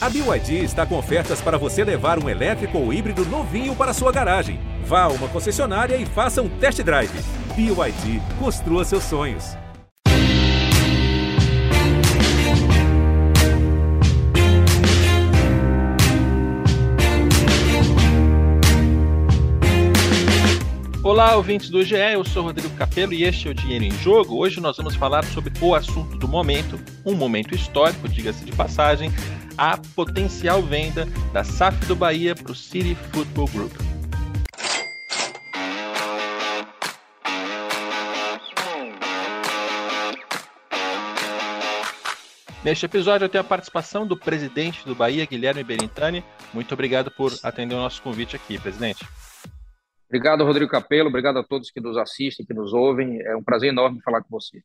A 0.00 0.08
BYD 0.08 0.62
está 0.62 0.86
com 0.86 0.96
ofertas 0.96 1.40
para 1.40 1.58
você 1.58 1.82
levar 1.82 2.22
um 2.22 2.28
elétrico 2.28 2.78
ou 2.78 2.92
híbrido 2.92 3.24
novinho 3.26 3.74
para 3.74 3.92
sua 3.92 4.12
garagem. 4.12 4.60
Vá 4.84 5.02
a 5.02 5.08
uma 5.08 5.26
concessionária 5.26 5.96
e 5.96 6.06
faça 6.06 6.40
um 6.40 6.48
test 6.48 6.80
drive. 6.84 7.10
BYD, 7.56 8.22
construa 8.38 8.84
seus 8.84 9.02
sonhos. 9.02 9.56
Olá, 21.02 21.34
ouvintes 21.34 21.70
do 21.70 21.82
GE, 21.82 21.96
eu 21.96 22.24
sou 22.24 22.44
Rodrigo 22.44 22.70
Capello 22.76 23.12
e 23.12 23.24
este 23.24 23.48
é 23.48 23.50
o 23.50 23.54
Dinheiro 23.54 23.84
em 23.84 23.90
Jogo. 23.90 24.36
Hoje 24.36 24.60
nós 24.60 24.76
vamos 24.76 24.94
falar 24.94 25.24
sobre 25.24 25.52
o 25.60 25.74
assunto 25.74 26.16
do 26.16 26.28
momento, 26.28 26.78
um 27.04 27.14
momento 27.14 27.52
histórico, 27.52 28.08
diga-se 28.08 28.44
de 28.44 28.52
passagem, 28.52 29.10
a 29.58 29.76
potencial 29.96 30.62
venda 30.62 31.04
da 31.32 31.42
SAF 31.42 31.84
do 31.86 31.96
Bahia 31.96 32.34
para 32.34 32.52
o 32.52 32.54
City 32.54 32.94
Football 32.94 33.48
Group. 33.48 33.72
Neste 42.64 42.86
episódio 42.86 43.24
eu 43.24 43.28
tenho 43.28 43.42
a 43.42 43.46
participação 43.46 44.06
do 44.06 44.16
presidente 44.16 44.84
do 44.84 44.94
Bahia, 44.94 45.26
Guilherme 45.26 45.64
Berintani. 45.64 46.24
Muito 46.54 46.72
obrigado 46.74 47.10
por 47.10 47.32
atender 47.42 47.74
o 47.74 47.78
nosso 47.78 48.00
convite 48.02 48.36
aqui, 48.36 48.58
presidente. 48.58 49.04
Obrigado, 50.08 50.44
Rodrigo 50.44 50.70
Capello. 50.70 51.08
Obrigado 51.08 51.38
a 51.38 51.44
todos 51.44 51.70
que 51.70 51.80
nos 51.80 51.96
assistem, 51.96 52.46
que 52.46 52.54
nos 52.54 52.72
ouvem. 52.72 53.20
É 53.22 53.36
um 53.36 53.42
prazer 53.42 53.70
enorme 53.70 54.00
falar 54.02 54.22
com 54.22 54.28
você. 54.30 54.62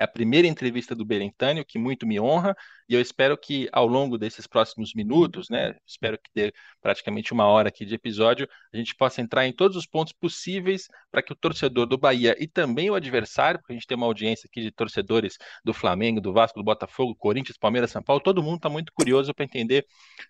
É 0.00 0.04
a 0.04 0.08
primeira 0.08 0.48
entrevista 0.48 0.94
do 0.94 1.04
Berentânio, 1.04 1.62
que 1.62 1.78
muito 1.78 2.06
me 2.06 2.18
honra, 2.18 2.56
e 2.88 2.94
eu 2.94 3.02
espero 3.02 3.36
que 3.36 3.68
ao 3.70 3.86
longo 3.86 4.16
desses 4.16 4.46
próximos 4.46 4.94
minutos, 4.94 5.50
né, 5.50 5.76
espero 5.86 6.16
que 6.16 6.30
dê 6.34 6.54
praticamente 6.80 7.34
uma 7.34 7.44
hora 7.44 7.68
aqui 7.68 7.84
de 7.84 7.94
episódio, 7.96 8.48
a 8.72 8.78
gente 8.78 8.94
possa 8.94 9.20
entrar 9.20 9.46
em 9.46 9.52
todos 9.52 9.76
os 9.76 9.86
pontos 9.86 10.14
possíveis 10.14 10.88
para 11.10 11.20
que 11.22 11.34
o 11.34 11.36
torcedor 11.36 11.84
do 11.84 11.98
Bahia 11.98 12.34
e 12.40 12.48
também 12.48 12.88
o 12.88 12.94
adversário, 12.94 13.60
porque 13.60 13.74
a 13.74 13.76
gente 13.76 13.86
tem 13.86 13.94
uma 13.94 14.06
audiência 14.06 14.48
aqui 14.50 14.62
de 14.62 14.70
torcedores 14.70 15.36
do 15.62 15.74
Flamengo, 15.74 16.18
do 16.18 16.32
Vasco, 16.32 16.58
do 16.58 16.64
Botafogo, 16.64 17.14
Corinthians, 17.14 17.58
Palmeiras, 17.58 17.90
São 17.90 18.02
Paulo, 18.02 18.22
todo 18.22 18.42
mundo 18.42 18.56
está 18.56 18.70
muito 18.70 18.94
curioso 18.94 19.34
para 19.34 19.44
entender 19.44 19.84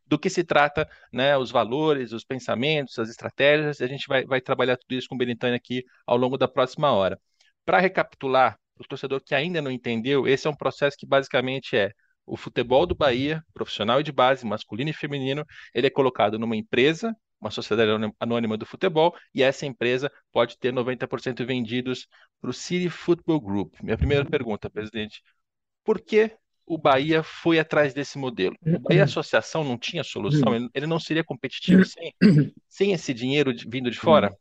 do 0.04 0.18
que 0.18 0.28
se 0.28 0.42
trata, 0.42 0.88
né, 1.12 1.38
os 1.38 1.52
valores, 1.52 2.10
os 2.10 2.24
pensamentos, 2.24 2.98
as 2.98 3.08
estratégias, 3.08 3.78
e 3.78 3.84
a 3.84 3.86
gente 3.86 4.08
vai, 4.08 4.24
vai 4.24 4.40
trabalhar 4.40 4.76
tudo 4.76 4.98
isso 4.98 5.06
com 5.08 5.14
o 5.14 5.18
Berentânio 5.18 5.54
aqui 5.54 5.84
ao 6.04 6.16
longo 6.16 6.36
da 6.36 6.48
próxima 6.48 6.90
hora. 6.90 7.16
Para 7.64 7.78
recapitular 7.78 8.59
o 8.80 8.88
torcedor 8.88 9.22
que 9.22 9.34
ainda 9.34 9.60
não 9.60 9.70
entendeu, 9.70 10.26
esse 10.26 10.46
é 10.46 10.50
um 10.50 10.56
processo 10.56 10.96
que 10.96 11.06
basicamente 11.06 11.76
é 11.76 11.92
o 12.24 12.36
futebol 12.36 12.86
do 12.86 12.94
Bahia, 12.94 13.44
profissional 13.52 14.00
e 14.00 14.02
de 14.02 14.12
base, 14.12 14.46
masculino 14.46 14.90
e 14.90 14.94
feminino, 14.94 15.44
ele 15.74 15.86
é 15.86 15.90
colocado 15.90 16.38
numa 16.38 16.56
empresa, 16.56 17.14
uma 17.40 17.50
sociedade 17.50 17.90
anônima 18.18 18.56
do 18.56 18.64
futebol, 18.64 19.14
e 19.34 19.42
essa 19.42 19.66
empresa 19.66 20.10
pode 20.32 20.58
ter 20.58 20.72
90% 20.72 21.44
vendidos 21.44 22.06
para 22.40 22.50
o 22.50 22.54
City 22.54 22.88
Football 22.88 23.40
Group. 23.40 23.74
Minha 23.82 23.98
primeira 23.98 24.24
pergunta, 24.24 24.70
presidente, 24.70 25.22
por 25.84 26.00
que 26.00 26.32
o 26.64 26.78
Bahia 26.78 27.22
foi 27.22 27.58
atrás 27.58 27.92
desse 27.92 28.16
modelo? 28.16 28.54
O 28.64 28.78
Bahia 28.78 29.04
Associação 29.04 29.64
não 29.64 29.76
tinha 29.76 30.04
solução, 30.04 30.54
ele 30.72 30.86
não 30.86 31.00
seria 31.00 31.24
competitivo 31.24 31.84
sem, 31.84 32.14
sem 32.68 32.92
esse 32.92 33.12
dinheiro 33.12 33.52
vindo 33.66 33.90
de 33.90 33.98
fora? 33.98 34.34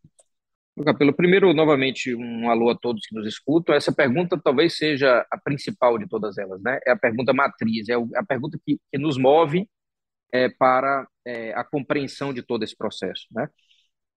Capelo, 0.85 1.13
primeiro, 1.13 1.53
novamente, 1.53 2.15
um 2.15 2.49
alô 2.49 2.69
a 2.69 2.77
todos 2.77 3.05
que 3.05 3.13
nos 3.13 3.27
escutam. 3.27 3.75
Essa 3.75 3.91
pergunta 3.93 4.39
talvez 4.41 4.77
seja 4.77 5.25
a 5.29 5.37
principal 5.37 5.97
de 5.97 6.07
todas 6.07 6.37
elas, 6.37 6.61
né? 6.61 6.79
É 6.87 6.91
a 6.91 6.97
pergunta 6.97 7.33
matriz, 7.33 7.89
é 7.89 7.95
a 8.15 8.23
pergunta 8.25 8.57
que, 8.65 8.79
que 8.91 8.97
nos 8.97 9.17
move 9.17 9.67
é, 10.33 10.49
para 10.49 11.07
é, 11.25 11.53
a 11.53 11.63
compreensão 11.63 12.33
de 12.33 12.41
todo 12.43 12.63
esse 12.63 12.75
processo, 12.77 13.27
né? 13.31 13.49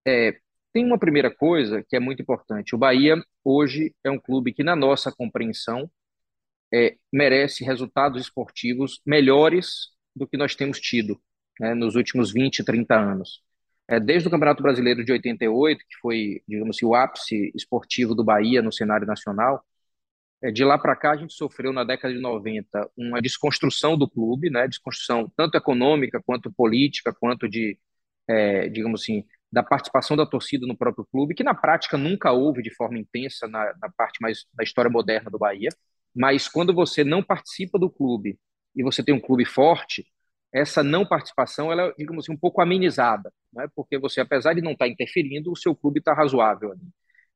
É, 0.07 0.39
tem 0.73 0.85
uma 0.85 0.99
primeira 0.99 1.33
coisa 1.33 1.83
que 1.87 1.95
é 1.95 1.99
muito 1.99 2.21
importante. 2.21 2.75
O 2.75 2.77
Bahia, 2.77 3.15
hoje, 3.43 3.93
é 4.03 4.09
um 4.11 4.19
clube 4.19 4.53
que, 4.53 4.63
na 4.63 4.75
nossa 4.75 5.11
compreensão, 5.11 5.89
é, 6.73 6.97
merece 7.11 7.63
resultados 7.63 8.21
esportivos 8.21 9.01
melhores 9.05 9.89
do 10.15 10.27
que 10.27 10.37
nós 10.37 10.55
temos 10.55 10.79
tido 10.79 11.21
né, 11.59 11.73
nos 11.75 11.95
últimos 11.95 12.31
20, 12.33 12.63
30 12.63 12.95
anos 12.95 13.41
é, 13.87 13.99
desde 13.99 14.27
o 14.27 14.31
Campeonato 14.31 14.63
Brasileiro 14.63 15.03
de 15.03 15.11
88, 15.11 15.79
que 15.79 15.95
foi, 16.01 16.41
digamos 16.47 16.77
assim, 16.77 16.85
o 16.85 16.95
ápice 16.95 17.51
esportivo 17.55 18.15
do 18.15 18.23
Bahia 18.23 18.61
no 18.61 18.71
cenário 18.71 19.05
nacional, 19.07 19.63
é, 20.41 20.51
de 20.51 20.63
lá 20.63 20.77
para 20.77 20.95
cá 20.95 21.11
a 21.11 21.17
gente 21.17 21.33
sofreu 21.33 21.71
na 21.73 21.83
década 21.83 22.13
de 22.13 22.19
90 22.19 22.89
uma 22.97 23.21
desconstrução 23.21 23.97
do 23.97 24.09
clube, 24.09 24.49
né, 24.49 24.67
desconstrução 24.67 25.31
tanto 25.35 25.55
econômica 25.55 26.21
quanto 26.25 26.51
política, 26.51 27.13
quanto 27.13 27.47
de, 27.49 27.77
é, 28.27 28.69
digamos 28.69 29.01
assim, 29.01 29.23
da 29.51 29.63
participação 29.63 30.17
da 30.17 30.25
torcida 30.25 30.67
no 30.67 30.77
próprio 30.77 31.05
clube, 31.11 31.35
que 31.35 31.43
na 31.43 31.53
prática 31.53 31.97
nunca 31.97 32.31
houve 32.31 32.61
de 32.61 32.73
forma 32.73 32.97
intensa 32.99 33.47
na, 33.47 33.73
na 33.81 33.89
parte 33.95 34.19
mais 34.21 34.45
da 34.53 34.63
história 34.63 34.89
moderna 34.91 35.29
do 35.29 35.37
Bahia, 35.37 35.69
mas 36.15 36.47
quando 36.47 36.73
você 36.73 37.03
não 37.03 37.23
participa 37.23 37.79
do 37.79 37.89
clube 37.89 38.37
e 38.75 38.83
você 38.83 39.03
tem 39.03 39.13
um 39.13 39.19
clube 39.19 39.45
forte, 39.45 40.05
essa 40.53 40.83
não 40.83 41.05
participação 41.05 41.71
ela 41.71 41.87
é, 41.87 41.93
digamos 41.97 42.25
assim, 42.25 42.33
um 42.33 42.37
pouco 42.37 42.61
amenizada, 42.61 43.31
né? 43.51 43.67
porque 43.75 43.97
você, 43.97 44.21
apesar 44.21 44.53
de 44.53 44.61
não 44.61 44.73
estar 44.73 44.87
interferindo, 44.87 45.51
o 45.51 45.57
seu 45.57 45.75
clube 45.75 45.99
está 45.99 46.13
razoável. 46.13 46.73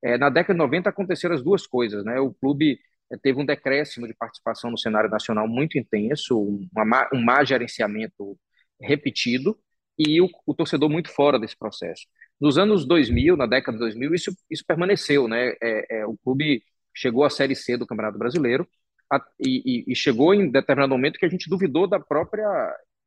É, 0.03 0.17
na 0.17 0.29
década 0.29 0.53
de 0.53 0.59
90 0.59 0.89
aconteceram 0.89 1.35
as 1.35 1.44
duas 1.44 1.66
coisas. 1.66 2.06
Né? 2.06 2.19
O 2.19 2.33
clube 2.33 2.79
é, 3.11 3.17
teve 3.17 3.39
um 3.41 3.45
decréscimo 3.45 4.07
de 4.07 4.13
participação 4.13 4.69
no 4.69 4.77
cenário 4.77 5.09
nacional 5.09 5.47
muito 5.47 5.77
intenso, 5.77 6.39
um 6.39 7.23
má 7.23 7.44
gerenciamento 7.44 8.38
repetido, 8.79 9.57
e 9.97 10.22
o, 10.22 10.29
o, 10.45 10.53
torcedor 10.53 10.89
muito 10.89 11.09
fora 11.09 11.39
desse 11.39 11.57
processo. 11.57 12.06
Nos 12.39 12.57
anos 12.57 12.85
2000, 12.85 13.35
na 13.35 13.47
década 13.47 13.77
de 13.77 13.83
2000, 13.83 14.13
isso, 14.13 14.31
isso 14.50 14.63
permaneceu. 14.66 15.27
Né? 15.27 15.56
É, 15.61 16.00
é, 16.01 16.06
o 16.06 16.16
clube 16.23 16.61
chegou 16.95 17.23
à 17.23 17.29
Série 17.29 17.56
C 17.56 17.77
do 17.77 17.88
Campeonato 17.88 18.17
Brasileiro, 18.17 18.67
a, 19.11 19.19
e, 19.39 19.85
e, 19.88 19.95
chegou 19.95 20.33
em 20.33 20.51
determinado 20.51 20.91
momento 20.91 21.17
que 21.17 21.25
a 21.25 21.29
gente 21.29 21.50
duvidou 21.50 21.88
da 21.88 22.00
própria 22.00 22.45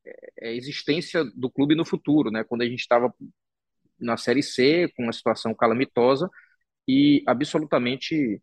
é, 0.06 0.49
a 0.49 0.53
existência 0.53 1.25
do 1.37 1.50
clube 1.50 1.75
no 1.75 1.84
futuro, 1.84 2.31
né? 2.31 2.44
Quando 2.44 2.62
a 2.62 2.66
gente 2.66 2.81
estava 2.81 3.12
na 3.99 4.16
Série 4.16 4.43
C, 4.43 4.91
com 4.97 5.05
uma 5.05 5.12
situação 5.12 5.55
calamitosa 5.55 6.28
e 6.88 7.22
absolutamente 7.27 8.43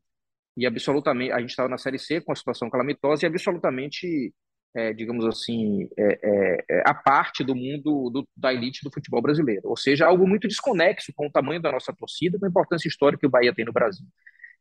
e 0.55 0.65
absolutamente 0.65 1.31
a 1.31 1.39
gente 1.39 1.51
estava 1.51 1.69
na 1.69 1.77
Série 1.77 1.99
C 1.99 2.19
com 2.21 2.31
uma 2.31 2.35
situação 2.35 2.69
calamitosa 2.69 3.25
e 3.25 3.27
absolutamente 3.27 4.33
é, 4.75 4.93
digamos 4.93 5.25
assim 5.25 5.87
é, 5.97 6.19
é, 6.23 6.65
é, 6.69 6.83
a 6.85 6.93
parte 6.93 7.43
do 7.43 7.55
mundo 7.55 8.09
do, 8.09 8.27
da 8.35 8.53
elite 8.53 8.81
do 8.83 8.91
futebol 8.91 9.21
brasileiro, 9.21 9.61
ou 9.65 9.77
seja, 9.77 10.05
algo 10.05 10.27
muito 10.27 10.47
desconexo 10.47 11.11
com 11.15 11.27
o 11.27 11.31
tamanho 11.31 11.61
da 11.61 11.71
nossa 11.71 11.93
torcida, 11.93 12.39
com 12.39 12.45
a 12.45 12.49
importância 12.49 12.87
histórica 12.87 13.21
que 13.21 13.27
o 13.27 13.29
Bahia 13.29 13.53
tem 13.53 13.65
no 13.65 13.73
Brasil. 13.73 14.05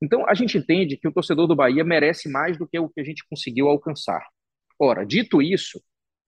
Então 0.02 0.28
a 0.28 0.34
gente 0.34 0.58
entende 0.58 0.96
que 0.96 1.08
o 1.08 1.12
torcedor 1.12 1.46
do 1.46 1.56
Bahia 1.56 1.84
merece 1.84 2.28
mais 2.28 2.58
do 2.58 2.66
que 2.66 2.78
o 2.78 2.88
que 2.88 3.00
a 3.00 3.04
gente 3.04 3.24
conseguiu 3.28 3.68
alcançar. 3.68 4.22
Ora, 4.78 5.04
dito 5.04 5.40
isso, 5.40 5.80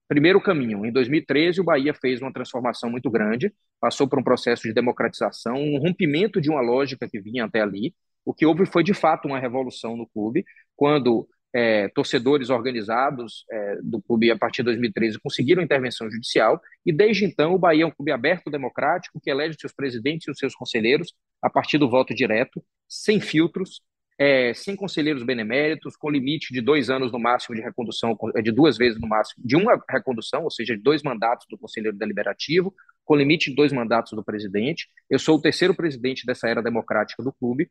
Primeiro 0.08 0.40
caminho, 0.40 0.86
em 0.86 0.90
2013 0.90 1.60
o 1.60 1.64
Bahia 1.64 1.92
fez 1.92 2.22
uma 2.22 2.32
transformação 2.32 2.90
muito 2.90 3.10
grande, 3.10 3.52
passou 3.78 4.08
por 4.08 4.18
um 4.18 4.24
processo 4.24 4.62
de 4.62 4.72
democratização, 4.72 5.56
um 5.56 5.78
rompimento 5.78 6.40
de 6.40 6.50
uma 6.50 6.62
lógica 6.62 7.06
que 7.06 7.20
vinha 7.20 7.44
até 7.44 7.60
ali. 7.60 7.94
O 8.24 8.32
que 8.32 8.46
houve 8.46 8.64
foi 8.64 8.82
de 8.82 8.94
fato 8.94 9.28
uma 9.28 9.38
revolução 9.38 9.96
no 9.96 10.06
clube, 10.06 10.44
quando 10.74 11.28
é, 11.54 11.88
torcedores 11.88 12.50
organizados 12.50 13.44
é, 13.50 13.76
do 13.82 14.00
clube 14.00 14.30
a 14.30 14.36
partir 14.36 14.62
de 14.62 14.66
2013 14.66 15.18
conseguiram 15.18 15.62
intervenção 15.62 16.10
judicial 16.10 16.60
e 16.84 16.92
desde 16.92 17.24
então 17.24 17.54
o 17.54 17.58
Bahia 17.58 17.84
é 17.84 17.86
um 17.86 17.90
clube 17.90 18.12
aberto, 18.12 18.50
democrático, 18.50 19.20
que 19.20 19.30
elege 19.30 19.56
seus 19.58 19.72
presidentes 19.72 20.26
e 20.26 20.30
os 20.30 20.38
seus 20.38 20.54
conselheiros 20.54 21.14
a 21.42 21.50
partir 21.50 21.78
do 21.78 21.88
voto 21.88 22.14
direto, 22.14 22.62
sem 22.88 23.20
filtros, 23.20 23.80
é, 24.18 24.52
sem 24.52 24.74
conselheiros 24.74 25.22
beneméritos, 25.22 25.96
com 25.96 26.10
limite 26.10 26.52
de 26.52 26.60
dois 26.60 26.90
anos 26.90 27.12
no 27.12 27.20
máximo 27.20 27.54
de 27.54 27.62
recondução, 27.62 28.18
de 28.42 28.50
duas 28.50 28.76
vezes 28.76 29.00
no 29.00 29.06
máximo, 29.06 29.44
de 29.46 29.56
uma 29.56 29.80
recondução, 29.88 30.42
ou 30.42 30.50
seja, 30.50 30.76
de 30.76 30.82
dois 30.82 31.04
mandatos 31.04 31.46
do 31.48 31.56
conselheiro 31.56 31.96
deliberativo, 31.96 32.74
com 33.04 33.14
limite 33.14 33.50
de 33.50 33.56
dois 33.56 33.72
mandatos 33.72 34.12
do 34.12 34.24
presidente. 34.24 34.88
Eu 35.08 35.20
sou 35.20 35.36
o 35.36 35.40
terceiro 35.40 35.74
presidente 35.74 36.26
dessa 36.26 36.48
era 36.48 36.60
democrática 36.60 37.22
do 37.22 37.32
clube, 37.32 37.70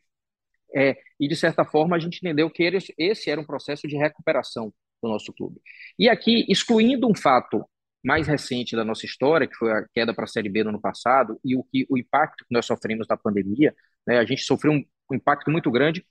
é, 0.73 0.97
e 1.19 1.27
de 1.27 1.35
certa 1.35 1.65
forma 1.65 1.97
a 1.97 1.99
gente 1.99 2.17
entendeu 2.17 2.49
que 2.49 2.63
esse 2.97 3.29
era 3.29 3.41
um 3.41 3.45
processo 3.45 3.87
de 3.87 3.97
recuperação 3.97 4.73
do 5.03 5.09
nosso 5.09 5.33
clube. 5.33 5.59
E 5.99 6.07
aqui, 6.07 6.45
excluindo 6.49 7.09
um 7.09 7.15
fato 7.15 7.65
mais 8.03 8.25
recente 8.25 8.73
da 8.73 8.85
nossa 8.85 9.05
história, 9.05 9.47
que 9.47 9.55
foi 9.55 9.71
a 9.71 9.85
queda 9.93 10.13
para 10.13 10.23
a 10.23 10.27
Série 10.27 10.49
B 10.49 10.63
no 10.63 10.69
ano 10.69 10.79
passado, 10.79 11.37
e 11.43 11.57
o, 11.57 11.63
que, 11.63 11.85
o 11.89 11.97
impacto 11.97 12.45
que 12.45 12.53
nós 12.53 12.65
sofremos 12.65 13.05
da 13.05 13.17
pandemia, 13.17 13.75
né, 14.05 14.17
a 14.17 14.25
gente 14.25 14.43
sofreu 14.43 14.71
um, 14.71 14.83
um 15.11 15.15
impacto 15.15 15.51
muito 15.51 15.69
grande 15.69 16.05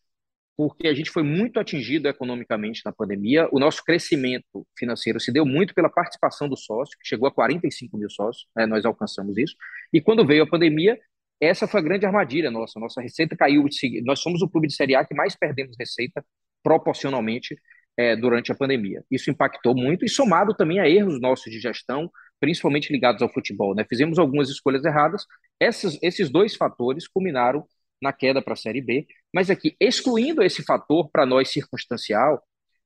porque 0.57 0.89
a 0.89 0.95
gente 0.95 1.11
foi 1.11 1.23
muito 1.23 1.61
atingido 1.61 2.09
economicamente 2.09 2.81
na 2.85 2.93
pandemia. 2.93 3.49
O 3.53 3.59
nosso 3.59 3.85
crescimento 3.85 4.67
financeiro 4.79 5.21
se 5.21 5.31
deu 5.31 5.45
muito 5.45 5.75
pela 5.75 5.91
participação 5.91 6.49
do 6.49 6.57
sócio, 6.57 6.97
que 6.99 7.07
chegou 7.07 7.29
a 7.29 7.33
45 7.33 7.97
mil 7.99 8.09
sócios, 8.09 8.47
né, 8.57 8.65
nós 8.65 8.85
alcançamos 8.85 9.37
isso. 9.37 9.55
E 9.93 10.01
quando 10.01 10.27
veio 10.27 10.45
a 10.45 10.49
pandemia, 10.49 10.99
essa 11.41 11.67
foi 11.67 11.81
a 11.81 11.83
grande 11.83 12.07
armadilha 12.07 12.51
nossa. 12.51 12.81
Nossa 12.81 13.03
receita 13.03 13.37
caiu. 13.37 13.65
Nós 14.05 14.21
somos 14.21 14.41
o 14.41 14.49
clube 14.49 14.69
de 14.69 14.75
Série 14.75 14.95
A 14.95 15.05
que 15.05 15.15
mais 15.15 15.37
perdemos 15.37 15.77
receita 15.79 16.25
proporcionalmente 16.63 17.55
é, 17.97 18.17
durante 18.17 18.51
a 18.51 18.55
pandemia. 18.55 19.05
Isso 19.11 19.31
impactou 19.31 19.75
muito 19.75 20.05
e 20.05 20.09
somado 20.09 20.55
também 20.55 20.81
a 20.81 20.89
erros 20.89 21.21
nossos 21.21 21.53
de 21.53 21.61
gestão, 21.61 22.11
principalmente 22.41 22.93
ligados 22.93 23.23
ao 23.23 23.33
futebol. 23.33 23.75
Né? 23.75 23.85
Fizemos 23.89 24.19
algumas 24.19 24.49
escolhas 24.49 24.85
erradas. 24.85 25.25
Esses, 25.61 25.99
esses 26.03 26.31
dois 26.31 26.57
fatores 26.57 27.07
culminaram 27.07 27.67
na 28.01 28.13
queda 28.13 28.43
para 28.43 28.53
a 28.53 28.57
Série 28.57 28.81
B. 28.81 29.07
Mas 29.37 29.51
aqui, 29.51 29.77
excluindo 29.79 30.43
esse 30.43 30.65
fator 30.65 31.11
para 31.11 31.27
nós 31.27 31.51
circunstancial, 31.51 32.43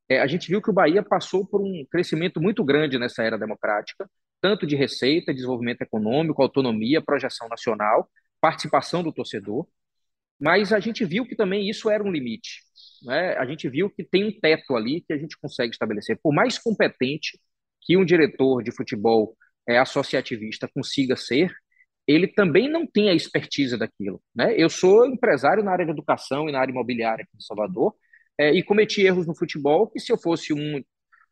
é, 0.09 0.21
a 0.21 0.27
gente 0.27 0.49
viu 0.49 0.61
que 0.61 0.69
o 0.69 0.73
Bahia 0.73 1.01
passou 1.01 1.47
por 1.47 1.61
um 1.61 1.87
crescimento 1.89 2.41
muito 2.41 2.65
grande 2.65 2.99
nessa 2.99 3.23
era 3.23 3.39
democrática, 3.39 4.11
tanto 4.41 4.67
de 4.67 4.75
receita, 4.75 5.33
desenvolvimento 5.33 5.83
econômico, 5.83 6.43
autonomia, 6.43 7.01
projeção 7.01 7.49
nacional, 7.49 8.11
participação 8.41 9.01
do 9.01 9.13
torcedor. 9.13 9.65
Mas 10.41 10.73
a 10.73 10.81
gente 10.81 11.05
viu 11.05 11.25
que 11.25 11.37
também 11.37 11.71
isso 11.71 11.89
era 11.89 12.03
um 12.03 12.11
limite. 12.11 12.63
Né? 13.05 13.37
A 13.37 13.47
gente 13.47 13.69
viu 13.69 13.89
que 13.89 14.03
tem 14.03 14.25
um 14.25 14.41
teto 14.41 14.75
ali 14.75 15.03
que 15.03 15.13
a 15.13 15.19
gente 15.19 15.39
consegue 15.39 15.71
estabelecer. 15.71 16.19
Por 16.21 16.35
mais 16.35 16.59
competente 16.59 17.39
que 17.81 17.97
um 17.97 18.05
diretor 18.05 18.61
de 18.65 18.73
futebol 18.73 19.37
é, 19.69 19.79
associativista 19.79 20.67
consiga 20.67 21.15
ser, 21.15 21.55
ele 22.13 22.27
também 22.27 22.69
não 22.69 22.87
tem 22.87 23.09
a 23.09 23.15
expertise 23.15 23.77
daquilo. 23.77 24.21
Né? 24.35 24.55
Eu 24.57 24.69
sou 24.69 25.07
empresário 25.07 25.63
na 25.63 25.73
área 25.73 25.85
de 25.85 25.93
educação 25.93 26.49
e 26.49 26.53
na 26.53 26.61
área 26.61 26.73
imobiliária 26.73 27.23
aqui 27.23 27.37
em 27.37 27.41
Salvador 27.41 27.95
é, 28.39 28.53
e 28.53 28.63
cometi 28.63 29.03
erros 29.03 29.27
no 29.27 29.37
futebol 29.37 29.89
que 29.89 30.01
se 30.01 30.13
eu 30.13 30.19
fosse 30.19 30.53
um, 30.53 30.83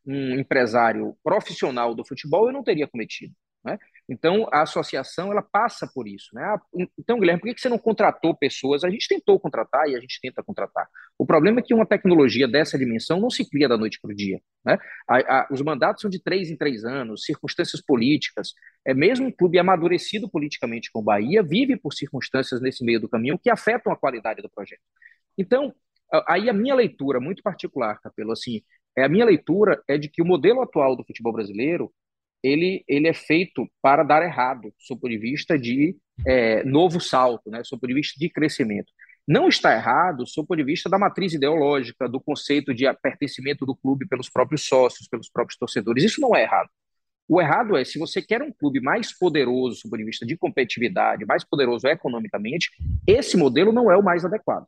um 0.07 0.39
empresário 0.39 1.17
profissional 1.23 1.95
do 1.95 2.05
futebol 2.07 2.47
eu 2.47 2.53
não 2.53 2.63
teria 2.63 2.87
cometido. 2.87 3.35
Né? 3.65 3.77
Então, 4.09 4.49
a 4.51 4.63
associação 4.63 5.31
ela 5.31 5.43
passa 5.43 5.87
por 5.87 6.09
isso. 6.09 6.31
Né? 6.33 6.43
Ah, 6.43 6.59
então, 6.99 7.21
Guilherme, 7.21 7.41
por 7.41 7.55
que 7.55 7.61
você 7.61 7.69
não 7.69 7.79
contratou 7.79 8.35
pessoas? 8.35 8.83
A 8.83 8.89
gente 8.89 9.07
tentou 9.07 9.39
contratar 9.39 9.87
e 9.87 9.95
a 9.95 10.01
gente 10.01 10.19
tenta 10.21 10.43
contratar. 10.43 10.89
O 11.19 11.27
problema 11.27 11.61
é 11.61 11.63
que 11.63 11.75
uma 11.75 11.85
tecnologia 11.85 12.49
dessa 12.49 12.79
dimensão 12.79 13.21
não 13.21 13.29
se 13.29 13.49
cria 13.49 13.69
da 13.69 13.77
noite 13.77 14.01
para 14.01 14.11
o 14.11 14.15
dia. 14.15 14.41
Né? 14.65 14.79
A, 15.07 15.19
a, 15.19 15.49
os 15.51 15.61
mandatos 15.61 16.01
são 16.01 16.11
de 16.11 16.23
três 16.23 16.51
em 16.51 16.57
três 16.57 16.85
anos, 16.85 17.25
circunstâncias 17.25 17.83
políticas. 17.85 18.55
É 18.83 18.95
mesmo 18.95 19.27
um 19.27 19.33
clube 19.33 19.59
amadurecido 19.59 20.29
politicamente 20.31 20.91
com 20.91 21.01
o 21.01 21.05
Bahia, 21.05 21.43
vive 21.43 21.77
por 21.77 21.93
circunstâncias 21.93 22.63
nesse 22.63 22.83
meio 22.83 23.01
do 23.01 23.09
caminho 23.11 23.39
que 23.39 23.51
afetam 23.51 23.93
a 23.93 23.97
qualidade 23.97 24.41
do 24.41 24.49
projeto. 24.49 24.81
Então, 25.37 25.75
aí 26.27 26.49
a 26.49 26.53
minha 26.55 26.75
leitura 26.75 27.21
muito 27.21 27.43
particular, 27.43 28.01
Capelo, 28.01 28.33
assim, 28.33 28.63
é 28.97 29.05
a 29.05 29.09
minha 29.09 29.25
leitura 29.27 29.83
é 29.87 29.99
de 29.99 30.09
que 30.09 30.23
o 30.23 30.25
modelo 30.25 30.63
atual 30.63 30.97
do 30.97 31.05
futebol 31.05 31.33
brasileiro 31.33 31.93
ele, 32.43 32.85
ele 32.89 33.09
é 33.09 33.15
feito 33.15 33.69
para 33.83 34.03
dar 34.03 34.23
errado, 34.23 34.73
sob 34.79 35.01
ponto 35.01 35.11
de 35.11 35.19
vista 35.19 35.59
de 35.59 35.97
é, 36.27 36.63
novo 36.65 37.01
salto, 37.01 37.51
né, 37.51 37.61
o 37.61 37.71
ponto 37.71 37.87
de 37.87 37.95
vista 37.95 38.19
de 38.19 38.29
crescimento. 38.29 38.93
Não 39.27 39.49
está 39.49 39.75
errado 39.75 40.27
sob 40.27 40.49
ponto 40.49 40.59
de 40.59 40.65
vista 40.65 40.89
da 40.89 40.99
matriz 40.99 41.35
ideológica, 41.35 42.09
do 42.09 42.21
conceito 42.21 42.73
de 42.73 42.85
pertencimento 43.03 43.67
do 43.67 43.77
clube 43.77 44.07
pelos 44.07 44.31
próprios 44.31 44.67
sócios, 44.67 45.09
pelos 45.09 45.29
próprios 45.29 45.59
torcedores. 45.59 46.05
Isso 46.05 46.21
não 46.21 46.35
é 46.35 46.43
errado. 46.43 46.71
O 47.29 47.41
errado 47.41 47.77
é, 47.77 47.85
se 47.85 47.99
você 47.99 48.23
quer 48.23 48.41
um 48.41 48.51
clube 48.51 48.81
mais 48.81 49.17
poderoso 49.17 49.77
sob 49.77 49.91
ponto 49.91 49.99
de 49.99 50.07
vista 50.07 50.25
de 50.25 50.37
competitividade, 50.37 51.27
mais 51.27 51.45
poderoso 51.45 51.87
economicamente, 51.87 52.71
esse 53.07 53.37
modelo 53.37 53.71
não 53.71 53.93
é 53.93 53.97
o 53.99 54.03
mais 54.03 54.25
adequado. 54.25 54.67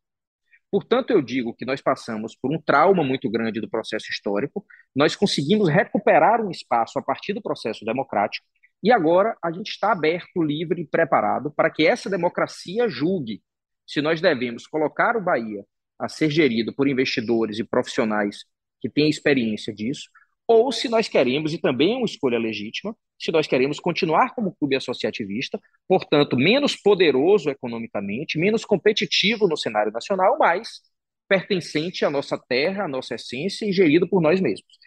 Portanto, 0.70 1.10
eu 1.10 1.20
digo 1.20 1.54
que 1.54 1.64
nós 1.64 1.80
passamos 1.80 2.36
por 2.36 2.52
um 2.52 2.60
trauma 2.60 3.02
muito 3.02 3.28
grande 3.28 3.60
do 3.60 3.68
processo 3.68 4.06
histórico, 4.10 4.64
nós 4.94 5.16
conseguimos 5.16 5.68
recuperar 5.68 6.40
um 6.40 6.50
espaço 6.50 6.98
a 6.98 7.02
partir 7.02 7.32
do 7.32 7.42
processo 7.42 7.84
democrático, 7.84 8.46
e 8.82 8.92
agora 8.92 9.36
a 9.42 9.50
gente 9.50 9.70
está 9.70 9.92
aberto, 9.92 10.42
livre 10.42 10.82
e 10.82 10.86
preparado 10.86 11.50
para 11.50 11.70
que 11.70 11.86
essa 11.86 12.08
democracia 12.08 12.88
julgue 12.88 13.42
se 13.86 14.00
nós 14.00 14.20
devemos 14.20 14.66
colocar 14.66 15.16
o 15.16 15.20
Bahia 15.20 15.64
a 15.98 16.08
ser 16.08 16.30
gerido 16.30 16.72
por 16.72 16.88
investidores 16.88 17.58
e 17.58 17.64
profissionais 17.64 18.44
que 18.80 18.88
têm 18.88 19.10
experiência 19.10 19.74
disso, 19.74 20.08
ou 20.46 20.72
se 20.72 20.88
nós 20.88 21.08
queremos, 21.08 21.52
e 21.52 21.58
também 21.58 21.94
é 21.94 21.96
uma 21.96 22.06
escolha 22.06 22.38
legítima, 22.38 22.96
se 23.20 23.30
nós 23.30 23.46
queremos 23.46 23.78
continuar 23.78 24.34
como 24.34 24.54
clube 24.54 24.76
associativista, 24.76 25.60
portanto, 25.86 26.36
menos 26.36 26.74
poderoso 26.74 27.50
economicamente, 27.50 28.38
menos 28.38 28.64
competitivo 28.64 29.46
no 29.46 29.58
cenário 29.58 29.92
nacional, 29.92 30.38
mas 30.38 30.80
pertencente 31.28 32.04
à 32.04 32.10
nossa 32.10 32.38
terra, 32.38 32.84
à 32.84 32.88
nossa 32.88 33.14
essência 33.14 33.66
e 33.66 33.72
gerido 33.72 34.08
por 34.08 34.22
nós 34.22 34.40
mesmos. 34.40 34.78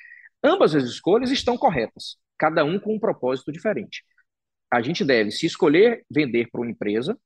Ambas 0.44 0.76
as 0.76 0.84
escolhas 0.86 1.30
estão 1.30 1.56
corretas, 1.56 2.18
cada 2.38 2.66
um 2.66 2.80
com 2.80 2.96
um 2.96 3.00
propósito 3.00 3.52
diferente. 3.52 4.04
A 4.72 4.82
gente 4.82 5.06
deve, 5.06 5.30
se 5.30 5.46
escolher 5.46 6.04
vender 6.10 6.50
para 6.52 6.62
uma 6.62 6.72
empresa, 6.72 7.18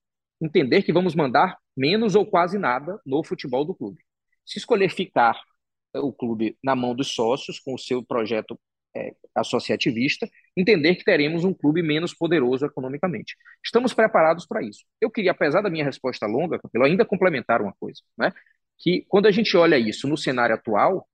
entender 0.41 0.83
que 0.83 0.91
vamos 0.91 1.15
mandar 1.15 1.57
menos 1.75 2.15
ou 2.15 2.25
quase 2.25 2.59
nada 2.59 2.99
no 3.05 3.23
futebol 3.23 3.63
do 3.63 3.73
clube. 3.73 4.03
Se 4.45 4.59
escolher 4.59 4.89
ficar 4.89 5.39
o 5.95 6.11
clube 6.11 6.57
na 6.61 6.75
mão 6.75 6.93
dos 6.93 7.15
sócios, 7.15 7.59
com 7.59 7.73
o 7.73 7.79
seu 7.79 8.03
projeto 8.03 8.59
é, 8.97 9.13
associativista, 9.35 10.29
entender 10.55 10.95
que 10.95 11.03
teremos 11.03 11.43
um 11.43 11.53
clube 11.53 11.81
menos 11.81 12.13
poderoso 12.13 12.65
economicamente. 12.65 13.35
Estamos 13.63 13.93
preparados 13.93 14.45
para 14.45 14.63
isso. 14.63 14.83
Eu 14.99 15.11
queria, 15.11 15.31
apesar 15.31 15.61
da 15.61 15.69
minha 15.69 15.85
resposta 15.85 16.25
longa, 16.25 16.59
Capelo, 16.59 16.85
ainda 16.85 17.05
complementar 17.05 17.61
uma 17.61 17.73
coisa, 17.79 18.01
né? 18.17 18.33
que 18.77 19.05
quando 19.07 19.27
a 19.27 19.31
gente 19.31 19.55
olha 19.57 19.77
isso 19.77 20.07
no 20.07 20.17
cenário 20.17 20.55
atual, 20.55 21.07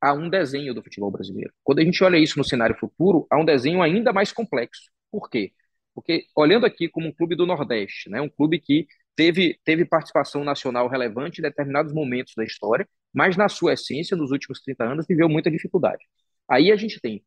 há 0.00 0.12
um 0.12 0.28
desenho 0.28 0.74
do 0.74 0.82
futebol 0.82 1.10
brasileiro. 1.10 1.52
Quando 1.64 1.80
a 1.80 1.84
gente 1.84 2.02
olha 2.04 2.16
isso 2.18 2.38
no 2.38 2.44
cenário 2.44 2.76
futuro, 2.76 3.26
há 3.30 3.38
um 3.38 3.44
desenho 3.44 3.82
ainda 3.82 4.12
mais 4.12 4.32
complexo. 4.32 4.90
Por 5.10 5.28
quê? 5.28 5.52
Porque 5.94 6.26
olhando 6.36 6.66
aqui 6.66 6.88
como 6.88 7.08
um 7.08 7.12
clube 7.12 7.34
do 7.34 7.46
Nordeste, 7.46 8.08
né, 8.08 8.20
um 8.20 8.28
clube 8.28 8.60
que 8.60 8.86
teve, 9.16 9.58
teve 9.64 9.84
participação 9.84 10.44
nacional 10.44 10.88
relevante 10.88 11.40
em 11.40 11.42
determinados 11.42 11.92
momentos 11.92 12.34
da 12.36 12.44
história, 12.44 12.88
mas 13.12 13.36
na 13.36 13.48
sua 13.48 13.72
essência, 13.72 14.16
nos 14.16 14.30
últimos 14.30 14.60
30 14.60 14.84
anos, 14.84 15.06
viveu 15.08 15.28
muita 15.28 15.50
dificuldade. 15.50 16.04
Aí 16.48 16.72
a 16.72 16.76
gente 16.76 17.00
tem 17.00 17.22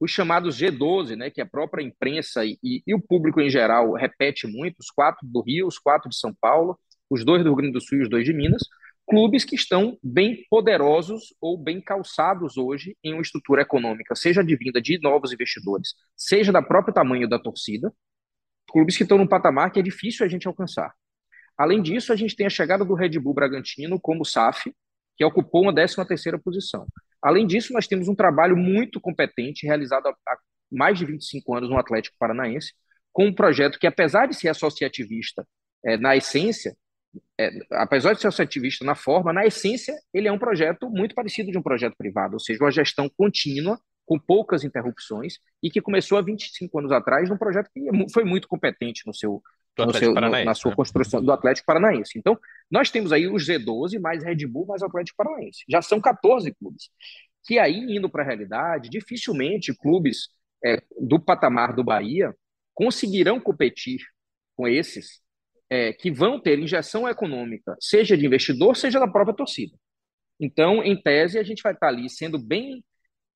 os 0.00 0.10
chamados 0.10 0.58
G12, 0.58 1.14
né, 1.14 1.30
que 1.30 1.42
a 1.42 1.46
própria 1.46 1.82
imprensa 1.82 2.44
e, 2.44 2.58
e, 2.62 2.94
o 2.94 3.00
público 3.00 3.38
em 3.40 3.50
geral 3.50 3.92
repete 3.92 4.46
muito, 4.46 4.78
os 4.80 4.90
quatro 4.90 5.26
do 5.28 5.42
Rio, 5.42 5.66
os 5.66 5.78
quatro 5.78 6.08
de 6.08 6.16
São 6.16 6.34
Paulo, 6.40 6.78
os 7.10 7.22
dois 7.22 7.42
do 7.42 7.50
Rio 7.50 7.56
Grande 7.56 7.72
do 7.74 7.80
Sul 7.82 7.98
e 7.98 8.02
os 8.02 8.08
dois 8.08 8.24
de 8.24 8.32
Minas, 8.32 8.62
clubes 9.06 9.44
que 9.44 9.56
estão 9.56 9.98
bem 10.02 10.46
poderosos 10.48 11.34
ou 11.40 11.58
bem 11.58 11.80
calçados 11.82 12.56
hoje 12.56 12.96
em 13.04 13.12
uma 13.12 13.20
estrutura 13.20 13.62
econômica, 13.62 14.14
seja 14.14 14.42
de 14.42 14.56
vinda 14.56 14.80
de 14.80 14.98
novos 15.00 15.32
investidores, 15.32 15.94
seja 16.16 16.52
da 16.52 16.62
próprio 16.62 16.94
tamanho 16.94 17.28
da 17.28 17.38
torcida, 17.38 17.92
clubes 18.70 18.96
que 18.96 19.02
estão 19.02 19.18
num 19.18 19.26
patamar 19.26 19.70
que 19.70 19.80
é 19.80 19.82
difícil 19.82 20.24
a 20.24 20.28
gente 20.28 20.46
alcançar. 20.46 20.94
Além 21.58 21.82
disso, 21.82 22.12
a 22.12 22.16
gente 22.16 22.36
tem 22.36 22.46
a 22.46 22.50
chegada 22.50 22.84
do 22.84 22.94
Red 22.94 23.18
Bull 23.18 23.34
Bragantino 23.34 24.00
como 24.00 24.24
SAF, 24.24 24.72
que 25.16 25.24
ocupou 25.24 25.62
uma 25.62 25.74
13 25.74 26.06
terceira 26.06 26.38
posição. 26.38 26.86
Além 27.22 27.46
disso, 27.46 27.72
nós 27.72 27.86
temos 27.86 28.08
um 28.08 28.14
trabalho 28.14 28.56
muito 28.56 29.00
competente 29.00 29.66
realizado 29.66 30.06
há 30.06 30.38
mais 30.70 30.98
de 30.98 31.04
25 31.04 31.54
anos 31.54 31.68
no 31.70 31.78
Atlético 31.78 32.16
Paranaense, 32.18 32.72
com 33.12 33.26
um 33.26 33.34
projeto 33.34 33.78
que, 33.78 33.86
apesar 33.86 34.26
de 34.26 34.36
ser 34.36 34.48
associativista 34.48 35.46
é, 35.84 35.96
na 35.96 36.16
essência, 36.16 36.76
é, 37.38 37.50
apesar 37.72 38.14
de 38.14 38.20
ser 38.20 38.28
associativista 38.28 38.84
na 38.84 38.94
forma, 38.94 39.32
na 39.32 39.44
essência, 39.44 39.94
ele 40.14 40.28
é 40.28 40.32
um 40.32 40.38
projeto 40.38 40.88
muito 40.88 41.14
parecido 41.14 41.50
de 41.50 41.58
um 41.58 41.62
projeto 41.62 41.96
privado, 41.96 42.34
ou 42.34 42.40
seja, 42.40 42.62
uma 42.62 42.70
gestão 42.70 43.08
contínua, 43.08 43.78
com 44.06 44.18
poucas 44.18 44.64
interrupções, 44.64 45.34
e 45.62 45.70
que 45.70 45.80
começou 45.80 46.18
há 46.18 46.22
25 46.22 46.78
anos 46.78 46.92
atrás 46.92 47.28
num 47.28 47.38
projeto 47.38 47.70
que 47.72 47.80
foi 48.12 48.24
muito 48.24 48.48
competente 48.48 49.02
no 49.06 49.14
seu, 49.14 49.42
no 49.86 49.94
seu, 49.94 50.14
no, 50.14 50.20
na 50.20 50.54
sua 50.54 50.70
né? 50.70 50.76
construção 50.76 51.22
do 51.22 51.32
Atlético 51.32 51.66
Paranaense. 51.66 52.18
Então, 52.18 52.38
nós 52.70 52.90
temos 52.90 53.12
aí 53.12 53.26
os 53.26 53.46
Z12 53.46 53.98
mais 54.00 54.22
Red 54.22 54.46
Bull 54.46 54.66
mais 54.66 54.82
Atlético 54.82 55.16
Paranaense. 55.16 55.64
Já 55.68 55.82
são 55.82 56.00
14 56.00 56.52
clubes. 56.54 56.90
Que 57.44 57.58
aí, 57.58 57.96
indo 57.96 58.08
para 58.08 58.22
a 58.22 58.26
realidade, 58.26 58.90
dificilmente 58.90 59.74
clubes 59.74 60.28
é, 60.64 60.82
do 61.00 61.18
patamar 61.18 61.74
do 61.74 61.82
Bahia 61.82 62.34
conseguirão 62.74 63.40
competir 63.40 64.00
com 64.56 64.68
esses 64.68 65.20
é, 65.70 65.92
que 65.92 66.10
vão 66.10 66.40
ter 66.40 66.58
injeção 66.58 67.08
econômica, 67.08 67.76
seja 67.80 68.16
de 68.16 68.26
investidor, 68.26 68.76
seja 68.76 68.98
da 68.98 69.08
própria 69.08 69.36
torcida. 69.36 69.76
Então, 70.38 70.82
em 70.82 71.00
tese, 71.00 71.38
a 71.38 71.42
gente 71.42 71.62
vai 71.62 71.72
estar 71.72 71.88
ali 71.88 72.08
sendo 72.08 72.38
bem 72.38 72.82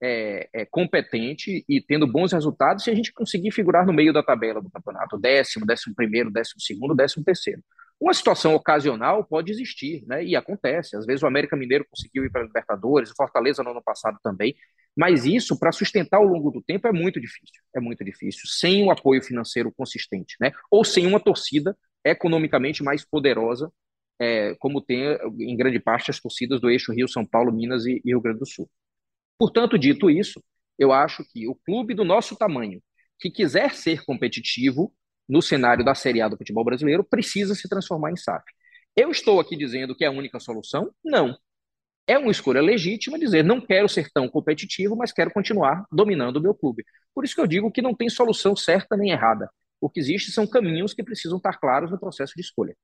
é, 0.02 0.48
é, 0.52 0.66
competente 0.66 1.64
e 1.68 1.80
tendo 1.80 2.06
bons 2.06 2.32
resultados 2.32 2.84
se 2.84 2.90
a 2.90 2.94
gente 2.94 3.12
conseguir 3.12 3.50
figurar 3.50 3.86
no 3.86 3.92
meio 3.92 4.12
da 4.12 4.22
tabela 4.22 4.60
do 4.60 4.70
campeonato, 4.70 5.18
décimo, 5.18 5.66
décimo 5.66 5.94
primeiro, 5.94 6.30
décimo 6.30 6.60
segundo, 6.60 6.94
décimo 6.94 7.24
terceiro. 7.24 7.62
Uma 8.00 8.12
situação 8.12 8.54
ocasional 8.54 9.24
pode 9.24 9.52
existir, 9.52 10.04
né? 10.06 10.24
E 10.24 10.34
acontece. 10.36 10.96
Às 10.96 11.06
vezes 11.06 11.22
o 11.22 11.26
América 11.26 11.56
Mineiro 11.56 11.86
conseguiu 11.88 12.24
ir 12.24 12.30
para 12.30 12.42
a 12.42 12.44
Libertadores, 12.44 13.10
o 13.10 13.14
Fortaleza 13.16 13.62
no 13.62 13.70
ano 13.70 13.82
passado 13.82 14.18
também. 14.22 14.54
Mas 14.96 15.24
isso, 15.24 15.58
para 15.58 15.72
sustentar 15.72 16.18
ao 16.18 16.24
longo 16.24 16.50
do 16.50 16.62
tempo, 16.62 16.86
é 16.86 16.92
muito 16.92 17.20
difícil. 17.20 17.62
É 17.74 17.80
muito 17.80 18.04
difícil, 18.04 18.42
sem 18.46 18.84
o 18.84 18.90
apoio 18.90 19.22
financeiro 19.22 19.72
consistente, 19.72 20.36
né? 20.40 20.52
Ou 20.70 20.84
sem 20.84 21.06
uma 21.06 21.20
torcida 21.20 21.76
economicamente 22.04 22.82
mais 22.82 23.04
poderosa, 23.04 23.72
é, 24.20 24.54
como 24.56 24.80
tem 24.80 25.16
em 25.40 25.56
grande 25.56 25.80
parte 25.80 26.10
as 26.10 26.20
torcidas 26.20 26.60
do 26.60 26.70
eixo 26.70 26.92
Rio, 26.92 27.08
São 27.08 27.24
Paulo, 27.24 27.52
Minas 27.52 27.86
e, 27.86 28.00
e 28.04 28.10
Rio 28.10 28.20
Grande 28.20 28.40
do 28.40 28.46
Sul. 28.46 28.68
Portanto, 29.38 29.78
dito 29.78 30.10
isso, 30.10 30.42
eu 30.78 30.92
acho 30.92 31.24
que 31.32 31.48
o 31.48 31.54
clube 31.54 31.94
do 31.94 32.04
nosso 32.04 32.36
tamanho, 32.36 32.82
que 33.18 33.30
quiser 33.30 33.74
ser 33.74 34.04
competitivo 34.04 34.92
no 35.28 35.40
cenário 35.42 35.84
da 35.84 35.94
Série 35.94 36.20
A 36.20 36.28
do 36.28 36.36
futebol 36.36 36.64
brasileiro, 36.64 37.04
precisa 37.04 37.54
se 37.54 37.68
transformar 37.68 38.12
em 38.12 38.16
SAF. 38.16 38.44
Eu 38.96 39.10
estou 39.10 39.40
aqui 39.40 39.56
dizendo 39.56 39.94
que 39.96 40.04
é 40.04 40.08
a 40.08 40.10
única 40.10 40.38
solução? 40.40 40.90
Não. 41.04 41.36
é 42.06 42.18
uma 42.18 42.30
escolha 42.30 42.60
legítima 42.60 43.18
dizer 43.18 43.42
não 43.44 43.60
quero 43.60 43.88
ser 43.88 44.10
tão 44.12 44.28
competitivo, 44.28 44.96
mas 44.96 45.12
quero 45.12 45.30
continuar 45.32 45.84
dominando 45.90 46.36
o 46.36 46.40
meu 46.42 46.54
clube. 46.54 46.84
Por 47.14 47.24
isso 47.24 47.34
que 47.34 47.40
eu 47.40 47.46
digo 47.46 47.70
que 47.72 47.82
não 47.82 47.94
tem 47.94 48.08
solução 48.10 48.54
certa 48.56 48.96
nem 48.96 49.10
errada. 49.12 49.48
O 49.80 49.88
que 49.90 50.00
existe 50.00 50.30
são 50.32 50.46
caminhos 50.46 50.94
que 50.94 51.02
precisam 51.02 51.38
estar 51.38 51.58
claros 51.58 51.90
no 51.90 51.98
processo 51.98 52.34
de 52.36 52.42
escolha. 52.42 52.76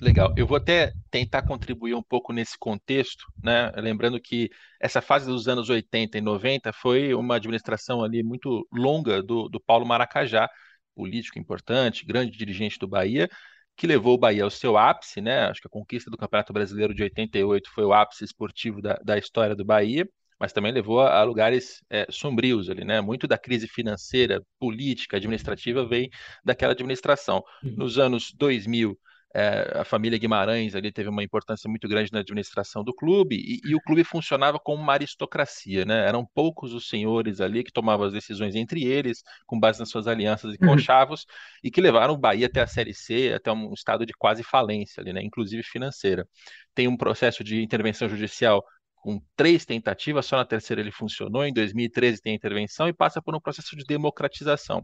Legal. 0.00 0.34
Eu 0.36 0.46
vou 0.46 0.56
até 0.56 0.92
tentar 1.10 1.42
contribuir 1.42 1.94
um 1.94 2.02
pouco 2.02 2.32
nesse 2.32 2.58
contexto, 2.58 3.24
né? 3.42 3.72
Lembrando 3.76 4.20
que 4.20 4.50
essa 4.80 5.00
fase 5.00 5.26
dos 5.26 5.48
anos 5.48 5.70
80 5.70 6.18
e 6.18 6.20
90 6.20 6.72
foi 6.72 7.14
uma 7.14 7.36
administração 7.36 8.04
ali 8.04 8.22
muito 8.22 8.66
longa 8.72 9.22
do, 9.22 9.48
do 9.48 9.58
Paulo 9.58 9.86
Maracajá, 9.86 10.48
político 10.94 11.38
importante, 11.38 12.04
grande 12.04 12.36
dirigente 12.36 12.78
do 12.78 12.86
Bahia, 12.86 13.28
que 13.76 13.86
levou 13.86 14.14
o 14.14 14.18
Bahia 14.18 14.44
ao 14.44 14.50
seu 14.50 14.76
ápice, 14.76 15.20
né? 15.20 15.46
Acho 15.46 15.62
que 15.62 15.66
a 15.66 15.70
conquista 15.70 16.10
do 16.10 16.16
Campeonato 16.16 16.52
Brasileiro 16.52 16.94
de 16.94 17.02
88 17.02 17.70
foi 17.70 17.84
o 17.84 17.92
ápice 17.92 18.24
esportivo 18.24 18.82
da, 18.82 18.94
da 19.04 19.16
história 19.16 19.56
do 19.56 19.64
Bahia, 19.64 20.06
mas 20.38 20.52
também 20.52 20.72
levou 20.72 21.00
a, 21.00 21.20
a 21.20 21.24
lugares 21.24 21.82
é, 21.88 22.06
sombrios 22.10 22.68
ali, 22.68 22.84
né? 22.84 23.00
Muito 23.00 23.26
da 23.26 23.38
crise 23.38 23.66
financeira, 23.66 24.42
política, 24.58 25.16
administrativa 25.16 25.86
vem 25.86 26.10
daquela 26.44 26.72
administração. 26.72 27.42
Uhum. 27.62 27.76
Nos 27.76 27.98
anos 27.98 28.32
2000 28.34 28.98
é, 29.38 29.80
a 29.80 29.84
família 29.84 30.18
Guimarães 30.18 30.74
ali 30.74 30.90
teve 30.90 31.10
uma 31.10 31.22
importância 31.22 31.68
muito 31.68 31.86
grande 31.86 32.10
na 32.10 32.20
administração 32.20 32.82
do 32.82 32.94
clube 32.94 33.36
e, 33.36 33.60
e, 33.68 33.74
o 33.74 33.80
clube 33.82 34.02
funcionava 34.02 34.58
como 34.58 34.82
uma 34.82 34.94
aristocracia, 34.94 35.84
né? 35.84 36.08
Eram 36.08 36.24
poucos 36.24 36.72
os 36.72 36.88
senhores 36.88 37.38
ali 37.38 37.62
que 37.62 37.70
tomavam 37.70 38.06
as 38.06 38.14
decisões 38.14 38.54
entre 38.54 38.84
eles, 38.84 39.22
com 39.46 39.60
base 39.60 39.78
nas 39.78 39.90
suas 39.90 40.06
alianças 40.06 40.54
e 40.54 40.64
uhum. 40.64 40.70
conchavos, 40.70 41.20
uhum. 41.20 41.26
e 41.64 41.70
que 41.70 41.82
levaram 41.82 42.14
o 42.14 42.16
Bahia 42.16 42.46
até 42.46 42.62
a 42.62 42.66
Série 42.66 42.94
C, 42.94 43.34
até 43.34 43.52
um 43.52 43.74
estado 43.74 44.06
de 44.06 44.14
quase 44.14 44.42
falência 44.42 45.02
ali, 45.02 45.12
né? 45.12 45.20
Inclusive 45.22 45.62
financeira. 45.62 46.26
Tem 46.74 46.88
um 46.88 46.96
processo 46.96 47.44
de 47.44 47.62
intervenção 47.62 48.08
judicial 48.08 48.64
com 48.94 49.20
três 49.36 49.66
tentativas, 49.66 50.24
só 50.24 50.38
na 50.38 50.46
terceira 50.46 50.80
ele 50.80 50.90
funcionou, 50.90 51.44
em 51.44 51.52
2013 51.52 52.22
tem 52.22 52.32
a 52.32 52.36
intervenção 52.36 52.88
e 52.88 52.92
passa 52.94 53.20
por 53.20 53.36
um 53.36 53.40
processo 53.40 53.76
de 53.76 53.84
democratização. 53.84 54.78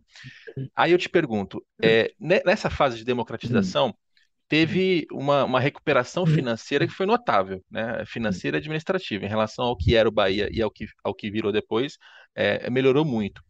Uhum. 0.58 0.68
Aí 0.76 0.92
eu 0.92 0.98
te 0.98 1.08
pergunto, 1.08 1.64
é, 1.82 2.12
nessa 2.20 2.68
fase 2.68 2.98
de 2.98 3.04
democratização, 3.04 3.94
teve 4.52 5.06
uma, 5.10 5.44
uma 5.44 5.58
recuperação 5.58 6.26
financeira 6.26 6.86
que 6.86 6.92
foi 6.92 7.06
notável, 7.06 7.64
né? 7.70 8.04
financeira 8.04 8.58
e 8.58 8.60
administrativa, 8.60 9.24
em 9.24 9.28
relação 9.28 9.64
ao 9.64 9.74
que 9.74 9.96
era 9.96 10.06
o 10.06 10.12
Bahia 10.12 10.46
e 10.52 10.60
ao 10.60 10.70
que, 10.70 10.84
ao 11.02 11.14
que 11.14 11.30
virou 11.30 11.50
depois, 11.50 11.96
é, 12.34 12.68
melhorou 12.68 13.02
muito. 13.02 13.42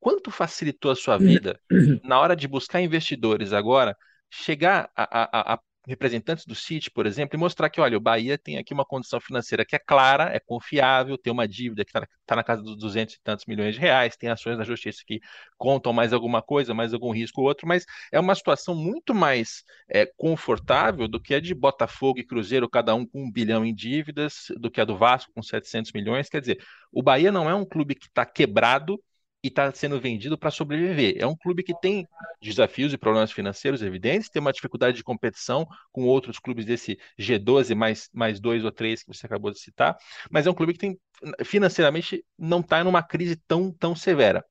Quanto 0.00 0.30
facilitou 0.30 0.90
a 0.90 0.96
sua 0.96 1.18
vida 1.18 1.60
na 2.02 2.18
hora 2.18 2.34
de 2.34 2.48
buscar 2.48 2.80
investidores 2.80 3.52
agora, 3.52 3.94
chegar 4.30 4.88
a, 4.96 5.52
a, 5.52 5.54
a 5.54 5.58
representantes 5.88 6.44
do 6.44 6.54
City, 6.54 6.90
por 6.90 7.06
exemplo, 7.06 7.36
e 7.36 7.40
mostrar 7.40 7.70
que, 7.70 7.80
olha, 7.80 7.96
o 7.96 8.00
Bahia 8.00 8.36
tem 8.36 8.58
aqui 8.58 8.74
uma 8.74 8.84
condição 8.84 9.18
financeira 9.20 9.64
que 9.64 9.74
é 9.74 9.78
clara, 9.78 10.24
é 10.34 10.38
confiável, 10.38 11.16
tem 11.16 11.32
uma 11.32 11.48
dívida 11.48 11.84
que 11.84 11.90
está 11.90 12.06
tá 12.26 12.36
na 12.36 12.44
casa 12.44 12.62
dos 12.62 12.76
200 12.76 13.14
e 13.14 13.20
tantos 13.22 13.46
milhões 13.46 13.74
de 13.74 13.80
reais, 13.80 14.16
tem 14.16 14.28
ações 14.28 14.58
da 14.58 14.64
justiça 14.64 15.02
que 15.06 15.20
contam 15.56 15.92
mais 15.92 16.12
alguma 16.12 16.42
coisa, 16.42 16.74
mais 16.74 16.92
algum 16.92 17.10
risco 17.10 17.40
ou 17.40 17.48
outro, 17.48 17.66
mas 17.66 17.86
é 18.12 18.20
uma 18.20 18.34
situação 18.34 18.74
muito 18.74 19.14
mais 19.14 19.64
é, 19.88 20.06
confortável 20.16 21.08
do 21.08 21.20
que 21.20 21.34
a 21.34 21.40
de 21.40 21.54
Botafogo 21.54 22.18
e 22.18 22.24
Cruzeiro, 22.24 22.68
cada 22.68 22.94
um 22.94 23.06
com 23.06 23.24
um 23.24 23.32
bilhão 23.32 23.64
em 23.64 23.74
dívidas, 23.74 24.46
do 24.58 24.70
que 24.70 24.80
a 24.80 24.84
do 24.84 24.96
Vasco 24.96 25.32
com 25.34 25.42
700 25.42 25.92
milhões. 25.92 26.28
Quer 26.28 26.40
dizer, 26.40 26.58
o 26.92 27.02
Bahia 27.02 27.32
não 27.32 27.48
é 27.48 27.54
um 27.54 27.64
clube 27.64 27.94
que 27.94 28.06
está 28.06 28.26
quebrado 28.26 29.02
e 29.48 29.50
está 29.50 29.72
sendo 29.72 29.98
vendido 29.98 30.36
para 30.36 30.50
sobreviver. 30.50 31.16
É 31.18 31.26
um 31.26 31.34
clube 31.34 31.62
que 31.62 31.74
tem 31.80 32.06
desafios 32.40 32.92
e 32.92 32.98
problemas 32.98 33.32
financeiros 33.32 33.82
evidentes, 33.82 34.28
tem 34.28 34.40
uma 34.40 34.52
dificuldade 34.52 34.96
de 34.96 35.02
competição 35.02 35.66
com 35.90 36.04
outros 36.04 36.38
clubes 36.38 36.66
desse 36.66 36.98
G12 37.18 37.74
mais, 37.74 38.10
mais 38.12 38.38
dois 38.38 38.62
ou 38.64 38.70
três 38.70 39.02
que 39.02 39.08
você 39.08 39.24
acabou 39.24 39.50
de 39.50 39.58
citar, 39.58 39.96
mas 40.30 40.46
é 40.46 40.50
um 40.50 40.54
clube 40.54 40.74
que 40.74 40.78
tem 40.78 40.98
financeiramente 41.44 42.24
não 42.38 42.60
está 42.60 42.84
numa 42.84 43.02
crise 43.02 43.36
tão, 43.48 43.72
tão 43.72 43.96
severa. 43.96 44.44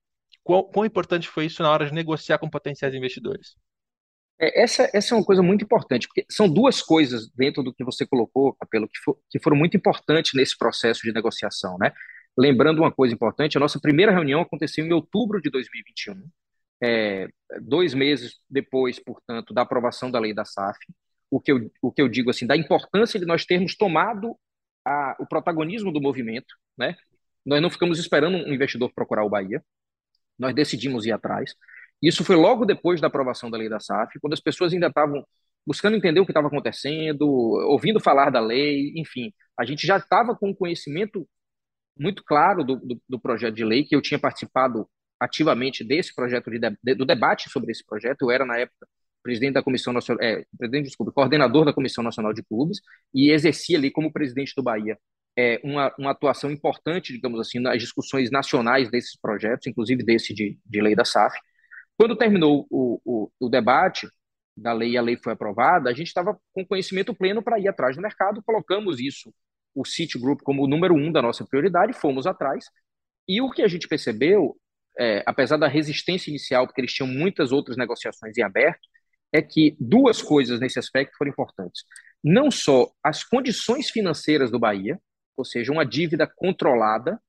Quão, 0.44 0.64
quão 0.64 0.86
importante 0.86 1.28
foi 1.28 1.46
isso 1.46 1.62
na 1.62 1.72
hora 1.72 1.86
de 1.86 1.94
negociar 1.94 2.40
com 2.40 2.50
potenciais 2.50 2.96
investidores? 2.96 3.56
É, 4.40 4.64
essa, 4.64 4.90
essa 4.94 5.14
é 5.14 5.18
uma 5.18 5.24
coisa 5.24 5.44
muito 5.44 5.64
importante, 5.64 6.08
porque 6.08 6.26
são 6.30 6.50
duas 6.50 6.82
coisas 6.82 7.30
dentro 7.36 7.62
do 7.64 7.74
que 7.74 7.84
você 7.84 8.06
colocou, 8.06 8.56
Capelo, 8.56 8.88
que, 8.88 9.00
for, 9.00 9.18
que 9.30 9.40
foram 9.40 9.58
muito 9.58 9.78
importantes 9.78 10.32
nesse 10.34 10.58
processo 10.58 11.02
de 11.04 11.14
negociação, 11.14 11.78
né? 11.78 11.92
Lembrando 12.38 12.80
uma 12.80 12.92
coisa 12.92 13.14
importante, 13.14 13.58
a 13.58 13.60
nossa 13.60 13.80
primeira 13.80 14.12
reunião 14.12 14.42
aconteceu 14.42 14.86
em 14.86 14.94
outubro 14.94 15.42
de 15.42 15.50
2021, 15.50 16.30
é, 16.84 17.28
dois 17.62 17.94
meses 17.94 18.36
depois, 18.50 19.00
portanto, 19.00 19.54
da 19.54 19.64
aprovação 19.64 20.12
da 20.12 20.20
lei 20.20 20.34
da 20.34 20.46
SAF, 20.46 20.78
o 21.32 21.42
que 21.42 21.52
eu, 21.52 21.72
o 21.82 21.92
que 21.92 22.02
eu 22.02 22.08
digo 22.08 22.30
assim, 22.30 22.46
da 22.46 22.56
importância 22.56 23.20
de 23.20 23.26
nós 23.26 23.46
termos 23.46 23.76
tomado 23.76 24.38
a, 24.86 25.16
o 25.20 25.26
protagonismo 25.26 25.92
do 25.92 26.02
movimento, 26.02 26.54
né? 26.78 26.96
Nós 27.46 27.62
não 27.62 27.70
ficamos 27.70 27.98
esperando 28.00 28.38
um 28.38 28.54
investidor 28.54 28.92
procurar 28.94 29.24
o 29.24 29.30
Bahia, 29.30 29.64
nós 30.38 30.54
decidimos 30.54 31.06
ir 31.06 31.12
atrás. 31.12 31.56
Isso 32.02 32.24
foi 32.24 32.36
logo 32.36 32.66
depois 32.66 33.02
da 33.02 33.08
aprovação 33.08 33.50
da 33.50 33.58
lei 33.58 33.70
da 33.70 33.80
SAF, 33.80 34.20
quando 34.20 34.34
as 34.34 34.40
pessoas 34.40 34.74
ainda 34.74 34.88
estavam 34.88 35.26
buscando 35.66 35.98
entender 35.98 36.20
o 36.20 36.26
que 36.26 36.32
estava 36.32 36.48
acontecendo, 36.48 37.26
ouvindo 37.26 38.00
falar 38.00 38.30
da 38.30 38.40
lei, 38.40 38.94
enfim, 38.96 39.34
a 39.60 39.66
gente 39.66 39.86
já 39.86 39.98
estava 39.98 40.36
com 40.36 40.56
conhecimento 40.56 41.28
muito 42.00 42.24
claro 42.24 42.64
do, 42.64 42.76
do, 42.78 43.02
do, 43.08 43.20
projeto 43.20 43.56
de 43.56 43.66
lei, 43.66 43.84
que 43.84 43.96
eu 43.96 44.02
tinha 44.02 44.20
participado 44.20 44.88
ativamente 45.20 45.84
desse 45.84 46.14
projeto, 46.14 46.50
de, 46.52 46.60
de, 46.60 46.96
do 46.96 47.06
debate 47.06 47.50
sobre 47.50 47.72
esse 47.72 47.86
projeto. 47.86 48.24
Eu 48.24 48.32
era, 48.32 48.46
na 48.46 48.58
época, 48.58 48.88
presidente 49.24 49.54
da 49.54 49.64
Comissão 49.64 49.94
Nacional, 49.94 50.24
é, 50.24 50.46
presidente, 50.58 50.86
desculpa, 50.86 51.12
coordenador 51.12 51.66
da 51.66 51.74
Comissão 51.74 52.04
Nacional 52.04 52.34
de 52.34 52.44
Clubes 52.44 52.80
e 53.14 53.32
exercia 53.32 53.78
ali 53.78 53.92
como 53.92 54.12
presidente 54.12 54.54
do 54.56 54.64
Bahia 54.64 54.98
é, 55.38 55.62
uma, 55.64 55.94
uma 56.00 56.12
atuação 56.12 56.52
importante, 56.52 57.14
digamos 57.14 57.40
assim, 57.40 57.60
nas 57.60 57.80
discussões 57.80 58.32
nacionais 58.32 58.90
desses 58.90 59.16
projetos, 59.16 59.68
inclusive 59.68 60.04
desse 60.04 60.34
de, 60.34 60.58
de 60.66 60.82
lei 60.82 60.96
da 60.96 61.06
SAF. 61.06 61.38
Quando 61.96 62.16
terminou 62.18 62.66
o, 62.70 63.00
o, 63.06 63.32
o 63.40 63.50
debate 63.50 64.10
da 64.56 64.74
lei 64.74 64.98
a 64.98 65.02
lei 65.02 65.16
foi 65.16 65.34
aprovada, 65.34 65.90
a 65.90 65.94
gente 65.94 66.08
estava 66.08 66.38
com 66.52 66.66
conhecimento 66.66 67.14
pleno 67.14 67.44
para 67.44 67.60
ir 67.60 67.68
atrás 67.68 67.96
do 67.96 68.02
mercado, 68.02 68.42
colocamos 68.44 69.00
isso 69.00 69.32
o 69.78 69.86
Citigroup 69.86 70.42
como 70.42 70.64
o 70.64 70.68
número 70.68 70.96
um 70.96 71.12
da 71.12 71.22
nossa 71.22 71.46
prioridade, 71.46 71.94
fomos 71.94 72.26
atrás. 72.26 72.66
E 73.28 73.42
o 73.42 73.52
que 73.52 73.62
a 73.62 73.68
gente 73.68 73.88
percebeu, 73.88 74.58
é, 75.00 75.24
apesar 75.26 75.58
da 75.58 75.68
resistência 75.68 76.32
inicial, 76.32 76.66
porque 76.66 76.82
eles 76.82 76.94
tinham 76.94 77.08
muitas 77.08 77.52
outras 77.52 77.78
negociações 77.78 78.36
em 78.38 78.42
aberto, 78.42 78.82
é 79.32 79.42
que 79.42 79.76
duas 79.80 80.22
coisas 80.22 80.60
nesse 80.60 80.80
aspecto 80.80 81.16
foram 81.16 81.32
importantes. 81.32 81.84
Não 82.24 82.50
só 82.50 82.90
as 83.04 83.24
condições 83.24 83.92
financeiras 83.92 84.50
do 84.50 84.58
Bahia, 84.58 85.00
ou 85.36 85.46
seja, 85.46 85.72
uma 85.72 85.86
dívida 85.86 86.26
controlada, 86.26 87.22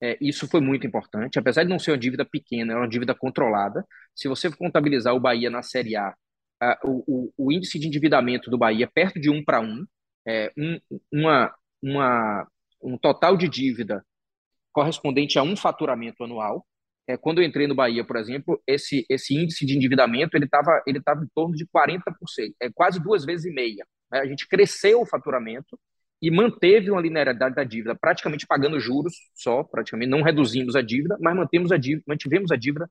é, 0.00 0.16
isso 0.20 0.48
foi 0.48 0.60
muito 0.60 0.86
importante, 0.86 1.38
apesar 1.38 1.64
de 1.64 1.68
não 1.68 1.78
ser 1.78 1.90
uma 1.90 1.98
dívida 1.98 2.24
pequena, 2.24 2.72
é 2.72 2.76
uma 2.76 2.88
dívida 2.88 3.14
controlada. 3.14 3.84
Se 4.14 4.28
você 4.28 4.50
contabilizar 4.50 5.14
o 5.14 5.20
Bahia 5.20 5.50
na 5.50 5.62
Série 5.62 5.96
A, 5.96 6.14
a 6.62 6.78
o, 6.84 7.04
o, 7.06 7.32
o, 7.36 7.52
índice 7.52 7.78
de 7.78 7.88
endividamento 7.88 8.48
do 8.48 8.56
Bahia 8.56 8.84
é 8.84 8.88
perto 8.88 9.20
de 9.20 9.28
um 9.28 9.44
para 9.44 9.60
um, 9.60 9.84
é, 10.28 10.52
um, 10.58 10.78
uma, 11.10 11.54
uma, 11.82 12.46
um 12.82 12.98
total 12.98 13.34
de 13.36 13.48
dívida 13.48 14.04
correspondente 14.72 15.38
a 15.38 15.42
um 15.42 15.56
faturamento 15.56 16.22
anual. 16.22 16.66
É, 17.06 17.16
quando 17.16 17.40
eu 17.40 17.44
entrei 17.44 17.66
no 17.66 17.74
Bahia, 17.74 18.04
por 18.04 18.16
exemplo, 18.16 18.62
esse, 18.66 19.06
esse 19.08 19.34
índice 19.34 19.64
de 19.64 19.74
endividamento 19.74 20.36
ele 20.36 20.44
estava 20.44 20.82
ele 20.86 21.00
tava 21.00 21.24
em 21.24 21.28
torno 21.34 21.54
de 21.54 21.66
40%, 21.66 22.02
é 22.60 22.68
quase 22.70 23.02
duas 23.02 23.24
vezes 23.24 23.46
e 23.46 23.50
meia. 23.50 23.86
Né? 24.12 24.20
A 24.20 24.26
gente 24.26 24.46
cresceu 24.46 25.00
o 25.00 25.06
faturamento 25.06 25.78
e 26.20 26.30
manteve 26.30 26.90
uma 26.90 27.00
linearidade 27.00 27.54
da 27.54 27.64
dívida, 27.64 27.96
praticamente 27.98 28.46
pagando 28.46 28.78
juros 28.78 29.14
só, 29.34 29.62
praticamente 29.64 30.10
não 30.10 30.22
reduzimos 30.22 30.76
a 30.76 30.82
dívida, 30.82 31.16
mas 31.20 31.34
mantemos 31.34 31.72
a 31.72 31.78
dívida, 31.78 32.02
mantivemos 32.06 32.50
a 32.50 32.56
dívida 32.56 32.90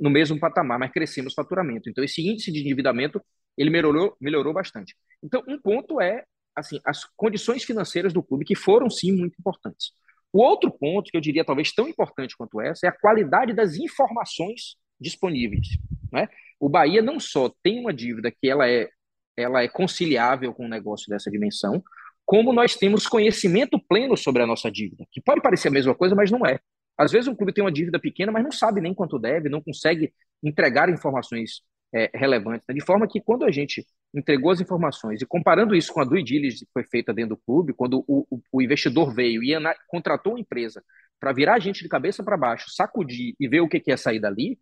no 0.00 0.08
mesmo 0.08 0.38
patamar, 0.38 0.78
mas 0.78 0.92
crescemos 0.92 1.32
o 1.32 1.36
faturamento. 1.36 1.90
Então, 1.90 2.02
esse 2.04 2.22
índice 2.26 2.52
de 2.52 2.60
endividamento 2.60 3.20
ele 3.56 3.68
melhorou, 3.68 4.16
melhorou 4.20 4.54
bastante. 4.54 4.94
Então, 5.22 5.42
um 5.48 5.60
ponto 5.60 6.00
é 6.00 6.24
assim, 6.58 6.80
as 6.84 7.04
condições 7.16 7.64
financeiras 7.64 8.12
do 8.12 8.22
clube, 8.22 8.44
que 8.44 8.54
foram 8.54 8.90
sim 8.90 9.12
muito 9.12 9.36
importantes. 9.38 9.92
O 10.32 10.42
outro 10.42 10.70
ponto, 10.70 11.10
que 11.10 11.16
eu 11.16 11.20
diria 11.20 11.44
talvez 11.44 11.72
tão 11.72 11.88
importante 11.88 12.36
quanto 12.36 12.60
essa, 12.60 12.86
é 12.86 12.88
a 12.88 12.92
qualidade 12.92 13.52
das 13.54 13.76
informações 13.76 14.76
disponíveis. 15.00 15.66
Né? 16.12 16.28
O 16.60 16.68
Bahia 16.68 17.00
não 17.00 17.18
só 17.18 17.50
tem 17.62 17.80
uma 17.80 17.92
dívida 17.92 18.30
que 18.30 18.48
ela 18.48 18.68
é, 18.68 18.88
ela 19.36 19.62
é 19.62 19.68
conciliável 19.68 20.52
com 20.52 20.66
um 20.66 20.68
negócio 20.68 21.08
dessa 21.08 21.30
dimensão, 21.30 21.82
como 22.26 22.52
nós 22.52 22.76
temos 22.76 23.06
conhecimento 23.06 23.80
pleno 23.88 24.16
sobre 24.16 24.42
a 24.42 24.46
nossa 24.46 24.70
dívida, 24.70 25.06
que 25.10 25.20
pode 25.20 25.40
parecer 25.40 25.68
a 25.68 25.70
mesma 25.70 25.94
coisa, 25.94 26.14
mas 26.14 26.30
não 26.30 26.44
é. 26.44 26.58
Às 26.96 27.12
vezes 27.12 27.28
um 27.28 27.34
clube 27.34 27.54
tem 27.54 27.64
uma 27.64 27.72
dívida 27.72 27.98
pequena, 27.98 28.32
mas 28.32 28.42
não 28.42 28.52
sabe 28.52 28.80
nem 28.80 28.92
quanto 28.92 29.18
deve, 29.18 29.48
não 29.48 29.62
consegue 29.62 30.12
entregar 30.42 30.90
informações 30.90 31.62
é, 31.94 32.10
relevantes. 32.12 32.66
Né? 32.68 32.74
De 32.74 32.84
forma 32.84 33.08
que 33.08 33.20
quando 33.20 33.44
a 33.44 33.50
gente 33.50 33.86
entregou 34.14 34.50
as 34.50 34.60
informações. 34.60 35.20
E 35.20 35.26
comparando 35.26 35.74
isso 35.74 35.92
com 35.92 36.00
a 36.00 36.04
due 36.04 36.22
diligence 36.22 36.64
que 36.64 36.72
foi 36.72 36.84
feita 36.84 37.12
dentro 37.12 37.36
do 37.36 37.42
clube, 37.44 37.72
quando 37.72 38.04
o, 38.06 38.26
o, 38.30 38.40
o 38.52 38.62
investidor 38.62 39.14
veio 39.14 39.42
e 39.42 39.54
contratou 39.88 40.32
uma 40.32 40.40
empresa 40.40 40.82
para 41.20 41.32
virar 41.32 41.54
a 41.54 41.58
gente 41.58 41.82
de 41.82 41.88
cabeça 41.88 42.22
para 42.22 42.36
baixo, 42.36 42.70
sacudir 42.70 43.34
e 43.38 43.48
ver 43.48 43.60
o 43.60 43.68
que, 43.68 43.80
que 43.80 43.96
sair 43.96 44.20
dali, 44.20 44.58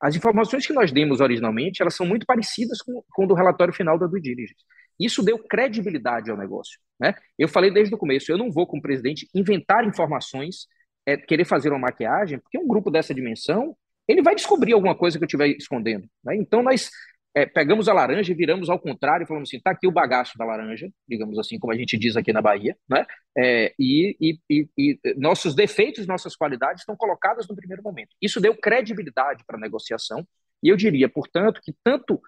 as 0.00 0.14
informações 0.14 0.66
que 0.66 0.72
nós 0.72 0.92
demos 0.92 1.20
originalmente, 1.20 1.80
elas 1.80 1.94
são 1.94 2.04
muito 2.04 2.26
parecidas 2.26 2.82
com, 2.82 3.02
com 3.12 3.24
o 3.24 3.26
do 3.26 3.34
relatório 3.34 3.72
final 3.72 3.98
da 3.98 4.06
due 4.06 4.20
diligence. 4.20 4.62
Isso 5.00 5.22
deu 5.22 5.38
credibilidade 5.38 6.30
ao 6.30 6.36
negócio. 6.36 6.78
Né? 7.00 7.14
Eu 7.38 7.48
falei 7.48 7.70
desde 7.70 7.94
o 7.94 7.98
começo, 7.98 8.30
eu 8.30 8.38
não 8.38 8.50
vou, 8.50 8.66
como 8.66 8.82
presidente, 8.82 9.28
inventar 9.34 9.86
informações, 9.86 10.66
é, 11.06 11.16
querer 11.16 11.44
fazer 11.44 11.70
uma 11.70 11.78
maquiagem, 11.78 12.38
porque 12.38 12.58
um 12.58 12.66
grupo 12.66 12.90
dessa 12.90 13.14
dimensão, 13.14 13.74
ele 14.06 14.22
vai 14.22 14.34
descobrir 14.34 14.74
alguma 14.74 14.94
coisa 14.94 15.18
que 15.18 15.24
eu 15.24 15.26
estiver 15.26 15.48
escondendo. 15.48 16.06
Né? 16.22 16.36
Então, 16.36 16.62
nós 16.62 16.90
é, 17.34 17.44
pegamos 17.44 17.88
a 17.88 17.92
laranja 17.92 18.30
e 18.30 18.34
viramos 18.34 18.70
ao 18.70 18.78
contrário 18.78 19.26
falamos 19.26 19.48
assim, 19.48 19.60
tá 19.60 19.72
aqui 19.72 19.86
o 19.88 19.92
bagaço 19.92 20.38
da 20.38 20.44
laranja, 20.44 20.88
digamos 21.08 21.38
assim, 21.38 21.58
como 21.58 21.72
a 21.72 21.76
gente 21.76 21.98
diz 21.98 22.16
aqui 22.16 22.32
na 22.32 22.40
Bahia, 22.40 22.76
né? 22.88 23.04
É, 23.36 23.74
e, 23.78 24.16
e, 24.20 24.38
e, 24.48 24.68
e, 24.78 25.14
nossos 25.16 25.54
defeitos, 25.54 26.06
nossas 26.06 26.36
qualidades 26.36 26.82
estão 26.82 26.96
colocadas 26.96 27.48
no 27.48 27.56
primeiro 27.56 27.82
momento. 27.82 28.14
Isso 28.22 28.40
deu 28.40 28.56
credibilidade 28.56 29.42
para 29.44 29.56
a 29.56 29.60
negociação 29.60 30.24
e 30.62 30.68
eu 30.68 30.76
diria, 30.76 31.08
portanto, 31.08 31.60
que 31.62 31.74
tanto 31.82 32.20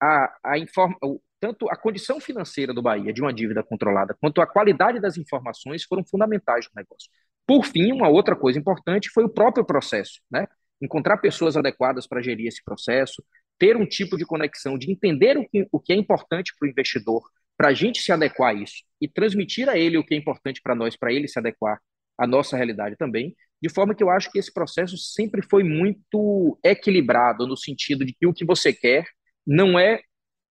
a, 0.00 0.34
a 0.42 0.58
informa, 0.58 0.96
tanto 1.38 1.68
a 1.70 1.76
condição 1.76 2.18
financeira 2.18 2.72
do 2.72 2.82
Bahia 2.82 3.12
de 3.12 3.20
uma 3.20 3.32
dívida 3.32 3.62
controlada 3.62 4.16
quanto 4.20 4.40
a 4.40 4.46
qualidade 4.46 5.00
das 5.00 5.18
informações 5.18 5.84
foram 5.84 6.04
fundamentais 6.04 6.66
no 6.66 6.80
negócio. 6.80 7.10
Por 7.46 7.64
fim, 7.64 7.92
uma 7.92 8.08
outra 8.08 8.34
coisa 8.34 8.58
importante 8.58 9.10
foi 9.10 9.24
o 9.24 9.28
próprio 9.28 9.64
processo, 9.64 10.20
né? 10.30 10.48
Encontrar 10.80 11.18
pessoas 11.18 11.56
adequadas 11.56 12.06
para 12.06 12.20
gerir 12.20 12.48
esse 12.48 12.62
processo, 12.64 13.22
ter 13.58 13.76
um 13.76 13.86
tipo 13.86 14.16
de 14.16 14.24
conexão, 14.24 14.78
de 14.78 14.90
entender 14.90 15.36
o 15.36 15.48
que, 15.48 15.66
o 15.72 15.80
que 15.80 15.92
é 15.92 15.96
importante 15.96 16.52
para 16.58 16.66
o 16.66 16.70
investidor, 16.70 17.22
para 17.56 17.68
a 17.68 17.74
gente 17.74 18.00
se 18.00 18.12
adequar 18.12 18.50
a 18.50 18.54
isso 18.54 18.84
e 19.00 19.08
transmitir 19.08 19.68
a 19.68 19.78
ele 19.78 19.96
o 19.96 20.04
que 20.04 20.14
é 20.14 20.18
importante 20.18 20.60
para 20.62 20.74
nós, 20.74 20.96
para 20.96 21.12
ele 21.12 21.26
se 21.26 21.38
adequar 21.38 21.80
à 22.18 22.26
nossa 22.26 22.56
realidade 22.56 22.96
também, 22.96 23.34
de 23.60 23.68
forma 23.68 23.94
que 23.94 24.02
eu 24.02 24.10
acho 24.10 24.30
que 24.30 24.38
esse 24.38 24.52
processo 24.52 24.96
sempre 24.96 25.42
foi 25.42 25.64
muito 25.64 26.58
equilibrado, 26.62 27.46
no 27.46 27.56
sentido 27.56 28.04
de 28.04 28.12
que 28.12 28.26
o 28.26 28.32
que 28.32 28.44
você 28.44 28.72
quer 28.72 29.06
não 29.46 29.78
é 29.78 30.00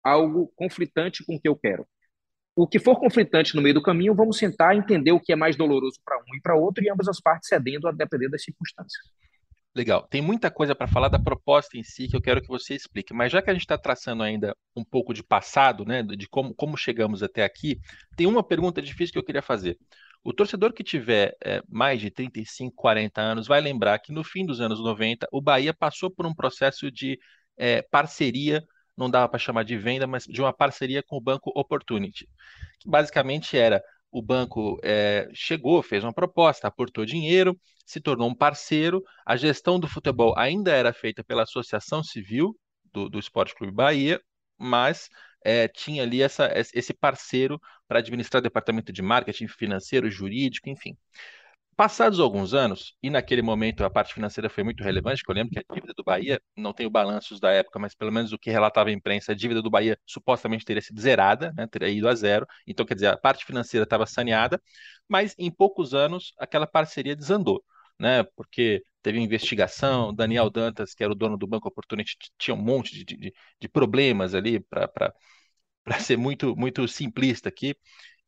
algo 0.02 0.52
conflitante 0.56 1.24
com 1.24 1.36
o 1.36 1.40
que 1.40 1.48
eu 1.48 1.56
quero. 1.56 1.86
O 2.54 2.66
que 2.66 2.78
for 2.78 2.98
conflitante 2.98 3.54
no 3.54 3.62
meio 3.62 3.74
do 3.74 3.82
caminho, 3.82 4.14
vamos 4.14 4.36
sentar 4.36 4.74
e 4.74 4.78
entender 4.78 5.12
o 5.12 5.20
que 5.20 5.32
é 5.32 5.36
mais 5.36 5.56
doloroso 5.56 5.98
para 6.04 6.18
um 6.18 6.34
e 6.36 6.40
para 6.42 6.56
outro, 6.56 6.84
e 6.84 6.90
ambas 6.90 7.08
as 7.08 7.20
partes 7.20 7.48
cedendo 7.48 7.88
a 7.88 7.92
depender 7.92 8.28
das 8.28 8.42
circunstâncias. 8.42 9.02
Legal. 9.74 10.06
Tem 10.08 10.20
muita 10.20 10.50
coisa 10.50 10.74
para 10.74 10.88
falar 10.88 11.08
da 11.08 11.18
proposta 11.18 11.78
em 11.78 11.84
si 11.84 12.08
que 12.08 12.16
eu 12.16 12.20
quero 12.20 12.42
que 12.42 12.48
você 12.48 12.74
explique. 12.74 13.14
Mas 13.14 13.30
já 13.30 13.40
que 13.40 13.50
a 13.50 13.52
gente 13.52 13.62
está 13.62 13.78
traçando 13.78 14.22
ainda 14.22 14.54
um 14.74 14.84
pouco 14.84 15.14
de 15.14 15.22
passado, 15.22 15.84
né, 15.84 16.02
de 16.02 16.28
como, 16.28 16.52
como 16.54 16.76
chegamos 16.76 17.22
até 17.22 17.44
aqui, 17.44 17.78
tem 18.16 18.26
uma 18.26 18.42
pergunta 18.42 18.82
difícil 18.82 19.12
que 19.12 19.18
eu 19.18 19.24
queria 19.24 19.42
fazer. 19.42 19.78
O 20.24 20.32
torcedor 20.32 20.72
que 20.72 20.82
tiver 20.82 21.36
é, 21.42 21.62
mais 21.68 22.00
de 22.00 22.10
35, 22.10 22.74
40 22.74 23.20
anos 23.20 23.46
vai 23.46 23.60
lembrar 23.60 23.98
que 24.00 24.12
no 24.12 24.24
fim 24.24 24.44
dos 24.44 24.60
anos 24.60 24.80
90 24.80 25.28
o 25.32 25.40
Bahia 25.40 25.72
passou 25.72 26.10
por 26.10 26.26
um 26.26 26.34
processo 26.34 26.90
de 26.90 27.18
é, 27.56 27.80
parceria, 27.80 28.62
não 28.96 29.08
dava 29.08 29.28
para 29.28 29.38
chamar 29.38 29.64
de 29.64 29.78
venda, 29.78 30.06
mas 30.06 30.24
de 30.24 30.40
uma 30.42 30.52
parceria 30.52 31.02
com 31.02 31.16
o 31.16 31.20
Banco 31.20 31.50
Opportunity, 31.54 32.28
que 32.80 32.88
basicamente 32.88 33.56
era 33.56 33.82
o 34.10 34.22
banco 34.22 34.78
é, 34.82 35.28
chegou, 35.32 35.82
fez 35.82 36.04
uma 36.04 36.12
proposta, 36.12 36.66
aportou 36.68 37.04
dinheiro, 37.04 37.58
se 37.86 38.00
tornou 38.00 38.28
um 38.28 38.34
parceiro. 38.34 39.02
A 39.24 39.36
gestão 39.36 39.78
do 39.78 39.88
futebol 39.88 40.34
ainda 40.36 40.72
era 40.72 40.92
feita 40.92 41.22
pela 41.24 41.42
Associação 41.42 42.02
Civil 42.02 42.56
do, 42.92 43.08
do 43.08 43.18
Esporte 43.18 43.54
Clube 43.54 43.72
Bahia, 43.72 44.20
mas 44.58 45.08
é, 45.44 45.68
tinha 45.68 46.02
ali 46.02 46.22
essa, 46.22 46.50
esse 46.74 46.92
parceiro 46.92 47.60
para 47.88 48.00
administrar 48.00 48.42
departamento 48.42 48.92
de 48.92 49.02
marketing, 49.02 49.48
financeiro, 49.48 50.10
jurídico, 50.10 50.68
enfim. 50.68 50.96
Passados 51.80 52.20
alguns 52.20 52.52
anos, 52.52 52.94
e 53.02 53.08
naquele 53.08 53.40
momento 53.40 53.82
a 53.82 53.88
parte 53.88 54.12
financeira 54.12 54.50
foi 54.50 54.62
muito 54.62 54.84
relevante, 54.84 55.24
que 55.24 55.30
eu 55.30 55.34
lembro 55.34 55.50
que 55.50 55.60
a 55.60 55.74
dívida 55.74 55.94
do 55.96 56.04
Bahia, 56.04 56.38
não 56.54 56.74
tenho 56.74 56.90
balanços 56.90 57.40
da 57.40 57.50
época, 57.52 57.78
mas 57.78 57.94
pelo 57.94 58.12
menos 58.12 58.34
o 58.34 58.38
que 58.38 58.50
relatava 58.50 58.90
a 58.90 58.92
imprensa, 58.92 59.32
a 59.32 59.34
dívida 59.34 59.62
do 59.62 59.70
Bahia 59.70 59.98
supostamente 60.04 60.62
teria 60.62 60.82
sido 60.82 61.00
zerada, 61.00 61.54
né, 61.56 61.66
teria 61.66 61.88
ido 61.88 62.06
a 62.06 62.14
zero. 62.14 62.46
Então, 62.66 62.84
quer 62.84 62.96
dizer, 62.96 63.06
a 63.06 63.16
parte 63.16 63.46
financeira 63.46 63.84
estava 63.84 64.04
saneada, 64.04 64.60
mas 65.08 65.34
em 65.38 65.50
poucos 65.50 65.94
anos 65.94 66.34
aquela 66.38 66.66
parceria 66.66 67.16
desandou. 67.16 67.64
Né, 67.98 68.24
porque 68.36 68.82
teve 69.02 69.18
investigação, 69.18 70.14
Daniel 70.14 70.50
Dantas, 70.50 70.92
que 70.92 71.02
era 71.02 71.12
o 71.12 71.16
dono 71.16 71.38
do 71.38 71.46
Banco 71.46 71.66
Opportunity, 71.68 72.14
tinha 72.38 72.54
um 72.54 72.62
monte 72.62 72.92
de, 72.94 73.16
de, 73.16 73.34
de 73.58 73.68
problemas 73.70 74.34
ali, 74.34 74.60
para 74.60 75.14
ser 75.98 76.18
muito, 76.18 76.54
muito 76.56 76.86
simplista 76.86 77.48
aqui, 77.48 77.74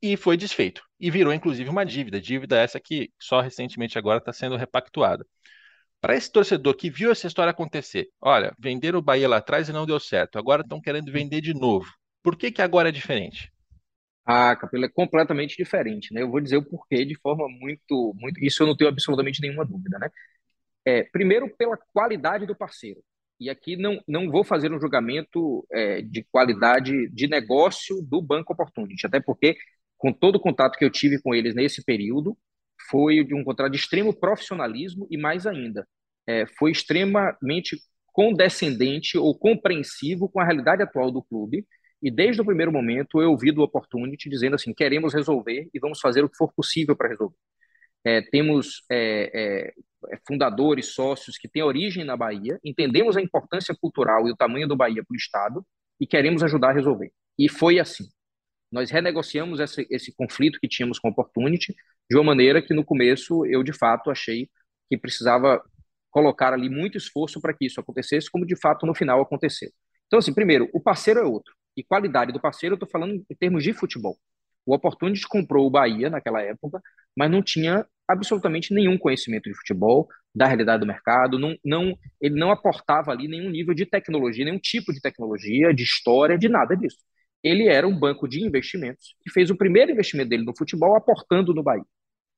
e 0.02 0.16
foi 0.16 0.36
desfeito. 0.36 0.82
E 0.98 1.10
virou, 1.10 1.32
inclusive, 1.32 1.70
uma 1.70 1.86
dívida. 1.86 2.20
Dívida 2.20 2.58
essa 2.58 2.80
que 2.80 3.10
só 3.20 3.40
recentemente 3.40 3.96
agora 3.96 4.18
está 4.18 4.32
sendo 4.32 4.56
repactuada. 4.56 5.24
Para 6.00 6.16
esse 6.16 6.30
torcedor 6.32 6.74
que 6.74 6.90
viu 6.90 7.12
essa 7.12 7.28
história 7.28 7.52
acontecer, 7.52 8.08
olha, 8.20 8.52
venderam 8.58 8.98
o 8.98 9.02
Bahia 9.02 9.28
lá 9.28 9.36
atrás 9.36 9.68
e 9.68 9.72
não 9.72 9.86
deu 9.86 10.00
certo, 10.00 10.36
agora 10.36 10.62
estão 10.62 10.80
querendo 10.80 11.12
vender 11.12 11.40
de 11.40 11.54
novo. 11.54 11.86
Por 12.22 12.36
que, 12.36 12.50
que 12.50 12.60
agora 12.60 12.88
é 12.88 12.92
diferente? 12.92 13.52
Ah, 14.26 14.54
Capelo, 14.56 14.84
é 14.84 14.88
completamente 14.88 15.56
diferente, 15.56 16.12
né? 16.12 16.22
Eu 16.22 16.30
vou 16.30 16.40
dizer 16.40 16.56
o 16.56 16.64
porquê 16.64 17.04
de 17.04 17.16
forma 17.20 17.48
muito, 17.48 18.14
muito. 18.16 18.44
Isso 18.44 18.62
eu 18.62 18.66
não 18.66 18.76
tenho 18.76 18.90
absolutamente 18.90 19.40
nenhuma 19.40 19.64
dúvida, 19.64 19.98
né? 19.98 20.10
É, 20.84 21.04
primeiro, 21.04 21.48
pela 21.56 21.76
qualidade 21.92 22.46
do 22.46 22.56
parceiro. 22.56 23.00
E 23.38 23.50
aqui 23.50 23.76
não, 23.76 24.00
não 24.06 24.30
vou 24.30 24.44
fazer 24.44 24.72
um 24.72 24.80
julgamento 24.80 25.66
é, 25.72 26.02
de 26.02 26.24
qualidade 26.30 27.08
de 27.10 27.28
negócio 27.28 28.00
do 28.02 28.22
Banco 28.22 28.52
Opportunity, 28.52 29.06
até 29.06 29.20
porque 29.20 29.56
com 30.02 30.12
todo 30.12 30.34
o 30.34 30.40
contato 30.40 30.76
que 30.76 30.84
eu 30.84 30.90
tive 30.90 31.22
com 31.22 31.32
eles 31.32 31.54
nesse 31.54 31.84
período, 31.84 32.36
foi 32.90 33.22
de 33.22 33.36
um 33.36 33.44
contrato 33.44 33.70
de 33.70 33.78
extremo 33.78 34.12
profissionalismo 34.12 35.06
e 35.08 35.16
mais 35.16 35.46
ainda, 35.46 35.86
é, 36.26 36.44
foi 36.58 36.72
extremamente 36.72 37.78
condescendente 38.06 39.16
ou 39.16 39.38
compreensivo 39.38 40.28
com 40.28 40.40
a 40.40 40.44
realidade 40.44 40.82
atual 40.82 41.12
do 41.12 41.22
clube. 41.22 41.64
E 42.02 42.10
desde 42.10 42.42
o 42.42 42.44
primeiro 42.44 42.72
momento 42.72 43.22
eu 43.22 43.30
ouvi 43.30 43.52
do 43.52 43.62
Opportunity 43.62 44.28
dizendo 44.28 44.56
assim: 44.56 44.74
queremos 44.74 45.14
resolver 45.14 45.68
e 45.72 45.78
vamos 45.78 46.00
fazer 46.00 46.24
o 46.24 46.28
que 46.28 46.36
for 46.36 46.52
possível 46.52 46.96
para 46.96 47.08
resolver. 47.08 47.36
É, 48.04 48.22
temos 48.22 48.82
é, 48.90 49.70
é, 50.10 50.18
fundadores, 50.26 50.86
sócios 50.86 51.38
que 51.38 51.48
têm 51.48 51.62
origem 51.62 52.02
na 52.02 52.16
Bahia, 52.16 52.58
entendemos 52.64 53.16
a 53.16 53.22
importância 53.22 53.72
cultural 53.80 54.26
e 54.26 54.32
o 54.32 54.36
tamanho 54.36 54.66
do 54.66 54.74
Bahia 54.74 55.04
para 55.06 55.14
o 55.14 55.16
Estado 55.16 55.64
e 56.00 56.08
queremos 56.08 56.42
ajudar 56.42 56.70
a 56.70 56.72
resolver. 56.72 57.12
E 57.38 57.48
foi 57.48 57.78
assim. 57.78 58.04
Nós 58.72 58.90
renegociamos 58.90 59.60
esse, 59.60 59.86
esse 59.90 60.14
conflito 60.16 60.58
que 60.58 60.66
tínhamos 60.66 60.98
com 60.98 61.08
a 61.08 61.10
Opportunity 61.10 61.74
de 62.10 62.16
uma 62.16 62.24
maneira 62.24 62.62
que 62.62 62.72
no 62.72 62.82
começo 62.82 63.44
eu 63.44 63.62
de 63.62 63.72
fato 63.72 64.10
achei 64.10 64.48
que 64.88 64.96
precisava 64.96 65.62
colocar 66.10 66.54
ali 66.54 66.70
muito 66.70 66.96
esforço 66.96 67.40
para 67.40 67.52
que 67.52 67.66
isso 67.66 67.80
acontecesse, 67.80 68.30
como 68.30 68.46
de 68.46 68.56
fato 68.56 68.86
no 68.86 68.94
final 68.94 69.20
aconteceu. 69.20 69.70
Então, 70.06 70.18
assim, 70.18 70.32
primeiro, 70.32 70.68
o 70.72 70.80
parceiro 70.80 71.20
é 71.20 71.22
outro. 71.22 71.54
E 71.76 71.82
qualidade 71.84 72.32
do 72.32 72.40
parceiro, 72.40 72.74
eu 72.74 72.76
estou 72.76 72.88
falando 72.88 73.24
em 73.30 73.34
termos 73.34 73.62
de 73.62 73.72
futebol. 73.72 74.18
O 74.64 74.74
Opportunity 74.74 75.26
comprou 75.28 75.66
o 75.66 75.70
Bahia 75.70 76.08
naquela 76.10 76.40
época, 76.42 76.80
mas 77.16 77.30
não 77.30 77.42
tinha 77.42 77.86
absolutamente 78.08 78.74
nenhum 78.74 78.98
conhecimento 78.98 79.50
de 79.50 79.56
futebol, 79.56 80.08
da 80.34 80.46
realidade 80.46 80.80
do 80.80 80.86
mercado, 80.86 81.38
não, 81.38 81.56
não, 81.64 81.96
ele 82.20 82.38
não 82.38 82.50
aportava 82.50 83.10
ali 83.10 83.28
nenhum 83.28 83.50
nível 83.50 83.74
de 83.74 83.86
tecnologia, 83.86 84.44
nenhum 84.44 84.58
tipo 84.58 84.92
de 84.92 85.00
tecnologia, 85.00 85.74
de 85.74 85.82
história, 85.82 86.38
de 86.38 86.48
nada 86.48 86.76
disso 86.76 86.98
ele 87.42 87.68
era 87.68 87.86
um 87.86 87.98
banco 87.98 88.28
de 88.28 88.44
investimentos 88.44 89.16
que 89.22 89.30
fez 89.30 89.50
o 89.50 89.56
primeiro 89.56 89.90
investimento 89.90 90.30
dele 90.30 90.44
no 90.44 90.56
futebol 90.56 90.96
aportando 90.96 91.52
no 91.52 91.62
Bahia. 91.62 91.84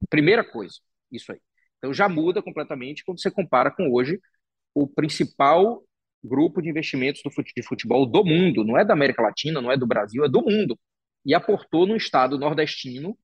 Primeira 0.09 0.45
coisa, 0.45 0.77
isso 1.11 1.33
aí. 1.33 1.41
Então 1.79 1.93
já 1.93 2.09
muda 2.09 2.43
completamente 2.43 3.05
quando 3.05 3.21
você 3.21 3.31
compara 3.31 3.71
com 3.71 3.93
hoje 3.93 4.19
o 4.75 4.87
principal 4.87 5.83
grupo 6.23 6.63
de 6.63 6.71
investimentos 6.71 7.21
de 7.55 7.63
futebol 7.63 8.07
do 8.07 8.25
mundo, 8.25 8.65
não 8.65 8.79
é 8.79 8.85
da 8.85 8.95
América 8.95 9.23
Latina, 9.23 9.61
não 9.61 9.71
é 9.71 9.77
do 9.77 9.87
Brasil, 9.87 10.25
é 10.25 10.29
do 10.29 10.43
mundo. 10.43 10.79
E 11.25 11.35
aportou 11.35 11.87
no 11.87 11.97
estado 11.97 12.39
nordestino 12.39 13.17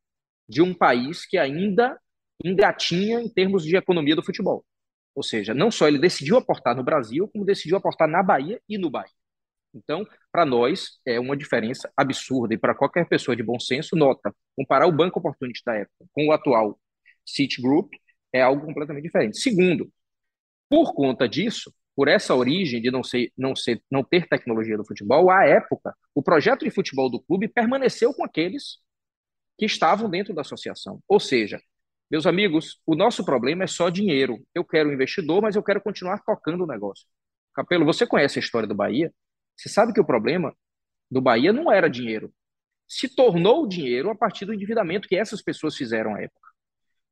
de 0.46 0.60
um 0.60 0.74
país 0.74 1.24
que 1.24 1.38
ainda 1.38 1.98
engatinha 2.44 3.20
em 3.20 3.28
termos 3.28 3.64
de 3.64 3.76
economia 3.76 4.14
do 4.14 4.22
futebol. 4.22 4.64
Ou 5.14 5.22
seja, 5.22 5.54
não 5.54 5.70
só 5.70 5.88
ele 5.88 5.98
decidiu 5.98 6.36
aportar 6.36 6.76
no 6.76 6.84
Brasil, 6.84 7.28
como 7.28 7.44
decidiu 7.44 7.76
aportar 7.76 8.08
na 8.08 8.22
Bahia 8.22 8.60
e 8.68 8.78
no 8.78 8.90
Bahia. 8.90 9.19
Então, 9.74 10.06
para 10.32 10.44
nós, 10.44 10.98
é 11.06 11.20
uma 11.20 11.36
diferença 11.36 11.90
absurda. 11.96 12.54
E 12.54 12.58
para 12.58 12.74
qualquer 12.74 13.08
pessoa 13.08 13.36
de 13.36 13.42
bom 13.42 13.58
senso, 13.58 13.96
nota, 13.96 14.34
comparar 14.56 14.86
o 14.86 14.92
Banco 14.92 15.18
Opportunity 15.18 15.62
da 15.64 15.74
época 15.74 16.06
com 16.12 16.26
o 16.26 16.32
atual 16.32 16.78
Citigroup 17.24 17.92
é 18.32 18.42
algo 18.42 18.66
completamente 18.66 19.04
diferente. 19.04 19.38
Segundo, 19.40 19.90
por 20.68 20.94
conta 20.94 21.28
disso, 21.28 21.72
por 21.94 22.08
essa 22.08 22.34
origem 22.34 22.80
de 22.80 22.90
não, 22.90 23.02
ser, 23.02 23.32
não, 23.36 23.54
ser, 23.54 23.82
não 23.90 24.02
ter 24.02 24.26
tecnologia 24.28 24.76
do 24.76 24.86
futebol, 24.86 25.30
à 25.30 25.44
época, 25.44 25.94
o 26.14 26.22
projeto 26.22 26.64
de 26.64 26.70
futebol 26.70 27.10
do 27.10 27.20
clube 27.20 27.48
permaneceu 27.48 28.14
com 28.14 28.24
aqueles 28.24 28.78
que 29.58 29.66
estavam 29.66 30.08
dentro 30.08 30.34
da 30.34 30.40
associação. 30.40 31.00
Ou 31.06 31.20
seja, 31.20 31.60
meus 32.10 32.26
amigos, 32.26 32.80
o 32.86 32.94
nosso 32.96 33.24
problema 33.24 33.64
é 33.64 33.66
só 33.66 33.88
dinheiro. 33.90 34.42
Eu 34.54 34.64
quero 34.64 34.88
um 34.88 34.92
investidor, 34.92 35.42
mas 35.42 35.56
eu 35.56 35.62
quero 35.62 35.80
continuar 35.80 36.22
tocando 36.24 36.64
o 36.64 36.66
negócio. 36.66 37.06
Capelo, 37.54 37.84
você 37.84 38.06
conhece 38.06 38.38
a 38.38 38.42
história 38.42 38.66
do 38.66 38.74
Bahia? 38.74 39.12
Você 39.60 39.68
sabe 39.68 39.92
que 39.92 40.00
o 40.00 40.06
problema 40.06 40.56
do 41.10 41.20
Bahia 41.20 41.52
não 41.52 41.70
era 41.70 41.86
dinheiro. 41.86 42.32
Se 42.88 43.14
tornou 43.14 43.68
dinheiro 43.68 44.10
a 44.10 44.14
partir 44.14 44.46
do 44.46 44.54
endividamento 44.54 45.06
que 45.06 45.14
essas 45.14 45.42
pessoas 45.42 45.76
fizeram 45.76 46.14
à 46.14 46.22
época. 46.22 46.48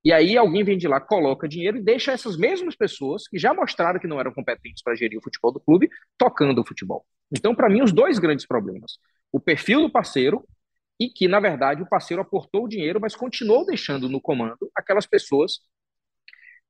E 0.03 0.11
aí 0.11 0.35
alguém 0.35 0.65
vem 0.65 0.79
de 0.79 0.89
lá, 0.89 0.99
coloca 0.99 1.47
dinheiro 1.47 1.77
e 1.77 1.83
deixa 1.83 2.11
essas 2.13 2.39
mesmas 2.39 2.75
pessoas, 2.75 3.29
que 3.29 3.39
já 3.39 3.53
mostraram 3.53 4.01
que 4.01 4.07
não 4.07 4.19
eram 4.19 4.33
competentes 4.33 4.83
para 4.83 4.95
gerir 4.95 5.19
o 5.19 5.23
futebol 5.23 5.53
do 5.53 5.61
clube, 5.61 5.91
tocando 6.17 6.63
o 6.63 6.67
futebol. 6.67 7.05
Então, 7.31 7.55
para 7.55 7.69
mim, 7.69 7.83
os 7.83 7.93
dois 7.93 8.19
grandes 8.19 8.47
problemas. 8.47 8.99
o 9.31 9.39
perfil 9.39 9.83
do 9.83 9.93
parceiro 9.93 10.43
e 10.99 11.11
que, 11.11 11.29
na 11.29 11.41
verdade, 11.41 11.83
o 11.83 11.89
parceiro 11.89 12.23
aportou 12.23 12.65
o 12.65 12.69
dinheiro, 12.69 12.99
mas 12.99 13.15
continuou 13.15 13.67
deixando 13.67 14.09
no 14.09 14.23
comando 14.23 14.71
aquelas 14.75 15.07
pessoas 15.07 15.61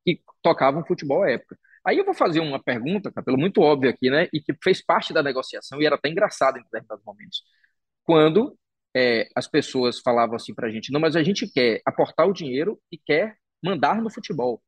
que 0.04 0.20
tocavam 0.42 0.84
futebol 0.84 1.22
à 1.22 1.30
época. 1.30 1.56
Aí 1.86 1.98
eu 1.98 2.04
vou 2.04 2.14
fazer 2.14 2.40
uma 2.40 2.62
pergunta, 2.62 3.10
pelo 3.22 3.38
muito 3.38 3.60
óbvio 3.60 3.90
aqui, 3.90 4.10
né? 4.10 4.28
E 4.32 4.40
que 4.40 4.54
fez 4.62 4.84
parte 4.84 5.12
da 5.12 5.22
negociação 5.22 5.80
e 5.80 5.86
era 5.86 5.96
até 5.96 6.08
engraçado 6.08 6.58
em 6.58 6.62
determinados 6.62 7.04
momentos. 7.04 7.42
Quando 8.04 8.58
é, 8.96 9.28
as 9.34 9.46
pessoas 9.48 10.00
falavam 10.00 10.36
assim 10.36 10.54
para 10.54 10.68
a 10.68 10.70
gente: 10.70 10.92
não, 10.92 11.00
mas 11.00 11.16
a 11.16 11.22
gente 11.22 11.50
quer 11.50 11.80
aportar 11.86 12.26
o 12.28 12.32
dinheiro 12.32 12.80
e 12.90 12.98
quer 12.98 13.36
mandar 13.62 14.00
no 14.02 14.10
futebol. 14.10 14.62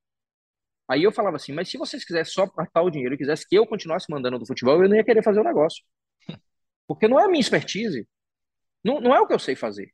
Aí 0.89 1.03
eu 1.05 1.13
falava 1.13 1.37
assim: 1.37 1.53
mas 1.53 1.69
se 1.69 1.79
vocês 1.79 2.05
quisessem 2.05 2.33
só 2.35 2.43
aportar 2.45 2.85
o 2.85 2.91
dinheiro 2.91 3.15
e 3.15 3.19
quisessem 3.19 3.47
que 3.49 3.57
eu 3.57 3.67
continuasse 3.67 4.07
mandando 4.11 4.39
no 4.39 4.47
futebol, 4.47 4.83
eu 4.83 4.89
não 4.89 4.97
ia 4.97 5.05
querer 5.05 5.23
fazer 5.23 5.41
o 5.41 5.45
negócio. 5.45 5.85
Porque 6.87 7.09
não 7.09 7.21
é 7.21 7.25
a 7.25 7.29
minha 7.29 7.41
expertise. 7.41 8.09
Não, 8.85 9.01
não 9.01 9.15
é 9.15 9.21
o 9.21 9.27
que 9.27 9.35
eu 9.35 9.39
sei 9.39 9.55
fazer. 9.57 9.93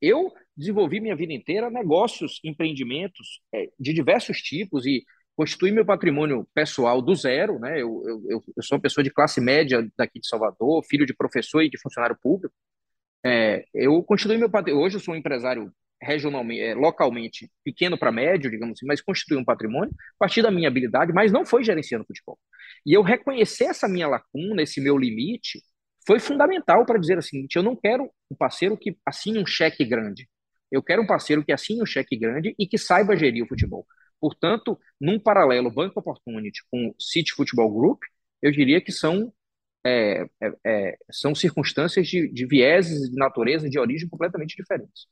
Eu 0.00 0.32
desenvolvi 0.56 1.00
minha 1.00 1.16
vida 1.16 1.32
inteira 1.32 1.70
negócios, 1.70 2.40
empreendimentos 2.44 3.40
é, 3.52 3.68
de 3.78 3.92
diversos 3.92 4.38
tipos 4.38 4.86
e 4.86 5.04
constituí 5.38 5.70
meu 5.70 5.86
patrimônio 5.86 6.48
pessoal 6.52 7.00
do 7.00 7.14
zero. 7.14 7.60
Né? 7.60 7.80
Eu, 7.80 8.02
eu, 8.28 8.44
eu 8.56 8.62
sou 8.62 8.76
uma 8.76 8.82
pessoa 8.82 9.04
de 9.04 9.10
classe 9.10 9.40
média 9.40 9.88
daqui 9.96 10.18
de 10.18 10.26
Salvador, 10.26 10.84
filho 10.84 11.06
de 11.06 11.14
professor 11.14 11.62
e 11.62 11.70
de 11.70 11.80
funcionário 11.80 12.18
público. 12.20 12.52
É, 13.24 13.64
eu 13.72 14.02
constituí 14.02 14.36
meu 14.36 14.50
patrimônio. 14.50 14.84
Hoje 14.84 14.96
eu 14.96 15.00
sou 15.00 15.14
um 15.14 15.16
empresário 15.16 15.72
regionalmente, 16.02 16.60
é, 16.60 16.74
localmente 16.74 17.48
pequeno 17.64 17.96
para 17.96 18.10
médio, 18.10 18.50
digamos 18.50 18.78
assim, 18.78 18.86
mas 18.86 19.00
constitui 19.00 19.36
um 19.36 19.44
patrimônio 19.44 19.92
a 19.92 20.18
partir 20.18 20.42
da 20.42 20.50
minha 20.50 20.66
habilidade, 20.66 21.12
mas 21.12 21.30
não 21.30 21.46
foi 21.46 21.62
gerenciando 21.62 22.04
futebol. 22.04 22.36
E 22.84 22.92
eu 22.92 23.02
reconhecer 23.02 23.66
essa 23.66 23.86
minha 23.86 24.08
lacuna, 24.08 24.62
esse 24.62 24.80
meu 24.80 24.98
limite, 24.98 25.62
foi 26.04 26.18
fundamental 26.18 26.84
para 26.84 26.98
dizer 26.98 27.16
assim: 27.16 27.46
eu 27.54 27.62
não 27.62 27.76
quero 27.76 28.10
um 28.28 28.34
parceiro 28.34 28.76
que 28.76 28.96
assine 29.06 29.38
um 29.38 29.46
cheque 29.46 29.84
grande. 29.84 30.28
Eu 30.70 30.82
quero 30.82 31.02
um 31.02 31.06
parceiro 31.06 31.44
que 31.44 31.52
assine 31.52 31.80
um 31.80 31.86
cheque 31.86 32.16
grande 32.16 32.56
e 32.58 32.66
que 32.66 32.76
saiba 32.76 33.16
gerir 33.16 33.44
o 33.44 33.48
futebol. 33.48 33.86
Portanto, 34.20 34.78
num 35.00 35.18
paralelo 35.18 35.70
Banco 35.70 36.00
Opportunity 36.00 36.60
com 36.70 36.94
City 36.98 37.32
Football 37.32 37.72
Group, 37.72 38.02
eu 38.42 38.50
diria 38.50 38.80
que 38.80 38.92
são, 38.92 39.32
é, 39.84 40.26
é, 40.40 40.52
é, 40.66 40.98
são 41.10 41.34
circunstâncias 41.34 42.06
de, 42.06 42.28
de 42.32 42.46
vieses 42.46 43.10
de 43.10 43.16
natureza, 43.16 43.68
de 43.68 43.78
origem 43.78 44.08
completamente 44.08 44.56
diferentes. 44.56 45.06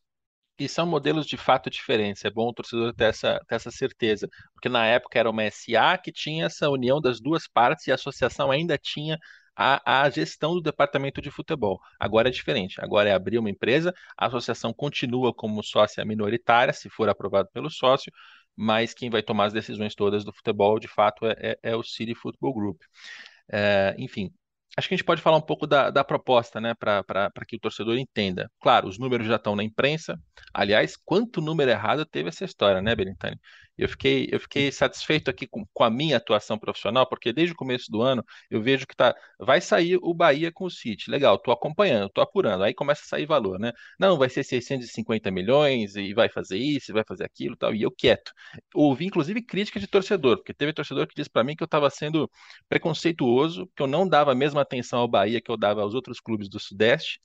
E 0.59 0.69
são 0.69 0.87
modelos 0.87 1.27
de 1.27 1.37
fato 1.37 1.69
diferentes. 1.69 2.25
É 2.25 2.31
bom 2.31 2.49
o 2.49 2.53
torcedor 2.53 2.95
ter 2.95 3.05
essa, 3.05 3.38
ter 3.47 3.57
essa 3.57 3.71
certeza. 3.71 4.29
Porque 4.55 4.69
na 4.69 4.87
época 4.87 5.19
era 5.19 5.31
uma 5.31 5.45
SA 5.51 5.99
que 5.99 6.11
tinha 6.11 6.47
essa 6.47 6.71
união 6.71 7.01
das 7.01 7.21
duas 7.21 7.47
partes 7.47 7.87
e 7.87 7.92
a 7.92 7.95
associação 7.95 8.51
ainda 8.51 8.79
tinha 8.79 9.19
a, 9.57 10.03
a 10.05 10.11
gestão 10.11 10.55
do 10.55 10.61
departamento 10.62 11.21
de 11.21 11.31
futebol. 11.31 11.81
Agora 11.99 12.29
é 12.29 12.31
diferente. 12.31 12.81
Agora 12.81 13.09
é 13.09 13.12
abrir 13.12 13.38
uma 13.38 13.51
empresa, 13.51 13.95
a 14.16 14.27
associação 14.27 14.73
continua 14.73 15.33
como 15.35 15.62
sócia 15.62 16.05
minoritária, 16.05 16.73
se 16.73 16.90
for 16.90 17.09
aprovado 17.09 17.49
pelo 17.53 17.71
sócio, 17.71 18.12
mas 18.57 18.95
quem 18.95 19.11
vai 19.11 19.23
tomar 19.23 19.47
as 19.47 19.53
decisões 19.53 19.95
todas 19.95 20.25
do 20.25 20.33
futebol, 20.33 20.79
de 20.79 20.88
fato, 20.88 21.27
é, 21.27 21.35
é, 21.62 21.71
é 21.73 21.77
o 21.77 21.83
City 21.83 22.14
Football 22.14 22.55
Group. 22.55 22.83
É, 23.53 23.95
enfim, 23.99 24.33
acho 24.76 24.88
que 24.88 24.94
a 24.94 24.96
gente 24.96 25.07
pode 25.07 25.22
falar 25.22 25.38
um 25.38 25.42
pouco 25.42 25.66
da, 25.66 25.90
da 25.90 26.05
proposta, 26.05 26.61
né, 26.61 26.74
para 26.74 27.33
que 27.46 27.57
o 27.57 27.61
torcedor 27.61 27.98
entenda. 27.98 28.50
Claro, 28.61 28.88
os 28.88 28.98
números 28.98 29.26
já 29.26 29.37
estão 29.37 29.57
na 29.57 29.64
imprensa. 29.64 30.18
Aliás, 30.52 30.96
quanto 30.96 31.40
número 31.40 31.70
errado 31.70 32.05
teve 32.05 32.29
essa 32.29 32.44
história, 32.44 32.83
né, 32.83 32.94
Berintani? 32.94 33.38
Eu 33.79 33.88
fiquei, 33.88 34.26
eu 34.33 34.40
fiquei 34.40 34.72
satisfeito 34.72 35.31
aqui 35.31 35.46
com, 35.46 35.66
com, 35.72 35.85
a 35.85 35.90
minha 35.90 36.16
atuação 36.16 36.59
profissional, 36.59 37.07
porque 37.07 37.33
desde 37.33 37.52
o 37.52 37.57
começo 37.57 37.90
do 37.90 38.00
ano 38.00 38.24
eu 38.50 38.62
vejo 38.62 38.87
que 38.87 38.96
tá, 38.96 39.14
vai 39.38 39.61
sair 39.61 39.98
o 40.02 40.14
Bahia 40.14 40.50
com 40.50 40.64
o 40.64 40.70
City. 40.70 41.11
Legal, 41.11 41.37
estou 41.37 41.52
acompanhando, 41.52 42.07
estou 42.07 42.24
apurando. 42.24 42.64
Aí 42.64 42.72
começa 42.72 43.02
a 43.02 43.07
sair 43.07 43.26
valor, 43.26 43.59
né? 43.59 43.72
Não, 43.98 44.16
vai 44.16 44.31
ser 44.31 44.44
650 44.44 45.31
milhões 45.31 45.94
e 45.94 46.14
vai 46.14 46.29
fazer 46.29 46.57
isso, 46.57 46.92
vai 46.92 47.05
fazer 47.07 47.24
aquilo 47.24 47.55
tal. 47.57 47.74
E 47.74 47.83
eu 47.83 47.90
quieto. 47.90 48.33
Ouvi, 48.74 49.07
inclusive, 49.07 49.42
crítica 49.42 49.79
de 49.79 49.87
torcedor, 49.87 50.38
porque 50.38 50.55
teve 50.55 50.72
torcedor 50.72 51.07
que 51.07 51.14
disse 51.14 51.31
para 51.31 51.44
mim 51.44 51.55
que 51.55 51.62
eu 51.62 51.66
estava 51.66 51.90
sendo 51.90 52.31
preconceituoso, 52.68 53.70
que 53.76 53.83
eu 53.83 53.87
não 53.87 54.09
dava 54.09 54.33
a 54.33 54.35
mesma 54.57 54.62
atenção 54.62 55.01
ao 55.01 55.09
Bahia 55.09 55.40
que 55.40 55.51
eu 55.51 55.57
dava 55.57 55.83
aos 55.83 55.95
outros 55.95 56.21
clubes 56.21 56.49
do 56.49 56.59
Sudeste. 56.59 57.21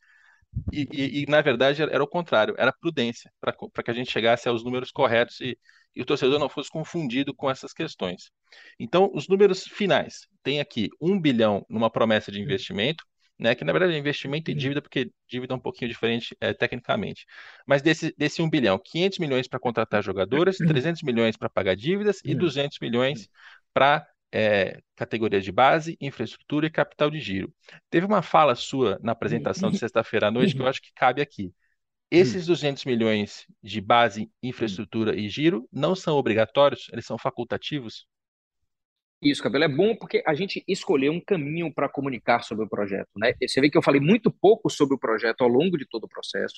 E, 0.72 0.86
e, 0.91 1.24
e, 1.24 1.26
na 1.28 1.41
verdade 1.41 1.82
era 1.82 2.04
o 2.04 2.08
contrário, 2.08 2.54
era 2.58 2.74
prudência, 2.74 3.32
para 3.39 3.54
que 3.84 3.91
a 3.91 3.94
gente 3.94 4.12
chegasse 4.12 4.50
aos 4.50 4.65
números 4.65 4.91
corretos 4.91 5.39
e, 5.39 5.58
e 5.96 6.02
o 6.02 6.06
torcedor 6.06 6.39
não 6.39 6.50
fosse 6.50 6.70
confundido 6.70 7.34
com 7.34 7.50
essas 7.50 7.72
questões. 7.74 8.30
Então, 8.78 9.10
os 9.13 9.30
números 9.30 9.63
finais. 9.63 10.28
Tem 10.44 10.60
aqui 10.60 10.89
um 11.00 11.20
bilhão 11.20 11.65
numa 11.70 11.89
promessa 11.89 12.32
de 12.32 12.41
investimento, 12.41 13.06
né, 13.39 13.56
que 13.56 13.63
na 13.63 13.72
verdade 13.72 13.94
é 13.94 13.98
investimento 13.98 14.52
e 14.52 14.54
dívida, 14.54 14.82
porque 14.82 15.10
dívida 15.28 15.54
é 15.54 15.58
um 15.58 15.60
pouquinho 15.60 15.89
diferente 15.89 16.36
é, 16.41 16.54
tecnicamente. 16.54 17.26
Mas 17.65 17.82
desse, 17.82 18.13
desse 18.17 18.41
1 18.41 18.50
bilhão, 18.50 18.78
500 18.78 19.20
milhões 19.20 19.48
para 19.48 19.60
contratar 19.60 20.04
jogadores, 20.04 20.58
300 20.58 21.02
milhões 21.02 21.38
para 21.38 21.50
pagar 21.50 21.76
dívidas 21.76 22.20
e 22.26 22.36
200 22.36 22.78
milhões 22.80 23.30
para 23.74 24.06
é, 24.32 24.82
categorias 24.96 25.44
de 25.44 25.52
base, 25.52 25.98
infraestrutura 26.00 26.67
e 26.67 26.72
capital 26.72 27.10
de 27.10 27.20
giro. 27.20 27.54
Teve 27.89 28.06
uma 28.06 28.22
fala 28.22 28.56
sua 28.56 29.00
na 29.02 29.12
apresentação 29.12 29.70
de 29.70 29.78
sexta-feira 29.78 30.28
à 30.28 30.32
noite 30.32 30.56
que 30.56 30.62
eu 30.62 30.67
acho 30.67 30.82
que 30.82 30.94
cabe 30.94 31.22
aqui. 31.22 31.54
Esses 32.10 32.46
200 32.46 32.84
milhões 32.86 33.46
de 33.63 33.80
base, 33.80 34.30
infraestrutura 34.44 35.15
e 35.15 35.30
giro 35.30 35.67
não 35.72 35.96
são 35.96 36.17
obrigatórios, 36.17 36.89
eles 36.91 37.06
são 37.06 37.17
facultativos? 37.17 38.06
Isso, 39.22 39.41
Cabelo, 39.41 39.63
é 39.63 39.67
bom 39.67 39.96
porque 39.96 40.24
a 40.26 40.34
gente 40.34 40.63
escolheu 40.67 41.13
um 41.13 41.22
caminho 41.22 41.72
para 41.72 41.88
comunicar 41.88 42.41
sobre 42.41 42.65
o 42.65 42.70
projeto. 42.70 43.08
Né? 43.15 43.34
Você 43.41 43.62
vê 43.62 43.70
que 43.70 43.78
eu 43.78 43.84
falei 43.84 44.02
muito 44.02 44.32
pouco 44.32 44.70
sobre 44.70 44.96
o 44.96 45.00
projeto 45.00 45.41
ao 45.41 45.48
longo 45.48 45.78
de 45.78 45.86
todo 45.88 46.06
o 46.06 46.10
processo. 46.10 46.56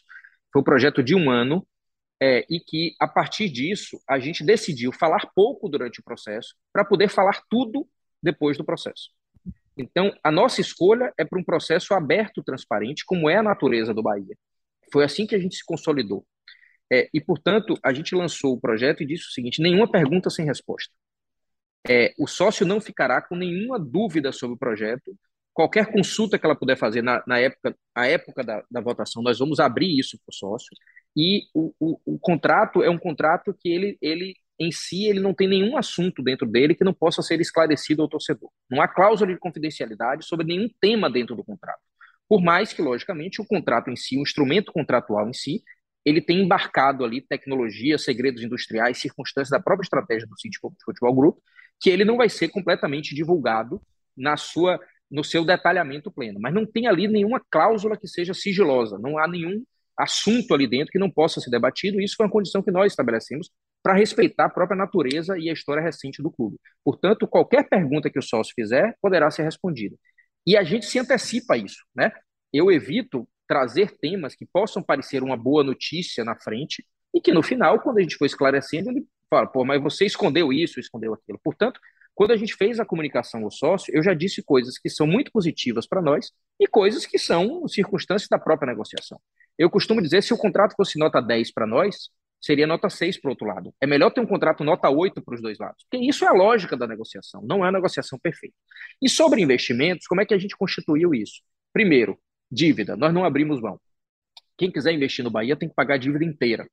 Foi 0.51 0.61
um 0.61 0.65
projeto 0.65 1.03
de 1.03 1.13
um 1.13 1.29
ano 1.29 1.67
é, 2.21 2.45
e 2.49 2.59
que, 2.59 2.95
a 2.99 3.07
partir 3.07 3.49
disso, 3.49 3.99
a 4.07 4.19
gente 4.19 4.43
decidiu 4.43 4.91
falar 4.91 5.31
pouco 5.35 5.67
durante 5.67 5.99
o 5.99 6.03
processo 6.03 6.55
para 6.71 6.85
poder 6.85 7.09
falar 7.09 7.41
tudo 7.49 7.87
depois 8.21 8.57
do 8.57 8.63
processo. 8.63 9.09
Então, 9.77 10.15
a 10.23 10.31
nossa 10.31 10.61
escolha 10.61 11.13
é 11.17 11.25
para 11.25 11.39
um 11.39 11.43
processo 11.43 11.93
aberto, 11.93 12.43
transparente, 12.43 13.05
como 13.05 13.29
é 13.29 13.37
a 13.37 13.43
natureza 13.43 13.93
do 13.93 14.03
Bahia. 14.03 14.37
Foi 14.91 15.03
assim 15.03 15.25
que 15.25 15.35
a 15.35 15.39
gente 15.39 15.55
se 15.55 15.65
consolidou. 15.65 16.25
É, 16.91 17.09
e, 17.13 17.19
portanto, 17.19 17.77
a 17.83 17.91
gente 17.91 18.13
lançou 18.13 18.53
o 18.53 18.59
projeto 18.59 19.01
e 19.01 19.05
disse 19.05 19.25
o 19.25 19.31
seguinte: 19.31 19.61
nenhuma 19.61 19.89
pergunta 19.89 20.29
sem 20.29 20.45
resposta. 20.45 20.93
É, 21.87 22.13
o 22.17 22.27
sócio 22.27 22.65
não 22.65 22.79
ficará 22.79 23.21
com 23.21 23.35
nenhuma 23.35 23.79
dúvida 23.79 24.31
sobre 24.31 24.55
o 24.55 24.59
projeto. 24.59 25.17
Qualquer 25.53 25.91
consulta 25.91 26.39
que 26.39 26.45
ela 26.45 26.55
puder 26.55 26.77
fazer 26.77 27.01
na, 27.01 27.23
na 27.27 27.39
época, 27.39 27.75
a 27.93 28.07
época 28.07 28.43
da, 28.43 28.63
da, 28.71 28.81
votação, 28.81 29.21
nós 29.21 29.37
vamos 29.39 29.59
abrir 29.59 29.99
isso 29.99 30.17
para 30.17 30.31
o 30.31 30.33
sócio. 30.33 30.69
E 31.15 31.43
o, 31.53 31.73
o, 31.79 31.99
o, 32.05 32.19
contrato 32.19 32.81
é 32.81 32.89
um 32.89 32.97
contrato 32.97 33.53
que 33.53 33.69
ele, 33.69 33.97
ele, 34.01 34.35
em 34.59 34.71
si, 34.71 35.05
ele 35.05 35.19
não 35.19 35.33
tem 35.33 35.47
nenhum 35.47 35.77
assunto 35.77 36.23
dentro 36.23 36.47
dele 36.47 36.73
que 36.73 36.83
não 36.83 36.93
possa 36.93 37.21
ser 37.21 37.39
esclarecido 37.39 38.01
ao 38.01 38.07
torcedor. 38.07 38.49
Não 38.69 38.81
há 38.81 38.87
cláusula 38.87 39.31
de 39.31 39.39
confidencialidade 39.39 40.25
sobre 40.25 40.45
nenhum 40.45 40.67
tema 40.81 41.09
dentro 41.09 41.35
do 41.35 41.43
contrato. 41.43 41.79
Por 42.27 42.41
mais 42.41 42.73
que, 42.73 42.81
logicamente, 42.81 43.41
o 43.41 43.45
contrato 43.45 43.91
em 43.91 43.95
si, 43.95 44.17
o 44.17 44.21
instrumento 44.21 44.71
contratual 44.71 45.29
em 45.29 45.33
si, 45.33 45.63
ele 46.03 46.19
tem 46.19 46.41
embarcado 46.41 47.05
ali 47.05 47.21
tecnologia, 47.21 47.97
segredos 47.97 48.41
industriais, 48.41 48.97
circunstâncias 48.97 49.49
da 49.49 49.59
própria 49.59 49.85
estratégia 49.85 50.27
do 50.27 50.37
City 50.39 50.57
Futebol 50.83 51.13
Group, 51.13 51.37
que 51.79 51.89
ele 51.89 52.03
não 52.03 52.17
vai 52.17 52.29
ser 52.29 52.49
completamente 52.49 53.13
divulgado 53.15 53.81
na 54.15 54.37
sua 54.37 54.79
no 55.11 55.23
seu 55.23 55.45
detalhamento 55.45 56.09
pleno, 56.09 56.39
mas 56.41 56.51
não 56.51 56.65
tem 56.65 56.87
ali 56.87 57.07
nenhuma 57.07 57.39
cláusula 57.39 57.95
que 57.95 58.07
seja 58.07 58.33
sigilosa, 58.33 58.97
não 58.97 59.19
há 59.19 59.27
nenhum 59.27 59.63
assunto 59.97 60.53
ali 60.53 60.67
dentro 60.67 60.91
que 60.91 60.99
não 60.99 61.09
possa 61.09 61.39
ser 61.39 61.49
debatido, 61.49 61.99
e 61.99 62.03
isso 62.03 62.15
foi 62.15 62.25
uma 62.25 62.31
condição 62.31 62.61
que 62.61 62.71
nós 62.71 62.91
estabelecemos 62.91 63.49
para 63.81 63.93
respeitar 63.93 64.45
a 64.45 64.49
própria 64.49 64.77
natureza 64.77 65.37
e 65.37 65.49
a 65.49 65.53
história 65.53 65.83
recente 65.83 66.21
do 66.21 66.31
clube. 66.31 66.57
Portanto, 66.83 67.27
qualquer 67.27 67.67
pergunta 67.67 68.09
que 68.09 68.17
o 68.17 68.23
sócio 68.23 68.53
fizer 68.55 68.95
poderá 69.01 69.29
ser 69.29 69.43
respondida. 69.43 69.95
E 70.47 70.57
a 70.57 70.63
gente 70.63 70.85
se 70.85 70.99
antecipa 70.99 71.55
a 71.55 71.57
isso, 71.57 71.83
né? 71.95 72.11
Eu 72.51 72.71
evito 72.71 73.27
trazer 73.47 73.91
temas 73.97 74.35
que 74.35 74.45
possam 74.45 74.81
parecer 74.81 75.21
uma 75.21 75.37
boa 75.37 75.63
notícia 75.63 76.23
na 76.23 76.35
frente 76.35 76.85
e 77.13 77.21
que 77.21 77.31
no 77.31 77.43
final, 77.43 77.79
quando 77.79 77.99
a 77.99 78.01
gente 78.01 78.15
for 78.15 78.25
esclarecendo, 78.25 78.89
ele 78.89 79.05
fala, 79.29 79.47
pô, 79.47 79.65
mas 79.65 79.81
você 79.81 80.05
escondeu 80.05 80.51
isso, 80.51 80.79
escondeu 80.79 81.13
aquilo. 81.13 81.39
Portanto, 81.43 81.79
quando 82.15 82.31
a 82.31 82.37
gente 82.37 82.55
fez 82.55 82.79
a 82.79 82.85
comunicação 82.85 83.43
ao 83.43 83.51
sócio, 83.51 83.93
eu 83.95 84.03
já 84.03 84.13
disse 84.13 84.43
coisas 84.43 84.77
que 84.77 84.89
são 84.89 85.07
muito 85.07 85.31
positivas 85.31 85.87
para 85.87 86.01
nós 86.01 86.31
e 86.59 86.67
coisas 86.67 87.05
que 87.05 87.17
são 87.17 87.67
circunstâncias 87.67 88.29
da 88.29 88.37
própria 88.37 88.71
negociação. 88.71 89.19
Eu 89.57 89.69
costumo 89.69 90.01
dizer, 90.01 90.21
se 90.21 90.33
o 90.33 90.37
contrato 90.37 90.75
fosse 90.75 90.99
nota 90.99 91.21
10 91.21 91.51
para 91.51 91.65
nós, 91.65 92.09
seria 92.39 92.67
nota 92.67 92.89
6 92.89 93.19
para 93.19 93.29
o 93.29 93.31
outro 93.31 93.47
lado. 93.47 93.73
É 93.81 93.87
melhor 93.87 94.11
ter 94.11 94.21
um 94.21 94.27
contrato 94.27 94.63
nota 94.63 94.89
8 94.89 95.21
para 95.21 95.35
os 95.35 95.41
dois 95.41 95.57
lados, 95.57 95.85
porque 95.89 96.05
isso 96.05 96.25
é 96.25 96.27
a 96.27 96.33
lógica 96.33 96.75
da 96.75 96.85
negociação, 96.85 97.41
não 97.41 97.65
é 97.65 97.69
a 97.69 97.71
negociação 97.71 98.19
perfeita. 98.19 98.55
E 99.01 99.09
sobre 99.09 99.41
investimentos, 99.41 100.05
como 100.05 100.21
é 100.21 100.25
que 100.25 100.33
a 100.33 100.37
gente 100.37 100.55
constituiu 100.55 101.13
isso? 101.15 101.41
Primeiro, 101.71 102.19
dívida. 102.51 102.95
Nós 102.95 103.13
não 103.13 103.25
abrimos 103.25 103.59
mão. 103.59 103.79
Quem 104.57 104.71
quiser 104.71 104.93
investir 104.93 105.23
no 105.23 105.31
Bahia 105.31 105.55
tem 105.55 105.69
que 105.69 105.75
pagar 105.75 105.95
a 105.95 105.97
dívida 105.97 106.25
inteira. 106.25 106.67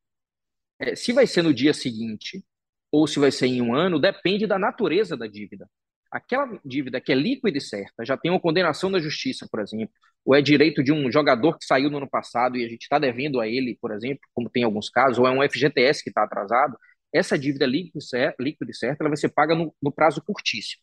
É, 0.79 0.95
se 0.95 1.13
vai 1.13 1.27
ser 1.27 1.43
no 1.43 1.55
dia 1.55 1.73
seguinte 1.73 2.43
ou 2.91 3.07
se 3.07 3.19
vai 3.19 3.31
ser 3.31 3.47
em 3.47 3.63
um 3.63 3.75
ano, 3.75 3.99
depende 3.99 4.47
da 4.47 4.59
natureza 4.59 5.17
da 5.17 5.27
dívida. 5.27 5.69
aquela 6.11 6.61
dívida 6.65 7.01
que 7.01 7.13
é 7.13 7.15
líquida 7.15 7.57
e 7.57 7.61
certa, 7.61 8.05
já 8.05 8.17
tem 8.17 8.31
uma 8.33 8.41
condenação 8.41 8.91
da 8.91 8.99
justiça, 8.99 9.47
por 9.49 9.61
exemplo, 9.61 9.95
ou 10.25 10.35
é 10.35 10.43
direito 10.43 10.83
de 10.83 10.93
um 10.93 11.11
jogador 11.11 11.57
que 11.57 11.65
saiu 11.65 11.89
no 11.89 11.99
ano 11.99 12.11
passado 12.11 12.57
e 12.57 12.65
a 12.65 12.69
gente 12.69 12.83
está 12.83 12.99
devendo 12.99 13.41
a 13.41 13.47
ele, 13.47 13.79
por 13.81 13.93
exemplo, 13.93 14.21
como 14.35 14.51
tem 14.51 14.65
alguns 14.65 14.91
casos, 14.91 15.19
ou 15.19 15.27
é 15.27 15.31
um 15.31 15.43
FGTS 15.49 16.03
que 16.03 16.11
está 16.11 16.25
atrasado, 16.25 16.77
essa 17.13 17.39
dívida 17.39 17.67
líquida 17.67 17.99
e 17.99 18.75
certa 18.75 19.03
ela 19.03 19.09
vai 19.09 19.17
ser 19.17 19.29
paga 19.31 19.55
no, 19.55 19.75
no 19.83 19.93
prazo 19.93 20.23
curtíssimo. 20.23 20.83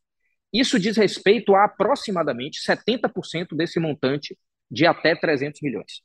Isso 0.51 0.79
diz 0.79 0.95
respeito 0.97 1.55
a 1.55 1.65
aproximadamente 1.65 2.59
70% 2.61 3.55
desse 3.55 3.79
montante 3.79 4.37
de 4.71 4.85
até 4.85 5.15
300 5.15 5.61
milhões. 5.61 6.01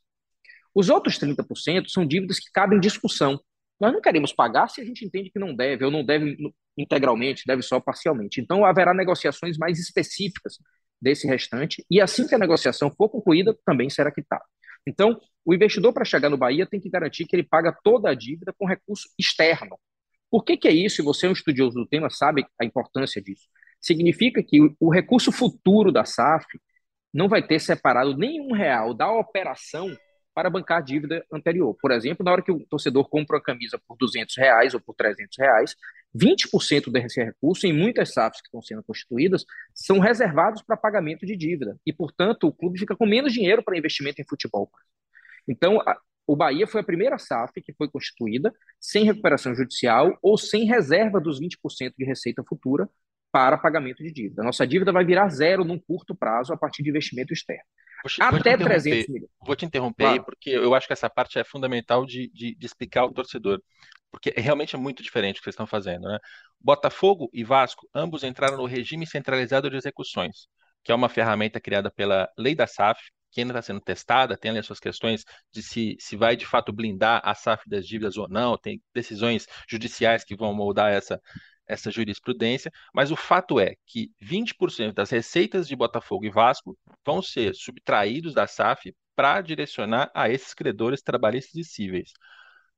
Os 0.74 0.88
outros 0.88 1.18
30% 1.18 1.88
são 1.88 2.06
dívidas 2.06 2.38
que 2.38 2.50
cabem 2.52 2.80
discussão. 2.80 3.40
Nós 3.83 3.92
não 3.92 4.01
queremos 4.01 4.33
pagar 4.33 4.68
se 4.68 4.81
a 4.81 4.85
gente 4.85 5.05
entende 5.05 5.29
que 5.29 5.40
não 5.40 5.53
deve, 5.53 5.85
ou 5.85 5.90
não 5.90 6.05
deve 6.05 6.37
integralmente, 6.79 7.42
deve 7.45 7.62
só 7.62 7.81
parcialmente. 7.81 8.40
Então, 8.40 8.64
haverá 8.64 8.95
negociações 8.95 9.59
mais 9.59 9.81
específicas 9.81 10.57
desse 11.01 11.27
restante, 11.27 11.85
e 11.90 12.01
assim 12.01 12.25
que 12.29 12.33
a 12.37 12.38
negociação 12.38 12.92
for 12.97 13.09
concluída, 13.09 13.59
também 13.66 13.90
será 13.90 14.12
quitado. 14.12 14.45
Então, 14.87 15.21
o 15.45 15.53
investidor, 15.53 15.92
para 15.92 16.05
chegar 16.05 16.31
no 16.31 16.37
Bahia, 16.37 16.64
tem 16.64 16.79
que 16.79 16.88
garantir 16.88 17.25
que 17.27 17.35
ele 17.35 17.42
paga 17.42 17.77
toda 17.83 18.09
a 18.09 18.14
dívida 18.14 18.55
com 18.57 18.68
recurso 18.68 19.09
externo. 19.18 19.77
Por 20.31 20.45
que, 20.45 20.57
que 20.57 20.68
é 20.68 20.73
isso? 20.73 21.03
E 21.03 21.05
você 21.05 21.27
é 21.27 21.31
um 21.31 21.33
estudioso 21.33 21.75
do 21.75 21.87
tema, 21.87 22.09
sabe 22.09 22.47
a 22.61 22.64
importância 22.64 23.21
disso. 23.21 23.49
Significa 23.81 24.45
que 24.45 24.61
o, 24.61 24.77
o 24.79 24.92
recurso 24.92 25.33
futuro 25.33 25.90
da 25.90 26.05
SAF 26.05 26.47
não 27.12 27.29
vai 27.29 27.45
ter 27.45 27.59
separado 27.59 28.16
nenhum 28.16 28.53
real 28.53 28.95
da 28.95 29.11
operação 29.11 29.92
para 30.35 30.51
bancar 30.51 30.79
a 30.79 30.81
dívida 30.81 31.25
anterior. 31.33 31.77
Por 31.81 31.90
exemplo, 31.90 32.25
na 32.25 32.33
hora 32.33 32.42
que 32.42 32.51
o 32.51 32.64
torcedor 32.66 33.09
compra 33.09 33.37
uma 33.37 33.42
camisa 33.42 33.79
por 33.87 33.97
200 33.97 34.37
reais 34.37 34.75
ou 34.75 34.81
por 34.81 34.95
300 34.95 35.37
reais, 35.38 35.77
20% 36.14 36.90
desse 36.90 37.23
recurso, 37.23 37.66
em 37.66 37.73
muitas 37.73 38.12
SAFs 38.12 38.40
que 38.40 38.49
estão 38.49 38.62
sendo 38.62 38.83
constituídas, 38.83 39.45
são 39.75 39.99
reservados 39.99 40.62
para 40.62 40.77
pagamento 40.77 41.25
de 41.27 41.37
dívida. 41.37 41.79
E, 41.87 41.92
portanto, 41.92 42.47
o 42.47 42.53
clube 42.53 42.79
fica 42.79 42.97
com 42.97 43.07
menos 43.07 43.33
dinheiro 43.33 43.62
para 43.62 43.77
investimento 43.77 44.21
em 44.21 44.27
futebol. 44.29 44.71
Então, 45.49 45.81
a, 45.81 45.99
o 46.27 46.37
Bahia 46.37 46.66
foi 46.66 46.81
a 46.81 46.85
primeira 46.85 47.18
SAF 47.18 47.61
que 47.61 47.73
foi 47.73 47.88
constituída 47.88 48.53
sem 48.81 49.05
recuperação 49.05 49.55
judicial 49.55 50.16
ou 50.23 50.38
sem 50.38 50.64
reserva 50.64 51.21
dos 51.21 51.40
20% 51.40 51.95
de 51.99 52.05
receita 52.05 52.42
futura 52.47 52.88
para 53.33 53.57
pagamento 53.57 54.03
de 54.03 54.12
dívida. 54.12 54.42
Nossa 54.42 54.66
dívida 54.66 54.92
vai 54.92 55.05
virar 55.05 55.29
zero 55.31 55.64
num 55.64 55.79
curto 55.79 56.14
prazo 56.14 56.53
a 56.53 56.57
partir 56.57 56.83
de 56.83 56.90
investimento 56.90 57.33
externo. 57.33 57.64
Vou, 58.05 58.27
Até 58.27 58.57
vou 58.57 58.66
300 58.66 59.09
milhões. 59.09 59.31
Vou 59.45 59.57
te 59.57 59.64
interromper 59.64 60.05
claro. 60.05 60.18
aí, 60.18 60.25
porque 60.25 60.51
eu 60.51 60.75
acho 60.75 60.87
que 60.87 60.92
essa 60.92 61.09
parte 61.09 61.38
é 61.38 61.45
fundamental 61.45 62.05
de, 62.05 62.31
de, 62.35 62.55
de 62.55 62.66
explicar 62.66 63.01
ao 63.03 63.12
torcedor. 63.12 63.62
Porque 64.11 64.35
realmente 64.37 64.77
é 64.77 64.79
muito 64.79 65.03
diferente 65.03 65.37
o 65.37 65.38
que 65.38 65.45
vocês 65.45 65.55
estão 65.55 65.66
fazendo. 65.66 66.03
Né? 66.03 66.18
Botafogo 66.61 67.31
e 67.33 67.42
Vasco, 67.42 67.88
ambos 67.95 68.23
entraram 68.23 68.59
no 68.59 68.66
regime 68.66 69.07
centralizado 69.07 69.71
de 69.71 69.77
execuções, 69.77 70.49
que 70.85 70.92
é 70.92 70.95
uma 70.95 71.09
ferramenta 71.09 71.59
criada 71.59 71.90
pela 71.90 72.29
lei 72.37 72.55
da 72.55 72.66
SAF, 72.66 73.01
que 73.31 73.40
ainda 73.40 73.53
está 73.53 73.62
sendo 73.62 73.81
testada, 73.81 74.37
tem 74.37 74.51
ali 74.51 74.61
as 74.61 74.66
suas 74.66 74.79
questões 74.79 75.25
de 75.51 75.62
se, 75.62 75.97
se 75.99 76.16
vai 76.16 76.37
de 76.37 76.45
fato 76.45 76.71
blindar 76.71 77.23
a 77.25 77.35
SAF 77.35 77.66
das 77.66 77.87
dívidas 77.87 78.18
ou 78.18 78.29
não, 78.29 78.59
tem 78.59 78.83
decisões 78.95 79.47
judiciais 79.66 80.23
que 80.23 80.37
vão 80.37 80.53
moldar 80.53 80.92
essa, 80.92 81.18
essa 81.72 81.90
jurisprudência, 81.90 82.70
mas 82.94 83.11
o 83.11 83.16
fato 83.16 83.58
é 83.58 83.74
que 83.87 84.11
20% 84.20 84.92
das 84.92 85.11
receitas 85.11 85.66
de 85.66 85.76
Botafogo 85.76 86.24
e 86.24 86.30
Vasco 86.30 86.78
vão 87.04 87.22
ser 87.22 87.54
subtraídos 87.54 88.35
da 88.35 88.46
SAF 88.46 88.94
para 89.14 89.40
direcionar 89.40 90.11
a 90.14 90.28
esses 90.28 90.54
credores 90.54 91.02
trabalhistas 91.02 91.54
e 91.54 91.64
cíveis. 91.64 92.12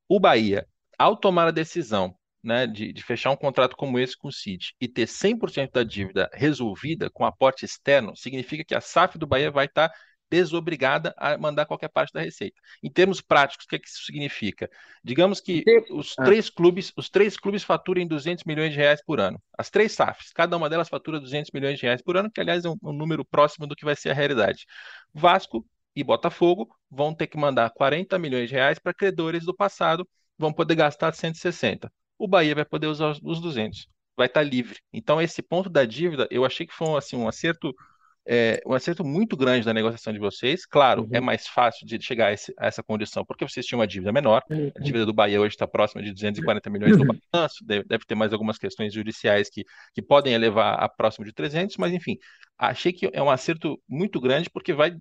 O 0.09 0.21
Bahia, 0.21 0.67
ao 0.99 1.17
tomar 1.17 1.49
a 1.49 1.53
decisão 1.53 2.17
né, 2.43 2.67
de, 2.67 2.93
de, 2.93 3.03
fechar 3.03 3.31
um 3.31 3.37
contrato 3.37 3.75
como 3.77 3.99
esse 3.99 4.17
com 4.17 4.29
o 4.29 4.33
CID 4.33 4.75
e 4.81 4.87
ter 4.87 5.07
100% 5.07 5.71
da 5.73 5.83
dívida 5.83 6.29
resolvida 6.33 7.09
com 7.11 7.25
aporte 7.25 7.65
externo, 7.65 8.15
significa 8.15 8.65
que 8.65 8.75
a 8.75 8.81
SAF 8.81 9.17
do 9.17 9.27
Bahia 9.27 9.51
vai 9.51 9.65
estar 9.65 9.91
desobrigada 10.31 11.15
a 11.17 11.37
mandar 11.39 11.67
qualquer 11.67 11.89
parte 11.89 12.13
da 12.13 12.21
receita. 12.21 12.61
Em 12.83 12.91
termos 12.91 13.21
práticos, 13.21 13.67
o 13.67 13.69
que, 13.69 13.77
é 13.77 13.79
que 13.79 13.89
isso 13.89 14.05
significa? 14.05 14.69
Digamos 15.03 15.41
que 15.41 15.65
os 15.91 16.15
ah. 16.19 16.25
três 16.25 16.51
clubes, 16.51 16.93
os 16.97 17.09
três 17.09 17.37
clubes 17.37 17.63
faturem 17.63 18.07
200 18.07 18.45
milhões 18.45 18.73
de 18.73 18.79
reais 18.79 19.03
por 19.05 19.21
ano. 19.21 19.41
As 19.57 19.71
três 19.71 19.93
SAFs, 19.93 20.33
cada 20.33 20.57
uma 20.57 20.69
delas 20.69 20.89
fatura 20.89 21.21
200 21.21 21.51
milhões 21.53 21.79
de 21.79 21.87
reais 21.87 22.03
por 22.03 22.17
ano, 22.17 22.31
que 22.31 22.41
aliás 22.41 22.65
é 22.65 22.69
um, 22.69 22.77
um 22.83 22.93
número 22.93 23.25
próximo 23.25 23.67
do 23.67 23.77
que 23.77 23.85
vai 23.85 23.95
ser 23.95 24.11
a 24.11 24.15
realidade. 24.15 24.67
Vasco 25.13 25.65
e 25.95 26.03
Botafogo 26.03 26.75
vão 26.91 27.15
ter 27.15 27.27
que 27.27 27.39
mandar 27.39 27.71
40 27.71 28.19
milhões 28.19 28.49
de 28.49 28.55
reais 28.55 28.79
para 28.79 28.93
credores 28.93 29.45
do 29.45 29.55
passado, 29.55 30.09
vão 30.37 30.53
poder 30.53 30.75
gastar 30.75 31.15
160. 31.15 31.91
O 32.19 32.27
Bahia 32.27 32.55
vai 32.55 32.65
poder 32.65 32.87
usar 32.87 33.17
os 33.23 33.41
200, 33.41 33.87
vai 34.17 34.27
estar 34.27 34.43
livre. 34.43 34.79
Então 34.93 35.21
esse 35.21 35.43
ponto 35.43 35.69
da 35.71 35.85
dívida, 35.85 36.27
eu 36.31 36.45
achei 36.45 36.67
que 36.67 36.75
foi 36.75 36.97
assim 36.97 37.17
um 37.17 37.29
acerto 37.29 37.73
é, 38.27 38.61
um 38.67 38.73
acerto 38.73 39.05
muito 39.05 39.37
grande 39.37 39.67
da 39.67 39.75
negociação 39.75 40.13
de 40.13 40.19
vocês. 40.19 40.65
Claro, 40.67 41.03
é 41.03 41.05
uhum. 41.05 41.11
é 41.13 41.21
mais 41.21 41.47
fácil 41.47 41.87
de 41.87 42.01
chegar 42.03 42.29
a, 42.29 42.33
esse, 42.33 42.55
a, 42.59 42.67
essa 42.67 42.83
condição, 42.83 43.25
porque 43.25 43.47
vocês 43.47 43.67
tinham 43.67 43.81
uma 43.81 43.87
dívida 43.87 44.13
menor. 44.13 44.43
Uhum. 44.51 44.71
A 44.75 44.81
dívida 44.81 45.05
do 45.05 45.13
Bahia 45.13 45.41
hoje 45.41 45.55
está 45.55 45.67
próxima 45.67 46.03
de 46.03 46.13
240 46.13 46.71
milhões 46.71 46.97
no 46.97 47.05
balanço, 47.33 47.65
deve, 47.65 47.85
deve, 47.85 48.05
ter 48.05 48.15
mais 48.15 48.33
algumas 48.33 48.59
questões 48.59 48.93
judiciais 48.93 49.49
que, 49.51 49.65
que 49.95 50.03
podem 50.03 50.33
elevar 50.33 50.83
a 50.83 50.89
próximo 50.89 51.25
de 51.25 51.33
300, 51.33 51.77
mas 51.77 51.93
enfim, 51.93 52.17
achei 52.59 52.93
que 52.93 53.11
é 53.13 53.23
um 53.23 53.31
acerto 53.31 53.81
muito 53.89 54.21
grande, 54.21 54.49
porque 54.51 54.73
vai 54.73 54.97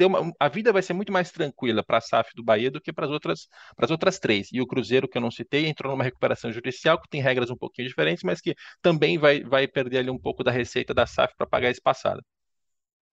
uma, 0.00 0.32
a 0.38 0.48
vida 0.48 0.72
vai 0.72 0.82
ser 0.82 0.92
muito 0.92 1.12
mais 1.12 1.30
tranquila 1.30 1.82
para 1.82 1.98
a 1.98 2.00
SAF 2.00 2.30
do 2.34 2.44
Bahia 2.44 2.70
do 2.70 2.80
que 2.80 2.92
para 2.92 3.06
as 3.06 3.10
outras, 3.10 3.48
outras 3.90 4.18
três. 4.18 4.48
E 4.52 4.60
o 4.60 4.66
Cruzeiro, 4.66 5.08
que 5.08 5.16
eu 5.16 5.22
não 5.22 5.30
citei, 5.30 5.66
entrou 5.66 5.92
numa 5.92 6.04
recuperação 6.04 6.52
judicial, 6.52 7.00
que 7.00 7.08
tem 7.08 7.20
regras 7.20 7.50
um 7.50 7.56
pouquinho 7.56 7.88
diferentes, 7.88 8.22
mas 8.22 8.40
que 8.40 8.54
também 8.82 9.18
vai, 9.18 9.42
vai 9.42 9.66
perder 9.66 9.98
ali 9.98 10.10
um 10.10 10.18
pouco 10.18 10.44
da 10.44 10.50
receita 10.50 10.92
da 10.94 11.06
SAF 11.06 11.34
para 11.36 11.46
pagar 11.46 11.70
esse 11.70 11.80
passado. 11.80 12.22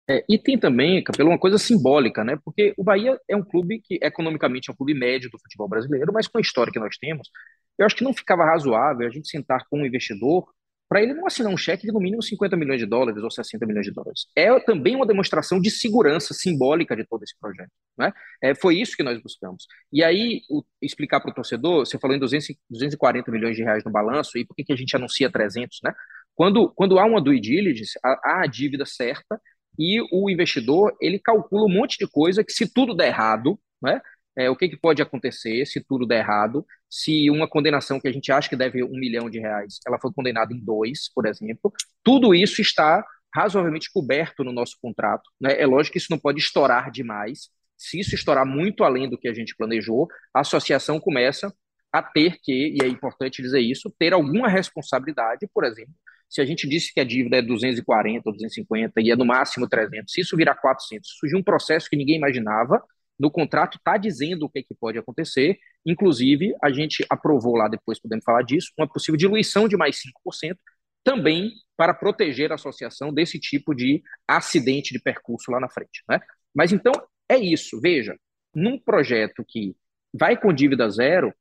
É, 0.10 0.24
e 0.30 0.38
tem 0.38 0.58
também, 0.58 1.04
Capelo, 1.04 1.30
uma 1.30 1.40
coisa 1.40 1.58
simbólica, 1.58 2.24
né? 2.24 2.38
Porque 2.44 2.74
o 2.78 2.84
Bahia 2.84 3.20
é 3.28 3.36
um 3.36 3.44
clube 3.44 3.82
que 3.84 4.00
economicamente 4.02 4.70
é 4.70 4.74
um 4.74 4.76
clube 4.76 4.94
médio 4.94 5.30
do 5.30 5.40
futebol 5.40 5.68
brasileiro, 5.68 6.14
mas 6.14 6.28
com 6.28 6.38
a 6.38 6.42
história 6.42 6.72
que 6.72 6.80
nós 6.80 6.98
temos, 6.98 7.30
eu 7.78 7.86
acho 7.86 7.96
que 7.96 8.04
não 8.04 8.14
ficava 8.14 8.46
razoável 8.46 9.08
a 9.08 9.12
gente 9.12 9.30
sentar 9.30 9.66
com 9.70 9.80
um 9.82 9.86
investidor 9.86 10.48
para 10.90 11.02
ele 11.02 11.14
não 11.14 11.28
assinar 11.28 11.52
um 11.52 11.58
cheque 11.58 11.86
de 11.86 11.92
no 11.92 12.00
mínimo 12.00 12.24
50 12.24 12.56
milhões 12.56 12.80
de 12.80 12.86
dólares 12.86 13.22
ou 13.22 13.30
60 13.30 13.66
milhões 13.66 13.86
de 13.86 13.92
dólares. 13.92 14.28
É 14.36 14.58
também 14.62 14.96
uma 14.96 15.06
demonstração 15.06 15.60
de 15.60 15.70
segurança 15.70 16.34
simbólica 16.34 16.96
de 16.96 17.06
todo 17.06 17.24
esse 17.24 17.38
projeto. 17.38 17.72
Né? 17.98 18.14
É, 18.42 18.56
foi 18.56 18.80
isso 18.80 18.96
que 18.96 19.04
nós 19.04 19.22
buscamos. 19.22 19.68
E 19.92 20.04
aí, 20.04 20.42
o, 20.50 20.64
explicar 20.82 21.20
para 21.20 21.32
o 21.32 21.34
torcedor, 21.34 21.86
você 21.86 22.00
falou 22.00 22.16
em 22.16 22.20
200, 22.20 22.56
240 22.70 23.30
milhões 23.32 23.58
de 23.58 23.64
reais 23.64 23.84
no 23.84 23.92
balanço, 23.92 24.38
e 24.38 24.46
por 24.46 24.56
que, 24.56 24.64
que 24.64 24.74
a 24.74 24.78
gente 24.78 24.96
anuncia 24.96 25.30
300? 25.30 25.80
Né? 25.84 25.94
Quando, 26.34 26.72
quando 26.74 26.98
há 27.00 27.06
uma 27.06 27.22
due 27.22 27.40
diligence, 27.42 28.00
há, 28.02 28.20
há 28.24 28.44
a 28.44 28.48
dívida 28.48 28.86
certa 28.86 29.42
e 29.78 30.02
o 30.12 30.30
investidor 30.30 30.96
ele 31.00 31.20
calcula 31.20 31.66
um 31.66 31.74
monte 31.74 31.98
de 31.98 32.08
coisa 32.08 32.44
que 32.44 32.52
se 32.52 32.72
tudo 32.72 32.96
der 32.96 33.08
errado, 33.08 33.60
né, 33.82 34.02
é, 34.38 34.50
o 34.50 34.56
que, 34.56 34.70
que 34.70 34.78
pode 34.78 35.02
acontecer 35.02 35.66
se 35.66 35.84
tudo 35.84 36.06
der 36.06 36.20
errado, 36.20 36.66
se 36.90 37.30
uma 37.30 37.48
condenação 37.48 38.00
que 38.00 38.08
a 38.08 38.12
gente 38.12 38.32
acha 38.32 38.48
que 38.48 38.56
deve 38.56 38.84
um 38.84 39.00
milhão 39.00 39.30
de 39.30 39.40
reais, 39.40 39.80
ela 39.86 40.00
foi 40.00 40.12
condenada 40.14 40.54
em 40.54 40.60
dois, 40.60 41.12
por 41.14 41.26
exemplo, 41.26 41.74
tudo 42.04 42.36
isso 42.36 42.62
está 42.62 43.04
razoavelmente 43.34 43.92
coberto 43.92 44.44
no 44.44 44.54
nosso 44.54 44.78
contrato. 44.82 45.30
Né? 45.40 45.60
É 45.60 45.66
lógico 45.66 45.94
que 45.94 45.98
isso 45.98 46.12
não 46.12 46.20
pode 46.20 46.40
estourar 46.40 46.92
demais. 46.92 47.50
Se 47.78 48.00
isso 48.00 48.16
estourar 48.16 48.46
muito 48.46 48.84
além 48.84 49.10
do 49.10 49.18
que 49.18 49.28
a 49.28 49.34
gente 49.34 49.56
planejou, 49.56 50.08
a 50.34 50.42
associação 50.42 51.00
começa 51.00 51.54
a 51.92 52.02
ter 52.02 52.38
que, 52.42 52.76
e 52.76 52.84
é 52.84 52.88
importante 52.88 53.42
dizer 53.42 53.60
isso, 53.60 53.94
ter 53.98 54.14
alguma 54.14 54.48
responsabilidade, 54.48 55.48
por 55.54 55.64
exemplo, 55.64 55.94
se 56.30 56.42
a 56.42 56.46
gente 56.46 56.68
disse 56.68 56.94
que 56.94 57.00
a 57.00 57.04
dívida 57.04 57.38
é 57.38 57.42
240 57.42 58.24
ou 58.26 58.34
250 58.34 59.02
e 59.02 59.12
é 59.12 59.16
no 59.16 59.26
máximo 59.26 59.68
300, 59.68 60.12
se 60.12 60.22
isso 60.22 60.36
virar 60.36 60.56
400, 60.56 61.10
surgiu 61.20 61.40
um 61.40 61.44
processo 61.44 61.90
que 61.90 61.96
ninguém 61.96 62.18
imaginava, 62.18 62.84
no 63.20 63.32
contrato 63.32 63.78
está 63.78 63.98
dizendo 63.98 64.44
o 64.44 64.50
que, 64.50 64.60
é 64.60 64.64
que 64.64 64.76
pode 64.76 64.98
acontecer, 64.98 65.58
inclusive 65.86 66.56
a 66.62 66.70
gente 66.72 67.06
aprovou 67.10 67.56
lá, 67.56 67.68
depois 67.68 68.00
podemos 68.00 68.24
falar 68.24 68.44
disso, 68.44 68.72
uma 68.78 68.88
possível 68.88 69.18
diluição 69.18 69.68
de 69.68 69.76
mais 69.76 69.98
5%, 69.98 70.56
também 71.04 71.52
para 71.76 71.94
proteger 71.94 72.52
a 72.52 72.56
associação 72.56 73.14
desse 73.14 73.40
tipo 73.40 73.74
de 73.74 74.04
acidente 74.28 74.94
de 74.94 75.00
percurso 75.00 75.52
lá 75.52 75.60
na 75.60 75.70
frente. 75.70 76.04
Né? 76.10 76.20
Mas 76.54 76.72
então 76.72 76.92
é 77.30 77.38
isso, 77.38 77.80
veja, 77.80 78.16
num 78.54 78.78
projeto 78.78 79.44
que 79.48 79.76
vai 80.14 80.40
com 80.40 80.54
dívida 80.54 80.90
zero, 80.90 81.34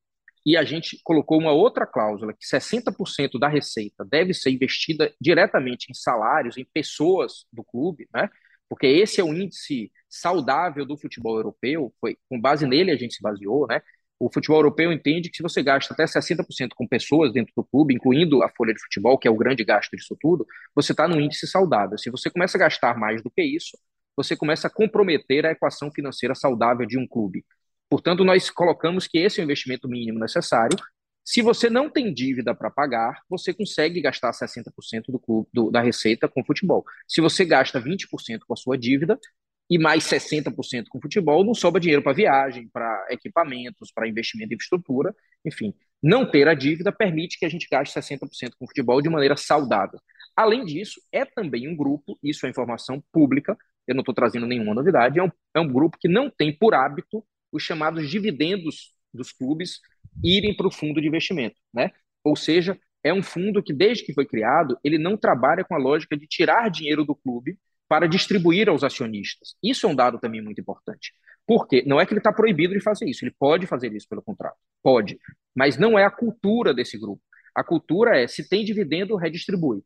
e 0.46 0.56
a 0.56 0.62
gente 0.64 1.00
colocou 1.02 1.40
uma 1.40 1.50
outra 1.50 1.84
cláusula 1.84 2.32
que 2.32 2.46
60% 2.46 3.36
da 3.36 3.48
receita 3.48 4.04
deve 4.04 4.32
ser 4.32 4.50
investida 4.50 5.12
diretamente 5.20 5.90
em 5.90 5.94
salários, 5.94 6.56
em 6.56 6.64
pessoas 6.64 7.46
do 7.52 7.64
clube, 7.64 8.08
né? 8.14 8.30
Porque 8.68 8.86
esse 8.86 9.20
é 9.20 9.24
o 9.24 9.34
índice 9.34 9.90
saudável 10.08 10.86
do 10.86 10.96
futebol 10.96 11.36
europeu, 11.36 11.92
foi 12.00 12.16
com 12.28 12.40
base 12.40 12.64
nele 12.64 12.92
a 12.92 12.96
gente 12.96 13.14
se 13.14 13.22
baseou, 13.22 13.66
né? 13.66 13.82
O 14.20 14.32
futebol 14.32 14.58
europeu 14.58 14.92
entende 14.92 15.28
que 15.28 15.36
se 15.36 15.42
você 15.42 15.62
gasta 15.62 15.92
até 15.92 16.06
60% 16.06 16.70
com 16.76 16.86
pessoas 16.86 17.32
dentro 17.32 17.52
do 17.56 17.64
clube, 17.64 17.94
incluindo 17.94 18.42
a 18.42 18.48
folha 18.48 18.72
de 18.72 18.80
futebol, 18.82 19.18
que 19.18 19.26
é 19.28 19.30
o 19.30 19.36
grande 19.36 19.64
gasto 19.64 19.96
disso 19.96 20.16
tudo, 20.20 20.46
você 20.74 20.92
está 20.92 21.08
num 21.08 21.20
índice 21.20 21.46
saudável. 21.48 21.98
Se 21.98 22.08
você 22.08 22.30
começa 22.30 22.56
a 22.56 22.60
gastar 22.60 22.96
mais 22.96 23.20
do 23.20 23.30
que 23.30 23.42
isso, 23.42 23.76
você 24.16 24.36
começa 24.36 24.68
a 24.68 24.70
comprometer 24.70 25.44
a 25.44 25.50
equação 25.50 25.90
financeira 25.90 26.34
saudável 26.34 26.86
de 26.86 26.98
um 26.98 27.06
clube. 27.06 27.44
Portanto, 27.88 28.24
nós 28.24 28.50
colocamos 28.50 29.06
que 29.06 29.18
esse 29.18 29.40
é 29.40 29.42
o 29.42 29.44
investimento 29.44 29.88
mínimo 29.88 30.18
necessário. 30.18 30.76
Se 31.24 31.42
você 31.42 31.68
não 31.68 31.90
tem 31.90 32.12
dívida 32.12 32.54
para 32.54 32.70
pagar, 32.70 33.22
você 33.28 33.52
consegue 33.52 34.00
gastar 34.00 34.30
60% 34.32 35.06
do, 35.08 35.18
clube, 35.18 35.48
do, 35.52 35.70
da 35.70 35.80
receita 35.80 36.28
com 36.28 36.44
futebol. 36.44 36.84
Se 37.06 37.20
você 37.20 37.44
gasta 37.44 37.80
20% 37.80 38.40
com 38.46 38.54
a 38.54 38.56
sua 38.56 38.78
dívida 38.78 39.18
e 39.68 39.78
mais 39.78 40.04
60% 40.04 40.84
com 40.88 41.00
futebol, 41.00 41.44
não 41.44 41.54
sobra 41.54 41.80
dinheiro 41.80 42.02
para 42.02 42.12
viagem, 42.12 42.68
para 42.72 43.06
equipamentos, 43.10 43.90
para 43.92 44.08
investimento 44.08 44.52
em 44.52 44.54
infraestrutura, 44.54 45.14
enfim. 45.44 45.74
Não 46.00 46.30
ter 46.30 46.46
a 46.46 46.54
dívida 46.54 46.92
permite 46.92 47.38
que 47.38 47.44
a 47.44 47.48
gente 47.48 47.66
gaste 47.68 47.98
60% 47.98 48.52
com 48.58 48.66
futebol 48.66 49.02
de 49.02 49.08
maneira 49.08 49.36
saudável. 49.36 49.98
Além 50.36 50.64
disso, 50.64 51.00
é 51.10 51.24
também 51.24 51.66
um 51.66 51.76
grupo, 51.76 52.16
isso 52.22 52.46
é 52.46 52.50
informação 52.50 53.02
pública, 53.12 53.56
eu 53.88 53.94
não 53.94 54.02
estou 54.02 54.14
trazendo 54.14 54.46
nenhuma 54.46 54.74
novidade, 54.74 55.18
é 55.18 55.22
um, 55.22 55.30
é 55.54 55.60
um 55.60 55.72
grupo 55.72 55.98
que 55.98 56.08
não 56.08 56.30
tem 56.30 56.56
por 56.56 56.74
hábito 56.74 57.24
os 57.56 57.62
chamados 57.62 58.08
dividendos 58.10 58.94
dos 59.12 59.32
clubes 59.32 59.80
irem 60.22 60.54
para 60.54 60.66
o 60.66 60.70
fundo 60.70 61.00
de 61.00 61.08
investimento, 61.08 61.56
né? 61.72 61.90
Ou 62.22 62.36
seja, 62.36 62.78
é 63.02 63.12
um 63.12 63.22
fundo 63.22 63.62
que 63.62 63.72
desde 63.72 64.04
que 64.04 64.12
foi 64.12 64.26
criado, 64.26 64.78
ele 64.82 64.98
não 64.98 65.16
trabalha 65.16 65.64
com 65.64 65.74
a 65.74 65.78
lógica 65.78 66.16
de 66.16 66.26
tirar 66.26 66.68
dinheiro 66.70 67.04
do 67.04 67.14
clube 67.14 67.58
para 67.88 68.08
distribuir 68.08 68.68
aos 68.68 68.82
acionistas. 68.82 69.54
Isso 69.62 69.86
é 69.86 69.88
um 69.88 69.94
dado 69.94 70.18
também 70.18 70.42
muito 70.42 70.60
importante. 70.60 71.12
Por 71.46 71.68
quê? 71.68 71.84
Não 71.86 72.00
é 72.00 72.06
que 72.06 72.12
ele 72.12 72.18
está 72.18 72.32
proibido 72.32 72.74
de 72.74 72.80
fazer 72.80 73.08
isso, 73.08 73.24
ele 73.24 73.34
pode 73.38 73.66
fazer 73.66 73.92
isso 73.94 74.08
pelo 74.08 74.22
contrato, 74.22 74.56
pode, 74.82 75.18
mas 75.54 75.78
não 75.78 75.96
é 75.96 76.04
a 76.04 76.10
cultura 76.10 76.74
desse 76.74 76.98
grupo. 76.98 77.22
A 77.54 77.62
cultura 77.62 78.20
é, 78.20 78.26
se 78.26 78.48
tem 78.48 78.64
dividendo, 78.64 79.16
redistribui. 79.16 79.82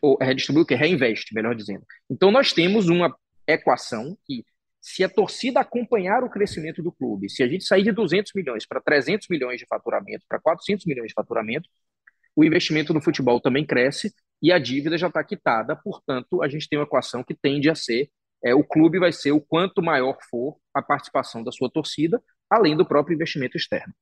Ou 0.00 0.16
redistribui 0.18 0.62
o 0.62 0.66
que? 0.66 0.74
Reinveste, 0.74 1.34
melhor 1.34 1.54
dizendo. 1.54 1.84
Então 2.08 2.30
nós 2.30 2.52
temos 2.52 2.88
uma 2.88 3.14
equação 3.46 4.16
que 4.24 4.44
se 4.88 5.02
a 5.02 5.08
torcida 5.08 5.58
acompanhar 5.58 6.22
o 6.22 6.30
crescimento 6.30 6.80
do 6.80 6.92
clube, 6.92 7.28
se 7.28 7.42
a 7.42 7.48
gente 7.48 7.64
sair 7.64 7.82
de 7.82 7.90
200 7.90 8.30
milhões 8.36 8.64
para 8.64 8.80
300 8.80 9.26
milhões 9.28 9.58
de 9.58 9.66
faturamento, 9.66 10.24
para 10.28 10.38
400 10.38 10.86
milhões 10.86 11.08
de 11.08 11.12
faturamento, 11.12 11.68
o 12.36 12.44
investimento 12.44 12.94
no 12.94 13.00
futebol 13.00 13.40
também 13.40 13.66
cresce 13.66 14.14
e 14.40 14.52
a 14.52 14.60
dívida 14.60 14.96
já 14.96 15.08
está 15.08 15.24
quitada, 15.24 15.74
portanto, 15.74 16.40
a 16.40 16.48
gente 16.48 16.68
tem 16.68 16.78
uma 16.78 16.84
equação 16.84 17.24
que 17.24 17.34
tende 17.34 17.68
a 17.68 17.74
ser: 17.74 18.08
é, 18.44 18.54
o 18.54 18.62
clube 18.62 19.00
vai 19.00 19.10
ser 19.10 19.32
o 19.32 19.40
quanto 19.40 19.82
maior 19.82 20.18
for 20.30 20.56
a 20.72 20.80
participação 20.80 21.42
da 21.42 21.50
sua 21.50 21.68
torcida, 21.68 22.22
além 22.48 22.76
do 22.76 22.86
próprio 22.86 23.16
investimento 23.16 23.56
externo. 23.56 23.92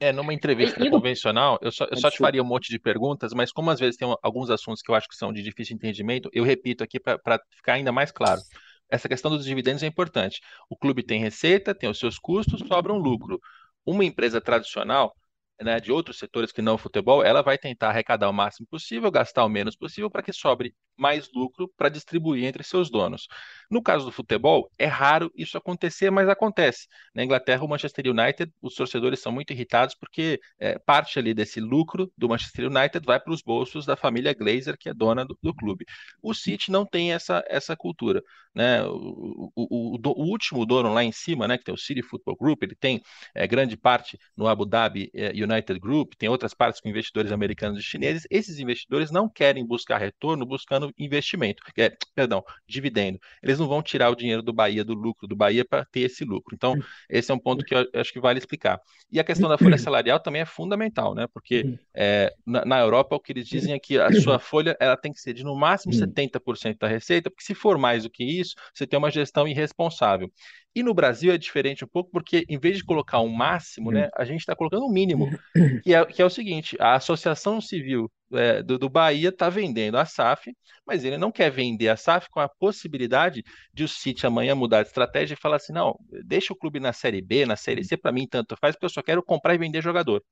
É, 0.00 0.12
numa 0.12 0.32
entrevista 0.32 0.78
convencional, 0.88 1.58
eu 1.60 1.70
só, 1.70 1.86
eu 1.90 1.96
só 1.98 2.10
te 2.10 2.18
faria 2.18 2.42
um 2.42 2.46
monte 2.46 2.70
de 2.70 2.78
perguntas, 2.78 3.34
mas 3.34 3.52
como 3.52 3.70
às 3.70 3.80
vezes 3.80 3.98
tem 3.98 4.08
alguns 4.22 4.48
assuntos 4.48 4.80
que 4.80 4.90
eu 4.90 4.94
acho 4.94 5.08
que 5.08 5.16
são 5.16 5.30
de 5.30 5.42
difícil 5.42 5.74
entendimento, 5.74 6.30
eu 6.32 6.42
repito 6.42 6.82
aqui 6.82 6.98
para 6.98 7.38
ficar 7.54 7.74
ainda 7.74 7.92
mais 7.92 8.10
claro 8.10 8.40
essa 8.90 9.08
questão 9.08 9.30
dos 9.30 9.44
dividendos 9.44 9.82
é 9.82 9.86
importante. 9.86 10.40
O 10.68 10.76
clube 10.76 11.02
tem 11.02 11.20
receita, 11.20 11.74
tem 11.74 11.88
os 11.90 11.98
seus 11.98 12.18
custos, 12.18 12.60
sobra 12.66 12.92
um 12.92 12.98
lucro. 12.98 13.40
Uma 13.84 14.04
empresa 14.04 14.40
tradicional, 14.40 15.14
né, 15.60 15.80
de 15.80 15.90
outros 15.90 16.18
setores 16.18 16.52
que 16.52 16.60
não 16.60 16.74
o 16.74 16.78
futebol, 16.78 17.24
ela 17.24 17.42
vai 17.42 17.56
tentar 17.56 17.88
arrecadar 17.88 18.28
o 18.28 18.32
máximo 18.32 18.66
possível, 18.66 19.10
gastar 19.10 19.44
o 19.44 19.48
menos 19.48 19.74
possível 19.76 20.10
para 20.10 20.22
que 20.22 20.32
sobre 20.32 20.74
mais 20.96 21.30
lucro 21.32 21.68
para 21.76 21.88
distribuir 21.88 22.44
entre 22.44 22.62
seus 22.62 22.90
donos. 22.90 23.26
No 23.70 23.82
caso 23.82 24.04
do 24.06 24.12
futebol, 24.12 24.70
é 24.78 24.86
raro 24.86 25.30
isso 25.34 25.56
acontecer, 25.58 26.10
mas 26.10 26.28
acontece. 26.28 26.88
Na 27.14 27.24
Inglaterra, 27.24 27.64
o 27.64 27.68
Manchester 27.68 28.06
United, 28.06 28.52
os 28.62 28.74
torcedores 28.74 29.20
são 29.20 29.32
muito 29.32 29.52
irritados 29.52 29.94
porque 29.94 30.40
é, 30.58 30.78
parte 30.78 31.18
ali 31.18 31.34
desse 31.34 31.60
lucro 31.60 32.10
do 32.16 32.28
Manchester 32.28 32.66
United 32.66 33.04
vai 33.04 33.20
para 33.20 33.32
os 33.32 33.42
bolsos 33.42 33.84
da 33.84 33.96
família 33.96 34.34
Glazer, 34.34 34.76
que 34.78 34.88
é 34.88 34.94
dona 34.94 35.24
do, 35.24 35.38
do, 35.42 35.54
clube. 35.54 35.84
O 36.22 36.34
City 36.34 36.70
não 36.70 36.86
tem 36.86 37.12
essa, 37.12 37.44
essa 37.48 37.76
cultura. 37.76 38.22
Né? 38.54 38.82
O, 38.84 39.52
o, 39.54 39.96
o, 39.96 39.98
o, 40.02 40.30
último 40.30 40.64
dono 40.64 40.92
lá 40.92 41.04
em 41.04 41.12
cima, 41.12 41.46
né, 41.46 41.58
que 41.58 41.64
tem 41.64 41.74
o 41.74 41.78
City 41.78 42.02
Football 42.02 42.36
Group, 42.36 42.62
ele 42.62 42.74
tem 42.74 43.02
é, 43.34 43.46
grande 43.46 43.76
parte 43.76 44.18
no 44.36 44.46
Abu 44.46 44.64
Dhabi 44.64 45.10
é, 45.14 45.32
United 45.46 45.78
Group, 45.80 46.14
tem 46.18 46.28
outras 46.28 46.54
partes 46.54 46.80
com 46.80 46.88
investidores 46.88 47.32
americanos 47.32 47.80
e 47.80 47.82
chineses. 47.82 48.26
Esses 48.30 48.58
investidores 48.58 49.10
não 49.10 49.28
querem 49.28 49.64
buscar 49.64 49.98
retorno 49.98 50.44
buscando 50.44 50.92
investimento, 50.98 51.62
é, 51.78 51.96
perdão, 52.14 52.44
dividendo. 52.66 53.18
Eles 53.42 53.58
não 53.58 53.68
vão 53.68 53.82
tirar 53.82 54.10
o 54.10 54.16
dinheiro 54.16 54.42
do 54.42 54.52
Bahia, 54.52 54.84
do 54.84 54.94
lucro 54.94 55.26
do 55.26 55.36
Bahia, 55.36 55.64
para 55.64 55.84
ter 55.84 56.00
esse 56.00 56.24
lucro. 56.24 56.54
Então, 56.54 56.74
esse 57.08 57.30
é 57.30 57.34
um 57.34 57.38
ponto 57.38 57.64
que 57.64 57.74
eu 57.74 57.88
acho 57.94 58.12
que 58.12 58.20
vale 58.20 58.38
explicar. 58.38 58.80
E 59.10 59.20
a 59.20 59.24
questão 59.24 59.48
da 59.48 59.58
folha 59.58 59.78
salarial 59.78 60.20
também 60.20 60.42
é 60.42 60.46
fundamental, 60.46 61.14
né? 61.14 61.26
Porque 61.32 61.78
é, 61.94 62.32
na, 62.44 62.64
na, 62.64 62.80
Europa 62.80 63.16
o 63.16 63.20
que 63.20 63.32
eles 63.32 63.48
dizem 63.48 63.74
é 63.74 63.78
que 63.78 63.98
a 63.98 64.12
sua 64.20 64.38
folha 64.38 64.76
ela 64.80 64.96
tem 64.96 65.12
que 65.12 65.20
ser 65.20 65.32
de 65.32 65.44
no 65.44 65.56
máximo 65.56 65.92
70% 65.92 66.78
da 66.78 66.88
receita, 66.88 67.30
porque 67.30 67.44
se 67.44 67.54
for 67.54 67.78
mais 67.78 68.02
do 68.02 68.10
que 68.10 68.24
isso, 68.24 68.54
você 68.72 68.86
tem 68.86 68.98
uma 68.98 69.10
gestão 69.10 69.46
irresponsável. 69.46 70.30
E 70.76 70.82
no 70.82 70.92
Brasil 70.92 71.32
é 71.32 71.38
diferente 71.38 71.86
um 71.86 71.88
pouco, 71.88 72.10
porque 72.10 72.44
em 72.50 72.58
vez 72.58 72.76
de 72.76 72.84
colocar 72.84 73.18
um 73.20 73.30
máximo, 73.30 73.90
né, 73.90 74.10
a 74.14 74.26
gente 74.26 74.40
está 74.40 74.54
colocando 74.54 74.84
um 74.84 74.92
mínimo, 74.92 75.30
que 75.82 75.94
é, 75.94 76.04
que 76.04 76.20
é 76.20 76.24
o 76.24 76.28
seguinte: 76.28 76.76
a 76.78 76.96
Associação 76.96 77.62
Civil 77.62 78.12
é, 78.34 78.62
do, 78.62 78.78
do 78.78 78.90
Bahia 78.90 79.30
está 79.30 79.48
vendendo 79.48 79.96
a 79.96 80.04
SAF, 80.04 80.54
mas 80.86 81.02
ele 81.02 81.16
não 81.16 81.32
quer 81.32 81.50
vender 81.50 81.88
a 81.88 81.96
SAF 81.96 82.28
com 82.28 82.40
a 82.40 82.48
possibilidade 82.48 83.42
de 83.72 83.84
o 83.84 83.88
City 83.88 84.26
amanhã 84.26 84.54
mudar 84.54 84.82
de 84.82 84.88
estratégia 84.88 85.32
e 85.32 85.40
falar 85.40 85.56
assim: 85.56 85.72
não, 85.72 85.98
deixa 86.26 86.52
o 86.52 86.56
clube 86.56 86.78
na 86.78 86.92
Série 86.92 87.22
B, 87.22 87.46
na 87.46 87.56
Série 87.56 87.82
C, 87.82 87.96
para 87.96 88.12
mim 88.12 88.28
tanto 88.28 88.54
faz, 88.60 88.74
porque 88.74 88.84
eu 88.84 88.90
só 88.90 89.02
quero 89.02 89.22
comprar 89.22 89.54
e 89.54 89.58
vender 89.58 89.82
jogador. 89.82 90.22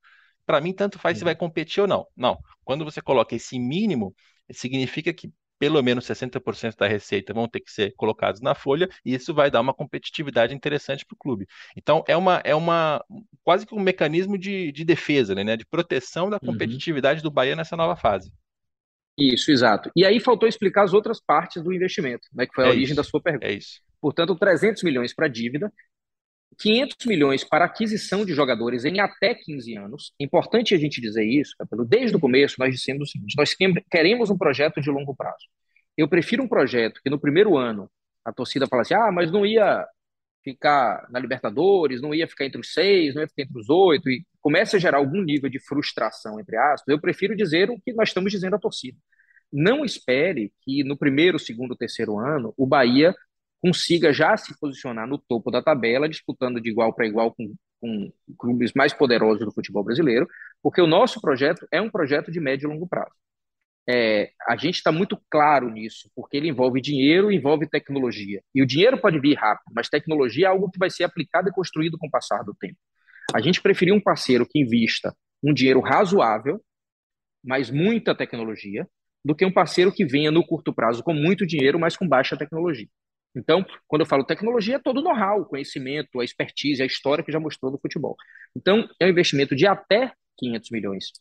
Para 0.45 0.61
mim, 0.61 0.73
tanto 0.73 0.99
faz 0.99 1.17
se 1.17 1.23
vai 1.23 1.35
competir 1.35 1.81
ou 1.81 1.87
não. 1.87 2.05
Não. 2.15 2.37
Quando 2.63 2.85
você 2.85 3.01
coloca 3.01 3.35
esse 3.35 3.57
mínimo, 3.57 4.13
significa 4.51 5.11
que 5.11 5.31
pelo 5.57 5.81
menos 5.81 6.05
60% 6.05 6.75
da 6.77 6.87
receita 6.87 7.33
vão 7.33 7.47
ter 7.47 7.59
que 7.59 7.71
ser 7.71 7.93
colocados 7.95 8.41
na 8.41 8.53
folha, 8.53 8.89
e 9.03 9.13
isso 9.13 9.33
vai 9.33 9.49
dar 9.49 9.61
uma 9.61 9.73
competitividade 9.73 10.53
interessante 10.53 11.05
para 11.05 11.15
o 11.15 11.17
clube. 11.17 11.47
Então, 11.75 12.03
é 12.07 12.15
uma, 12.15 12.41
é 12.43 12.53
uma 12.53 13.03
quase 13.43 13.65
que 13.65 13.73
um 13.73 13.79
mecanismo 13.79 14.37
de, 14.37 14.71
de 14.71 14.83
defesa, 14.83 15.33
né, 15.35 15.55
de 15.55 15.65
proteção 15.65 16.29
da 16.29 16.39
uhum. 16.41 16.51
competitividade 16.51 17.19
uhum. 17.19 17.23
do 17.23 17.31
Bahia 17.31 17.55
nessa 17.55 17.75
nova 17.75 17.95
fase. 17.95 18.31
Isso, 19.17 19.49
exato. 19.49 19.89
E 19.95 20.05
aí 20.05 20.19
faltou 20.19 20.47
explicar 20.47 20.83
as 20.83 20.93
outras 20.93 21.21
partes 21.21 21.63
do 21.63 21.73
investimento, 21.73 22.27
né, 22.33 22.45
que 22.45 22.53
foi 22.53 22.65
a 22.65 22.67
é 22.67 22.69
origem 22.71 22.87
isso, 22.87 22.95
da 22.95 23.03
sua 23.03 23.21
pergunta. 23.21 23.47
É 23.47 23.53
isso. 23.53 23.81
Portanto, 24.01 24.35
300 24.35 24.83
milhões 24.83 25.13
para 25.15 25.27
dívida, 25.27 25.71
500 26.57 27.05
milhões 27.05 27.43
para 27.43 27.65
aquisição 27.65 28.25
de 28.25 28.33
jogadores 28.33 28.85
em 28.85 28.99
até 28.99 29.33
15 29.33 29.77
anos. 29.77 30.13
Importante 30.19 30.73
a 30.73 30.77
gente 30.77 31.01
dizer 31.01 31.23
isso, 31.23 31.53
Capelo. 31.57 31.85
Desde 31.85 32.15
o 32.15 32.19
começo, 32.19 32.55
nós 32.59 32.73
dissemos 32.73 33.09
o 33.09 33.11
seguinte: 33.11 33.35
nós 33.37 33.55
queremos 33.89 34.29
um 34.29 34.37
projeto 34.37 34.81
de 34.81 34.89
longo 34.89 35.15
prazo. 35.15 35.45
Eu 35.97 36.07
prefiro 36.07 36.43
um 36.43 36.47
projeto 36.47 37.01
que 37.03 37.09
no 37.09 37.19
primeiro 37.19 37.57
ano 37.57 37.89
a 38.23 38.33
torcida 38.33 38.67
fala 38.67 38.81
assim: 38.81 38.93
ah, 38.93 39.11
mas 39.11 39.31
não 39.31 39.45
ia 39.45 39.85
ficar 40.43 41.07
na 41.09 41.19
Libertadores, 41.19 42.01
não 42.01 42.13
ia 42.13 42.27
ficar 42.27 42.45
entre 42.45 42.61
os 42.61 42.71
seis, 42.71 43.15
não 43.15 43.21
ia 43.21 43.27
ficar 43.27 43.43
entre 43.43 43.59
os 43.59 43.69
oito, 43.69 44.09
e 44.09 44.23
começa 44.39 44.77
a 44.77 44.79
gerar 44.79 44.99
algum 44.99 45.21
nível 45.21 45.49
de 45.49 45.59
frustração, 45.59 46.39
entre 46.39 46.55
aspas. 46.55 46.87
Eu 46.87 47.01
prefiro 47.01 47.35
dizer 47.35 47.69
o 47.69 47.79
que 47.81 47.93
nós 47.93 48.09
estamos 48.09 48.31
dizendo 48.31 48.55
à 48.55 48.59
torcida. 48.59 48.97
Não 49.51 49.83
espere 49.83 50.53
que 50.61 50.83
no 50.83 50.97
primeiro, 50.97 51.39
segundo, 51.39 51.75
terceiro 51.75 52.19
ano 52.19 52.53
o 52.55 52.67
Bahia 52.67 53.15
consiga 53.65 54.13
já 54.13 54.37
se 54.37 54.55
posicionar 54.59 55.07
no 55.07 55.17
topo 55.17 55.49
da 55.49 55.59
tabela, 55.59 56.07
disputando 56.07 56.61
de 56.61 56.69
igual 56.69 56.93
para 56.93 57.07
igual 57.07 57.33
com, 57.33 57.55
com 57.81 58.13
clubes 58.37 58.71
mais 58.75 58.93
poderosos 58.93 59.43
do 59.43 59.51
futebol 59.51 59.83
brasileiro, 59.83 60.27
porque 60.61 60.79
o 60.79 60.85
nosso 60.85 61.19
projeto 61.19 61.67
é 61.71 61.81
um 61.81 61.89
projeto 61.89 62.31
de 62.31 62.39
médio 62.39 62.67
e 62.67 62.71
longo 62.71 62.87
prazo. 62.87 63.15
É, 63.89 64.29
a 64.47 64.55
gente 64.55 64.75
está 64.75 64.91
muito 64.91 65.19
claro 65.31 65.67
nisso, 65.71 66.11
porque 66.15 66.37
ele 66.37 66.47
envolve 66.47 66.79
dinheiro, 66.79 67.31
envolve 67.31 67.67
tecnologia. 67.67 68.39
E 68.53 68.61
o 68.61 68.67
dinheiro 68.67 68.99
pode 68.99 69.19
vir 69.19 69.33
rápido, 69.33 69.73
mas 69.75 69.89
tecnologia 69.89 70.45
é 70.45 70.49
algo 70.49 70.69
que 70.69 70.77
vai 70.77 70.91
ser 70.91 71.03
aplicado 71.03 71.49
e 71.49 71.51
construído 71.51 71.97
com 71.97 72.05
o 72.05 72.11
passar 72.11 72.43
do 72.43 72.53
tempo. 72.53 72.77
A 73.33 73.41
gente 73.41 73.59
preferiu 73.59 73.95
um 73.95 74.01
parceiro 74.01 74.45
que 74.47 74.59
invista 74.59 75.15
um 75.43 75.51
dinheiro 75.51 75.79
razoável, 75.79 76.61
mas 77.43 77.71
muita 77.71 78.13
tecnologia, 78.13 78.87
do 79.23 79.33
que 79.33 79.43
um 79.43 79.51
parceiro 79.51 79.91
que 79.91 80.05
venha 80.05 80.29
no 80.29 80.45
curto 80.45 80.71
prazo 80.71 81.03
com 81.03 81.15
muito 81.15 81.47
dinheiro, 81.47 81.79
mas 81.79 81.97
com 81.97 82.07
baixa 82.07 82.37
tecnologia. 82.37 82.87
Então, 83.35 83.65
quando 83.87 84.01
eu 84.01 84.05
falo 84.05 84.23
tecnologia, 84.23 84.75
é 84.75 84.79
todo 84.79 84.99
o 84.99 85.01
know-how, 85.03 85.41
o 85.41 85.45
conhecimento, 85.45 86.19
a 86.19 86.23
expertise, 86.23 86.81
a 86.81 86.85
história 86.85 87.23
que 87.23 87.31
já 87.31 87.39
mostrou 87.39 87.71
no 87.71 87.79
futebol. 87.79 88.15
Então, 88.55 88.87
é 88.99 89.05
um 89.05 89.09
investimento 89.09 89.55
de 89.55 89.67
até 89.67 90.11
500 90.37 90.71
milhões 90.71 91.11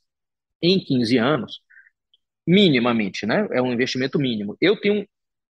em 0.62 0.80
15 0.80 1.18
anos, 1.18 1.60
minimamente, 2.46 3.26
né? 3.26 3.46
É 3.52 3.62
um 3.62 3.72
investimento 3.72 4.18
mínimo. 4.18 4.56
Eu 4.60 4.80
tenho 4.80 5.06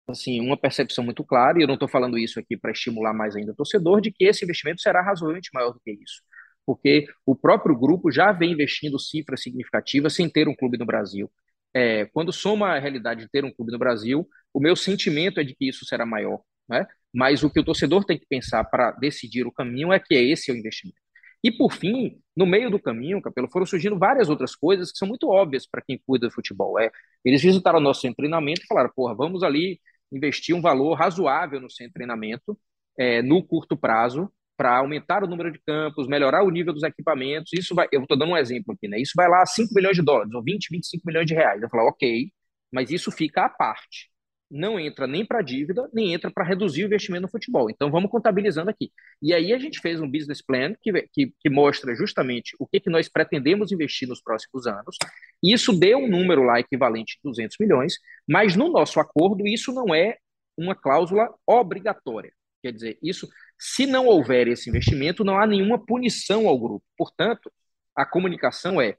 assim 0.09 0.41
uma 0.41 0.57
percepção 0.57 1.05
muito 1.05 1.25
clara, 1.25 1.59
e 1.59 1.63
eu 1.63 1.67
não 1.67 1.75
estou 1.75 1.89
falando 1.89 2.19
isso 2.19 2.39
aqui 2.39 2.57
para 2.57 2.73
estimular 2.73 3.15
mais 3.15 3.37
ainda 3.37 3.53
o 3.53 3.55
torcedor, 3.55 4.01
de 4.01 4.13
que 4.13 4.25
esse 4.25 4.45
investimento 4.45 4.83
será 4.83 5.03
razoavelmente 5.03 5.51
maior 5.55 5.73
do 5.73 5.81
que 5.81 5.93
isso. 5.93 6.23
Porque 6.67 7.07
o 7.27 7.37
próprio 7.37 7.77
grupo 7.79 8.11
já 8.11 8.33
vem 8.33 8.53
investindo 8.53 8.99
cifras 8.99 9.43
significativas 9.43 10.15
sem 10.15 10.29
ter 10.29 10.49
um 10.49 10.55
clube 10.55 10.79
no 10.79 10.87
Brasil. 10.87 11.31
É, 11.75 12.07
quando 12.07 12.33
soma 12.33 12.69
a 12.77 12.79
realidade 12.79 13.23
de 13.23 13.29
ter 13.31 13.45
um 13.45 13.53
clube 13.53 13.73
no 13.73 13.79
Brasil, 13.79 14.29
o 14.53 14.61
meu 14.61 14.77
sentimento 14.77 15.41
é 15.41 15.45
de 15.45 15.55
que 15.55 15.69
isso 15.69 15.85
será 15.85 16.07
maior. 16.07 16.41
Né? 16.69 16.87
Mas 17.13 17.43
o 17.43 17.51
que 17.51 17.61
o 17.61 17.65
torcedor 17.65 18.05
tem 18.05 18.19
que 18.19 18.27
pensar 18.27 18.65
para 18.65 18.91
decidir 18.93 19.47
o 19.47 19.53
caminho 19.53 19.93
é 19.93 20.01
que 20.01 20.15
é 20.15 20.23
esse 20.23 20.51
o 20.51 20.57
investimento. 20.57 20.99
E 21.43 21.53
por 21.53 21.73
fim, 21.73 22.19
no 22.35 22.47
meio 22.47 22.71
do 22.71 22.81
caminho, 22.81 23.21
Capelo, 23.21 23.51
foram 23.51 23.67
surgindo 23.67 23.99
várias 23.99 24.31
outras 24.31 24.57
coisas 24.57 24.91
que 24.91 24.97
são 24.97 25.07
muito 25.07 25.29
óbvias 25.29 25.67
para 25.67 25.83
quem 25.83 26.01
cuida 26.07 26.27
do 26.27 26.33
futebol. 26.33 26.81
É, 26.81 26.91
eles 27.23 27.43
visitaram 27.43 27.79
o 27.79 27.83
nosso 27.83 28.01
centro 28.01 28.15
de 28.15 28.17
treinamento 28.17 28.63
e 28.63 28.67
falaram: 28.67 28.91
porra, 28.97 29.15
vamos 29.15 29.43
ali 29.43 29.79
investir 30.11 30.55
um 30.55 30.63
valor 30.63 30.95
razoável 30.95 31.61
no 31.61 31.71
centro 31.71 31.91
de 31.91 31.95
treinamento, 31.95 32.59
é, 32.99 33.21
no 33.21 33.45
curto 33.45 33.77
prazo, 33.77 34.33
para 34.57 34.79
aumentar 34.79 35.23
o 35.23 35.27
número 35.27 35.53
de 35.53 35.59
campos, 35.67 36.09
melhorar 36.09 36.45
o 36.45 36.51
nível 36.51 36.73
dos 36.73 36.83
equipamentos. 36.83 37.53
Isso 37.53 37.75
vai, 37.75 37.89
eu 37.93 38.03
estou 38.03 38.17
dando 38.17 38.33
um 38.33 38.37
exemplo 38.39 38.73
aqui, 38.75 38.89
né? 38.89 38.99
Isso 38.99 39.13
vai 39.15 39.29
lá 39.29 39.43
a 39.43 39.47
5 39.47 39.75
milhões 39.75 39.97
de 39.97 40.03
dólares, 40.03 40.33
ou 40.33 40.43
20, 40.43 40.69
25 40.71 41.03
milhões 41.07 41.27
de 41.27 41.35
reais. 41.35 41.61
Eu 41.63 41.69
falo, 41.69 41.89
ok, 41.89 42.31
mas 42.73 42.91
isso 42.91 43.11
fica 43.13 43.45
à 43.45 43.49
parte. 43.51 44.14
Não 44.51 44.79
entra 44.79 45.07
nem 45.07 45.25
para 45.27 45.43
dívida, 45.43 45.89
nem 45.93 46.13
entra 46.15 46.31
para 46.31 46.45
reduzir 46.45 46.85
o 46.85 46.87
investimento 46.87 47.23
no 47.23 47.31
futebol. 47.31 47.71
Então 47.71 47.91
vamos 47.91 48.11
contabilizando 48.11 48.71
aqui. 48.71 48.93
E 49.21 49.33
aí 49.35 49.53
a 49.53 49.59
gente 49.59 49.81
fez 49.81 50.01
um 50.01 50.11
business 50.11 50.43
plan 50.43 50.75
que, 50.81 50.93
que, 51.13 51.33
que 51.41 51.51
mostra 51.51 51.95
justamente 51.95 52.55
o 52.59 52.67
que, 52.67 52.79
que 52.79 52.91
nós 52.91 53.09
pretendemos 53.09 53.73
investir 53.73 54.09
nos 54.09 54.23
próximos 54.23 54.67
anos. 54.67 54.97
Isso 55.43 55.73
deu 55.73 55.99
um 55.99 56.09
número 56.09 56.43
lá 56.45 56.61
equivalente 56.61 57.19
a 57.19 57.29
200 57.29 57.57
milhões, 57.59 57.95
mas 58.29 58.55
no 58.55 58.71
nosso 58.71 59.01
acordo 59.01 59.47
isso 59.47 59.73
não 59.73 59.95
é 59.95 60.19
uma 60.57 60.75
cláusula 60.75 61.29
obrigatória. 61.47 62.33
Quer 62.63 62.73
dizer, 62.73 62.99
isso, 63.03 63.29
se 63.59 63.87
não 63.87 64.07
houver 64.07 64.49
esse 64.49 64.71
investimento, 64.71 65.25
não 65.25 65.39
há 65.39 65.47
nenhuma 65.47 65.85
punição 65.85 66.49
ao 66.49 66.59
grupo. 66.59 66.85
Portanto, 66.97 67.53
a 67.95 68.07
comunicação 68.07 68.81
é: 68.81 68.97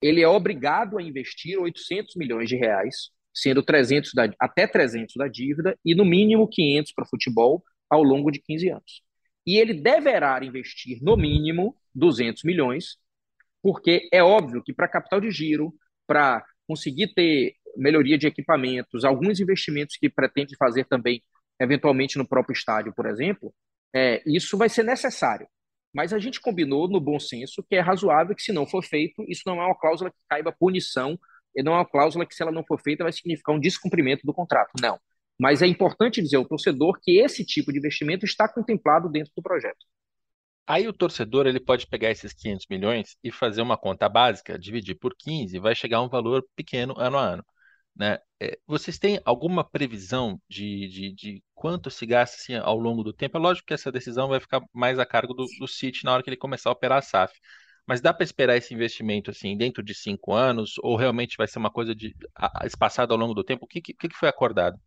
ele 0.00 0.20
é 0.20 0.28
obrigado 0.28 0.98
a 0.98 1.02
investir 1.02 1.58
800 1.58 2.16
milhões 2.16 2.48
de 2.48 2.56
reais, 2.56 3.10
sendo 3.36 3.62
300 3.62 4.12
da, 4.14 4.32
até 4.40 4.66
300 4.66 5.14
da 5.16 5.28
dívida 5.28 5.78
e 5.84 5.94
no 5.94 6.04
mínimo 6.06 6.48
500 6.48 6.92
para 6.92 7.04
futebol 7.04 7.62
ao 7.88 8.02
longo 8.02 8.30
de 8.30 8.40
15 8.40 8.70
anos. 8.70 9.02
E 9.46 9.58
ele 9.58 9.74
deverá 9.74 10.42
investir 10.42 10.98
no 11.02 11.16
mínimo 11.16 11.76
200 11.94 12.42
milhões, 12.44 12.96
porque 13.62 14.08
é 14.10 14.22
óbvio 14.22 14.62
que 14.62 14.72
para 14.72 14.88
capital 14.88 15.20
de 15.20 15.30
giro, 15.30 15.74
para 16.06 16.44
conseguir 16.66 17.12
ter 17.14 17.54
melhoria 17.76 18.16
de 18.16 18.26
equipamentos, 18.26 19.04
alguns 19.04 19.38
investimentos 19.38 19.96
que 19.96 20.08
pretende 20.08 20.56
fazer 20.56 20.84
também 20.86 21.22
eventualmente 21.60 22.16
no 22.16 22.26
próprio 22.26 22.54
estádio, 22.54 22.92
por 22.94 23.06
exemplo, 23.06 23.54
é, 23.94 24.22
isso 24.26 24.56
vai 24.56 24.68
ser 24.68 24.82
necessário. 24.82 25.46
Mas 25.94 26.12
a 26.12 26.18
gente 26.18 26.40
combinou 26.40 26.88
no 26.88 27.00
bom 27.00 27.18
senso 27.18 27.62
que 27.62 27.76
é 27.76 27.80
razoável 27.80 28.34
que, 28.34 28.42
se 28.42 28.52
não 28.52 28.66
for 28.66 28.82
feito, 28.82 29.24
isso 29.28 29.42
não 29.46 29.60
é 29.60 29.66
uma 29.66 29.78
cláusula 29.78 30.10
que 30.10 30.16
caiba 30.28 30.52
punição, 30.52 31.18
não 31.62 31.72
é 31.72 31.76
uma 31.76 31.86
cláusula 31.86 32.26
que, 32.26 32.34
se 32.34 32.42
ela 32.42 32.52
não 32.52 32.64
for 32.64 32.80
feita, 32.80 33.04
vai 33.04 33.12
significar 33.12 33.54
um 33.54 33.60
descumprimento 33.60 34.26
do 34.26 34.34
contrato. 34.34 34.72
Não. 34.80 34.98
Mas 35.38 35.62
é 35.62 35.66
importante 35.66 36.22
dizer 36.22 36.36
ao 36.36 36.44
torcedor 36.44 36.98
que 37.02 37.18
esse 37.18 37.44
tipo 37.44 37.72
de 37.72 37.78
investimento 37.78 38.24
está 38.24 38.48
contemplado 38.48 39.08
dentro 39.08 39.32
do 39.36 39.42
projeto. 39.42 39.84
Aí 40.66 40.88
o 40.88 40.92
torcedor 40.92 41.46
ele 41.46 41.60
pode 41.60 41.86
pegar 41.86 42.10
esses 42.10 42.32
500 42.32 42.66
milhões 42.68 43.16
e 43.22 43.30
fazer 43.30 43.62
uma 43.62 43.76
conta 43.76 44.08
básica, 44.08 44.58
dividir 44.58 44.96
por 44.96 45.14
15, 45.16 45.58
vai 45.60 45.74
chegar 45.74 45.98
a 45.98 46.02
um 46.02 46.08
valor 46.08 46.44
pequeno 46.56 46.94
ano 46.98 47.18
a 47.18 47.22
ano. 47.22 47.44
Né? 47.94 48.18
É, 48.40 48.58
vocês 48.66 48.98
têm 48.98 49.20
alguma 49.24 49.64
previsão 49.64 50.40
de, 50.48 50.88
de, 50.88 51.12
de, 51.12 51.44
quanto 51.54 51.90
se 51.90 52.04
gasta 52.04 52.36
assim, 52.36 52.54
ao 52.54 52.76
longo 52.78 53.02
do 53.02 53.12
tempo? 53.12 53.38
É 53.38 53.40
lógico 53.40 53.66
que 53.66 53.74
essa 53.74 53.92
decisão 53.92 54.28
vai 54.28 54.40
ficar 54.40 54.60
mais 54.72 54.98
a 54.98 55.06
cargo 55.06 55.32
do, 55.32 55.46
do 55.58 55.68
City 55.68 56.04
na 56.04 56.12
hora 56.12 56.22
que 56.22 56.28
ele 56.28 56.36
começar 56.36 56.68
a 56.68 56.72
operar 56.72 56.98
a 56.98 57.02
SAF. 57.02 57.32
Mas 57.86 58.00
dá 58.00 58.12
para 58.12 58.24
esperar 58.24 58.56
esse 58.56 58.74
investimento 58.74 59.30
assim 59.30 59.56
dentro 59.56 59.82
de 59.82 59.94
cinco 59.94 60.32
anos? 60.32 60.74
Ou 60.78 60.96
realmente 60.96 61.36
vai 61.36 61.46
ser 61.46 61.58
uma 61.58 61.70
coisa 61.70 61.94
de 61.94 62.14
espaçada 62.64 63.14
ao 63.14 63.18
longo 63.18 63.34
do 63.34 63.44
tempo? 63.44 63.64
O 63.64 63.68
que, 63.68 63.80
que, 63.80 63.94
que 63.94 64.16
foi 64.16 64.28
acordado? 64.28 64.78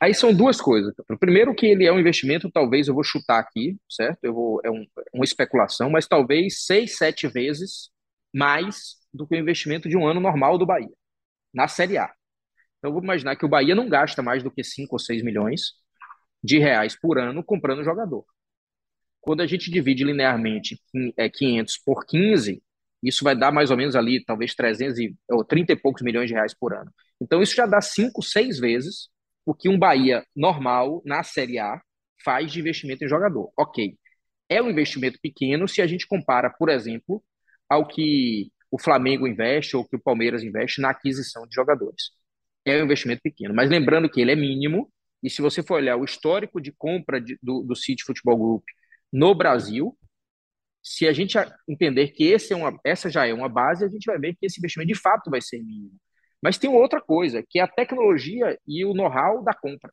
Aí 0.00 0.14
são 0.14 0.34
duas 0.34 0.60
coisas. 0.60 0.92
Primeiro 1.18 1.54
que 1.54 1.66
ele 1.66 1.86
é 1.86 1.92
um 1.92 1.98
investimento, 1.98 2.50
talvez 2.50 2.88
eu 2.88 2.94
vou 2.94 3.04
chutar 3.04 3.38
aqui, 3.38 3.76
certo? 3.88 4.22
Eu 4.22 4.34
vou, 4.34 4.60
é 4.64 4.70
um, 4.70 4.86
uma 5.12 5.24
especulação, 5.24 5.90
mas 5.90 6.06
talvez 6.06 6.64
seis, 6.64 6.96
sete 6.96 7.26
vezes 7.26 7.90
mais 8.32 8.96
do 9.12 9.26
que 9.26 9.34
o 9.34 9.38
investimento 9.38 9.88
de 9.88 9.96
um 9.96 10.06
ano 10.06 10.20
normal 10.20 10.58
do 10.58 10.66
Bahia 10.66 10.90
na 11.52 11.68
Série 11.68 11.96
A. 11.96 12.12
Então, 12.78 12.92
vou 12.92 13.02
imaginar 13.02 13.36
que 13.36 13.46
o 13.46 13.48
Bahia 13.48 13.74
não 13.74 13.88
gasta 13.88 14.22
mais 14.22 14.42
do 14.42 14.50
que 14.50 14.62
5 14.62 14.94
ou 14.94 14.98
6 14.98 15.22
milhões 15.22 15.72
de 16.42 16.58
reais 16.58 16.94
por 17.00 17.18
ano 17.18 17.42
comprando 17.42 17.84
jogador. 17.84 18.26
Quando 19.24 19.40
a 19.40 19.46
gente 19.46 19.70
divide 19.70 20.04
linearmente 20.04 20.78
500 21.32 21.74
é, 21.74 21.78
por 21.82 22.04
15, 22.04 22.62
isso 23.02 23.24
vai 23.24 23.34
dar 23.34 23.50
mais 23.50 23.70
ou 23.70 23.76
menos 23.76 23.96
ali, 23.96 24.22
talvez 24.22 24.54
300 24.54 24.98
e, 24.98 25.16
ou 25.30 25.42
30 25.42 25.72
e 25.72 25.76
poucos 25.76 26.02
milhões 26.02 26.28
de 26.28 26.34
reais 26.34 26.52
por 26.52 26.74
ano. 26.74 26.92
Então, 27.18 27.40
isso 27.40 27.54
já 27.54 27.64
dá 27.64 27.80
5, 27.80 28.22
6 28.22 28.58
vezes 28.58 29.08
o 29.46 29.54
que 29.54 29.66
um 29.66 29.78
Bahia 29.78 30.22
normal 30.36 31.02
na 31.06 31.22
Série 31.22 31.58
A 31.58 31.80
faz 32.22 32.52
de 32.52 32.60
investimento 32.60 33.02
em 33.02 33.08
jogador. 33.08 33.50
Ok. 33.58 33.96
É 34.46 34.60
um 34.60 34.68
investimento 34.68 35.18
pequeno 35.22 35.66
se 35.66 35.80
a 35.80 35.86
gente 35.86 36.06
compara, 36.06 36.50
por 36.50 36.68
exemplo, 36.68 37.24
ao 37.66 37.88
que 37.88 38.50
o 38.70 38.78
Flamengo 38.78 39.26
investe 39.26 39.74
ou 39.74 39.88
que 39.88 39.96
o 39.96 40.02
Palmeiras 40.02 40.42
investe 40.42 40.82
na 40.82 40.90
aquisição 40.90 41.46
de 41.46 41.54
jogadores. 41.54 42.10
É 42.62 42.78
um 42.78 42.84
investimento 42.84 43.22
pequeno, 43.22 43.54
mas 43.54 43.70
lembrando 43.70 44.10
que 44.10 44.20
ele 44.20 44.32
é 44.32 44.36
mínimo, 44.36 44.92
e 45.22 45.30
se 45.30 45.40
você 45.40 45.62
for 45.62 45.76
olhar 45.76 45.96
o 45.96 46.04
histórico 46.04 46.60
de 46.60 46.72
compra 46.72 47.18
de, 47.18 47.38
do, 47.42 47.62
do 47.62 47.74
City 47.74 48.04
Futebol 48.04 48.36
Group 48.36 48.64
no 49.14 49.32
Brasil, 49.32 49.96
se 50.82 51.06
a 51.06 51.12
gente 51.12 51.38
entender 51.68 52.08
que 52.08 52.34
é 52.34 52.56
uma, 52.56 52.76
essa 52.84 53.08
já 53.08 53.24
é 53.24 53.32
uma 53.32 53.48
base, 53.48 53.84
a 53.84 53.88
gente 53.88 54.06
vai 54.06 54.18
ver 54.18 54.34
que 54.34 54.44
esse 54.44 54.58
investimento 54.58 54.92
de 54.92 54.98
fato 54.98 55.30
vai 55.30 55.40
ser 55.40 55.62
mínimo. 55.62 55.96
Mas 56.42 56.58
tem 56.58 56.68
outra 56.68 57.00
coisa, 57.00 57.44
que 57.48 57.60
é 57.60 57.62
a 57.62 57.68
tecnologia 57.68 58.58
e 58.66 58.84
o 58.84 58.92
know-how 58.92 59.44
da 59.44 59.54
compra. 59.54 59.92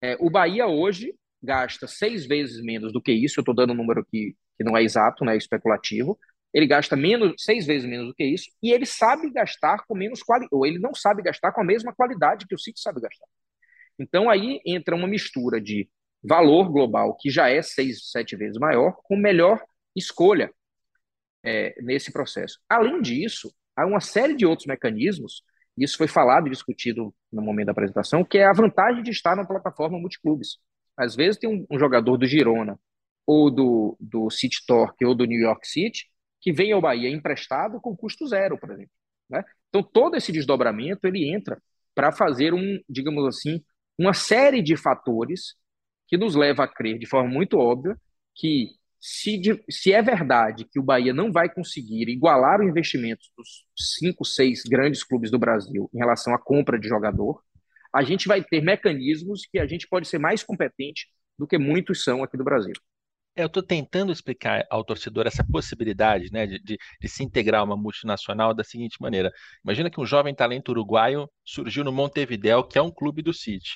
É, 0.00 0.16
o 0.18 0.30
Bahia 0.30 0.66
hoje 0.66 1.14
gasta 1.42 1.86
seis 1.86 2.26
vezes 2.26 2.64
menos 2.64 2.94
do 2.94 3.02
que 3.02 3.12
isso, 3.12 3.38
eu 3.38 3.42
estou 3.42 3.54
dando 3.54 3.74
um 3.74 3.76
número 3.76 4.02
que, 4.10 4.34
que 4.56 4.64
não 4.64 4.74
é 4.74 4.82
exato, 4.82 5.22
né, 5.22 5.34
é 5.34 5.36
especulativo, 5.36 6.18
ele 6.54 6.66
gasta 6.66 6.96
menos, 6.96 7.34
seis 7.36 7.66
vezes 7.66 7.86
menos 7.86 8.06
do 8.06 8.14
que 8.14 8.24
isso, 8.24 8.50
e 8.62 8.72
ele 8.72 8.86
sabe 8.86 9.30
gastar 9.30 9.84
com 9.86 9.94
menos 9.94 10.22
qualidade, 10.22 10.48
ou 10.50 10.64
ele 10.64 10.78
não 10.78 10.94
sabe 10.94 11.22
gastar 11.22 11.52
com 11.52 11.60
a 11.60 11.64
mesma 11.64 11.94
qualidade 11.94 12.46
que 12.46 12.54
o 12.54 12.58
City 12.58 12.80
sabe 12.80 13.02
gastar. 13.02 13.26
Então 13.98 14.30
aí 14.30 14.62
entra 14.64 14.96
uma 14.96 15.06
mistura 15.06 15.60
de 15.60 15.90
valor 16.24 16.70
global, 16.70 17.16
que 17.16 17.30
já 17.30 17.50
é 17.50 17.60
seis, 17.60 18.10
sete 18.10 18.34
vezes 18.34 18.58
maior, 18.58 18.96
com 19.04 19.16
melhor 19.16 19.62
escolha 19.94 20.50
é, 21.44 21.74
nesse 21.82 22.10
processo. 22.10 22.58
Além 22.68 23.02
disso, 23.02 23.54
há 23.76 23.86
uma 23.86 24.00
série 24.00 24.34
de 24.34 24.46
outros 24.46 24.66
mecanismos, 24.66 25.42
isso 25.76 25.98
foi 25.98 26.08
falado 26.08 26.46
e 26.46 26.50
discutido 26.50 27.14
no 27.30 27.42
momento 27.42 27.66
da 27.66 27.72
apresentação, 27.72 28.24
que 28.24 28.38
é 28.38 28.46
a 28.46 28.52
vantagem 28.52 29.02
de 29.02 29.10
estar 29.10 29.36
na 29.36 29.44
plataforma 29.44 29.98
multiclubes. 29.98 30.58
Às 30.96 31.14
vezes 31.14 31.38
tem 31.38 31.50
um, 31.50 31.66
um 31.70 31.78
jogador 31.78 32.16
do 32.16 32.26
Girona, 32.26 32.78
ou 33.26 33.50
do, 33.50 33.96
do 34.00 34.30
City 34.30 34.64
Torque, 34.66 35.04
ou 35.04 35.14
do 35.14 35.24
New 35.24 35.40
York 35.40 35.66
City, 35.66 36.06
que 36.40 36.52
vem 36.52 36.72
ao 36.72 36.80
Bahia 36.80 37.08
emprestado 37.08 37.80
com 37.80 37.96
custo 37.96 38.26
zero, 38.26 38.58
por 38.58 38.70
exemplo. 38.70 38.92
Né? 39.28 39.42
Então, 39.68 39.82
todo 39.82 40.16
esse 40.16 40.30
desdobramento 40.30 41.06
ele 41.06 41.28
entra 41.28 41.60
para 41.94 42.12
fazer 42.12 42.52
um, 42.52 42.78
digamos 42.88 43.24
assim, 43.26 43.62
uma 43.98 44.12
série 44.12 44.62
de 44.62 44.76
fatores 44.76 45.54
que 46.14 46.18
nos 46.18 46.36
leva 46.36 46.62
a 46.62 46.68
crer 46.68 46.96
de 46.96 47.06
forma 47.06 47.28
muito 47.28 47.58
óbvia 47.58 47.96
que 48.36 48.68
se, 49.00 49.40
se 49.68 49.92
é 49.92 50.00
verdade 50.00 50.64
que 50.64 50.78
o 50.78 50.82
Bahia 50.82 51.12
não 51.12 51.32
vai 51.32 51.52
conseguir 51.52 52.08
igualar 52.08 52.60
o 52.60 52.68
investimento 52.68 53.24
dos 53.36 53.66
cinco, 53.76 54.24
seis 54.24 54.62
grandes 54.62 55.02
clubes 55.02 55.28
do 55.28 55.40
Brasil 55.40 55.90
em 55.92 55.98
relação 55.98 56.32
à 56.32 56.38
compra 56.38 56.78
de 56.78 56.88
jogador, 56.88 57.42
a 57.92 58.04
gente 58.04 58.28
vai 58.28 58.44
ter 58.44 58.62
mecanismos 58.62 59.44
que 59.44 59.58
a 59.58 59.66
gente 59.66 59.88
pode 59.88 60.06
ser 60.06 60.18
mais 60.18 60.44
competente 60.44 61.08
do 61.36 61.48
que 61.48 61.58
muitos 61.58 62.04
são 62.04 62.22
aqui 62.22 62.36
do 62.36 62.44
Brasil. 62.44 62.74
É, 63.34 63.42
eu 63.42 63.48
estou 63.48 63.62
tentando 63.62 64.12
explicar 64.12 64.64
ao 64.70 64.84
torcedor 64.84 65.26
essa 65.26 65.44
possibilidade 65.44 66.30
né, 66.32 66.46
de, 66.46 66.60
de, 66.60 66.78
de, 67.00 67.08
se 67.08 67.24
integrar 67.24 67.62
a 67.62 67.64
uma 67.64 67.76
multinacional 67.76 68.54
da 68.54 68.62
seguinte 68.62 68.98
maneira. 69.00 69.32
Imagina 69.64 69.90
que 69.90 70.00
um 70.00 70.06
jovem 70.06 70.32
talento 70.32 70.68
uruguaio 70.68 71.28
surgiu 71.44 71.82
no 71.82 71.90
Montevideo, 71.90 72.62
que 72.62 72.78
é 72.78 72.82
um 72.82 72.92
clube 72.92 73.20
do 73.20 73.34
City. 73.34 73.72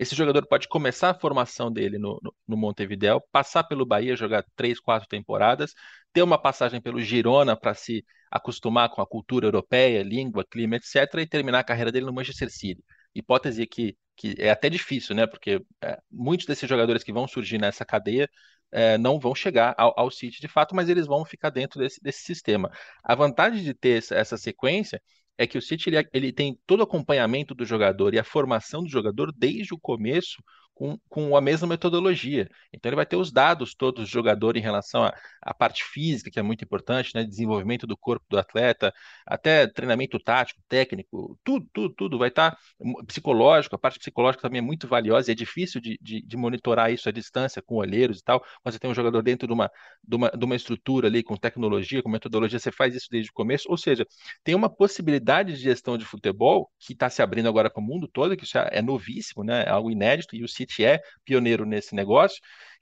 Esse 0.00 0.14
jogador 0.16 0.46
pode 0.46 0.66
começar 0.66 1.10
a 1.10 1.14
formação 1.14 1.70
dele 1.70 1.98
no, 1.98 2.18
no, 2.22 2.34
no 2.48 2.56
Montevideo, 2.56 3.20
passar 3.30 3.64
pelo 3.64 3.84
Bahia, 3.84 4.16
jogar 4.16 4.42
três, 4.56 4.80
quatro 4.80 5.06
temporadas, 5.06 5.74
ter 6.10 6.22
uma 6.22 6.40
passagem 6.40 6.80
pelo 6.80 7.02
Girona 7.02 7.54
para 7.54 7.74
se 7.74 8.02
acostumar 8.30 8.88
com 8.88 9.02
a 9.02 9.06
cultura 9.06 9.46
europeia, 9.46 10.02
língua, 10.02 10.42
clima, 10.42 10.76
etc., 10.76 11.20
e 11.20 11.26
terminar 11.26 11.58
a 11.58 11.64
carreira 11.64 11.92
dele 11.92 12.06
no 12.06 12.14
Manchester 12.14 12.50
City. 12.50 12.82
Hipótese 13.14 13.66
que, 13.66 13.94
que 14.16 14.34
é 14.38 14.48
até 14.48 14.70
difícil, 14.70 15.14
né? 15.14 15.26
Porque 15.26 15.62
é, 15.82 15.98
muitos 16.10 16.46
desses 16.46 16.66
jogadores 16.66 17.04
que 17.04 17.12
vão 17.12 17.28
surgir 17.28 17.58
nessa 17.58 17.84
cadeia 17.84 18.26
é, 18.72 18.96
não 18.96 19.20
vão 19.20 19.34
chegar 19.34 19.74
ao, 19.76 19.92
ao 20.00 20.10
City 20.10 20.40
de 20.40 20.48
fato, 20.48 20.74
mas 20.74 20.88
eles 20.88 21.06
vão 21.06 21.26
ficar 21.26 21.50
dentro 21.50 21.78
desse, 21.78 22.00
desse 22.02 22.22
sistema. 22.22 22.70
A 23.04 23.14
vantagem 23.14 23.62
de 23.62 23.74
ter 23.74 23.98
essa, 23.98 24.14
essa 24.14 24.38
sequência 24.38 24.98
é 25.40 25.46
que 25.46 25.56
o 25.56 25.62
City 25.62 25.88
ele, 25.88 26.06
ele, 26.12 26.32
tem 26.32 26.60
todo 26.66 26.80
o 26.80 26.82
acompanhamento 26.82 27.54
do 27.54 27.64
jogador 27.64 28.12
e 28.12 28.18
a 28.18 28.24
formação 28.24 28.82
do 28.82 28.90
jogador 28.90 29.32
desde 29.32 29.72
o 29.72 29.78
começo 29.78 30.36
com, 30.80 30.98
com 31.10 31.36
a 31.36 31.42
mesma 31.42 31.68
metodologia. 31.68 32.48
Então 32.72 32.88
ele 32.88 32.96
vai 32.96 33.04
ter 33.04 33.16
os 33.16 33.30
dados 33.30 33.74
todos 33.74 34.04
do 34.04 34.10
jogador 34.10 34.56
em 34.56 34.62
relação 34.62 35.04
à, 35.42 35.52
parte 35.52 35.84
física, 35.84 36.30
que 36.30 36.38
é 36.38 36.42
muito 36.42 36.64
importante, 36.64 37.10
né? 37.14 37.22
desenvolvimento 37.22 37.86
do 37.86 37.98
corpo 37.98 38.24
do 38.30 38.38
atleta, 38.38 38.90
até 39.26 39.66
treinamento 39.66 40.18
tático, 40.18 40.62
técnico, 40.66 41.38
tudo, 41.44 41.68
tudo, 41.70 41.94
tudo 41.94 42.18
vai 42.18 42.28
estar 42.28 42.52
tá 42.52 42.58
psicológico, 43.06 43.74
a 43.74 43.78
parte 43.78 43.98
psicológica 43.98 44.40
também 44.40 44.60
é 44.60 44.62
muito 44.62 44.88
valiosa 44.88 45.30
e 45.30 45.32
é 45.32 45.34
difícil 45.34 45.82
de, 45.82 45.98
de, 46.00 46.22
de, 46.22 46.36
monitorar 46.38 46.90
isso 46.90 47.10
à 47.10 47.12
distância 47.12 47.60
com 47.60 47.74
olheiros 47.74 48.20
e 48.20 48.24
tal. 48.24 48.40
Quando 48.62 48.72
você 48.72 48.78
tem 48.78 48.90
um 48.90 48.94
jogador 48.94 49.20
dentro 49.20 49.46
de 49.46 49.52
uma, 49.52 49.70
de 50.02 50.16
uma, 50.16 50.30
de 50.30 50.44
uma 50.46 50.56
estrutura 50.56 51.08
ali 51.08 51.22
com 51.22 51.36
tecnologia, 51.36 52.02
com 52.02 52.08
metodologia, 52.08 52.58
você 52.58 52.72
faz 52.72 52.94
isso 52.94 53.08
desde 53.10 53.30
o 53.30 53.34
começo, 53.34 53.68
ou 53.68 53.76
seja, 53.76 54.06
tem 54.42 54.54
uma 54.54 54.70
possibilidade 54.70 55.52
de 55.52 55.60
gestão 55.60 55.98
de 55.98 56.06
futebol 56.06 56.70
que 56.78 56.94
está 56.94 57.10
se 57.10 57.20
abrindo 57.20 57.50
agora 57.50 57.68
para 57.68 57.82
o 57.82 57.84
mundo 57.84 58.08
todo, 58.08 58.34
que 58.34 58.46
já 58.46 58.66
é 58.72 58.80
novíssimo, 58.80 59.44
né? 59.44 59.64
É 59.64 59.68
algo 59.68 59.90
inédito, 59.90 60.34
e 60.34 60.42
o 60.42 60.48
City 60.48 60.69
É 60.78 61.00
pioneiro 61.24 61.64
nesse 61.64 61.94
negócio, 61.94 62.40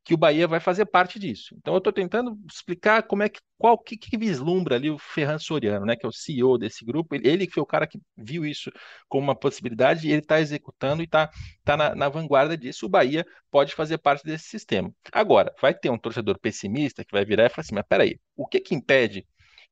que 0.09 0.15
o 0.15 0.17
Bahia 0.17 0.49
vai 0.49 0.59
fazer 0.59 0.87
parte 0.87 1.19
disso. 1.19 1.55
Então 1.59 1.75
eu 1.75 1.79
estou 1.79 1.93
tentando 1.93 2.35
explicar 2.51 3.03
como 3.03 3.23
é 3.23 3.29
que 3.29 3.41
qual 3.59 3.77
que, 3.77 3.95
que, 3.97 4.17
vislumbra 4.17 4.77
ali 4.77 4.89
o 4.89 4.99
Ferran 4.99 5.39
Soriano, 5.39 5.85
né, 5.85 5.97
que 5.97 6.07
é 6.07 6.09
o 6.09 6.13
CEO 6.13 6.57
desse 6.57 6.83
grupo. 6.83 7.15
Ele, 7.15 7.29
ele 7.29 7.47
que 7.47 7.53
foi 7.53 7.63
o 7.63 7.67
cara 7.67 7.87
que 7.87 8.01
viu 8.17 8.47
isso 8.47 8.73
como 9.07 9.25
uma 9.25 9.35
possibilidade 9.35 10.09
e 10.09 10.11
ele 10.11 10.23
está 10.23 10.41
executando 10.41 11.03
e 11.03 11.05
está 11.05 11.29
tá 11.65 11.77
na, 11.77 11.95
na, 11.95 12.09
vanguarda 12.09 12.57
disso. 12.57 12.87
O 12.87 12.89
Bahia 12.89 13.27
pode 13.51 13.75
fazer 13.75 13.99
parte 13.99 14.25
desse 14.25 14.45
sistema. 14.45 14.91
Agora, 15.13 15.53
vai 15.61 15.75
ter 15.75 15.91
um 15.91 15.99
torcedor 15.99 16.39
pessimista 16.39 17.05
que 17.05 17.13
vai 17.13 17.25
virar 17.25 17.45
e 17.45 17.49
falar 17.51 17.63
assim: 17.63 17.75
mas 17.75 17.85
peraí, 17.87 18.19
o 18.35 18.47
que 18.47 18.61
que 18.61 18.75
impede 18.75 19.27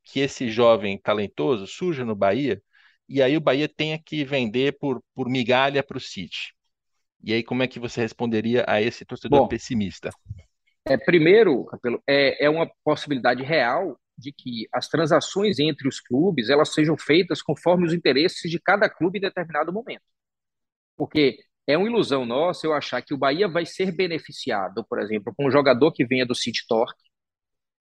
que 0.04 0.20
esse 0.20 0.50
jovem 0.50 0.98
talentoso 0.98 1.66
surja 1.66 2.04
no 2.04 2.14
Bahia 2.14 2.60
e 3.08 3.22
aí 3.22 3.36
o 3.36 3.40
Bahia 3.40 3.68
tenha 3.68 3.98
que 3.98 4.24
vender 4.24 4.76
por, 4.78 5.02
por 5.14 5.28
migalha 5.30 5.82
para 5.82 5.96
o 5.96 6.00
City? 6.00 6.55
E 7.22 7.32
aí, 7.32 7.42
como 7.42 7.62
é 7.62 7.66
que 7.66 7.80
você 7.80 8.00
responderia 8.00 8.64
a 8.68 8.80
esse 8.80 9.04
torcedor 9.04 9.40
Bom, 9.40 9.48
pessimista? 9.48 10.10
É, 10.86 10.96
primeiro, 10.96 11.64
Capelo, 11.64 12.00
é, 12.06 12.44
é 12.44 12.50
uma 12.50 12.70
possibilidade 12.84 13.42
real 13.42 13.98
de 14.16 14.32
que 14.32 14.68
as 14.72 14.88
transações 14.88 15.58
entre 15.58 15.88
os 15.88 16.00
clubes 16.00 16.48
elas 16.48 16.72
sejam 16.72 16.96
feitas 16.96 17.42
conforme 17.42 17.86
os 17.86 17.92
interesses 17.92 18.50
de 18.50 18.58
cada 18.58 18.88
clube 18.88 19.18
em 19.18 19.22
determinado 19.22 19.72
momento. 19.72 20.02
Porque 20.96 21.38
é 21.66 21.76
uma 21.76 21.88
ilusão 21.88 22.24
nossa 22.24 22.66
eu 22.66 22.72
achar 22.72 23.02
que 23.02 23.12
o 23.12 23.18
Bahia 23.18 23.48
vai 23.48 23.66
ser 23.66 23.92
beneficiado, 23.92 24.84
por 24.88 25.00
exemplo, 25.00 25.34
com 25.36 25.46
um 25.46 25.50
jogador 25.50 25.92
que 25.92 26.06
venha 26.06 26.24
do 26.24 26.34
City 26.34 26.64
Torque, 26.68 27.02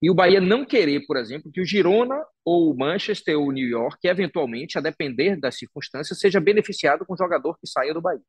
e 0.00 0.10
o 0.10 0.14
Bahia 0.14 0.40
não 0.40 0.64
querer, 0.64 1.06
por 1.06 1.16
exemplo, 1.16 1.50
que 1.50 1.60
o 1.60 1.64
Girona 1.64 2.24
ou 2.44 2.70
o 2.70 2.76
Manchester 2.76 3.38
ou 3.38 3.48
o 3.48 3.52
New 3.52 3.66
York, 3.66 4.06
eventualmente, 4.06 4.78
a 4.78 4.80
depender 4.80 5.36
das 5.36 5.56
circunstâncias, 5.56 6.20
seja 6.20 6.40
beneficiado 6.40 7.04
com 7.04 7.14
um 7.14 7.16
jogador 7.16 7.58
que 7.58 7.66
saia 7.66 7.92
do 7.92 8.00
Bahia. 8.00 8.22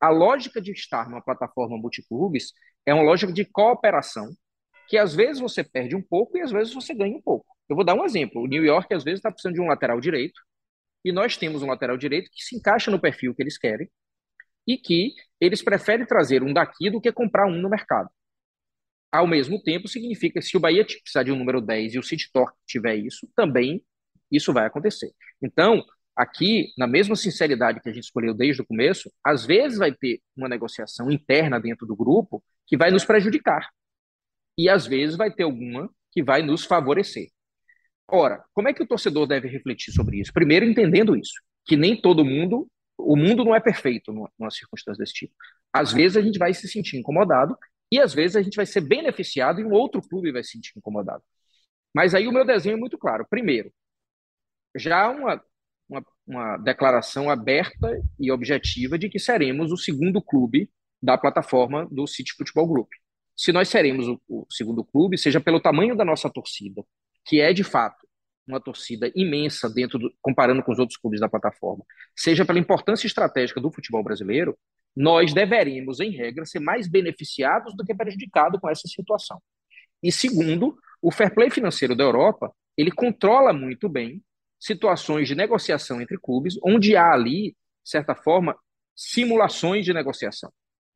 A 0.00 0.08
lógica 0.10 0.60
de 0.60 0.72
estar 0.72 1.08
numa 1.08 1.22
plataforma 1.22 1.76
multiclubes 1.76 2.52
é 2.84 2.92
uma 2.92 3.02
lógica 3.02 3.32
de 3.32 3.44
cooperação, 3.44 4.30
que 4.88 4.98
às 4.98 5.14
vezes 5.14 5.40
você 5.40 5.64
perde 5.64 5.96
um 5.96 6.02
pouco 6.02 6.36
e 6.36 6.42
às 6.42 6.50
vezes 6.52 6.74
você 6.74 6.94
ganha 6.94 7.16
um 7.16 7.22
pouco. 7.22 7.46
Eu 7.68 7.74
vou 7.74 7.84
dar 7.84 7.94
um 7.94 8.04
exemplo. 8.04 8.42
O 8.42 8.46
New 8.46 8.64
York 8.64 8.92
às 8.94 9.02
vezes 9.02 9.18
está 9.18 9.30
precisando 9.30 9.54
de 9.54 9.60
um 9.60 9.66
lateral 9.66 10.00
direito 10.00 10.40
e 11.04 11.12
nós 11.12 11.36
temos 11.36 11.62
um 11.62 11.66
lateral 11.66 11.96
direito 11.96 12.30
que 12.32 12.42
se 12.42 12.56
encaixa 12.56 12.90
no 12.90 13.00
perfil 13.00 13.34
que 13.34 13.42
eles 13.42 13.58
querem 13.58 13.88
e 14.66 14.76
que 14.76 15.14
eles 15.40 15.62
preferem 15.62 16.06
trazer 16.06 16.42
um 16.42 16.52
daqui 16.52 16.90
do 16.90 17.00
que 17.00 17.12
comprar 17.12 17.46
um 17.46 17.56
no 17.60 17.70
mercado. 17.70 18.10
Ao 19.12 19.26
mesmo 19.26 19.62
tempo, 19.62 19.88
significa 19.88 20.40
que 20.40 20.46
se 20.46 20.56
o 20.56 20.60
Bahia 20.60 20.84
precisar 20.84 21.22
de 21.22 21.32
um 21.32 21.36
número 21.36 21.60
10 21.60 21.94
e 21.94 21.98
o 21.98 22.02
City 22.02 22.28
Torque 22.32 22.58
tiver 22.66 22.96
isso, 22.96 23.28
também 23.34 23.82
isso 24.30 24.52
vai 24.52 24.66
acontecer. 24.66 25.12
Então, 25.40 25.84
aqui, 26.16 26.72
na 26.78 26.86
mesma 26.86 27.14
sinceridade 27.14 27.80
que 27.80 27.88
a 27.88 27.92
gente 27.92 28.04
escolheu 28.04 28.32
desde 28.32 28.62
o 28.62 28.66
começo, 28.66 29.12
às 29.22 29.44
vezes 29.44 29.78
vai 29.78 29.92
ter 29.92 30.20
uma 30.36 30.48
negociação 30.48 31.10
interna 31.10 31.60
dentro 31.60 31.86
do 31.86 31.94
grupo 31.94 32.42
que 32.66 32.76
vai 32.76 32.90
nos 32.90 33.04
prejudicar. 33.04 33.68
E 34.56 34.68
às 34.68 34.86
vezes 34.86 35.16
vai 35.16 35.30
ter 35.30 35.42
alguma 35.42 35.90
que 36.10 36.22
vai 36.22 36.42
nos 36.42 36.64
favorecer. 36.64 37.28
Ora, 38.08 38.42
como 38.54 38.68
é 38.68 38.72
que 38.72 38.82
o 38.82 38.86
torcedor 38.86 39.26
deve 39.26 39.48
refletir 39.48 39.92
sobre 39.92 40.20
isso? 40.20 40.32
Primeiro, 40.32 40.64
entendendo 40.64 41.16
isso, 41.16 41.34
que 41.66 41.76
nem 41.76 42.00
todo 42.00 42.24
mundo, 42.24 42.66
o 42.96 43.16
mundo 43.16 43.44
não 43.44 43.54
é 43.54 43.60
perfeito 43.60 44.12
numa 44.12 44.50
circunstância 44.50 45.02
desse 45.02 45.12
tipo. 45.12 45.34
Às 45.72 45.92
vezes 45.92 46.16
a 46.16 46.22
gente 46.22 46.38
vai 46.38 46.54
se 46.54 46.66
sentir 46.68 46.96
incomodado 46.96 47.56
e 47.92 48.00
às 48.00 48.14
vezes 48.14 48.36
a 48.36 48.42
gente 48.42 48.56
vai 48.56 48.64
ser 48.64 48.80
beneficiado 48.80 49.60
e 49.60 49.64
um 49.64 49.72
outro 49.72 50.00
clube 50.00 50.32
vai 50.32 50.42
se 50.42 50.52
sentir 50.52 50.72
incomodado. 50.76 51.22
Mas 51.94 52.14
aí 52.14 52.26
o 52.28 52.32
meu 52.32 52.44
desenho 52.44 52.74
é 52.74 52.80
muito 52.80 52.96
claro. 52.96 53.26
Primeiro, 53.28 53.72
já 54.76 55.08
uma 55.08 55.42
uma, 56.26 56.56
declaração 56.56 57.30
aberta 57.30 58.00
e 58.18 58.30
objetiva 58.30 58.98
de 58.98 59.08
que 59.08 59.18
seremos 59.18 59.72
o 59.72 59.76
segundo 59.76 60.20
clube 60.20 60.70
da 61.02 61.16
plataforma 61.16 61.86
do 61.90 62.06
City 62.06 62.32
Futebol 62.36 62.66
Group. 62.66 62.88
Se 63.36 63.52
nós 63.52 63.68
seremos 63.68 64.08
o, 64.08 64.20
o 64.28 64.46
segundo 64.50 64.82
clube, 64.82 65.18
seja 65.18 65.40
pelo 65.40 65.60
tamanho 65.60 65.94
da 65.94 66.04
nossa 66.04 66.30
torcida, 66.30 66.82
que 67.24 67.40
é 67.40 67.52
de 67.52 67.62
fato 67.62 68.06
uma 68.46 68.60
torcida 68.60 69.10
imensa 69.14 69.68
dentro 69.68 69.98
do, 69.98 70.12
comparando 70.22 70.62
com 70.62 70.72
os 70.72 70.78
outros 70.78 70.96
clubes 70.96 71.20
da 71.20 71.28
plataforma, 71.28 71.84
seja 72.14 72.44
pela 72.44 72.58
importância 72.58 73.06
estratégica 73.06 73.60
do 73.60 73.72
futebol 73.72 74.02
brasileiro, 74.02 74.56
nós 74.94 75.34
deveríamos, 75.34 76.00
em 76.00 76.10
regra, 76.10 76.46
ser 76.46 76.60
mais 76.60 76.88
beneficiados 76.88 77.76
do 77.76 77.84
que 77.84 77.94
prejudicados 77.94 78.60
com 78.60 78.70
essa 78.70 78.88
situação. 78.88 79.42
E 80.02 80.12
segundo, 80.12 80.78
o 81.02 81.10
fair 81.10 81.34
play 81.34 81.50
financeiro 81.50 81.94
da 81.94 82.04
Europa, 82.04 82.52
ele 82.76 82.90
controla 82.90 83.52
muito 83.52 83.88
bem 83.88 84.22
situações 84.66 85.28
de 85.28 85.34
negociação 85.34 86.00
entre 86.00 86.18
clubes, 86.18 86.58
onde 86.62 86.96
há 86.96 87.12
ali, 87.12 87.50
de 87.50 87.90
certa 87.90 88.14
forma, 88.14 88.56
simulações 88.94 89.84
de 89.84 89.94
negociação. 89.94 90.52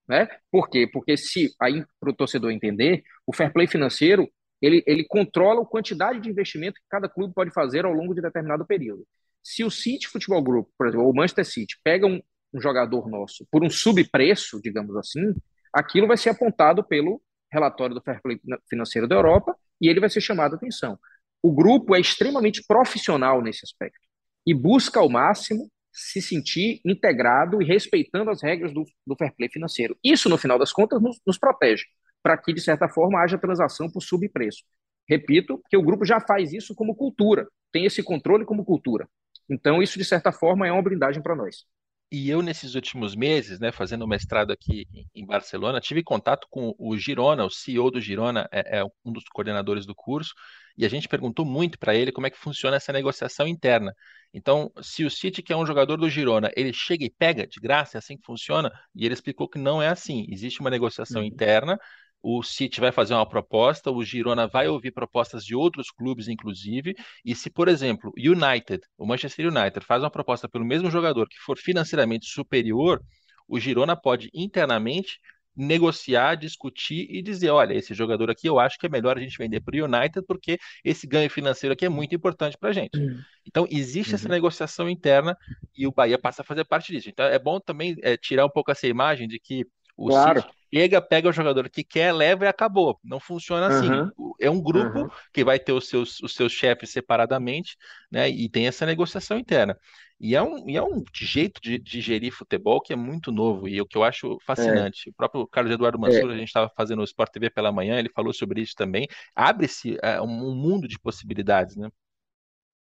Né? 0.08 0.28
Por 0.50 0.68
quê? 0.68 0.88
Porque 0.92 1.16
se 1.16 1.54
aí 1.60 1.84
para 2.00 2.10
o 2.10 2.14
torcedor 2.14 2.50
entender, 2.50 3.04
o 3.24 3.32
fair 3.32 3.52
play 3.52 3.68
financeiro 3.68 4.28
ele, 4.60 4.82
ele 4.86 5.04
controla 5.04 5.62
a 5.62 5.66
quantidade 5.66 6.20
de 6.20 6.28
investimento 6.28 6.74
que 6.74 6.86
cada 6.90 7.08
clube 7.08 7.32
pode 7.32 7.50
fazer 7.50 7.84
ao 7.84 7.92
longo 7.92 8.14
de 8.14 8.20
determinado 8.20 8.66
período. 8.66 9.06
Se 9.42 9.64
o 9.64 9.70
City 9.70 10.06
Futebol 10.06 10.42
Group, 10.42 10.68
por 10.76 10.86
exemplo, 10.86 11.06
ou 11.06 11.12
o 11.12 11.16
Manchester 11.16 11.46
City, 11.46 11.78
pega 11.82 12.06
um, 12.06 12.20
um 12.52 12.60
jogador 12.60 13.08
nosso 13.08 13.46
por 13.50 13.64
um 13.64 13.70
subpreço, 13.70 14.60
digamos 14.60 14.94
assim, 14.96 15.32
aquilo 15.72 16.06
vai 16.06 16.16
ser 16.16 16.30
apontado 16.30 16.84
pelo 16.84 17.22
relatório 17.50 17.94
do 17.94 18.02
Fair 18.02 18.20
Play 18.20 18.38
Financeiro 18.68 19.08
da 19.08 19.14
Europa 19.14 19.56
e 19.80 19.88
ele 19.88 20.00
vai 20.00 20.10
ser 20.10 20.20
chamado 20.20 20.54
a 20.54 20.56
atenção 20.56 20.98
o 21.42 21.52
grupo 21.52 21.94
é 21.94 22.00
extremamente 22.00 22.62
profissional 22.66 23.42
nesse 23.42 23.64
aspecto 23.64 24.00
e 24.46 24.54
busca 24.54 25.00
ao 25.00 25.08
máximo 25.08 25.70
se 25.92 26.22
sentir 26.22 26.80
integrado 26.84 27.60
e 27.60 27.64
respeitando 27.64 28.30
as 28.30 28.42
regras 28.42 28.72
do, 28.72 28.84
do 29.06 29.16
fair 29.16 29.34
play 29.36 29.48
financeiro. 29.48 29.96
Isso, 30.04 30.28
no 30.28 30.38
final 30.38 30.58
das 30.58 30.72
contas, 30.72 31.00
nos, 31.00 31.18
nos 31.26 31.38
protege, 31.38 31.84
para 32.22 32.36
que, 32.36 32.52
de 32.52 32.60
certa 32.60 32.88
forma, 32.88 33.20
haja 33.20 33.38
transação 33.38 33.90
por 33.90 34.00
subpreço. 34.02 34.62
Repito, 35.08 35.60
que 35.68 35.76
o 35.76 35.82
grupo 35.82 36.04
já 36.04 36.20
faz 36.20 36.52
isso 36.52 36.74
como 36.74 36.94
cultura, 36.94 37.48
tem 37.72 37.84
esse 37.84 38.02
controle 38.02 38.44
como 38.44 38.64
cultura. 38.64 39.08
Então, 39.48 39.82
isso, 39.82 39.98
de 39.98 40.04
certa 40.04 40.30
forma, 40.30 40.66
é 40.66 40.72
uma 40.72 40.82
blindagem 40.82 41.22
para 41.22 41.34
nós. 41.34 41.64
E 42.12 42.28
eu, 42.28 42.42
nesses 42.42 42.74
últimos 42.74 43.14
meses, 43.14 43.60
né, 43.60 43.70
fazendo 43.70 44.06
mestrado 44.06 44.52
aqui 44.52 44.84
em 45.14 45.24
Barcelona, 45.24 45.80
tive 45.80 46.02
contato 46.02 46.48
com 46.50 46.74
o 46.76 46.96
Girona, 46.96 47.44
o 47.44 47.50
CEO 47.50 47.88
do 47.88 48.00
Girona, 48.00 48.48
é, 48.50 48.80
é 48.80 48.84
um 49.04 49.12
dos 49.12 49.24
coordenadores 49.32 49.86
do 49.86 49.94
curso, 49.94 50.34
e 50.76 50.84
a 50.84 50.88
gente 50.88 51.06
perguntou 51.08 51.44
muito 51.44 51.78
para 51.78 51.94
ele 51.94 52.10
como 52.10 52.26
é 52.26 52.30
que 52.30 52.36
funciona 52.36 52.76
essa 52.76 52.92
negociação 52.92 53.46
interna. 53.46 53.94
Então, 54.34 54.72
se 54.82 55.04
o 55.04 55.10
City, 55.10 55.40
que 55.40 55.52
é 55.52 55.56
um 55.56 55.66
jogador 55.66 55.96
do 55.96 56.08
Girona, 56.08 56.50
ele 56.56 56.72
chega 56.72 57.04
e 57.04 57.10
pega 57.10 57.46
de 57.46 57.60
graça, 57.60 57.96
é 57.96 58.00
assim 58.00 58.16
que 58.16 58.26
funciona, 58.26 58.72
e 58.94 59.04
ele 59.04 59.14
explicou 59.14 59.48
que 59.48 59.58
não 59.58 59.80
é 59.80 59.88
assim. 59.88 60.26
Existe 60.28 60.60
uma 60.60 60.70
negociação 60.70 61.20
uhum. 61.20 61.28
interna, 61.28 61.78
o 62.22 62.42
City 62.42 62.80
vai 62.80 62.92
fazer 62.92 63.14
uma 63.14 63.28
proposta, 63.28 63.90
o 63.90 64.04
Girona 64.04 64.46
vai 64.46 64.68
ouvir 64.68 64.90
propostas 64.90 65.44
de 65.44 65.54
outros 65.54 65.90
clubes, 65.90 66.28
inclusive, 66.28 66.94
e 67.24 67.34
se, 67.34 67.50
por 67.50 67.68
exemplo, 67.68 68.12
o 68.16 68.20
United, 68.20 68.82
o 68.98 69.06
Manchester 69.06 69.46
United, 69.46 69.84
faz 69.84 70.02
uma 70.02 70.10
proposta 70.10 70.48
pelo 70.48 70.64
mesmo 70.64 70.90
jogador 70.90 71.28
que 71.28 71.38
for 71.38 71.56
financeiramente 71.58 72.26
superior, 72.26 73.02
o 73.48 73.58
Girona 73.58 73.96
pode 73.96 74.30
internamente 74.34 75.18
negociar, 75.56 76.36
discutir 76.36 77.06
e 77.10 77.20
dizer, 77.20 77.50
olha, 77.50 77.74
esse 77.74 77.92
jogador 77.92 78.30
aqui 78.30 78.46
eu 78.46 78.58
acho 78.58 78.78
que 78.78 78.86
é 78.86 78.88
melhor 78.88 79.16
a 79.16 79.20
gente 79.20 79.36
vender 79.36 79.60
para 79.60 79.76
o 79.76 79.84
United 79.84 80.24
porque 80.26 80.58
esse 80.84 81.06
ganho 81.06 81.28
financeiro 81.28 81.72
aqui 81.72 81.84
é 81.84 81.88
muito 81.88 82.14
importante 82.14 82.56
para 82.56 82.70
a 82.70 82.72
gente. 82.72 82.98
Uhum. 82.98 83.20
Então 83.46 83.66
existe 83.70 84.10
uhum. 84.10 84.14
essa 84.14 84.28
negociação 84.28 84.88
interna 84.88 85.36
e 85.76 85.86
o 85.86 85.92
Bahia 85.92 86.18
passa 86.18 86.42
a 86.42 86.44
fazer 86.44 86.64
parte 86.64 86.92
disso. 86.92 87.10
Então 87.10 87.26
é 87.26 87.38
bom 87.38 87.58
também 87.60 87.96
é, 88.02 88.16
tirar 88.16 88.46
um 88.46 88.50
pouco 88.50 88.70
essa 88.70 88.86
imagem 88.86 89.26
de 89.26 89.38
que 89.38 89.66
o 89.96 90.08
claro. 90.08 90.40
City 90.40 90.54
chega, 90.72 91.00
pega 91.00 91.28
o 91.28 91.32
jogador 91.32 91.68
que 91.68 91.82
quer, 91.82 92.12
leva 92.12 92.44
e 92.44 92.48
acabou. 92.48 92.98
Não 93.04 93.20
funciona 93.20 93.66
assim. 93.66 93.90
Uhum. 93.90 94.32
É 94.40 94.50
um 94.50 94.62
grupo 94.62 95.00
uhum. 95.00 95.08
que 95.32 95.44
vai 95.44 95.58
ter 95.58 95.72
os 95.72 95.88
seus, 95.88 96.20
os 96.20 96.34
seus 96.34 96.52
chefes 96.52 96.90
separadamente, 96.90 97.76
né? 98.10 98.28
E 98.28 98.48
tem 98.48 98.66
essa 98.66 98.86
negociação 98.86 99.38
interna. 99.38 99.76
E 100.20 100.36
é 100.36 100.42
um, 100.42 100.68
e 100.68 100.76
é 100.76 100.82
um 100.82 101.02
jeito 101.14 101.60
de, 101.62 101.78
de 101.78 102.00
gerir 102.00 102.30
futebol 102.30 102.80
que 102.80 102.92
é 102.92 102.96
muito 102.96 103.32
novo 103.32 103.66
e 103.66 103.80
o 103.80 103.86
que 103.86 103.96
eu 103.96 104.04
acho 104.04 104.38
fascinante. 104.44 105.08
É. 105.08 105.10
O 105.10 105.14
próprio 105.14 105.46
Carlos 105.46 105.72
Eduardo 105.72 105.98
Mansur, 105.98 106.30
é. 106.30 106.34
a 106.34 106.36
gente 106.36 106.48
estava 106.48 106.70
fazendo 106.76 107.00
o 107.00 107.04
Sport 107.04 107.32
TV 107.32 107.48
pela 107.48 107.72
manhã, 107.72 107.98
ele 107.98 108.10
falou 108.10 108.32
sobre 108.32 108.60
isso 108.60 108.74
também. 108.76 109.08
Abre-se 109.34 109.98
é, 110.02 110.20
um 110.20 110.54
mundo 110.54 110.86
de 110.86 110.98
possibilidades, 110.98 111.74
né? 111.76 111.88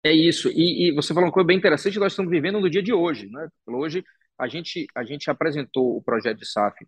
É 0.02 0.14
isso. 0.14 0.50
E, 0.50 0.88
e, 0.88 0.92
você 0.94 1.14
falou 1.14 1.28
uma 1.28 1.34
coisa 1.34 1.48
bem 1.48 1.58
interessante, 1.58 2.00
nós 2.00 2.14
estamos 2.14 2.32
vivendo 2.32 2.60
no 2.60 2.70
dia 2.70 2.82
de 2.82 2.94
hoje, 2.94 3.28
né? 3.30 3.50
Hoje 3.68 4.04
a 4.38 4.48
gente, 4.48 4.86
a 4.96 5.04
gente 5.04 5.30
apresentou 5.30 5.98
o 5.98 6.02
projeto 6.02 6.38
de 6.38 6.46
SAF 6.46 6.86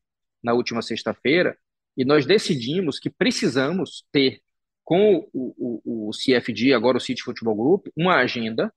na 0.47 0.53
última 0.53 0.81
sexta-feira 0.81 1.57
e 1.97 2.05
nós 2.05 2.25
decidimos 2.25 2.99
que 2.99 3.09
precisamos 3.09 4.05
ter 4.11 4.39
com 4.83 5.27
o, 5.33 5.81
o, 5.83 6.07
o 6.07 6.11
CFG, 6.11 6.73
agora 6.73 6.97
o 6.97 7.01
City 7.01 7.21
Futebol 7.21 7.55
Group, 7.55 7.87
uma 7.97 8.15
agenda 8.15 8.73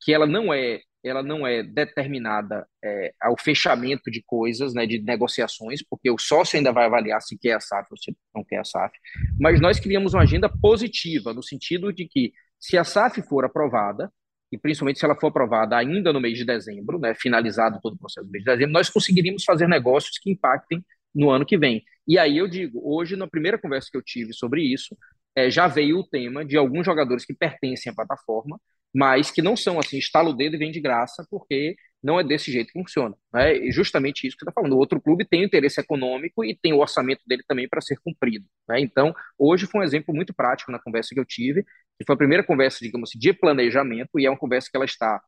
que 0.00 0.12
ela 0.12 0.26
não 0.26 0.52
é 0.52 0.80
ela 1.02 1.22
não 1.22 1.46
é 1.46 1.62
determinada 1.62 2.66
é, 2.84 3.14
ao 3.22 3.34
fechamento 3.38 4.10
de 4.10 4.22
coisas, 4.22 4.74
né, 4.74 4.84
de 4.84 5.00
negociações, 5.00 5.82
porque 5.82 6.10
o 6.10 6.18
sócio 6.18 6.58
ainda 6.58 6.72
vai 6.72 6.84
avaliar 6.84 7.22
se 7.22 7.38
quer 7.38 7.54
a 7.54 7.60
SAF 7.60 7.88
ou 7.90 7.96
se 7.96 8.14
não 8.34 8.44
quer 8.44 8.58
a 8.58 8.64
SAF, 8.64 8.94
mas 9.38 9.58
nós 9.62 9.80
criamos 9.80 10.12
uma 10.12 10.24
agenda 10.24 10.46
positiva, 10.46 11.32
no 11.32 11.42
sentido 11.42 11.90
de 11.90 12.06
que 12.06 12.34
se 12.58 12.76
a 12.76 12.84
SAF 12.84 13.22
for 13.22 13.46
aprovada, 13.46 14.12
e 14.52 14.58
principalmente 14.58 14.98
se 14.98 15.04
ela 15.06 15.16
for 15.16 15.28
aprovada 15.28 15.74
ainda 15.74 16.12
no 16.12 16.20
mês 16.20 16.36
de 16.36 16.44
dezembro, 16.44 16.98
né, 16.98 17.14
finalizado 17.14 17.80
todo 17.80 17.94
o 17.94 17.98
processo 17.98 18.26
do 18.26 18.30
mês 18.30 18.44
de 18.44 18.50
dezembro, 18.50 18.72
nós 18.72 18.90
conseguiríamos 18.90 19.42
fazer 19.42 19.66
negócios 19.66 20.18
que 20.18 20.30
impactem 20.30 20.84
no 21.14 21.30
ano 21.30 21.46
que 21.46 21.58
vem. 21.58 21.82
E 22.06 22.18
aí 22.18 22.38
eu 22.38 22.48
digo, 22.48 22.80
hoje, 22.82 23.16
na 23.16 23.28
primeira 23.28 23.58
conversa 23.58 23.88
que 23.90 23.96
eu 23.96 24.02
tive 24.02 24.32
sobre 24.32 24.62
isso, 24.62 24.96
é, 25.34 25.50
já 25.50 25.66
veio 25.66 25.98
o 25.98 26.06
tema 26.06 26.44
de 26.44 26.56
alguns 26.56 26.84
jogadores 26.84 27.24
que 27.24 27.34
pertencem 27.34 27.90
à 27.92 27.94
plataforma, 27.94 28.60
mas 28.94 29.30
que 29.30 29.42
não 29.42 29.56
são 29.56 29.78
assim, 29.78 29.98
estala 29.98 30.30
o 30.30 30.32
dedo 30.32 30.56
e 30.56 30.58
vem 30.58 30.72
de 30.72 30.80
graça, 30.80 31.24
porque 31.30 31.76
não 32.02 32.18
é 32.18 32.24
desse 32.24 32.50
jeito 32.50 32.72
que 32.72 32.80
funciona. 32.80 33.14
Né? 33.32 33.56
E 33.56 33.72
justamente 33.72 34.26
isso 34.26 34.36
que 34.36 34.44
você 34.44 34.50
está 34.50 34.52
falando. 34.52 34.72
O 34.72 34.78
outro 34.78 35.00
clube 35.00 35.24
tem 35.24 35.44
interesse 35.44 35.80
econômico 35.80 36.44
e 36.44 36.56
tem 36.56 36.72
o 36.72 36.78
orçamento 36.78 37.20
dele 37.26 37.44
também 37.46 37.68
para 37.68 37.80
ser 37.80 37.98
cumprido. 38.02 38.46
Né? 38.68 38.80
Então, 38.80 39.14
hoje 39.38 39.66
foi 39.66 39.80
um 39.80 39.84
exemplo 39.84 40.14
muito 40.14 40.34
prático 40.34 40.72
na 40.72 40.80
conversa 40.80 41.14
que 41.14 41.20
eu 41.20 41.24
tive, 41.24 41.62
que 41.62 42.04
foi 42.06 42.14
a 42.14 42.18
primeira 42.18 42.42
conversa, 42.44 42.78
digamos 42.80 43.10
assim, 43.10 43.18
de 43.18 43.32
planejamento, 43.32 44.18
e 44.18 44.26
é 44.26 44.30
uma 44.30 44.38
conversa 44.38 44.68
que 44.70 44.76
ela 44.76 44.86
está. 44.86 45.20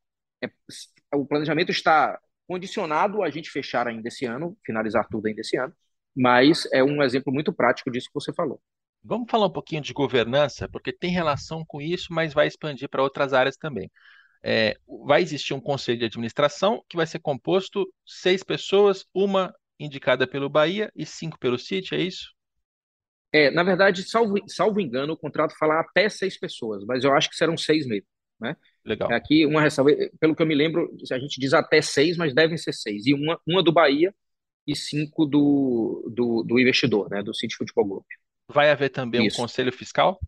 É, 0.42 0.50
o 1.14 1.26
planejamento 1.26 1.70
está 1.70 2.18
condicionado 2.52 3.22
a 3.22 3.30
gente 3.30 3.50
fechar 3.50 3.88
ainda 3.88 4.06
esse 4.08 4.26
ano, 4.26 4.54
finalizar 4.62 5.08
tudo 5.10 5.26
ainda 5.26 5.40
esse 5.40 5.56
ano, 5.56 5.74
mas 6.14 6.68
é 6.70 6.84
um 6.84 7.02
exemplo 7.02 7.32
muito 7.32 7.50
prático 7.50 7.90
disso 7.90 8.08
que 8.08 8.14
você 8.14 8.30
falou. 8.30 8.60
Vamos 9.02 9.30
falar 9.30 9.46
um 9.46 9.52
pouquinho 9.52 9.80
de 9.80 9.94
governança, 9.94 10.68
porque 10.68 10.92
tem 10.92 11.10
relação 11.10 11.64
com 11.66 11.80
isso, 11.80 12.12
mas 12.12 12.34
vai 12.34 12.46
expandir 12.46 12.90
para 12.90 13.02
outras 13.02 13.32
áreas 13.32 13.56
também. 13.56 13.90
É, 14.44 14.76
vai 15.06 15.22
existir 15.22 15.54
um 15.54 15.60
conselho 15.60 15.98
de 15.98 16.04
administração 16.04 16.84
que 16.90 16.96
vai 16.96 17.06
ser 17.06 17.20
composto 17.20 17.90
seis 18.04 18.42
pessoas, 18.42 19.06
uma 19.14 19.54
indicada 19.80 20.26
pelo 20.26 20.50
Bahia 20.50 20.92
e 20.94 21.06
cinco 21.06 21.38
pelo 21.38 21.58
City, 21.58 21.94
é 21.94 22.02
isso? 22.02 22.34
É, 23.32 23.50
na 23.50 23.62
verdade, 23.62 24.02
salvo, 24.02 24.34
salvo 24.46 24.78
engano, 24.78 25.14
o 25.14 25.16
contrato 25.16 25.56
fala 25.58 25.80
até 25.80 26.06
seis 26.10 26.38
pessoas, 26.38 26.84
mas 26.84 27.02
eu 27.02 27.14
acho 27.14 27.30
que 27.30 27.36
serão 27.36 27.56
seis 27.56 27.86
mesmo. 27.86 28.06
Né? 28.42 28.56
Legal. 28.84 29.12
Aqui, 29.12 29.46
uma 29.46 29.62
ressalva, 29.62 29.92
pelo 30.18 30.34
que 30.34 30.42
eu 30.42 30.46
me 30.46 30.54
lembro, 30.54 30.92
a 31.12 31.18
gente 31.18 31.40
diz 31.40 31.54
até 31.54 31.80
seis, 31.80 32.16
mas 32.16 32.34
devem 32.34 32.58
ser 32.58 32.72
seis. 32.72 33.06
E 33.06 33.14
uma, 33.14 33.40
uma 33.46 33.62
do 33.62 33.72
Bahia 33.72 34.12
e 34.66 34.74
cinco 34.74 35.24
do, 35.24 36.10
do, 36.12 36.42
do 36.42 36.58
investidor, 36.58 37.08
né, 37.08 37.22
do 37.22 37.32
City 37.32 37.54
Futebol 37.54 37.84
Group. 37.84 38.06
Vai 38.48 38.70
haver 38.70 38.90
também 38.90 39.26
Isso. 39.26 39.38
um 39.38 39.44
conselho 39.44 39.72
fiscal? 39.72 40.18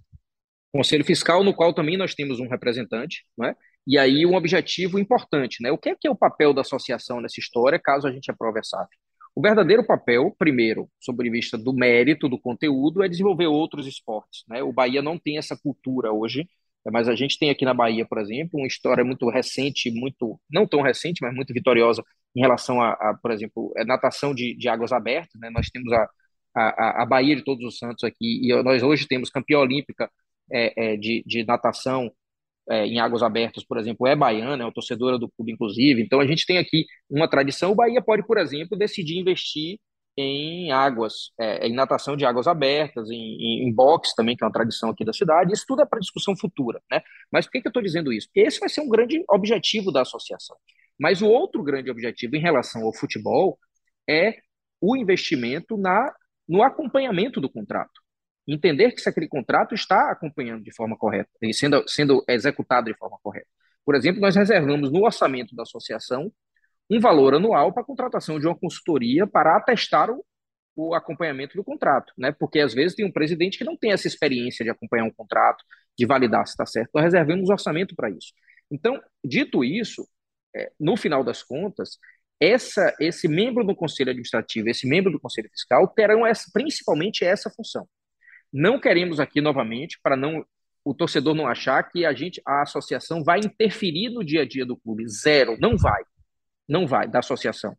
Conselho 0.72 1.04
fiscal, 1.04 1.42
no 1.42 1.52
qual 1.52 1.74
também 1.74 1.96
nós 1.96 2.14
temos 2.14 2.38
um 2.38 2.48
representante, 2.48 3.24
né? 3.36 3.54
E 3.86 3.98
aí 3.98 4.24
um 4.24 4.34
objetivo 4.34 4.98
importante, 4.98 5.62
né? 5.62 5.70
O 5.70 5.78
que 5.78 5.90
é, 5.90 5.94
que 5.94 6.08
é 6.08 6.10
o 6.10 6.16
papel 6.16 6.54
da 6.54 6.62
associação 6.62 7.20
nessa 7.20 7.38
história, 7.38 7.78
caso 7.78 8.06
a 8.06 8.12
gente 8.12 8.30
aprove 8.30 8.60
a 8.60 8.62
SAF? 8.62 8.88
O 9.36 9.42
verdadeiro 9.42 9.84
papel, 9.84 10.34
primeiro, 10.38 10.88
sob 11.00 11.28
vista 11.28 11.58
do 11.58 11.72
mérito, 11.72 12.28
do 12.28 12.38
conteúdo, 12.38 13.02
é 13.02 13.08
desenvolver 13.08 13.46
outros 13.46 13.86
esportes. 13.86 14.44
Né? 14.48 14.62
O 14.62 14.72
Bahia 14.72 15.02
não 15.02 15.18
tem 15.18 15.38
essa 15.38 15.56
cultura 15.56 16.12
hoje, 16.12 16.48
mas 16.92 17.08
a 17.08 17.14
gente 17.14 17.38
tem 17.38 17.50
aqui 17.50 17.64
na 17.64 17.74
Bahia, 17.74 18.06
por 18.06 18.18
exemplo, 18.18 18.58
uma 18.58 18.66
história 18.66 19.04
muito 19.04 19.28
recente, 19.30 19.90
muito 19.90 20.38
não 20.50 20.66
tão 20.66 20.82
recente, 20.82 21.18
mas 21.22 21.34
muito 21.34 21.52
vitoriosa 21.52 22.02
em 22.36 22.40
relação 22.40 22.80
a, 22.80 22.92
a 22.92 23.18
por 23.20 23.30
exemplo, 23.30 23.72
a 23.76 23.84
natação 23.84 24.34
de, 24.34 24.54
de 24.56 24.68
águas 24.68 24.92
abertas. 24.92 25.40
Né? 25.40 25.50
Nós 25.50 25.68
temos 25.70 25.92
a, 25.92 26.08
a, 26.54 27.02
a 27.02 27.06
Bahia 27.06 27.36
de 27.36 27.42
Todos 27.42 27.64
os 27.64 27.78
Santos 27.78 28.04
aqui, 28.04 28.40
e 28.42 28.62
nós 28.62 28.82
hoje 28.82 29.06
temos 29.06 29.30
campeã 29.30 29.58
olímpica 29.58 30.10
é, 30.52 30.94
é, 30.94 30.96
de, 30.96 31.22
de 31.26 31.44
natação 31.44 32.12
é, 32.68 32.86
em 32.86 32.98
águas 32.98 33.22
abertas, 33.22 33.64
por 33.64 33.78
exemplo, 33.78 34.06
é 34.06 34.16
baiana, 34.16 34.66
é 34.66 34.70
torcedora 34.70 35.18
do 35.18 35.28
clube, 35.30 35.52
inclusive. 35.52 36.02
Então 36.02 36.20
a 36.20 36.26
gente 36.26 36.46
tem 36.46 36.58
aqui 36.58 36.86
uma 37.10 37.28
tradição. 37.28 37.72
O 37.72 37.74
Bahia 37.74 38.02
pode, 38.02 38.26
por 38.26 38.38
exemplo, 38.38 38.76
decidir 38.76 39.18
investir 39.18 39.78
em 40.16 40.70
águas, 40.72 41.32
é, 41.38 41.66
em 41.66 41.74
natação 41.74 42.16
de 42.16 42.24
águas 42.24 42.46
abertas, 42.46 43.10
em, 43.10 43.14
em, 43.14 43.68
em 43.68 43.72
boxe 43.72 44.14
também, 44.14 44.36
que 44.36 44.44
é 44.44 44.46
uma 44.46 44.52
tradição 44.52 44.90
aqui 44.90 45.04
da 45.04 45.12
cidade. 45.12 45.52
Isso 45.52 45.64
tudo 45.66 45.82
é 45.82 45.86
para 45.86 45.98
discussão 45.98 46.36
futura, 46.36 46.80
né? 46.90 47.02
Mas 47.32 47.46
por 47.46 47.52
que, 47.52 47.60
que 47.60 47.68
eu 47.68 47.70
estou 47.70 47.82
dizendo 47.82 48.12
isso? 48.12 48.28
Porque 48.28 48.40
esse 48.40 48.60
vai 48.60 48.68
ser 48.68 48.80
um 48.80 48.88
grande 48.88 49.24
objetivo 49.28 49.90
da 49.92 50.02
associação. 50.02 50.56
Mas 50.98 51.22
o 51.22 51.26
outro 51.26 51.62
grande 51.62 51.90
objetivo 51.90 52.36
em 52.36 52.40
relação 52.40 52.84
ao 52.84 52.94
futebol 52.94 53.58
é 54.08 54.36
o 54.80 54.96
investimento 54.96 55.76
na, 55.76 56.14
no 56.48 56.62
acompanhamento 56.62 57.40
do 57.40 57.50
contrato 57.50 58.04
entender 58.46 58.92
que 58.92 59.00
se 59.00 59.08
aquele 59.08 59.28
contrato 59.28 59.74
está 59.74 60.10
acompanhando 60.10 60.62
de 60.62 60.74
forma 60.74 60.96
correta 60.96 61.30
sendo, 61.52 61.84
sendo 61.88 62.24
executado 62.28 62.90
de 62.90 62.96
forma 62.96 63.18
correta. 63.22 63.48
Por 63.84 63.94
exemplo, 63.94 64.20
nós 64.20 64.36
reservamos 64.36 64.90
no 64.90 65.04
orçamento 65.04 65.54
da 65.54 65.62
associação 65.62 66.32
um 66.90 67.00
valor 67.00 67.34
anual 67.34 67.72
para 67.72 67.82
a 67.82 67.86
contratação 67.86 68.38
de 68.38 68.46
uma 68.46 68.56
consultoria 68.56 69.26
para 69.26 69.56
atestar 69.56 70.10
o, 70.10 70.24
o 70.76 70.94
acompanhamento 70.94 71.56
do 71.56 71.64
contrato, 71.64 72.12
né? 72.18 72.32
Porque 72.32 72.60
às 72.60 72.74
vezes 72.74 72.94
tem 72.94 73.06
um 73.06 73.12
presidente 73.12 73.58
que 73.58 73.64
não 73.64 73.76
tem 73.76 73.92
essa 73.92 74.06
experiência 74.06 74.64
de 74.64 74.70
acompanhar 74.70 75.04
um 75.04 75.12
contrato, 75.12 75.64
de 75.98 76.06
validar 76.06 76.46
se 76.46 76.52
está 76.52 76.66
certo. 76.66 76.90
Nós 76.94 77.04
reservamos 77.04 77.48
orçamento 77.48 77.94
para 77.94 78.10
isso. 78.10 78.32
Então, 78.70 79.00
dito 79.24 79.64
isso, 79.64 80.06
é, 80.54 80.72
no 80.78 80.96
final 80.96 81.24
das 81.24 81.42
contas, 81.42 81.98
essa, 82.40 82.94
esse 83.00 83.28
membro 83.28 83.64
do 83.64 83.74
conselho 83.74 84.10
administrativo, 84.10 84.68
esse 84.68 84.86
membro 84.86 85.12
do 85.12 85.20
conselho 85.20 85.48
fiscal 85.50 85.86
terão 85.88 86.26
essa, 86.26 86.50
principalmente 86.52 87.24
essa 87.24 87.50
função 87.50 87.88
não 88.54 88.78
queremos 88.78 89.18
aqui 89.18 89.40
novamente, 89.40 89.98
para 90.00 90.16
não 90.16 90.46
o 90.84 90.94
torcedor 90.94 91.34
não 91.34 91.48
achar 91.48 91.82
que 91.90 92.04
a 92.04 92.12
gente, 92.12 92.40
a 92.46 92.62
associação 92.62 93.24
vai 93.24 93.40
interferir 93.40 94.10
no 94.10 94.22
dia 94.22 94.42
a 94.42 94.46
dia 94.46 94.64
do 94.64 94.76
clube. 94.76 95.08
Zero, 95.08 95.56
não 95.58 95.76
vai. 95.76 96.02
Não 96.68 96.86
vai 96.86 97.08
da 97.08 97.18
associação. 97.18 97.76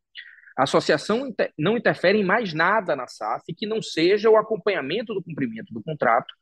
A 0.58 0.64
associação 0.64 1.34
não 1.58 1.78
interfere 1.78 2.18
em 2.18 2.24
mais 2.24 2.54
nada 2.54 2.96
na 2.96 3.08
SAF 3.08 3.54
que 3.54 3.68
não 3.68 3.82
seja 3.82 4.30
o 4.30 4.38
acompanhamento 4.38 5.14
do 5.14 5.22
cumprimento 5.22 5.74
do 5.74 5.84
contrato 5.84 6.34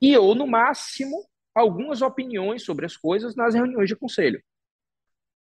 e 0.00 0.16
ou 0.16 0.34
no 0.34 0.46
máximo 0.46 1.24
algumas 1.54 2.02
opiniões 2.02 2.64
sobre 2.64 2.84
as 2.84 2.96
coisas 2.96 3.36
nas 3.36 3.54
reuniões 3.54 3.88
de 3.88 3.94
conselho. 3.94 4.42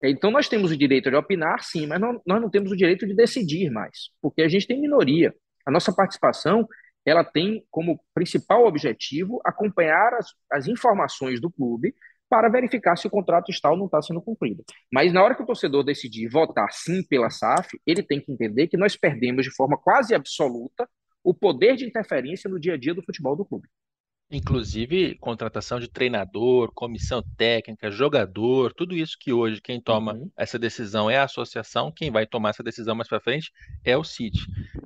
Então 0.02 0.30
nós 0.30 0.48
temos 0.48 0.70
o 0.72 0.76
direito 0.76 1.08
de 1.08 1.16
opinar, 1.16 1.62
sim, 1.62 1.86
mas 1.86 2.00
não, 2.00 2.20
nós 2.26 2.42
não 2.42 2.50
temos 2.50 2.72
o 2.72 2.76
direito 2.76 3.06
de 3.06 3.14
decidir 3.14 3.70
mais, 3.70 4.10
porque 4.20 4.42
a 4.42 4.48
gente 4.48 4.66
tem 4.66 4.80
minoria. 4.80 5.32
A 5.64 5.70
nossa 5.70 5.94
participação 5.94 6.68
ela 7.04 7.24
tem 7.24 7.64
como 7.70 8.00
principal 8.14 8.66
objetivo 8.66 9.40
acompanhar 9.44 10.14
as, 10.14 10.26
as 10.50 10.66
informações 10.66 11.40
do 11.40 11.50
clube 11.50 11.94
para 12.32 12.48
verificar 12.48 12.96
se 12.96 13.06
o 13.06 13.10
contrato 13.10 13.50
está 13.50 13.70
ou 13.70 13.76
não 13.76 13.84
está 13.84 14.00
sendo 14.00 14.22
cumprido. 14.22 14.64
Mas 14.90 15.12
na 15.12 15.22
hora 15.22 15.34
que 15.34 15.42
o 15.42 15.46
torcedor 15.46 15.84
decidir 15.84 16.30
votar 16.30 16.72
sim 16.72 17.02
pela 17.06 17.28
SAF, 17.28 17.78
ele 17.86 18.02
tem 18.02 18.22
que 18.22 18.32
entender 18.32 18.68
que 18.68 18.76
nós 18.78 18.96
perdemos 18.96 19.44
de 19.44 19.54
forma 19.54 19.76
quase 19.76 20.14
absoluta 20.14 20.88
o 21.22 21.34
poder 21.34 21.76
de 21.76 21.84
interferência 21.84 22.48
no 22.48 22.58
dia 22.58 22.72
a 22.72 22.78
dia 22.78 22.94
do 22.94 23.02
futebol 23.02 23.36
do 23.36 23.44
clube. 23.44 23.68
Inclusive, 24.30 25.14
contratação 25.18 25.78
de 25.78 25.90
treinador, 25.90 26.72
comissão 26.72 27.22
técnica, 27.36 27.90
jogador, 27.90 28.72
tudo 28.72 28.96
isso 28.96 29.14
que 29.20 29.30
hoje 29.30 29.60
quem 29.60 29.78
toma 29.78 30.14
uhum. 30.14 30.30
essa 30.34 30.58
decisão 30.58 31.10
é 31.10 31.18
a 31.18 31.24
associação, 31.24 31.92
quem 31.94 32.10
vai 32.10 32.26
tomar 32.26 32.48
essa 32.48 32.62
decisão 32.62 32.94
mais 32.94 33.10
para 33.10 33.20
frente 33.20 33.52
é 33.84 33.94
o 33.94 34.02
City. 34.02 34.40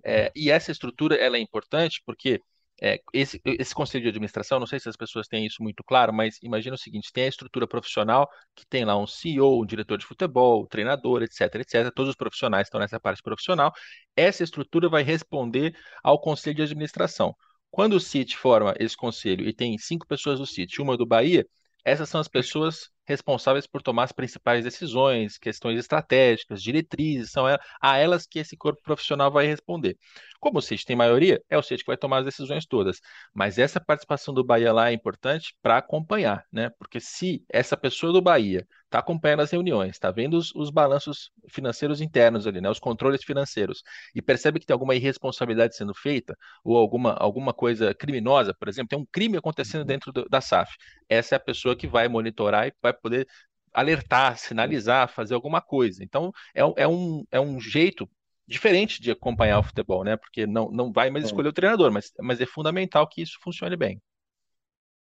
É, 0.04 0.32
e 0.34 0.50
essa 0.50 0.72
estrutura 0.72 1.14
ela 1.14 1.36
é 1.36 1.40
importante 1.40 2.02
porque 2.04 2.40
é, 2.80 3.00
esse, 3.12 3.40
esse 3.44 3.74
conselho 3.74 4.02
de 4.02 4.08
administração, 4.10 4.60
não 4.60 4.66
sei 4.66 4.78
se 4.78 4.88
as 4.88 4.96
pessoas 4.96 5.26
têm 5.26 5.46
isso 5.46 5.62
muito 5.62 5.82
claro, 5.82 6.12
mas 6.12 6.38
imagina 6.42 6.74
o 6.74 6.78
seguinte: 6.78 7.10
tem 7.12 7.24
a 7.24 7.28
estrutura 7.28 7.66
profissional 7.66 8.28
que 8.54 8.66
tem 8.66 8.84
lá 8.84 8.96
um 8.98 9.06
CEO, 9.06 9.62
um 9.62 9.66
diretor 9.66 9.96
de 9.98 10.04
futebol, 10.04 10.64
um 10.64 10.66
treinador, 10.66 11.22
etc, 11.22 11.54
etc. 11.56 11.90
Todos 11.94 12.10
os 12.10 12.16
profissionais 12.16 12.66
estão 12.66 12.80
nessa 12.80 13.00
parte 13.00 13.22
profissional. 13.22 13.72
Essa 14.14 14.44
estrutura 14.44 14.88
vai 14.88 15.02
responder 15.02 15.74
ao 16.02 16.20
conselho 16.20 16.56
de 16.56 16.62
administração. 16.62 17.34
Quando 17.70 17.94
o 17.94 18.00
City 18.00 18.36
forma 18.36 18.74
esse 18.78 18.96
conselho 18.96 19.48
e 19.48 19.52
tem 19.54 19.76
cinco 19.78 20.06
pessoas 20.06 20.38
do 20.38 20.46
City, 20.46 20.80
uma 20.80 20.96
do 20.96 21.06
Bahia, 21.06 21.46
essas 21.84 22.08
são 22.08 22.20
as 22.20 22.28
pessoas 22.28 22.90
responsáveis 23.06 23.66
por 23.66 23.82
tomar 23.82 24.04
as 24.04 24.12
principais 24.12 24.64
decisões, 24.64 25.38
questões 25.38 25.78
estratégicas, 25.78 26.62
diretrizes, 26.62 27.30
são 27.30 27.46
a 27.80 27.96
elas 27.96 28.26
que 28.26 28.38
esse 28.38 28.56
corpo 28.56 28.82
profissional 28.82 29.30
vai 29.30 29.46
responder. 29.46 29.96
Como 30.40 30.58
o 30.58 30.62
CIT 30.62 30.84
tem 30.84 30.96
maioria, 30.96 31.42
é 31.48 31.56
o 31.56 31.62
CIT 31.62 31.82
que 31.82 31.90
vai 31.90 31.96
tomar 31.96 32.18
as 32.18 32.24
decisões 32.24 32.66
todas. 32.66 33.00
Mas 33.34 33.58
essa 33.58 33.80
participação 33.80 34.34
do 34.34 34.44
Bahia 34.44 34.72
lá 34.72 34.90
é 34.90 34.92
importante 34.92 35.56
para 35.62 35.78
acompanhar, 35.78 36.44
né? 36.52 36.70
Porque 36.78 37.00
se 37.00 37.44
essa 37.48 37.76
pessoa 37.76 38.12
do 38.12 38.20
Bahia 38.20 38.66
está 38.84 39.00
acompanhando 39.00 39.40
as 39.40 39.50
reuniões, 39.50 39.90
está 39.92 40.10
vendo 40.10 40.34
os, 40.34 40.54
os, 40.54 40.70
balanços 40.70 41.30
financeiros 41.48 42.00
internos 42.00 42.46
ali, 42.46 42.60
né? 42.60 42.70
Os 42.70 42.78
controles 42.78 43.24
financeiros, 43.24 43.82
e 44.14 44.22
percebe 44.22 44.60
que 44.60 44.66
tem 44.66 44.72
alguma 44.72 44.94
irresponsabilidade 44.94 45.76
sendo 45.76 45.94
feita, 45.94 46.36
ou 46.64 46.76
alguma, 46.76 47.12
alguma 47.14 47.52
coisa 47.52 47.94
criminosa, 47.94 48.54
por 48.54 48.68
exemplo, 48.68 48.88
tem 48.88 48.98
um 48.98 49.06
crime 49.06 49.36
acontecendo 49.36 49.80
uhum. 49.80 49.86
dentro 49.86 50.12
do, 50.12 50.28
da 50.28 50.40
SAF. 50.40 50.72
Essa 51.08 51.34
é 51.34 51.36
a 51.36 51.40
pessoa 51.40 51.76
que 51.76 51.86
vai 51.86 52.08
monitorar 52.08 52.68
e 52.68 52.72
vai 52.82 52.92
poder 53.00 53.26
alertar, 53.72 54.38
sinalizar, 54.38 55.08
fazer 55.08 55.34
alguma 55.34 55.60
coisa. 55.60 56.02
Então, 56.02 56.32
é, 56.54 56.62
é, 56.76 56.88
um, 56.88 57.24
é 57.30 57.38
um 57.38 57.60
jeito 57.60 58.08
diferente 58.46 59.02
de 59.02 59.10
acompanhar 59.10 59.58
o 59.58 59.62
futebol, 59.62 60.04
né? 60.04 60.16
Porque 60.16 60.46
não, 60.46 60.70
não 60.70 60.92
vai 60.92 61.10
mais 61.10 61.24
escolher 61.24 61.48
o 61.48 61.52
treinador, 61.52 61.92
mas, 61.92 62.12
mas 62.20 62.40
é 62.40 62.46
fundamental 62.46 63.06
que 63.06 63.20
isso 63.20 63.38
funcione 63.42 63.76
bem. 63.76 64.00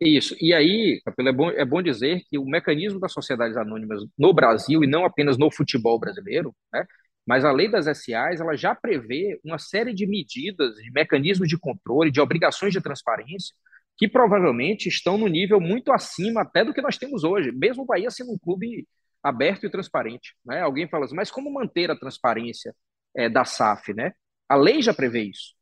Isso. 0.00 0.36
E 0.40 0.52
aí, 0.52 1.00
Capelo, 1.04 1.28
é 1.28 1.32
bom, 1.32 1.50
é 1.50 1.64
bom 1.64 1.80
dizer 1.80 2.22
que 2.28 2.36
o 2.36 2.44
mecanismo 2.44 3.00
das 3.00 3.12
sociedades 3.12 3.56
anônimas 3.56 4.02
no 4.18 4.32
Brasil, 4.34 4.84
e 4.84 4.86
não 4.86 5.06
apenas 5.06 5.38
no 5.38 5.50
futebol 5.50 5.98
brasileiro, 5.98 6.54
né? 6.72 6.84
mas 7.26 7.44
a 7.44 7.52
lei 7.52 7.68
das 7.68 7.86
SAs 7.86 8.40
ela 8.40 8.54
já 8.56 8.74
prevê 8.74 9.40
uma 9.42 9.58
série 9.58 9.94
de 9.94 10.06
medidas, 10.06 10.74
de 10.76 10.90
mecanismos 10.92 11.48
de 11.48 11.58
controle, 11.58 12.10
de 12.10 12.20
obrigações 12.20 12.72
de 12.72 12.80
transparência, 12.80 13.54
que 13.96 14.08
provavelmente 14.08 14.88
estão 14.88 15.16
no 15.16 15.26
nível 15.26 15.60
muito 15.60 15.92
acima 15.92 16.42
até 16.42 16.64
do 16.64 16.74
que 16.74 16.82
nós 16.82 16.98
temos 16.98 17.24
hoje, 17.24 17.50
mesmo 17.52 17.82
o 17.82 17.86
Bahia 17.86 18.10
sendo 18.10 18.32
um 18.32 18.38
clube 18.38 18.86
aberto 19.22 19.66
e 19.66 19.70
transparente. 19.70 20.34
Né? 20.44 20.60
Alguém 20.60 20.88
fala 20.88 21.04
assim, 21.04 21.16
mas 21.16 21.30
como 21.30 21.52
manter 21.52 21.90
a 21.90 21.96
transparência 21.98 22.74
é, 23.16 23.28
da 23.28 23.44
SAF? 23.44 23.94
Né? 23.94 24.12
A 24.48 24.56
lei 24.56 24.82
já 24.82 24.94
prevê 24.94 25.22
isso. 25.22 25.54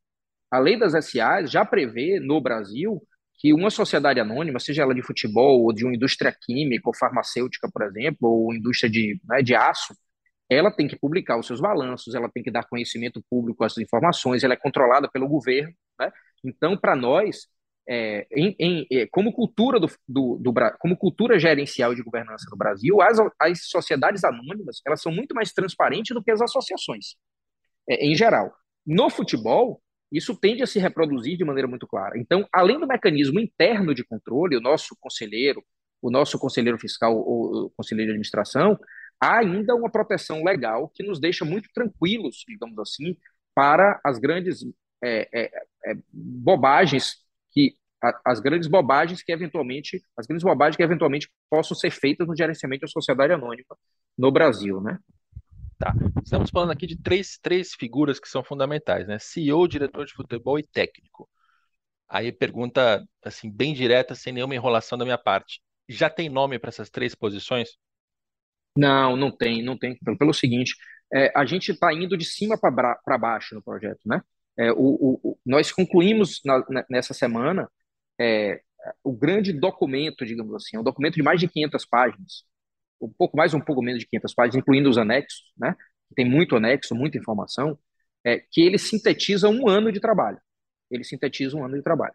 a 0.51 0.59
lei 0.59 0.79
das 0.79 0.93
SAs 1.07 1.51
já 1.51 1.65
prevê 1.65 2.21
no 2.21 2.41
Brasil 2.41 3.01
que 3.39 3.53
uma 3.53 3.71
sociedade 3.71 4.21
anônima, 4.21 4.59
seja 4.59 4.83
ela 4.83 4.95
de 4.95 5.03
futebol 5.03 5.63
ou 5.65 5.73
de 5.73 5.85
uma 5.85 5.95
indústria 5.95 6.33
química 6.33 6.89
ou 6.89 6.97
farmacêutica, 6.97 7.69
por 7.73 7.83
exemplo, 7.83 8.29
ou 8.29 8.55
indústria 8.55 8.91
de, 8.91 9.21
né, 9.25 9.43
de 9.43 9.55
aço, 9.55 9.95
ela 10.49 10.71
tem 10.71 10.87
que 10.87 10.97
publicar 10.97 11.39
os 11.39 11.47
seus 11.47 11.61
balanços, 11.61 12.15
ela 12.15 12.29
tem 12.29 12.43
que 12.43 12.51
dar 12.51 12.65
conhecimento 12.65 13.23
público 13.29 13.65
às 13.65 13.77
informações, 13.79 14.45
ela 14.45 14.55
é 14.55 14.57
controlada 14.57 15.09
pelo 15.11 15.29
governo. 15.29 15.75
Né? 15.99 16.13
Então, 16.45 16.77
para 16.77 16.95
nós, 16.95 17.49
é, 17.89 18.27
em, 18.33 18.57
em, 18.59 18.87
é, 18.91 19.07
como 19.07 19.33
cultura 19.33 19.79
do, 19.79 19.89
do, 20.09 20.39
do, 20.39 20.55
como 20.79 20.97
cultura 20.97 21.39
gerencial 21.39 21.95
de 21.95 22.03
governança 22.03 22.47
no 22.51 22.57
Brasil, 22.57 23.01
as, 23.03 23.19
as 23.39 23.67
sociedades 23.67 24.25
anônimas 24.25 24.81
elas 24.87 25.03
são 25.03 25.13
muito 25.13 25.35
mais 25.35 25.53
transparentes 25.53 26.15
do 26.15 26.23
que 26.23 26.31
as 26.31 26.41
associações, 26.41 27.17
é, 27.89 28.07
em 28.07 28.15
geral. 28.15 28.53
No 28.87 29.11
futebol, 29.11 29.83
isso 30.11 30.35
tende 30.39 30.63
a 30.63 30.67
se 30.67 30.79
reproduzir 30.79 31.37
de 31.37 31.45
maneira 31.45 31.69
muito 31.69 31.87
clara. 31.87 32.19
Então, 32.19 32.47
além 32.53 32.79
do 32.79 32.87
mecanismo 32.87 33.41
interno 33.41 33.95
de 33.95 34.05
controle, 34.05 34.57
o 34.57 34.61
nosso 34.61 34.97
conselheiro, 35.01 35.63
o 36.01 36.11
nosso 36.11 36.39
conselheiro 36.39 36.79
fiscal 36.79 37.17
ou 37.17 37.71
conselheiro 37.77 38.09
de 38.09 38.13
administração, 38.13 38.79
há 39.21 39.39
ainda 39.39 39.75
uma 39.75 39.91
proteção 39.91 40.45
legal 40.45 40.89
que 40.95 41.03
nos 41.03 41.19
deixa 41.19 41.45
muito 41.45 41.69
tranquilos, 41.75 42.45
digamos 42.47 42.79
assim, 42.79 43.17
para 43.55 44.01
as 44.05 44.19
grandes 44.19 44.65
é, 45.03 45.29
é, 45.33 45.51
é, 45.87 45.97
bobagens 46.13 47.24
que 47.55 47.77
as 48.25 48.39
grandes 48.41 48.69
bobagens 48.69 49.23
que 49.23 49.33
eventualmente 49.33 50.03
as 50.17 50.27
grandes 50.27 50.45
bobagens 50.45 50.77
que 50.77 50.83
eventualmente 50.83 51.31
possam 51.49 51.75
ser 51.75 51.91
feitas 51.91 52.27
no 52.27 52.37
gerenciamento 52.37 52.83
da 52.83 52.89
sociedade 52.89 53.33
anônima 53.33 53.77
no 54.19 54.31
Brasil, 54.31 54.81
né? 54.81 54.99
Tá. 55.79 55.95
Estamos 56.23 56.51
falando 56.51 56.71
aqui 56.71 56.87
de 56.87 57.01
três, 57.01 57.39
três 57.41 57.73
figuras 57.75 58.21
que 58.21 58.29
são 58.29 58.45
fundamentais, 58.45 59.07
né? 59.09 59.19
CEO, 59.19 59.67
diretor 59.67 60.05
de 60.05 60.13
futebol 60.13 60.59
e 60.59 60.63
técnico. 60.63 61.29
Aí 62.09 62.31
pergunta 62.31 63.05
assim 63.25 63.51
bem 63.51 63.73
direta, 63.73 64.15
sem 64.15 64.33
nenhuma 64.33 64.55
enrolação 64.55 64.99
da 64.99 65.05
minha 65.05 65.19
parte. 65.19 65.61
Já 65.89 66.09
tem 66.11 66.29
nome 66.29 66.59
para 66.59 66.69
essas 66.69 66.91
três 66.91 67.15
posições? 67.15 67.71
Não, 68.77 69.17
não 69.17 69.31
tem, 69.31 69.63
não 69.63 69.79
tem. 69.79 69.97
Pelo, 69.99 70.19
pelo 70.19 70.35
seguinte, 70.35 70.75
é, 71.13 71.33
a 71.35 71.45
gente 71.45 71.73
está 71.73 71.93
indo 71.93 72.17
de 72.17 72.25
cima 72.25 72.59
para 72.59 73.19
baixo 73.19 73.55
no 73.55 73.63
projeto, 73.63 74.01
né? 74.05 74.21
É, 74.57 74.73
o, 74.73 75.21
o, 75.23 75.39
nós 75.45 75.73
concluímos 75.73 76.41
na, 76.45 76.85
nessa 76.89 77.13
semana 77.13 77.69
é, 78.21 78.61
o 79.03 79.13
grande 79.13 79.53
documento, 79.53 80.25
digamos 80.25 80.55
assim, 80.55 80.79
um 80.79 80.83
documento 80.83 81.15
de 81.15 81.23
mais 81.23 81.41
de 81.41 81.49
500 81.49 81.87
páginas, 81.87 82.45
um 83.01 83.09
pouco 83.09 83.37
mais, 83.37 83.55
um 83.55 83.61
pouco 83.61 83.83
menos 83.83 84.01
de 84.01 84.07
500 84.09 84.35
páginas, 84.35 84.57
incluindo 84.57 84.89
os 84.89 84.99
anexos, 84.99 85.53
né? 85.57 85.75
Tem 86.15 86.25
muito 86.25 86.57
anexo, 86.57 86.95
muita 86.95 87.19
informação, 87.19 87.79
é, 88.25 88.39
que 88.51 88.61
ele 88.63 88.79
sintetiza 88.79 89.49
um 89.49 89.69
ano 89.69 89.93
de 89.93 90.01
trabalho. 90.01 90.41
Ele 90.91 91.05
sintetiza 91.05 91.57
um 91.57 91.65
ano 91.65 91.77
de 91.77 91.83
trabalho. 91.83 92.15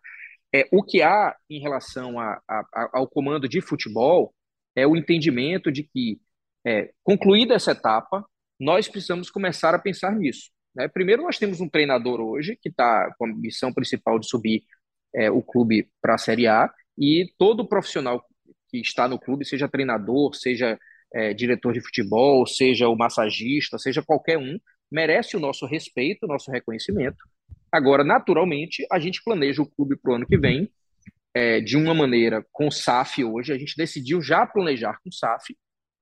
É, 0.54 0.68
o 0.72 0.84
que 0.84 1.02
há 1.02 1.36
em 1.50 1.60
relação 1.60 2.20
a, 2.20 2.42
a, 2.48 2.60
a, 2.74 2.90
ao 2.94 3.08
comando 3.08 3.48
de 3.48 3.62
futebol 3.62 4.34
é 4.76 4.88
o 4.88 4.96
entendimento 4.96 5.72
de 5.72 5.84
que, 5.84 6.20
é, 6.66 6.92
concluída 7.04 7.56
essa 7.56 7.72
etapa, 7.72 8.26
nós 8.60 8.88
precisamos 8.88 9.30
começar 9.30 9.76
a 9.76 9.80
pensar 9.80 10.16
nisso. 10.16 10.50
Né? 10.80 10.88
Primeiro, 10.88 11.24
nós 11.24 11.38
temos 11.38 11.60
um 11.60 11.68
treinador 11.68 12.22
hoje 12.22 12.56
que 12.56 12.70
está 12.70 13.14
com 13.20 13.26
a 13.26 13.28
missão 13.28 13.74
principal 13.74 14.18
de 14.18 14.30
subir 14.30 14.64
é, 15.14 15.30
o 15.30 15.42
clube 15.42 15.90
para 16.02 16.16
a 16.16 16.18
Série 16.18 16.48
A, 16.48 16.72
e 16.98 17.32
todo 17.38 17.68
profissional 17.68 18.24
que 18.70 18.80
está 18.80 19.08
no 19.08 19.20
clube, 19.20 19.46
seja 19.46 19.68
treinador, 19.68 20.34
seja 20.36 20.80
é, 21.14 21.34
diretor 21.34 21.74
de 21.74 21.82
futebol, 21.82 22.46
seja 22.46 22.88
o 22.88 22.96
massagista, 22.96 23.78
seja 23.78 24.02
qualquer 24.02 24.38
um, 24.38 24.58
merece 24.90 25.36
o 25.36 25.40
nosso 25.40 25.66
respeito, 25.66 26.24
o 26.24 26.28
nosso 26.28 26.50
reconhecimento. 26.50 27.18
Agora, 27.72 28.04
naturalmente, 28.04 28.86
a 28.92 29.00
gente 29.00 29.22
planeja 29.24 29.62
o 29.62 29.70
clube 29.70 29.98
para 29.98 30.12
o 30.12 30.16
ano 30.16 30.26
que 30.26 30.38
vem 30.38 30.70
é, 31.34 31.60
de 31.60 31.76
uma 31.76 31.94
maneira 31.94 32.46
com 32.52 32.72
SAF 32.72 33.24
hoje. 33.24 33.52
A 33.52 33.58
gente 33.58 33.76
decidiu 33.76 34.22
já 34.22 34.46
planejar 34.46 34.98
com 35.04 35.12
SAF 35.12 35.56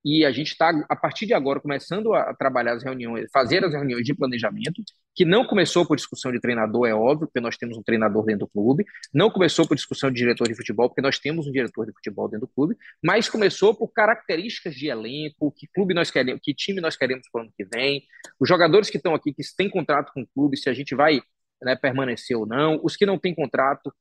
e 0.05 0.25
a 0.25 0.31
gente 0.31 0.51
está, 0.51 0.69
a 0.89 0.95
partir 0.95 1.25
de 1.25 1.33
agora, 1.33 1.59
começando 1.59 2.13
a 2.13 2.33
trabalhar 2.33 2.73
as 2.73 2.83
reuniões, 2.83 3.29
fazer 3.31 3.63
as 3.63 3.73
reuniões 3.73 4.05
de 4.05 4.13
planejamento, 4.13 4.81
que 5.15 5.25
não 5.25 5.45
começou 5.45 5.85
por 5.85 5.97
discussão 5.97 6.31
de 6.31 6.39
treinador, 6.39 6.87
é 6.87 6.93
óbvio, 6.93 7.27
porque 7.27 7.39
nós 7.39 7.57
temos 7.57 7.77
um 7.77 7.83
treinador 7.83 8.23
dentro 8.23 8.41
do 8.41 8.47
clube, 8.47 8.85
não 9.13 9.29
começou 9.29 9.67
por 9.67 9.75
discussão 9.75 10.11
de 10.11 10.17
diretor 10.17 10.47
de 10.47 10.55
futebol, 10.55 10.87
porque 10.89 11.01
nós 11.01 11.19
temos 11.19 11.47
um 11.47 11.51
diretor 11.51 11.85
de 11.85 11.91
futebol 11.93 12.29
dentro 12.29 12.47
do 12.47 12.53
clube, 12.53 12.77
mas 13.03 13.27
começou 13.27 13.75
por 13.75 13.89
características 13.89 14.75
de 14.75 14.87
elenco, 14.87 15.51
que 15.51 15.67
clube 15.73 15.93
nós 15.93 16.11
queremos, 16.11 16.39
que 16.43 16.53
time 16.53 16.79
nós 16.79 16.95
queremos 16.95 17.27
para 17.31 17.39
o 17.39 17.41
ano 17.43 17.53
que 17.57 17.65
vem, 17.65 18.03
os 18.39 18.47
jogadores 18.47 18.89
que 18.89 18.97
estão 18.97 19.15
aqui, 19.15 19.33
que 19.33 19.43
têm 19.57 19.69
contrato 19.69 20.11
com 20.13 20.21
o 20.21 20.27
clube, 20.27 20.55
se 20.55 20.69
a 20.69 20.73
gente 20.73 20.95
vai 20.95 21.19
né, 21.61 21.75
permanecer 21.75 22.37
ou 22.37 22.45
não, 22.45 22.79
os 22.83 22.95
que 22.95 23.05
não 23.05 23.17
têm 23.17 23.33
contrato, 23.33 23.91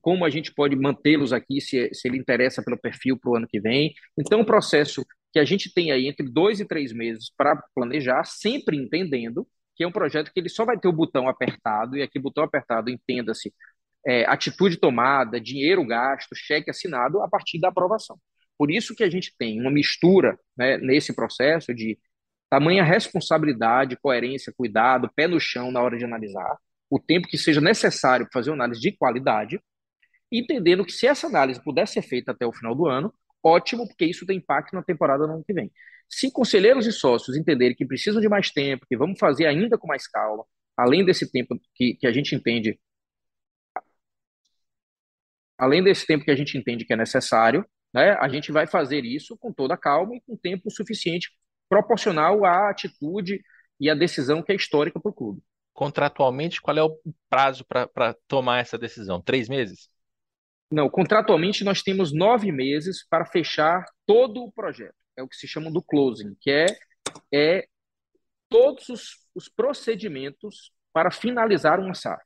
como 0.00 0.24
a 0.24 0.30
gente 0.30 0.52
pode 0.52 0.76
mantê-los 0.76 1.32
aqui 1.32 1.60
se, 1.60 1.90
se 1.92 2.06
ele 2.06 2.18
interessa 2.18 2.62
pelo 2.62 2.78
perfil 2.78 3.18
para 3.18 3.30
o 3.30 3.36
ano 3.36 3.48
que 3.48 3.60
vem. 3.60 3.94
Então, 4.18 4.40
o 4.40 4.44
processo 4.44 5.04
que 5.36 5.40
a 5.40 5.44
gente 5.44 5.70
tem 5.70 5.92
aí 5.92 6.06
entre 6.06 6.26
dois 6.26 6.60
e 6.60 6.64
três 6.64 6.94
meses 6.94 7.30
para 7.36 7.62
planejar, 7.74 8.24
sempre 8.24 8.74
entendendo 8.74 9.46
que 9.74 9.84
é 9.84 9.86
um 9.86 9.92
projeto 9.92 10.32
que 10.32 10.40
ele 10.40 10.48
só 10.48 10.64
vai 10.64 10.78
ter 10.78 10.88
o 10.88 10.92
botão 10.92 11.28
apertado, 11.28 11.94
e 11.94 12.00
aqui 12.00 12.18
botão 12.18 12.42
apertado, 12.42 12.88
entenda-se, 12.88 13.52
é, 14.06 14.24
atitude 14.24 14.78
tomada, 14.78 15.38
dinheiro 15.38 15.86
gasto, 15.86 16.34
cheque 16.34 16.70
assinado 16.70 17.20
a 17.20 17.28
partir 17.28 17.60
da 17.60 17.68
aprovação. 17.68 18.18
Por 18.56 18.70
isso 18.70 18.94
que 18.94 19.04
a 19.04 19.10
gente 19.10 19.36
tem 19.36 19.60
uma 19.60 19.70
mistura 19.70 20.38
né, 20.56 20.78
nesse 20.78 21.14
processo 21.14 21.74
de 21.74 21.98
tamanha 22.48 22.82
responsabilidade, 22.82 23.98
coerência, 23.98 24.54
cuidado, 24.56 25.10
pé 25.14 25.26
no 25.26 25.38
chão 25.38 25.70
na 25.70 25.82
hora 25.82 25.98
de 25.98 26.04
analisar, 26.06 26.56
o 26.88 26.98
tempo 26.98 27.28
que 27.28 27.36
seja 27.36 27.60
necessário 27.60 28.24
para 28.24 28.40
fazer 28.40 28.48
uma 28.48 28.56
análise 28.64 28.80
de 28.80 28.90
qualidade, 28.96 29.60
entendendo 30.32 30.82
que 30.82 30.92
se 30.92 31.06
essa 31.06 31.26
análise 31.26 31.62
puder 31.62 31.86
ser 31.86 32.00
feita 32.00 32.32
até 32.32 32.46
o 32.46 32.54
final 32.54 32.74
do 32.74 32.86
ano, 32.86 33.12
ótimo, 33.46 33.86
porque 33.86 34.04
isso 34.04 34.26
tem 34.26 34.38
impacto 34.38 34.74
na 34.74 34.82
temporada 34.82 35.26
no 35.26 35.34
ano 35.34 35.44
que 35.44 35.52
vem. 35.52 35.70
Se 36.08 36.30
conselheiros 36.30 36.86
e 36.86 36.92
sócios 36.92 37.36
entenderem 37.36 37.76
que 37.76 37.86
precisam 37.86 38.20
de 38.20 38.28
mais 38.28 38.50
tempo, 38.50 38.86
que 38.88 38.96
vamos 38.96 39.18
fazer 39.18 39.46
ainda 39.46 39.78
com 39.78 39.86
mais 39.86 40.06
calma, 40.08 40.44
além 40.76 41.04
desse 41.04 41.30
tempo 41.30 41.58
que, 41.74 41.94
que 41.94 42.06
a 42.06 42.12
gente 42.12 42.34
entende, 42.34 42.78
além 45.58 45.82
desse 45.82 46.06
tempo 46.06 46.24
que 46.24 46.30
a 46.30 46.36
gente 46.36 46.56
entende 46.58 46.84
que 46.84 46.92
é 46.92 46.96
necessário, 46.96 47.64
né, 47.94 48.12
a 48.20 48.28
gente 48.28 48.52
vai 48.52 48.66
fazer 48.66 49.04
isso 49.04 49.36
com 49.38 49.52
toda 49.52 49.74
a 49.74 49.78
calma 49.78 50.16
e 50.16 50.20
com 50.20 50.36
tempo 50.36 50.70
suficiente, 50.70 51.30
proporcional 51.68 52.44
à 52.44 52.70
atitude 52.70 53.40
e 53.80 53.88
à 53.90 53.94
decisão 53.94 54.42
que 54.42 54.52
é 54.52 54.56
histórica 54.56 55.00
para 55.00 55.10
o 55.10 55.14
clube. 55.14 55.42
Contratualmente, 55.72 56.60
qual 56.60 56.76
é 56.76 56.82
o 56.82 56.98
prazo 57.28 57.64
para 57.64 58.14
tomar 58.26 58.60
essa 58.60 58.78
decisão? 58.78 59.20
Três 59.20 59.48
meses? 59.48 59.90
Não, 60.70 60.90
contratualmente 60.90 61.64
nós 61.64 61.82
temos 61.82 62.12
nove 62.12 62.50
meses 62.50 63.06
para 63.08 63.24
fechar 63.24 63.84
todo 64.04 64.42
o 64.42 64.52
projeto. 64.52 64.94
É 65.16 65.22
o 65.22 65.28
que 65.28 65.36
se 65.36 65.46
chama 65.46 65.70
do 65.70 65.82
closing, 65.82 66.36
que 66.40 66.50
é, 66.50 66.66
é 67.32 67.66
todos 68.48 68.88
os, 68.88 69.10
os 69.34 69.48
procedimentos 69.48 70.72
para 70.92 71.10
finalizar 71.10 71.78
uma 71.78 71.94
SAF, 71.94 72.22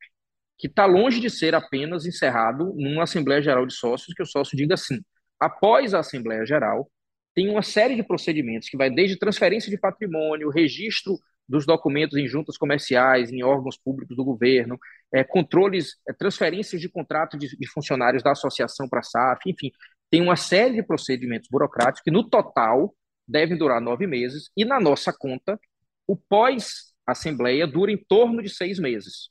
que 0.58 0.66
está 0.66 0.86
longe 0.86 1.20
de 1.20 1.28
ser 1.28 1.54
apenas 1.54 2.06
encerrado 2.06 2.72
numa 2.76 3.04
Assembleia 3.04 3.42
Geral 3.42 3.66
de 3.66 3.74
Sócios, 3.74 4.14
que 4.14 4.22
o 4.22 4.26
sócio 4.26 4.56
diga 4.56 4.74
assim. 4.74 5.00
Após 5.38 5.94
a 5.94 6.00
Assembleia 6.00 6.44
Geral, 6.44 6.90
tem 7.34 7.48
uma 7.48 7.62
série 7.62 7.96
de 7.96 8.02
procedimentos 8.02 8.68
que 8.68 8.76
vai 8.76 8.90
desde 8.90 9.18
transferência 9.18 9.70
de 9.70 9.78
patrimônio, 9.78 10.50
registro 10.50 11.18
dos 11.50 11.66
documentos 11.66 12.16
em 12.16 12.28
juntas 12.28 12.56
comerciais, 12.56 13.32
em 13.32 13.42
órgãos 13.42 13.76
públicos 13.76 14.16
do 14.16 14.24
governo, 14.24 14.78
é, 15.12 15.24
controles, 15.24 15.96
é, 16.08 16.12
transferências 16.12 16.80
de 16.80 16.88
contrato 16.88 17.36
de, 17.36 17.56
de 17.56 17.68
funcionários 17.68 18.22
da 18.22 18.30
associação 18.30 18.88
para 18.88 19.00
a 19.00 19.02
SAF, 19.02 19.50
enfim, 19.50 19.72
tem 20.08 20.22
uma 20.22 20.36
série 20.36 20.76
de 20.76 20.82
procedimentos 20.84 21.48
burocráticos 21.50 22.02
que, 22.02 22.10
no 22.10 22.22
total, 22.22 22.94
devem 23.26 23.58
durar 23.58 23.80
nove 23.80 24.06
meses, 24.06 24.50
e 24.56 24.64
na 24.64 24.78
nossa 24.80 25.12
conta, 25.12 25.58
o 26.06 26.16
pós-assembleia 26.16 27.66
dura 27.66 27.90
em 27.90 27.98
torno 27.98 28.42
de 28.42 28.48
seis 28.48 28.78
meses. 28.78 29.28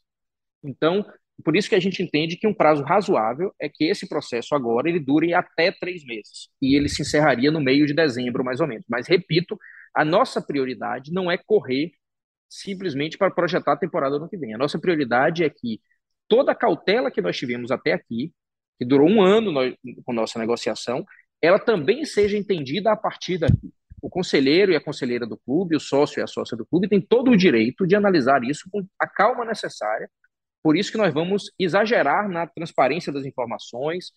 Então, 0.61 1.05
por 1.43 1.55
isso 1.55 1.70
que 1.70 1.76
a 1.76 1.80
gente 1.80 2.03
entende 2.03 2.36
que 2.36 2.47
um 2.47 2.53
prazo 2.53 2.84
razoável 2.84 3.53
é 3.59 3.70
que 3.70 3.86
esse 3.86 4.09
processo 4.09 4.53
agora 4.55 4.89
ele 4.89 4.99
dure 4.99 5.34
até 5.34 5.72
três 5.72 6.03
meses, 6.03 6.49
e 6.61 6.76
ele 6.76 6.89
se 6.89 7.01
encerraria 7.01 7.49
no 7.49 7.61
meio 7.61 7.86
de 7.86 7.93
dezembro, 7.93 8.43
mais 8.43 8.59
ou 8.59 8.67
menos. 8.67 8.86
Mas, 8.89 9.07
repito, 9.07 9.57
a 9.95 10.03
nossa 10.03 10.41
prioridade 10.41 11.13
não 11.13 11.32
é 11.32 11.38
correr 11.38 11.91
simplesmente 12.50 13.18
para 13.18 13.32
projetar 13.32 13.74
a 13.74 13.78
temporada 13.78 14.18
no 14.18 14.28
que 14.28 14.38
vem. 14.38 14.54
A 14.54 14.58
nossa 14.58 14.80
prioridade 14.80 15.43
é 15.43 15.50
que 15.50 15.80
toda 16.28 16.52
a 16.52 16.56
cautela 16.56 17.12
que 17.12 17.22
nós 17.22 17.38
tivemos 17.38 17.72
até 17.72 17.93
aqui, 17.93 18.34
que 18.78 18.86
durou 18.86 19.08
um 19.08 19.22
ano 19.22 19.52
nós, 19.52 19.76
com 20.04 20.14
nossa 20.14 20.39
negociação, 20.39 21.06
ela 21.41 21.60
também 21.60 22.04
seja 22.06 22.38
entendida 22.38 22.91
a 22.91 22.97
partir 22.97 23.38
daqui. 23.38 23.72
O 24.02 24.10
conselheiro 24.10 24.72
e 24.72 24.76
a 24.76 24.82
conselheira 24.82 25.28
do 25.28 25.38
clube, 25.38 25.76
o 25.76 25.80
sócio 25.80 26.20
e 26.20 26.24
a 26.24 26.28
sócia 26.28 26.58
do 26.58 26.66
clube, 26.66 26.88
têm 26.88 27.02
todo 27.02 27.32
o 27.32 27.38
direito 27.38 27.86
de 27.86 27.95
analisar 27.95 28.43
isso 28.43 28.70
com 28.72 28.86
a 28.97 29.08
calma 29.08 29.45
necessária. 29.45 30.10
Por 30.64 30.76
isso 30.78 30.91
que 30.91 30.97
nós 30.97 31.14
vamos 31.14 31.52
exagerar 31.60 32.30
na 32.30 32.47
transparência 32.47 33.12
das 33.12 33.26
informações, 33.26 34.12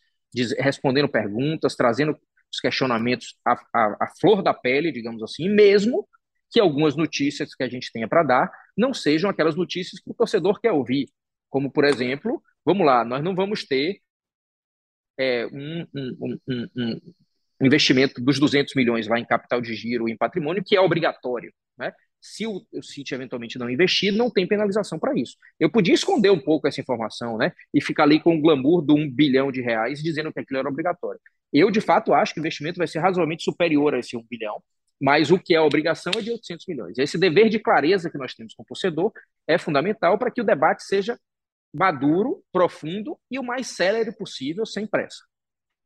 respondendo 0.59 1.09
perguntas, 1.09 1.75
trazendo 1.75 2.17
os 2.53 2.61
questionamentos 2.61 3.37
à, 3.45 3.53
à, 3.75 4.05
à 4.05 4.09
flor 4.21 4.43
da 4.43 4.55
pele, 4.55 4.93
digamos 4.93 5.23
assim, 5.23 5.49
mesmo 5.49 6.07
que 6.53 6.61
algumas 6.61 6.95
notícias 6.95 7.55
que 7.55 7.63
a 7.63 7.69
gente 7.69 7.91
tenha 7.91 8.07
para 8.07 8.23
dar 8.23 8.53
não 8.77 8.93
sejam 8.93 9.31
aquelas 9.31 9.57
notícias 9.57 10.01
que 10.01 10.11
o 10.11 10.15
torcedor 10.15 10.61
quer 10.61 10.73
ouvir. 10.73 11.09
Como, 11.49 11.71
por 11.71 11.85
exemplo, 11.85 12.43
vamos 12.65 12.87
lá, 12.87 13.05
nós 13.05 13.25
não 13.25 13.35
vamos 13.35 13.65
ter 13.65 14.01
é, 15.19 15.47
um, 15.47 15.87
um, 15.95 16.39
um, 16.49 16.69
um, 16.77 17.01
investimento 17.63 18.21
dos 18.21 18.39
200 18.39 18.75
milhões 18.75 19.07
lá 19.07 19.19
em 19.19 19.25
capital 19.25 19.61
de 19.61 19.75
giro 19.75 20.09
e 20.09 20.13
em 20.13 20.17
patrimônio, 20.17 20.63
que 20.65 20.77
é 20.77 20.81
obrigatório. 20.81 21.53
Né? 21.79 21.93
Se 22.21 22.47
o, 22.47 22.65
o 22.73 22.83
CIT 22.83 23.15
eventualmente 23.15 23.59
não 23.59 23.71
investir, 23.71 24.13
não 24.13 24.31
tem 24.31 24.47
penalização 24.47 24.99
para 24.99 25.19
isso. 25.19 25.37
Eu 25.59 25.71
podia 25.71 25.95
esconder 25.95 26.31
um 26.31 26.41
pouco 26.41 26.69
essa 26.69 26.81
informação 26.81 27.37
né? 27.37 27.53
e 27.73 27.81
ficar 27.81 28.05
ali 28.05 28.21
com 28.21 28.37
o 28.37 28.41
glamour 28.41 28.85
de 28.85 28.93
um 28.93 29.11
bilhão 29.11 29.51
de 29.51 29.61
reais 29.61 30.03
dizendo 30.03 30.33
que 30.33 30.41
aquilo 30.41 30.61
era 30.61 30.69
obrigatório. 30.69 31.21
Eu, 31.53 31.71
de 31.71 31.81
fato, 31.81 32.15
acho 32.15 32.33
que 32.33 32.41
o 32.41 32.43
investimento 32.43 32.79
vai 32.79 32.87
ser 32.87 33.01
razoavelmente 33.01 33.45
superior 33.45 33.95
a 33.95 33.99
esse 33.99 34.17
um 34.17 34.25
bilhão, 34.29 34.63
mas 35.03 35.33
o 35.33 35.39
que 35.39 35.53
é 35.53 35.61
obrigação 35.61 36.13
é 36.17 36.23
de 36.23 36.31
800 36.31 36.65
milhões. 36.69 36.97
Esse 36.97 37.19
dever 37.19 37.49
de 37.49 37.59
clareza 37.59 38.09
que 38.09 38.17
nós 38.17 38.35
temos 38.35 38.55
com 38.55 38.63
o 38.63 38.67
torcedor 38.67 39.13
é 39.49 39.59
fundamental 39.59 40.17
para 40.17 40.31
que 40.31 40.41
o 40.41 40.45
debate 40.45 40.85
seja 40.85 41.19
maduro, 41.75 42.41
profundo 42.53 43.19
e 43.29 43.37
o 43.37 43.43
mais 43.43 43.67
célere 43.67 44.17
possível, 44.17 44.65
sem 44.65 44.87
pressa. 44.87 45.25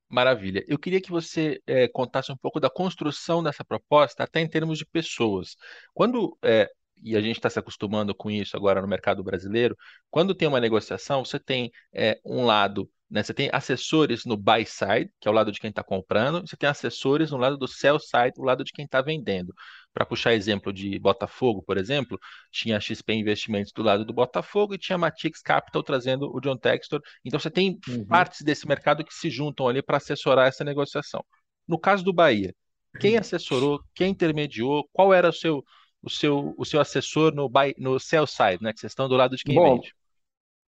Maravilha. 0.07 0.63
Eu 0.69 0.79
queria 0.79 1.01
que 1.01 1.11
você 1.11 1.63
é, 1.67 1.89
contasse 1.89 2.31
um 2.31 2.37
pouco 2.37 2.61
da 2.61 2.69
construção 2.69 3.43
dessa 3.43 3.65
proposta, 3.65 4.23
até 4.23 4.41
em 4.41 4.49
termos 4.49 4.77
de 4.77 4.85
pessoas. 4.85 5.57
Quando, 5.95 6.37
é, 6.45 6.71
e 7.03 7.17
a 7.17 7.21
gente 7.21 7.37
está 7.37 7.51
se 7.51 7.59
acostumando 7.59 8.15
com 8.15 8.31
isso 8.31 8.57
agora 8.57 8.81
no 8.81 8.89
mercado 8.89 9.23
brasileiro, 9.23 9.77
quando 10.11 10.35
tem 10.35 10.49
uma 10.49 10.61
negociação, 10.61 11.25
você 11.25 11.39
tem 11.39 11.71
é, 11.93 12.19
um 12.25 12.45
lado 12.45 12.91
né? 13.11 13.23
Você 13.23 13.33
tem 13.33 13.49
assessores 13.53 14.25
no 14.25 14.37
buy 14.37 14.65
side, 14.67 15.11
que 15.21 15.29
é 15.29 15.31
o 15.31 15.35
lado 15.35 15.53
de 15.53 15.61
quem 15.61 15.71
está 15.71 15.83
comprando, 15.83 16.47
você 16.47 16.57
tem 16.57 16.69
assessores 16.69 17.31
no 17.31 17.37
lado 17.37 17.57
do 17.57 17.69
sell 17.69 17.99
side, 17.99 18.33
o 18.37 18.43
lado 18.43 18.65
de 18.65 18.73
quem 18.73 18.85
está 18.85 19.01
vendendo. 19.01 19.55
Para 19.93 20.05
puxar 20.05 20.35
exemplo 20.35 20.73
de 20.73 20.99
Botafogo, 20.99 21.63
por 21.63 21.79
exemplo, 21.79 22.19
tinha 22.51 22.77
a 22.77 22.81
XP 22.81 23.15
Investimentos 23.15 23.73
do 23.73 23.83
lado 23.83 24.05
do 24.05 24.13
Botafogo 24.13 24.75
e 24.75 24.79
tinha 24.79 24.97
a 24.97 24.99
Matix 24.99 25.41
Capital 25.41 25.83
trazendo 25.83 26.31
o 26.35 26.41
John 26.41 26.57
Textor. 26.57 27.01
Então 27.25 27.39
você 27.39 27.51
tem 27.51 27.79
uhum. 27.89 28.05
partes 28.07 28.43
desse 28.43 28.67
mercado 28.67 29.05
que 29.05 29.15
se 29.15 29.31
juntam 29.31 29.69
ali 29.69 29.83
para 29.83 29.97
assessorar 29.99 30.49
essa 30.49 30.65
negociação. 30.65 31.25
No 31.67 31.79
caso 31.79 32.05
do 32.05 32.13
Bahia, 32.13 32.53
quem 33.01 33.15
uhum. 33.15 33.21
assessorou, 33.21 33.81
quem 33.95 34.11
intermediou, 34.11 34.89
qual 34.93 35.15
era 35.15 35.29
o 35.29 35.33
seu 35.33 35.65
o 36.07 36.11
seu, 36.11 36.55
o 36.57 36.65
seu 36.65 36.81
assessor 36.81 37.35
no, 37.35 37.49
buy, 37.49 37.75
no 37.77 37.99
sell 37.99 38.29
side, 38.29 38.63
né? 38.63 38.73
Que 38.73 38.79
vocês 38.79 38.93
estão 38.93 39.09
do 39.09 39.17
lado 39.17 39.37
de 39.37 39.43
quem 39.43 39.57
Bom, 39.57 39.75
vende. 39.75 39.93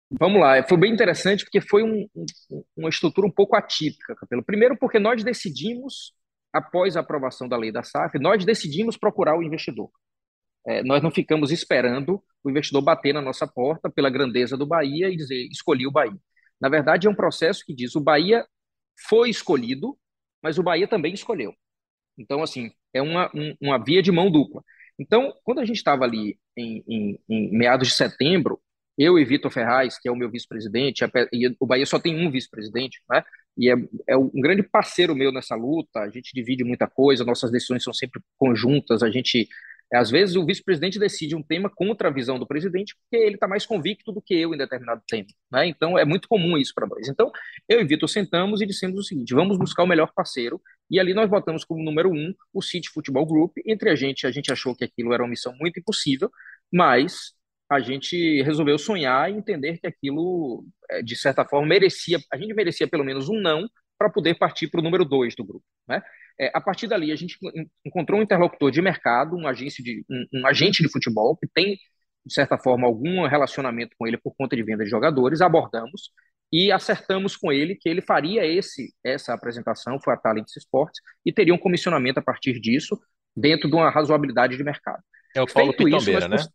Vamos 0.10 0.42
lá, 0.42 0.64
foi 0.64 0.78
bem 0.78 0.92
interessante 0.92 1.44
porque 1.44 1.62
foi 1.62 1.84
um, 1.84 2.08
um, 2.16 2.64
uma 2.76 2.90
estrutura 2.90 3.28
um 3.28 3.32
pouco 3.32 3.56
atípica, 3.56 4.16
Capelo. 4.16 4.44
Primeiro, 4.44 4.76
porque 4.76 4.98
nós 4.98 5.24
decidimos, 5.24 6.14
após 6.52 6.98
a 6.98 7.02
aprovação 7.02 7.48
da 7.48 7.56
lei 7.56 7.72
da 7.72 7.84
SAF, 7.84 8.18
nós 8.18 8.44
decidimos 8.44 8.98
procurar 8.98 9.38
o 9.38 9.44
investidor. 9.44 9.92
É, 10.66 10.84
nós 10.84 11.04
não 11.04 11.12
ficamos 11.12 11.52
esperando 11.52 12.24
o 12.44 12.50
investidor 12.50 12.82
bater 12.82 13.14
na 13.14 13.22
nossa 13.22 13.46
porta 13.46 13.92
pela 13.92 14.10
grandeza 14.10 14.58
do 14.58 14.66
Bahia 14.66 15.08
e 15.10 15.16
dizer 15.16 15.48
escolhi 15.52 15.86
o 15.86 15.92
Bahia. 15.92 16.18
Na 16.60 16.68
verdade, 16.68 17.06
é 17.06 17.10
um 17.10 17.16
processo 17.16 17.64
que 17.64 17.76
diz 17.76 17.96
o 17.96 18.02
Bahia 18.02 18.44
foi 19.08 19.30
escolhido, 19.30 19.96
mas 20.42 20.58
o 20.58 20.64
Bahia 20.64 20.88
também 20.88 21.14
escolheu. 21.14 21.54
Então, 22.18 22.42
assim, 22.42 22.72
é 22.92 23.02
uma, 23.02 23.30
um, 23.36 23.56
uma 23.62 23.78
via 23.78 24.02
de 24.02 24.12
mão 24.12 24.32
dupla. 24.32 24.64
Então, 25.00 25.34
quando 25.44 25.60
a 25.60 25.66
gente 25.66 25.78
estava 25.78 26.04
ali 26.04 26.38
em, 26.58 26.84
em, 26.88 27.20
em 27.30 27.58
meados 27.58 27.90
de 27.90 27.94
setembro, 27.94 28.60
eu 28.98 29.20
e 29.20 29.24
Vitor 29.24 29.52
Ferraz, 29.52 30.00
que 30.00 30.10
é 30.10 30.12
o 30.12 30.16
meu 30.16 30.30
vice-presidente, 30.30 31.06
e 31.32 31.56
o 31.60 31.68
Bahia 31.68 31.86
só 31.86 32.00
tem 32.00 32.26
um 32.26 32.32
vice-presidente, 32.32 33.00
né? 33.08 33.24
E 33.56 33.72
é, 33.72 33.76
é, 34.08 34.18
um 34.18 34.30
grande 34.42 34.64
parceiro 34.64 35.16
meu 35.16 35.32
nessa 35.32 35.56
luta. 35.56 36.00
A 36.00 36.10
gente 36.10 36.32
divide 36.34 36.64
muita 36.64 36.88
coisa, 36.88 37.24
nossas 37.24 37.52
decisões 37.52 37.84
são 37.84 37.94
sempre 37.94 38.22
conjuntas. 38.38 39.04
A 39.04 39.10
gente, 39.10 39.48
às 39.94 40.12
vezes, 40.12 40.36
o 40.36 40.46
vice-presidente 40.46 41.00
decide 41.00 41.36
um 41.36 41.42
tema 41.42 41.70
contra 41.70 42.10
a 42.10 42.12
visão 42.12 42.38
do 42.38 42.46
presidente, 42.46 42.96
porque 42.96 43.24
ele 43.24 43.36
está 43.36 43.48
mais 43.48 43.66
convicto 43.66 44.12
do 44.12 44.22
que 44.22 44.34
eu 44.34 44.54
em 44.54 44.58
determinado 44.58 45.02
tema, 45.08 45.28
né? 45.52 45.66
Então, 45.66 45.98
é 45.98 46.04
muito 46.04 46.28
comum 46.28 46.58
isso 46.58 46.74
para 46.76 46.88
nós. 46.88 47.08
Então, 47.08 47.32
eu 47.70 47.80
e 47.80 47.86
Vitor 47.86 48.10
sentamos 48.10 48.62
e 48.62 48.66
dissemos 48.66 49.00
o 49.00 49.04
seguinte: 49.04 49.34
vamos 49.34 49.58
buscar 49.58 49.84
o 49.84 49.88
melhor 49.88 50.12
parceiro. 50.14 50.62
E 50.90 51.00
ali 51.00 51.14
nós 51.14 51.30
botamos 51.30 51.64
como 51.64 51.84
número 51.84 52.10
um 52.12 52.34
o 52.54 52.62
City 52.62 52.90
Futebol 52.90 53.26
Group. 53.26 53.58
Entre 53.66 53.90
a 53.90 53.96
gente, 53.96 54.28
a 54.28 54.32
gente 54.32 54.52
achou 54.52 54.76
que 54.76 54.84
aquilo 54.84 55.14
era 55.14 55.24
uma 55.24 55.30
missão 55.30 55.54
muito 55.60 55.80
impossível, 55.80 56.30
mas 56.72 57.34
a 57.70 57.80
gente 57.80 58.42
resolveu 58.44 58.78
sonhar 58.78 59.32
e 59.32 59.36
entender 59.36 59.78
que 59.78 59.88
aquilo, 59.88 60.66
é, 60.90 61.02
de 61.02 61.16
certa 61.16 61.46
forma, 61.46 61.68
merecia, 61.68 62.20
a 62.32 62.38
gente 62.38 62.54
merecia 62.54 62.88
pelo 62.88 63.04
menos 63.04 63.30
um 63.30 63.40
não 63.40 63.68
para 63.98 64.10
poder 64.10 64.38
partir 64.38 64.68
para 64.68 64.80
o 64.80 64.84
número 64.84 65.04
dois 65.04 65.36
do 65.36 65.44
grupo. 65.44 65.66
Né? 65.88 66.02
É, 66.40 66.52
a 66.54 66.62
partir 66.62 66.88
dali, 66.88 67.12
a 67.12 67.16
gente 67.16 67.38
encontrou 67.86 68.20
um 68.20 68.24
interlocutor 68.24 68.72
de 68.72 68.82
mercado, 68.82 69.36
um, 69.36 69.48
agência 69.48 69.84
de, 69.84 70.06
um, 70.10 70.42
um 70.42 70.48
agente 70.48 70.84
de 70.84 70.92
futebol 70.92 71.36
que 71.36 71.48
tem, 71.48 71.78
de 72.26 72.34
certa 72.34 72.58
forma, 72.58 72.86
algum 72.86 73.26
relacionamento 73.28 73.96
com 73.98 74.06
ele 74.06 74.18
por 74.18 74.36
conta 74.36 74.56
de 74.56 74.64
venda 74.64 74.84
de 74.84 74.90
jogadores, 74.90 75.42
abordamos 75.42 76.12
e 76.52 76.72
acertamos 76.72 77.36
com 77.36 77.52
ele 77.52 77.76
que 77.76 77.90
ele 77.90 78.02
faria 78.02 78.46
esse 78.46 78.94
essa 79.04 79.34
apresentação, 79.34 80.00
foi 80.00 80.14
a 80.14 80.18
Talents 80.18 80.56
Sports, 80.56 81.02
e 81.26 81.34
teria 81.34 81.54
um 81.54 81.58
comissionamento 81.58 82.20
a 82.20 82.24
partir 82.24 82.60
disso, 82.60 82.98
dentro 83.36 83.70
de 83.70 83.76
uma 83.76 83.90
razoabilidade 83.90 84.56
de 84.56 84.64
mercado. 84.64 85.04
É 85.36 85.42
o 85.42 85.48
Paulo 85.48 85.74
Feito 85.74 85.84
Pitombeira, 85.84 86.20
isso, 86.20 86.30
né? 86.30 86.54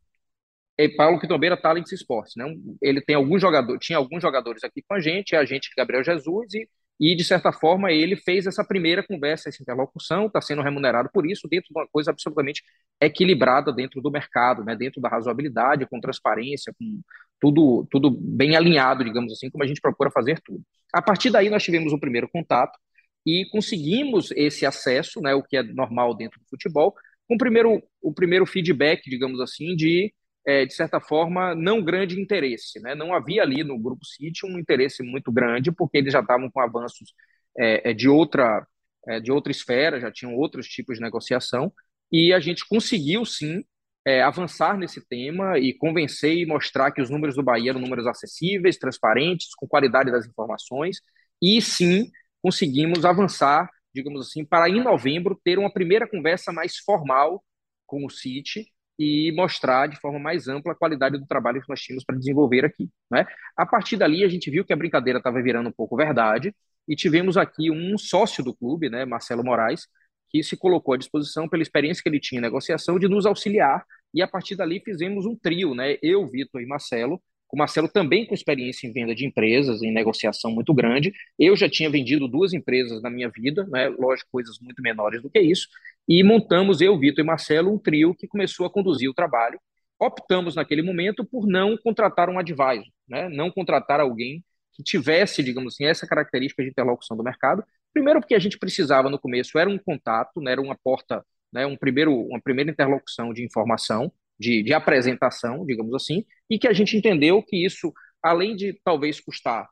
é 0.79 0.89
Paulo 0.89 1.21
Quitombeira 1.21 1.57
Talents 1.57 1.93
Sports, 1.93 2.35
né? 2.37 2.45
Ele 2.81 3.01
tem 3.01 3.15
alguns 3.15 3.41
jogadores, 3.41 3.85
tinha 3.85 3.99
alguns 3.99 4.23
jogadores 4.23 4.65
aqui 4.65 4.83
com 4.83 4.95
a 4.95 5.01
gente, 5.01 5.37
a 5.37 5.45
gente 5.45 5.71
Gabriel 5.77 6.03
Jesus 6.03 6.55
e 6.55 6.69
e 7.03 7.17
de 7.17 7.25
certa 7.25 7.51
forma 7.53 7.91
ele 7.91 8.15
fez 8.15 8.47
essa 8.47 8.65
primeira 8.65 9.03
conversa, 9.05 9.49
essa 9.49 9.61
interlocução, 9.61 10.27
está 10.27 10.41
sendo 10.41 10.63
remunerado 10.63 11.11
por 11.13 11.27
isso 11.29 11.49
dentro 11.49 11.67
de 11.75 11.81
uma 11.81 11.89
coisa 11.89 12.13
absolutamente 12.13 12.63
equilibrada 13.01 13.73
dentro 13.73 14.01
do 14.01 14.09
mercado, 14.09 14.63
né? 14.63 14.77
Dentro 14.77 15.01
da 15.01 15.09
razoabilidade, 15.09 15.85
com 15.87 16.01
transparência, 16.01 16.73
com 16.79 17.01
tudo 17.41 17.85
tudo 17.91 18.09
bem 18.09 18.55
alinhado, 18.55 19.03
digamos 19.03 19.33
assim, 19.33 19.51
como 19.51 19.65
a 19.65 19.67
gente 19.67 19.81
procura 19.81 20.13
fazer 20.13 20.41
tudo. 20.45 20.63
A 20.95 21.03
partir 21.03 21.31
daí 21.31 21.51
nós 21.51 21.65
tivemos 21.65 21.93
o 21.93 21.99
primeiro 21.99 22.29
contato 22.29 22.79
e 23.27 23.47
conseguimos 23.51 24.31
esse 24.37 24.65
acesso, 24.65 25.21
né? 25.21 25.35
O 25.35 25.43
que 25.43 25.57
é 25.57 25.63
normal 25.65 26.15
dentro 26.15 26.39
do 26.39 26.47
futebol, 26.49 26.95
com 27.29 27.35
o 27.35 27.39
primeiro 27.39 27.83
o 28.01 28.15
primeiro 28.15 28.47
feedback, 28.47 29.11
digamos 29.11 29.41
assim, 29.41 29.75
de 29.75 30.15
é, 30.47 30.67
de 30.67 30.75
certa 30.75 31.01
forma, 31.01 31.55
não 31.55 31.83
grande 31.83 32.21
interesse. 32.21 32.81
Né? 32.81 32.95
Não 32.95 33.15
havia 33.15 33.43
ali 33.43 33.63
no 33.63 33.79
Grupo 33.79 34.05
City 34.05 34.47
um 34.47 34.59
interesse 34.59 35.03
muito 35.03 35.31
grande, 35.31 35.73
porque 35.73 35.99
eles 35.99 36.13
já 36.13 36.21
estavam 36.21 36.51
com 36.51 36.61
avanços 36.61 37.15
é, 37.59 37.91
é 37.91 37.95
de, 37.95 38.09
outra, 38.09 38.67
é, 39.09 39.21
de 39.21 39.31
outra 39.31 39.51
esfera, 39.51 40.01
já 40.01 40.11
tinham 40.11 40.35
outros 40.35 40.67
tipos 40.67 40.97
de 40.97 41.03
negociação, 41.03 41.73
e 42.11 42.33
a 42.33 42.41
gente 42.41 42.67
conseguiu, 42.67 43.25
sim, 43.25 43.65
é, 44.05 44.23
avançar 44.23 44.77
nesse 44.77 45.07
tema 45.07 45.59
e 45.59 45.73
convencer 45.75 46.37
e 46.37 46.47
mostrar 46.47 46.91
que 46.91 47.01
os 47.01 47.09
números 47.09 47.37
do 47.37 47.43
Bahia 47.43 47.71
eram 47.71 47.81
números 47.81 48.07
acessíveis, 48.07 48.77
transparentes, 48.77 49.55
com 49.57 49.67
qualidade 49.69 50.11
das 50.11 50.27
informações, 50.27 51.01
e 51.41 51.61
sim 51.63 52.11
conseguimos 52.43 53.05
avançar, 53.05 53.71
digamos 53.95 54.27
assim, 54.27 54.45
para 54.45 54.69
em 54.69 54.83
novembro 54.83 55.41
ter 55.45 55.59
uma 55.59 55.73
primeira 55.73 56.09
conversa 56.09 56.53
mais 56.53 56.77
formal 56.79 57.45
com 57.87 58.05
o 58.05 58.11
City, 58.11 58.72
e 58.99 59.33
mostrar 59.33 59.87
de 59.89 59.99
forma 59.99 60.19
mais 60.19 60.49
ampla 60.49 60.73
a 60.73 60.77
qualidade 60.77 61.19
do 61.19 61.27
trabalho 61.27 61.61
que 61.61 61.69
nós 61.69 61.81
tínhamos 61.81 62.05
para 62.05 62.17
desenvolver 62.17 62.65
aqui. 62.65 62.91
Né? 63.11 63.27
A 63.57 63.67
partir 63.67 63.97
dali, 63.97 64.25
a 64.25 64.29
gente 64.29 64.51
viu 64.51 64.65
que 64.65 64.73
a 64.73 64.77
brincadeira 64.77 65.19
estava 65.19 65.43
virando 65.43 65.69
um 65.69 65.73
pouco 65.73 65.97
verdade 65.97 66.55
e 66.87 66.95
tivemos 66.97 67.37
aqui 67.37 67.71
um 67.71 67.97
sócio 67.97 68.43
do 68.45 68.55
clube, 68.55 68.91
né, 68.91 69.05
Marcelo 69.05 69.45
Moraes, 69.45 69.87
que 70.29 70.43
se 70.43 70.57
colocou 70.57 70.95
à 70.95 70.97
disposição 70.97 71.49
pela 71.49 71.63
experiência 71.63 72.03
que 72.03 72.09
ele 72.09 72.21
tinha 72.21 72.39
em 72.39 72.43
negociação 72.43 72.99
de 72.99 73.09
nos 73.09 73.27
auxiliar 73.27 73.85
e 74.15 74.23
a 74.23 74.29
partir 74.29 74.57
dali 74.57 74.81
fizemos 74.85 75.27
um 75.27 75.37
trio, 75.37 75.75
né, 75.75 75.97
eu, 76.03 76.27
Vitor 76.29 76.61
e 76.61 76.67
Marcelo, 76.67 77.23
o 77.53 77.57
Marcelo 77.59 77.87
também 77.87 78.25
com 78.27 78.35
experiência 78.35 78.87
em 78.87 78.93
venda 78.93 79.15
de 79.15 79.27
empresas, 79.27 79.83
em 79.83 79.93
negociação 79.93 80.51
muito 80.51 80.73
grande. 80.73 81.13
Eu 81.39 81.55
já 81.55 81.69
tinha 81.69 81.91
vendido 81.91 82.27
duas 82.27 82.55
empresas 82.55 83.03
na 83.03 83.11
minha 83.11 83.29
vida, 83.29 83.67
né? 83.67 83.89
lógico, 83.91 84.31
coisas 84.33 84.59
muito 84.59 84.81
menores 84.81 85.21
do 85.21 85.29
que 85.29 85.39
isso. 85.39 85.69
E 86.09 86.25
montamos, 86.25 86.81
eu, 86.81 86.99
Vitor 86.99 87.23
e 87.23 87.27
Marcelo, 87.27 87.71
um 87.71 87.79
trio 87.79 88.15
que 88.15 88.27
começou 88.27 88.65
a 88.65 88.71
conduzir 88.71 89.09
o 89.09 89.13
trabalho. 89.13 89.61
Optamos 90.01 90.57
naquele 90.57 90.81
momento 90.81 91.27
por 91.27 91.47
não 91.47 91.77
contratar 91.77 92.31
um 92.31 92.39
advisor, 92.39 92.87
né? 93.07 93.29
não 93.29 93.51
contratar 93.51 94.01
alguém 94.01 94.43
que 94.73 94.83
tivesse, 94.83 95.43
digamos 95.43 95.75
assim, 95.75 95.85
essa 95.85 96.07
característica 96.07 96.63
de 96.63 96.71
interlocução 96.71 97.15
do 97.19 97.23
mercado. 97.23 97.63
Primeiro, 97.93 98.21
porque 98.21 98.35
a 98.35 98.39
gente 98.39 98.59
precisava 98.59 99.11
no 99.11 99.19
começo, 99.19 99.59
era 99.59 99.69
um 99.69 99.79
contato, 99.79 100.41
né? 100.41 100.53
era 100.53 100.63
uma 100.63 100.77
porta, 100.83 101.23
né? 101.53 101.67
um 101.67 101.77
primeiro, 101.77 102.15
uma 102.15 102.41
primeira 102.41 102.71
interlocução 102.71 103.31
de 103.35 103.45
informação 103.45 104.11
de, 104.39 104.63
de 104.63 104.73
apresentação, 104.73 105.65
digamos 105.65 105.95
assim, 105.95 106.25
e 106.51 106.59
que 106.59 106.69
a 106.69 106.73
gente 106.73 106.97
entendeu 106.97 107.43
que 107.43 107.65
isso, 107.65 107.93
além 108.23 108.57
de 108.57 108.79
talvez 108.85 109.21
custar 109.21 109.69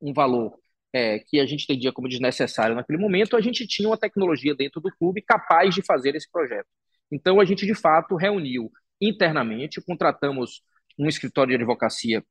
um 0.00 0.12
valor 0.12 0.58
é, 0.92 1.18
que 1.18 1.40
a 1.40 1.46
gente 1.46 1.64
entendia 1.64 1.92
como 1.92 2.08
desnecessário 2.08 2.74
naquele 2.74 2.98
momento, 2.98 3.36
a 3.36 3.40
gente 3.40 3.66
tinha 3.66 3.88
uma 3.88 3.98
tecnologia 3.98 4.54
dentro 4.54 4.80
do 4.80 4.90
clube 4.96 5.22
capaz 5.22 5.74
de 5.74 5.82
fazer 5.82 6.14
esse 6.14 6.30
projeto. 6.30 6.68
Então, 7.10 7.40
a 7.40 7.44
gente, 7.44 7.66
de 7.66 7.74
fato, 7.74 8.16
reuniu 8.16 8.70
internamente, 9.00 9.80
contratamos 9.80 10.62
um 10.98 11.06
escritório 11.06 11.50
de 11.50 11.56
advocacia 11.56 12.24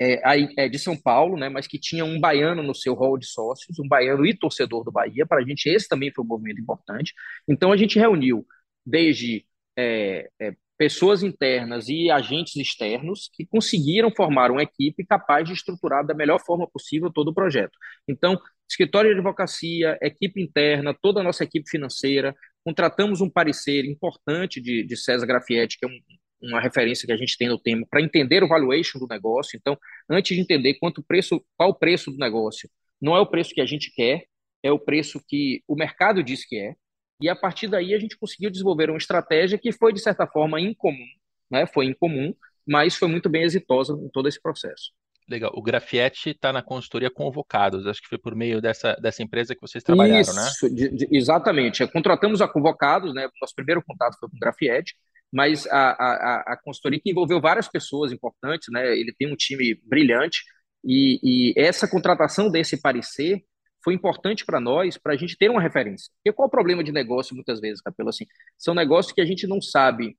é, 0.00 0.64
é, 0.64 0.68
de 0.68 0.78
São 0.78 0.96
Paulo, 0.96 1.36
né, 1.36 1.48
mas 1.48 1.66
que 1.66 1.78
tinha 1.78 2.04
um 2.04 2.18
baiano 2.18 2.62
no 2.62 2.74
seu 2.74 2.94
hall 2.94 3.18
de 3.18 3.26
sócios, 3.26 3.78
um 3.78 3.86
baiano 3.86 4.24
e 4.24 4.36
torcedor 4.36 4.82
do 4.82 4.90
Bahia. 4.90 5.26
Para 5.26 5.42
a 5.42 5.44
gente, 5.44 5.68
esse 5.68 5.88
também 5.88 6.12
foi 6.12 6.24
um 6.24 6.28
movimento 6.28 6.60
importante. 6.60 7.12
Então, 7.46 7.70
a 7.70 7.76
gente 7.76 7.98
reuniu 7.98 8.46
desde 8.84 9.44
é, 9.76 10.30
é, 10.40 10.54
pessoas 10.80 11.22
internas 11.22 11.90
e 11.90 12.10
agentes 12.10 12.56
externos 12.56 13.28
que 13.34 13.44
conseguiram 13.44 14.10
formar 14.10 14.50
uma 14.50 14.62
equipe 14.62 15.04
capaz 15.04 15.46
de 15.46 15.52
estruturar 15.52 16.06
da 16.06 16.14
melhor 16.14 16.40
forma 16.40 16.66
possível 16.66 17.12
todo 17.12 17.28
o 17.28 17.34
projeto. 17.34 17.76
Então, 18.08 18.40
escritório 18.66 19.10
de 19.10 19.16
advocacia, 19.16 19.98
equipe 20.00 20.40
interna, 20.40 20.96
toda 20.98 21.20
a 21.20 21.22
nossa 21.22 21.44
equipe 21.44 21.68
financeira, 21.68 22.34
contratamos 22.64 23.20
um 23.20 23.28
parecer 23.28 23.84
importante 23.84 24.58
de, 24.58 24.82
de 24.82 24.96
César 24.96 25.26
Grafietti, 25.26 25.78
que 25.78 25.84
é 25.84 25.88
um, 25.88 26.00
uma 26.48 26.62
referência 26.62 27.06
que 27.06 27.12
a 27.12 27.16
gente 27.18 27.36
tem 27.36 27.50
no 27.50 27.58
tema, 27.58 27.86
para 27.90 28.00
entender 28.00 28.42
o 28.42 28.48
valuation 28.48 28.98
do 28.98 29.06
negócio. 29.06 29.58
Então, 29.60 29.76
antes 30.08 30.34
de 30.34 30.42
entender 30.42 30.78
quanto 30.80 31.02
preço, 31.02 31.44
qual 31.58 31.68
o 31.68 31.78
preço 31.78 32.10
do 32.10 32.16
negócio, 32.16 32.70
não 32.98 33.14
é 33.14 33.20
o 33.20 33.26
preço 33.26 33.52
que 33.52 33.60
a 33.60 33.66
gente 33.66 33.92
quer, 33.94 34.24
é 34.62 34.72
o 34.72 34.78
preço 34.78 35.22
que 35.28 35.62
o 35.68 35.76
mercado 35.76 36.22
diz 36.22 36.42
que 36.46 36.56
é. 36.56 36.74
E 37.20 37.28
a 37.28 37.36
partir 37.36 37.68
daí 37.68 37.94
a 37.94 37.98
gente 37.98 38.16
conseguiu 38.16 38.50
desenvolver 38.50 38.90
uma 38.90 38.98
estratégia 38.98 39.58
que 39.58 39.72
foi, 39.72 39.92
de 39.92 40.00
certa 40.00 40.26
forma, 40.26 40.60
incomum, 40.60 41.06
né? 41.50 41.66
foi 41.66 41.86
incomum, 41.86 42.34
mas 42.66 42.96
foi 42.96 43.08
muito 43.08 43.28
bem 43.28 43.42
exitosa 43.42 43.92
em 43.92 44.08
todo 44.08 44.28
esse 44.28 44.40
processo. 44.40 44.92
Legal. 45.28 45.52
O 45.54 45.62
Grafietti 45.62 46.30
está 46.30 46.52
na 46.52 46.60
consultoria 46.60 47.08
Convocados. 47.08 47.86
Acho 47.86 48.02
que 48.02 48.08
foi 48.08 48.18
por 48.18 48.34
meio 48.34 48.60
dessa, 48.60 48.94
dessa 48.94 49.22
empresa 49.22 49.54
que 49.54 49.60
vocês 49.60 49.84
trabalharam, 49.84 50.20
Isso, 50.20 50.34
né? 50.34 50.48
Isso, 50.74 51.06
exatamente. 51.08 51.86
Contratamos 51.86 52.42
a 52.42 52.48
Convocados, 52.48 53.14
né? 53.14 53.28
Nosso 53.40 53.54
primeiro 53.54 53.80
contato 53.80 54.18
foi 54.18 54.28
com 54.28 54.36
o 54.36 54.40
Grafietti, 54.40 54.96
mas 55.32 55.68
a, 55.68 55.90
a, 55.90 56.52
a 56.54 56.56
consultoria 56.56 56.98
que 57.00 57.12
envolveu 57.12 57.40
várias 57.40 57.68
pessoas 57.68 58.10
importantes, 58.10 58.68
né? 58.72 58.92
Ele 58.98 59.14
tem 59.16 59.32
um 59.32 59.36
time 59.36 59.80
brilhante 59.84 60.42
e, 60.84 61.20
e 61.22 61.54
essa 61.56 61.86
contratação 61.88 62.50
desse 62.50 62.80
parecer 62.80 63.44
foi 63.82 63.94
importante 63.94 64.44
para 64.44 64.60
nós, 64.60 64.96
para 64.96 65.14
a 65.14 65.16
gente 65.16 65.36
ter 65.36 65.50
uma 65.50 65.60
referência. 65.60 66.10
Porque 66.16 66.34
qual 66.34 66.46
é 66.46 66.48
o 66.48 66.50
problema 66.50 66.84
de 66.84 66.92
negócio, 66.92 67.34
muitas 67.34 67.60
vezes, 67.60 67.80
Capelo? 67.80 68.08
Assim, 68.10 68.26
são 68.58 68.74
negócios 68.74 69.12
que 69.12 69.20
a 69.20 69.24
gente 69.24 69.46
não 69.46 69.60
sabe 69.60 70.16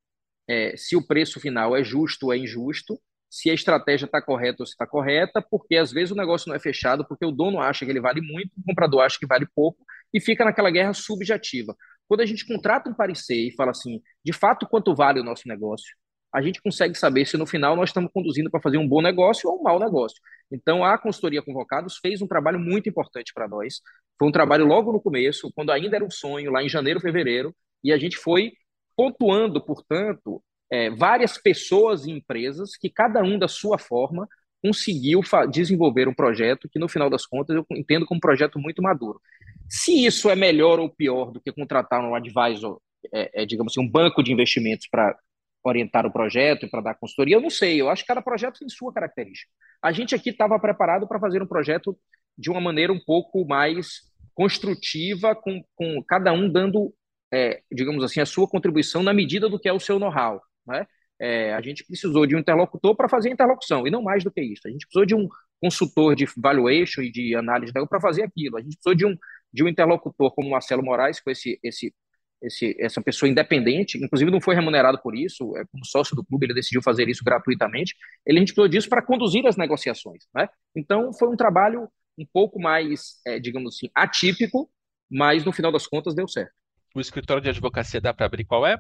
é, 0.47 0.76
se 0.76 0.95
o 0.95 1.05
preço 1.05 1.39
final 1.39 1.76
é 1.76 1.84
justo 1.84 2.28
ou 2.28 2.34
é 2.34 2.38
injusto, 2.38 2.99
se 3.30 3.49
a 3.49 3.53
estratégia 3.53 4.05
está 4.05 4.22
correta 4.22 4.64
ou 4.64 4.68
se 4.68 4.74
está 4.74 4.86
correta, 4.86 5.41
porque 5.41 5.78
às 5.78 5.91
vezes 5.91 6.12
o 6.12 6.16
negócio 6.16 6.49
não 6.49 6.55
é 6.55 6.59
fechado, 6.59 7.07
porque 7.07 7.26
o 7.26 7.32
dono 7.32 7.62
acha 7.62 7.86
que 7.86 7.91
ele 7.91 8.01
vale 8.01 8.20
muito, 8.20 8.51
o 8.57 8.64
comprador 8.64 9.01
acha 9.03 9.18
que 9.18 9.26
vale 9.26 9.47
pouco, 9.55 9.86
e 10.14 10.20
fica 10.20 10.43
naquela 10.43 10.70
guerra 10.70 10.93
subjetiva. 10.93 11.74
Quando 12.07 12.22
a 12.22 12.26
gente 12.26 12.45
contrata 12.45 12.89
um 12.89 12.93
parecer 12.93 13.47
e 13.47 13.55
fala 13.55 13.72
assim, 13.72 14.01
de 14.24 14.34
fato, 14.34 14.68
quanto 14.68 14.93
vale 14.93 15.22
o 15.22 15.24
nosso 15.24 15.47
negócio, 15.47 15.95
a 16.34 16.41
gente 16.41 16.62
consegue 16.62 16.93
saber 16.95 17.26
se 17.26 17.38
no 17.38 17.45
final 17.45 17.76
nós 17.76 17.89
estamos 17.89 18.12
conduzindo 18.14 18.49
para 18.49 18.62
fazer 18.62 18.78
um 18.78 18.88
bom 18.88 19.01
negócio 19.01 19.49
ou 19.49 19.59
um 19.59 19.64
mau 19.64 19.80
negócio. 19.80 20.18
Então, 20.52 20.84
a 20.84 20.97
consultoria 20.97 21.41
Convocados 21.41 21.97
fez 21.97 22.22
um 22.22 22.28
trabalho 22.28 22.60
muito 22.60 22.89
importante 22.89 23.34
para 23.34 23.47
nós. 23.47 23.82
Foi 24.20 24.28
um 24.28 24.32
trabalho 24.32 24.66
logo 24.66 24.91
no 24.91 25.02
começo, 25.02 25.52
quando 25.56 25.72
ainda 25.72 25.95
era 25.95 26.06
um 26.06 26.12
sonho, 26.12 26.52
lá 26.52 26.64
em 26.64 26.70
janeiro, 26.70 26.99
fevereiro, 26.99 27.56
e 27.84 27.91
a 27.91 27.97
gente 27.97 28.18
foi 28.18 28.52
pontuando, 28.95 29.64
portanto, 29.64 30.43
é, 30.72 30.89
várias 30.89 31.38
pessoas 31.38 32.06
e 32.06 32.12
empresas 32.12 32.76
que 32.78 32.89
cada 32.89 33.22
um 33.22 33.39
da 33.39 33.47
sua 33.47 33.78
forma 33.78 34.28
conseguiu 34.62 35.22
desenvolver 35.49 36.08
um 36.08 36.14
projeto 36.14 36.70
que 36.70 36.80
no 36.80 36.88
final 36.88 37.10
das 37.10 37.26
contas 37.26 37.56
eu 37.56 37.66
entendo 37.72 38.06
como 38.06 38.18
um 38.18 38.22
projeto 38.22 38.60
muito 38.60 38.82
maduro. 38.82 39.20
Se 39.68 40.06
isso 40.06 40.30
é 40.30 40.36
melhor 40.36 40.80
ou 40.80 40.89
pior 40.89 41.32
do 41.32 41.41
que 41.41 41.52
contratar 41.52 42.02
um 42.02 42.14
advisor, 42.14 42.80
é, 43.12 43.41
é, 43.41 43.45
digamos 43.45 43.74
assim, 43.74 43.82
um 43.82 43.89
banco 43.89 44.22
de 44.22 44.32
investimentos 44.32 44.88
para 44.88 45.18
orientar 45.64 46.05
o 46.05 46.12
projeto 46.12 46.66
e 46.66 46.70
para 46.70 46.82
dar 46.82 46.95
consultoria, 46.95 47.36
eu 47.36 47.41
não 47.41 47.49
sei. 47.49 47.80
Eu 47.80 47.89
acho 47.89 48.03
que 48.03 48.07
cada 48.07 48.22
projeto 48.22 48.59
tem 48.59 48.70
sua 48.70 48.91
característica. 48.93 49.51
A 49.82 49.91
gente 49.91 50.16
aqui 50.16 50.30
estava 50.30 50.59
preparado 50.59 51.07
para 51.07 51.20
fazer 51.20 51.41
um 51.41 51.47
projeto 51.47 51.97
de 52.38 52.49
uma 52.49 52.62
maneira 52.62 52.91
um 52.91 52.99
pouco 52.99 53.45
mais 53.45 54.12
construtiva, 54.34 55.36
com, 55.36 55.64
com 55.76 56.03
cada 56.03 56.32
um 56.34 56.49
dando, 56.49 56.93
é, 57.32 57.62
digamos 57.72 58.03
assim, 58.03 58.20
a 58.20 58.26
sua 58.26 58.47
contribuição 58.47 59.03
na 59.03 59.14
medida 59.14 59.49
do 59.49 59.59
que 59.59 59.70
é 59.70 59.74
o 59.74 59.80
seu 59.80 59.99
know-how. 59.99 60.41
Né? 60.66 60.86
É, 61.20 61.53
a 61.53 61.62
gente 61.62 61.86
precisou 61.86 62.26
de 62.26 62.36
um 62.36 62.39
interlocutor 62.39 62.95
para 62.95 63.09
fazer 63.09 63.30
a 63.30 63.34
interlocução, 63.34 63.86
e 63.86 63.91
não 63.91 64.01
mais 64.01 64.24
do 64.24 64.32
que 64.32 64.41
isso. 64.41 64.68
A 64.68 64.72
gente 64.72 64.88
precisou 64.88 65.05
de 65.05 65.14
um 65.14 65.28
consultor 65.62 66.16
de 66.16 66.26
valuation 66.36 67.01
e 67.01 67.12
de 67.12 67.36
análise 67.36 67.72
para 67.72 68.01
fazer 68.01 68.24
aquilo. 68.24 68.57
A 68.57 68.62
gente 68.62 68.76
precisou 68.78 68.95
de 68.95 69.05
um, 69.05 69.16
de 69.53 69.64
um 69.64 69.68
interlocutor 69.68 70.34
como 70.34 70.49
Marcelo 70.49 70.84
Moraes, 70.84 71.20
com 71.20 71.30
esse, 71.30 71.59
esse, 71.64 71.93
esse, 72.42 72.76
essa 72.80 73.02
pessoa 73.02 73.30
independente, 73.30 74.04
inclusive 74.04 74.32
não 74.32 74.42
foi 74.42 74.56
remunerado 74.56 75.00
por 75.02 75.16
isso, 75.16 75.56
é, 75.58 75.66
como 75.72 75.86
sócio 75.86 76.16
do 76.16 76.24
clube, 76.24 76.46
ele 76.46 76.54
decidiu 76.54 76.82
fazer 76.82 77.08
isso 77.08 77.24
gratuitamente. 77.24 77.96
Ele, 78.26 78.38
a 78.38 78.42
gente 78.42 78.54
precisou 78.54 78.68
disso 78.68 78.89
para 78.89 79.02
conduzir 79.02 79.46
as 79.46 79.58
negociações. 79.58 80.26
Né? 80.34 80.50
Então, 80.76 81.14
foi 81.14 81.30
um 81.30 81.36
trabalho 81.36 81.88
um 82.18 82.26
pouco 82.26 82.60
mais, 82.60 83.22
é, 83.26 83.39
digamos 83.39 83.76
assim, 83.76 83.89
atípico, 83.94 84.70
mas 85.10 85.46
no 85.46 85.52
final 85.52 85.72
das 85.72 85.88
contas 85.88 86.16
deu 86.16 86.28
certo. 86.28 86.54
O 86.96 87.00
escritório 87.00 87.42
de 87.42 87.50
advocacia 87.50 88.02
dá 88.02 88.14
para 88.14 88.26
abrir 88.26 88.46
qual 88.46 88.66
é? 88.66 88.78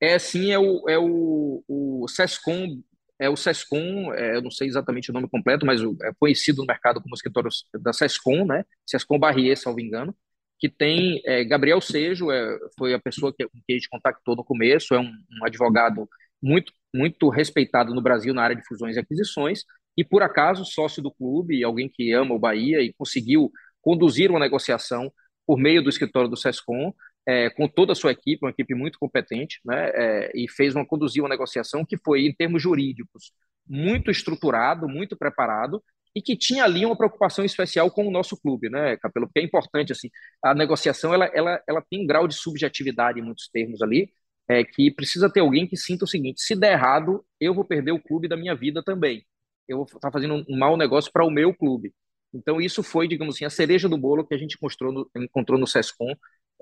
É 0.00 0.18
sim, 0.18 0.50
é 0.50 0.58
o, 0.58 0.88
é 0.88 0.98
o, 0.98 1.62
o 1.68 2.08
SESCOM, 2.08 2.82
é 3.18 3.30
o 3.30 3.36
SESCOM, 3.36 4.12
é, 4.12 4.36
eu 4.36 4.42
não 4.42 4.50
sei 4.50 4.66
exatamente 4.66 5.10
o 5.10 5.14
nome 5.14 5.28
completo, 5.28 5.64
mas 5.64 5.80
é 5.80 6.12
conhecido 6.18 6.60
no 6.62 6.66
mercado 6.66 7.00
como 7.00 7.14
escritório 7.14 7.50
da 7.80 7.92
SESCOM, 7.92 8.44
né? 8.44 8.64
SESCOM 8.84 9.18
Barrier, 9.18 9.56
salvo 9.56 9.80
engano, 9.80 10.14
que 10.62 10.68
tem 10.68 11.20
é, 11.26 11.42
Gabriel 11.42 11.80
Sejo, 11.80 12.30
é, 12.30 12.56
foi 12.78 12.94
a 12.94 13.00
pessoa 13.00 13.34
que, 13.36 13.44
que 13.48 13.72
a 13.72 13.72
gente 13.72 13.88
contactou 13.88 14.36
no 14.36 14.44
começo, 14.44 14.94
é 14.94 15.00
um, 15.00 15.10
um 15.10 15.44
advogado 15.44 16.08
muito, 16.40 16.72
muito 16.94 17.28
respeitado 17.28 17.92
no 17.92 18.00
Brasil 18.00 18.32
na 18.32 18.44
área 18.44 18.54
de 18.54 18.64
fusões 18.64 18.94
e 18.94 19.00
aquisições, 19.00 19.64
e 19.98 20.04
por 20.04 20.22
acaso 20.22 20.64
sócio 20.64 21.02
do 21.02 21.10
clube, 21.10 21.64
alguém 21.64 21.88
que 21.92 22.12
ama 22.12 22.32
o 22.32 22.38
Bahia 22.38 22.80
e 22.80 22.92
conseguiu 22.92 23.50
conduzir 23.80 24.30
uma 24.30 24.38
negociação 24.38 25.12
por 25.44 25.58
meio 25.58 25.82
do 25.82 25.90
escritório 25.90 26.30
do 26.30 26.36
SESCOM, 26.36 26.94
é, 27.26 27.50
com 27.50 27.66
toda 27.66 27.90
a 27.90 27.96
sua 27.96 28.12
equipe, 28.12 28.44
uma 28.44 28.50
equipe 28.50 28.72
muito 28.72 29.00
competente, 29.00 29.58
né, 29.64 29.90
é, 29.92 30.30
e 30.32 30.48
fez 30.48 30.76
uma 30.76 30.86
conduzir 30.86 31.24
uma 31.24 31.28
negociação 31.28 31.84
que 31.84 31.96
foi, 31.98 32.24
em 32.24 32.32
termos 32.32 32.62
jurídicos, 32.62 33.32
muito 33.66 34.12
estruturado, 34.12 34.88
muito 34.88 35.16
preparado, 35.16 35.82
e 36.14 36.20
que 36.22 36.36
tinha 36.36 36.64
ali 36.64 36.84
uma 36.84 36.96
preocupação 36.96 37.44
especial 37.44 37.90
com 37.90 38.06
o 38.06 38.10
nosso 38.10 38.36
clube, 38.40 38.68
né, 38.68 38.96
Capelo? 38.98 39.26
Porque 39.26 39.40
é 39.40 39.42
importante, 39.44 39.92
assim, 39.92 40.10
a 40.44 40.54
negociação, 40.54 41.14
ela, 41.14 41.26
ela, 41.34 41.62
ela 41.66 41.82
tem 41.90 42.02
um 42.04 42.06
grau 42.06 42.28
de 42.28 42.34
subjetividade 42.34 43.18
em 43.18 43.22
muitos 43.22 43.48
termos 43.48 43.80
ali, 43.82 44.10
é, 44.48 44.64
que 44.64 44.90
precisa 44.90 45.30
ter 45.30 45.40
alguém 45.40 45.66
que 45.66 45.76
sinta 45.76 46.04
o 46.04 46.08
seguinte, 46.08 46.42
se 46.42 46.54
der 46.54 46.72
errado, 46.72 47.24
eu 47.40 47.54
vou 47.54 47.64
perder 47.64 47.92
o 47.92 48.02
clube 48.02 48.28
da 48.28 48.36
minha 48.36 48.54
vida 48.54 48.82
também. 48.82 49.24
Eu 49.68 49.78
vou 49.78 49.86
estar 49.86 50.10
fazendo 50.10 50.34
um, 50.34 50.44
um 50.48 50.58
mau 50.58 50.76
negócio 50.76 51.10
para 51.12 51.24
o 51.24 51.30
meu 51.30 51.54
clube. 51.54 51.94
Então, 52.34 52.60
isso 52.60 52.82
foi, 52.82 53.06
digamos 53.08 53.36
assim, 53.36 53.44
a 53.44 53.50
cereja 53.50 53.88
do 53.88 53.98
bolo 53.98 54.26
que 54.26 54.34
a 54.34 54.38
gente 54.38 54.54
encontrou 54.56 54.92
no, 54.92 55.10
encontrou 55.16 55.58
no 55.58 55.66
SESCOM, 55.66 56.14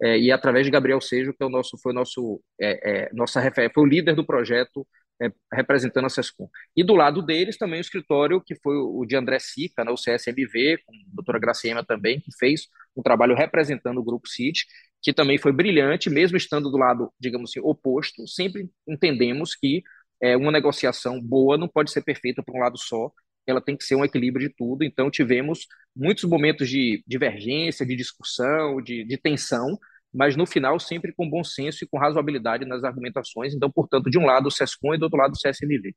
é, 0.02 0.18
e 0.18 0.32
através 0.32 0.64
de 0.66 0.72
Gabriel 0.72 1.00
Sejo, 1.00 1.32
que 1.34 1.42
é 1.42 1.46
o 1.46 1.50
nosso, 1.50 1.76
foi 1.78 1.92
o 1.92 1.94
nosso, 1.94 2.42
é, 2.60 3.08
é, 3.08 3.10
nossa 3.12 3.40
foi 3.72 3.84
o 3.84 3.86
líder 3.86 4.14
do 4.14 4.24
projeto 4.24 4.86
é, 5.20 5.30
representando 5.52 6.06
a 6.06 6.08
SESCOM. 6.08 6.48
E 6.76 6.82
do 6.82 6.94
lado 6.94 7.22
deles 7.22 7.56
também 7.58 7.78
o 7.78 7.82
escritório 7.82 8.40
que 8.40 8.54
foi 8.56 8.76
o 8.76 9.04
de 9.04 9.16
André 9.16 9.38
Sica, 9.38 9.84
né, 9.84 9.90
o 9.90 9.96
CSMV, 9.96 10.78
com 10.86 10.94
a 10.94 10.98
doutora 11.14 11.38
Graciema 11.38 11.84
também, 11.84 12.20
que 12.20 12.30
fez 12.38 12.68
um 12.96 13.02
trabalho 13.02 13.34
representando 13.34 13.98
o 13.98 14.04
Grupo 14.04 14.28
CIT, 14.28 14.66
que 15.02 15.12
também 15.12 15.38
foi 15.38 15.52
brilhante, 15.52 16.10
mesmo 16.10 16.36
estando 16.36 16.70
do 16.70 16.76
lado, 16.76 17.12
digamos 17.18 17.50
assim, 17.50 17.60
oposto, 17.60 18.26
sempre 18.26 18.68
entendemos 18.86 19.54
que 19.54 19.82
é, 20.22 20.36
uma 20.36 20.52
negociação 20.52 21.20
boa 21.20 21.56
não 21.56 21.68
pode 21.68 21.90
ser 21.90 22.02
perfeita 22.02 22.42
para 22.42 22.54
um 22.54 22.60
lado 22.60 22.78
só, 22.78 23.10
ela 23.46 23.60
tem 23.60 23.76
que 23.76 23.84
ser 23.84 23.94
um 23.94 24.04
equilíbrio 24.04 24.48
de 24.48 24.54
tudo. 24.54 24.84
Então, 24.84 25.10
tivemos 25.10 25.66
muitos 25.96 26.24
momentos 26.24 26.68
de 26.68 27.02
divergência, 27.06 27.84
de 27.84 27.96
discussão, 27.96 28.80
de, 28.80 29.04
de 29.04 29.16
tensão, 29.16 29.78
mas 30.12 30.36
no 30.36 30.46
final 30.46 30.78
sempre 30.80 31.12
com 31.12 31.28
bom 31.28 31.44
senso 31.44 31.84
e 31.84 31.88
com 31.88 31.98
razoabilidade 31.98 32.64
nas 32.64 32.84
argumentações. 32.84 33.54
Então, 33.54 33.70
portanto, 33.70 34.10
de 34.10 34.18
um 34.18 34.26
lado 34.26 34.46
o 34.46 34.50
SESCOM 34.50 34.94
e 34.94 34.98
do 34.98 35.04
outro 35.04 35.18
lado 35.18 35.32
o 35.32 35.38
CSMV. 35.38 35.94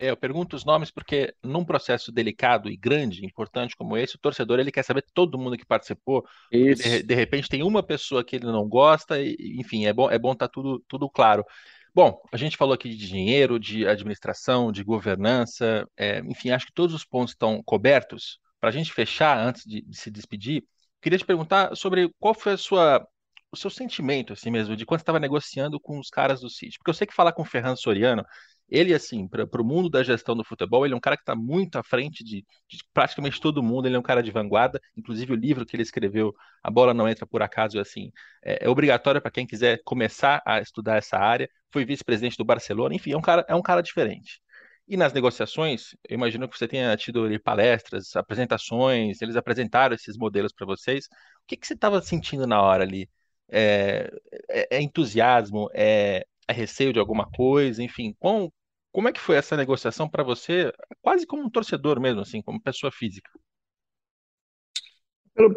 É, 0.00 0.10
eu 0.10 0.16
pergunto 0.16 0.54
os 0.54 0.64
nomes 0.64 0.92
porque 0.92 1.34
num 1.42 1.64
processo 1.64 2.12
delicado 2.12 2.70
e 2.70 2.76
grande, 2.76 3.26
importante 3.26 3.76
como 3.76 3.96
esse, 3.96 4.14
o 4.14 4.20
torcedor 4.20 4.60
ele 4.60 4.70
quer 4.70 4.84
saber 4.84 5.04
todo 5.12 5.38
mundo 5.38 5.58
que 5.58 5.66
participou. 5.66 6.24
De, 6.52 7.02
de, 7.02 7.14
repente 7.14 7.48
tem 7.48 7.64
uma 7.64 7.82
pessoa 7.82 8.22
que 8.22 8.36
ele 8.36 8.46
não 8.46 8.68
gosta, 8.68 9.20
e, 9.20 9.36
enfim, 9.58 9.86
é 9.86 9.92
bom 9.92 10.08
é 10.08 10.18
bom 10.18 10.32
estar 10.32 10.46
tá 10.46 10.52
tudo 10.52 10.84
tudo 10.86 11.10
claro. 11.10 11.44
Bom, 11.92 12.22
a 12.32 12.36
gente 12.36 12.56
falou 12.56 12.74
aqui 12.74 12.88
de 12.88 13.08
dinheiro, 13.08 13.58
de 13.58 13.88
administração, 13.88 14.70
de 14.70 14.84
governança, 14.84 15.84
é, 15.96 16.20
enfim, 16.20 16.50
acho 16.50 16.66
que 16.66 16.72
todos 16.72 16.94
os 16.94 17.04
pontos 17.04 17.32
estão 17.32 17.60
cobertos. 17.64 18.38
Para 18.60 18.68
a 18.68 18.72
gente 18.72 18.92
fechar, 18.92 19.36
antes 19.44 19.64
de, 19.64 19.82
de 19.82 19.96
se 19.96 20.10
despedir, 20.10 20.62
queria 21.02 21.18
te 21.18 21.24
perguntar 21.24 21.74
sobre 21.76 22.08
qual 22.20 22.34
foi 22.34 22.52
a 22.52 22.56
sua 22.56 23.04
o 23.50 23.56
seu 23.56 23.70
sentimento, 23.70 24.32
assim 24.32 24.50
mesmo, 24.50 24.76
de 24.76 24.84
quando 24.84 25.00
estava 25.00 25.20
negociando 25.20 25.80
com 25.80 25.98
os 25.98 26.10
caras 26.10 26.40
do 26.40 26.50
City. 26.50 26.78
Porque 26.78 26.90
eu 26.90 26.94
sei 26.94 27.06
que 27.06 27.14
falar 27.14 27.32
com 27.32 27.42
o 27.42 27.44
Ferran 27.44 27.76
Soriano, 27.76 28.24
ele, 28.68 28.92
assim, 28.92 29.26
para 29.26 29.44
o 29.44 29.64
mundo 29.64 29.88
da 29.88 30.02
gestão 30.02 30.36
do 30.36 30.44
futebol, 30.44 30.84
ele 30.84 30.92
é 30.94 30.96
um 30.96 31.00
cara 31.00 31.16
que 31.16 31.22
está 31.22 31.34
muito 31.34 31.76
à 31.76 31.82
frente 31.82 32.22
de, 32.22 32.44
de, 32.68 32.78
praticamente 32.92 33.40
todo 33.40 33.62
mundo, 33.62 33.86
ele 33.86 33.96
é 33.96 33.98
um 33.98 34.02
cara 34.02 34.22
de 34.22 34.30
vanguarda, 34.30 34.78
inclusive 34.96 35.32
o 35.32 35.36
livro 35.36 35.64
que 35.64 35.74
ele 35.74 35.82
escreveu, 35.82 36.34
A 36.62 36.70
Bola 36.70 36.92
Não 36.92 37.08
Entra 37.08 37.26
Por 37.26 37.42
Acaso, 37.42 37.80
assim, 37.80 38.12
é, 38.44 38.66
é 38.66 38.68
obrigatório 38.68 39.22
para 39.22 39.30
quem 39.30 39.46
quiser 39.46 39.80
começar 39.84 40.42
a 40.46 40.60
estudar 40.60 40.96
essa 40.98 41.16
área, 41.16 41.48
foi 41.72 41.84
vice-presidente 41.84 42.36
do 42.36 42.44
Barcelona, 42.44 42.94
enfim, 42.94 43.12
é 43.12 43.16
um 43.16 43.22
cara, 43.22 43.44
é 43.48 43.54
um 43.54 43.62
cara 43.62 43.82
diferente. 43.82 44.40
E 44.86 44.96
nas 44.96 45.12
negociações, 45.12 45.94
eu 46.08 46.14
imagino 46.14 46.48
que 46.48 46.56
você 46.58 46.66
tenha 46.68 46.96
tido 46.96 47.24
ali, 47.24 47.38
palestras, 47.38 48.16
apresentações, 48.16 49.20
eles 49.20 49.36
apresentaram 49.36 49.94
esses 49.94 50.16
modelos 50.16 50.52
para 50.52 50.66
vocês. 50.66 51.06
O 51.06 51.46
que, 51.46 51.56
que 51.58 51.66
você 51.66 51.74
estava 51.74 52.00
sentindo 52.00 52.46
na 52.46 52.60
hora 52.62 52.84
ali? 52.84 53.08
É, 53.50 54.10
é, 54.50 54.76
é 54.78 54.82
entusiasmo, 54.82 55.68
é, 55.74 56.26
É 56.48 56.52
receio 56.52 56.92
de 56.92 56.98
alguma 56.98 57.30
coisa? 57.30 57.82
Enfim, 57.82 58.14
com, 58.18 58.50
como 58.92 59.08
é 59.08 59.12
que 59.12 59.20
foi 59.20 59.36
essa 59.36 59.56
negociação 59.56 60.08
para 60.08 60.22
você, 60.24 60.72
quase 61.02 61.26
como 61.26 61.44
um 61.44 61.50
torcedor 61.50 62.00
mesmo, 62.00 62.20
assim, 62.22 62.42
como 62.42 62.62
pessoa 62.62 62.92
física? 62.92 63.30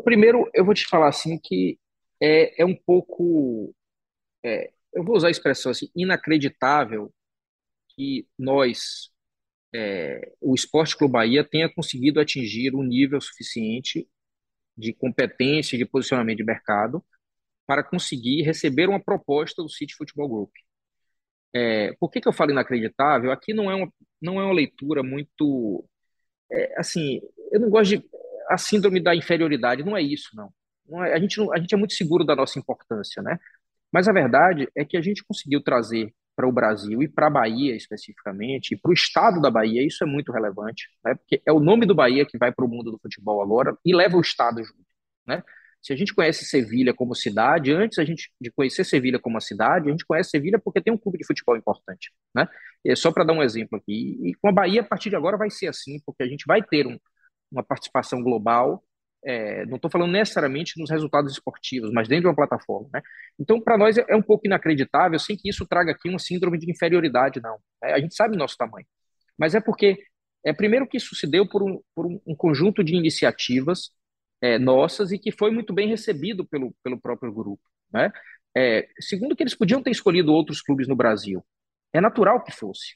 Primeiro, 0.03 0.49
eu 0.53 0.63
vou 0.63 0.73
te 0.73 0.85
falar 0.87 1.09
assim 1.09 1.39
que 1.41 1.79
é, 2.21 2.61
é 2.61 2.65
um 2.65 2.75
pouco, 2.75 3.73
é, 4.43 4.71
eu 4.93 5.03
vou 5.03 5.15
usar 5.15 5.29
a 5.29 5.31
expressão 5.31 5.71
assim, 5.71 5.89
inacreditável 5.95 7.13
que 7.95 8.27
nós, 8.39 9.11
é, 9.75 10.33
o 10.41 10.55
Esporte 10.55 10.97
Clube 10.97 11.13
Bahia, 11.13 11.43
tenha 11.43 11.69
conseguido 11.73 12.19
atingir 12.19 12.75
um 12.75 12.83
nível 12.83 13.21
suficiente 13.21 14.07
de 14.77 14.93
competência, 14.93 15.77
de 15.77 15.85
posicionamento 15.85 16.37
de 16.39 16.45
mercado, 16.45 17.03
para 17.71 17.85
conseguir 17.85 18.41
receber 18.41 18.89
uma 18.89 19.01
proposta 19.01 19.63
do 19.63 19.69
City 19.69 19.95
Futebol 19.95 20.27
Group. 20.27 20.51
É, 21.55 21.93
por 21.97 22.11
que, 22.11 22.19
que 22.19 22.27
eu 22.27 22.33
falo 22.33 22.51
inacreditável? 22.51 23.31
Aqui 23.31 23.53
não 23.53 23.71
é 23.71 23.75
uma, 23.75 23.93
não 24.21 24.41
é 24.41 24.43
uma 24.43 24.53
leitura 24.53 25.01
muito. 25.01 25.85
É, 26.51 26.77
assim, 26.77 27.21
eu 27.49 27.61
não 27.61 27.69
gosto 27.69 27.97
de. 27.97 28.03
A 28.49 28.57
síndrome 28.57 29.01
da 29.01 29.15
inferioridade, 29.15 29.85
não 29.85 29.95
é 29.95 30.01
isso, 30.01 30.31
não. 30.35 30.51
não 30.85 31.01
é, 31.01 31.13
a, 31.13 31.19
gente 31.19 31.37
não, 31.37 31.53
a 31.53 31.59
gente 31.59 31.73
é 31.73 31.77
muito 31.77 31.93
seguro 31.93 32.25
da 32.25 32.35
nossa 32.35 32.59
importância, 32.59 33.23
né? 33.23 33.39
Mas 33.89 34.09
a 34.09 34.11
verdade 34.11 34.67
é 34.75 34.83
que 34.83 34.97
a 34.97 35.01
gente 35.01 35.23
conseguiu 35.23 35.63
trazer 35.63 36.13
para 36.35 36.45
o 36.45 36.51
Brasil 36.51 37.01
e 37.01 37.07
para 37.07 37.27
a 37.27 37.29
Bahia 37.29 37.73
especificamente, 37.73 38.73
e 38.73 38.77
para 38.77 38.91
o 38.91 38.93
estado 38.93 39.39
da 39.39 39.49
Bahia, 39.49 39.87
isso 39.87 40.03
é 40.03 40.07
muito 40.07 40.33
relevante, 40.33 40.89
né? 41.05 41.15
porque 41.15 41.41
é 41.45 41.53
o 41.53 41.59
nome 41.61 41.85
do 41.85 41.95
Bahia 41.95 42.25
que 42.25 42.37
vai 42.37 42.51
para 42.51 42.65
o 42.65 42.67
mundo 42.67 42.91
do 42.91 42.99
futebol 42.99 43.41
agora 43.41 43.77
e 43.85 43.95
leva 43.95 44.17
o 44.17 44.21
estado 44.21 44.61
junto. 44.61 44.85
Né? 45.25 45.41
Se 45.81 45.91
a 45.93 45.95
gente 45.95 46.13
conhece 46.13 46.45
Sevilha 46.45 46.93
como 46.93 47.15
cidade, 47.15 47.71
antes 47.71 47.97
a 47.97 48.05
gente 48.05 48.31
de 48.39 48.51
conhecer 48.51 48.83
Sevilha 48.83 49.19
como 49.19 49.35
uma 49.35 49.41
cidade, 49.41 49.87
a 49.87 49.91
gente 49.91 50.05
conhece 50.05 50.29
Sevilha 50.29 50.59
porque 50.59 50.79
tem 50.79 50.93
um 50.93 50.97
clube 50.97 51.17
de 51.17 51.25
futebol 51.25 51.57
importante, 51.57 52.11
né? 52.35 52.47
É 52.85 52.95
só 52.95 53.11
para 53.11 53.23
dar 53.23 53.33
um 53.33 53.41
exemplo 53.41 53.77
aqui. 53.79 54.19
E 54.23 54.35
com 54.35 54.49
a 54.49 54.51
Bahia, 54.51 54.81
a 54.81 54.83
partir 54.83 55.09
de 55.09 55.15
agora, 55.15 55.37
vai 55.37 55.49
ser 55.49 55.67
assim, 55.67 55.99
porque 56.05 56.21
a 56.23 56.27
gente 56.27 56.45
vai 56.45 56.61
ter 56.61 56.85
um, 56.85 56.99
uma 57.51 57.63
participação 57.63 58.21
global. 58.21 58.83
É, 59.23 59.65
não 59.67 59.75
estou 59.75 59.89
falando 59.89 60.11
necessariamente 60.11 60.79
nos 60.79 60.89
resultados 60.89 61.31
esportivos, 61.31 61.91
mas 61.91 62.07
dentro 62.07 62.23
de 62.23 62.27
uma 62.27 62.35
plataforma, 62.35 62.89
né? 62.93 63.01
Então, 63.39 63.59
para 63.61 63.77
nós 63.77 63.97
é, 63.97 64.05
é, 64.07 64.15
um 64.15 64.21
pouco 64.21 64.45
inacreditável, 64.47 65.17
sem 65.19 65.35
que 65.37 65.49
isso 65.49 65.65
traga 65.65 65.91
aqui 65.91 66.09
uma 66.09 66.19
síndrome 66.19 66.57
de 66.59 66.71
inferioridade, 66.71 67.41
não. 67.41 67.57
É, 67.83 67.93
a 67.93 67.99
gente 67.99 68.15
sabe 68.15 68.35
o 68.35 68.39
nosso 68.39 68.57
tamanho, 68.57 68.85
mas 69.37 69.55
é 69.55 69.61
porque 69.61 69.97
é 70.43 70.53
primeiro 70.53 70.87
que 70.87 70.97
isso 70.97 71.15
se 71.15 71.27
deu 71.27 71.47
por 71.47 71.63
um, 71.63 71.79
por 71.95 72.05
um 72.05 72.35
conjunto 72.35 72.83
de 72.83 72.95
iniciativas 72.95 73.91
é, 74.41 74.57
nossas 74.57 75.11
e 75.11 75.19
que 75.19 75.31
foi 75.31 75.51
muito 75.51 75.73
bem 75.73 75.87
recebido 75.87 76.45
pelo, 76.45 76.73
pelo 76.83 76.99
próprio 76.99 77.31
grupo. 77.31 77.61
Né? 77.93 78.11
É, 78.55 78.87
segundo, 78.99 79.35
que 79.35 79.43
eles 79.43 79.55
podiam 79.55 79.81
ter 79.81 79.91
escolhido 79.91 80.33
outros 80.33 80.61
clubes 80.61 80.87
no 80.87 80.95
Brasil. 80.95 81.45
É 81.93 82.01
natural 82.01 82.43
que 82.43 82.51
fosse. 82.51 82.95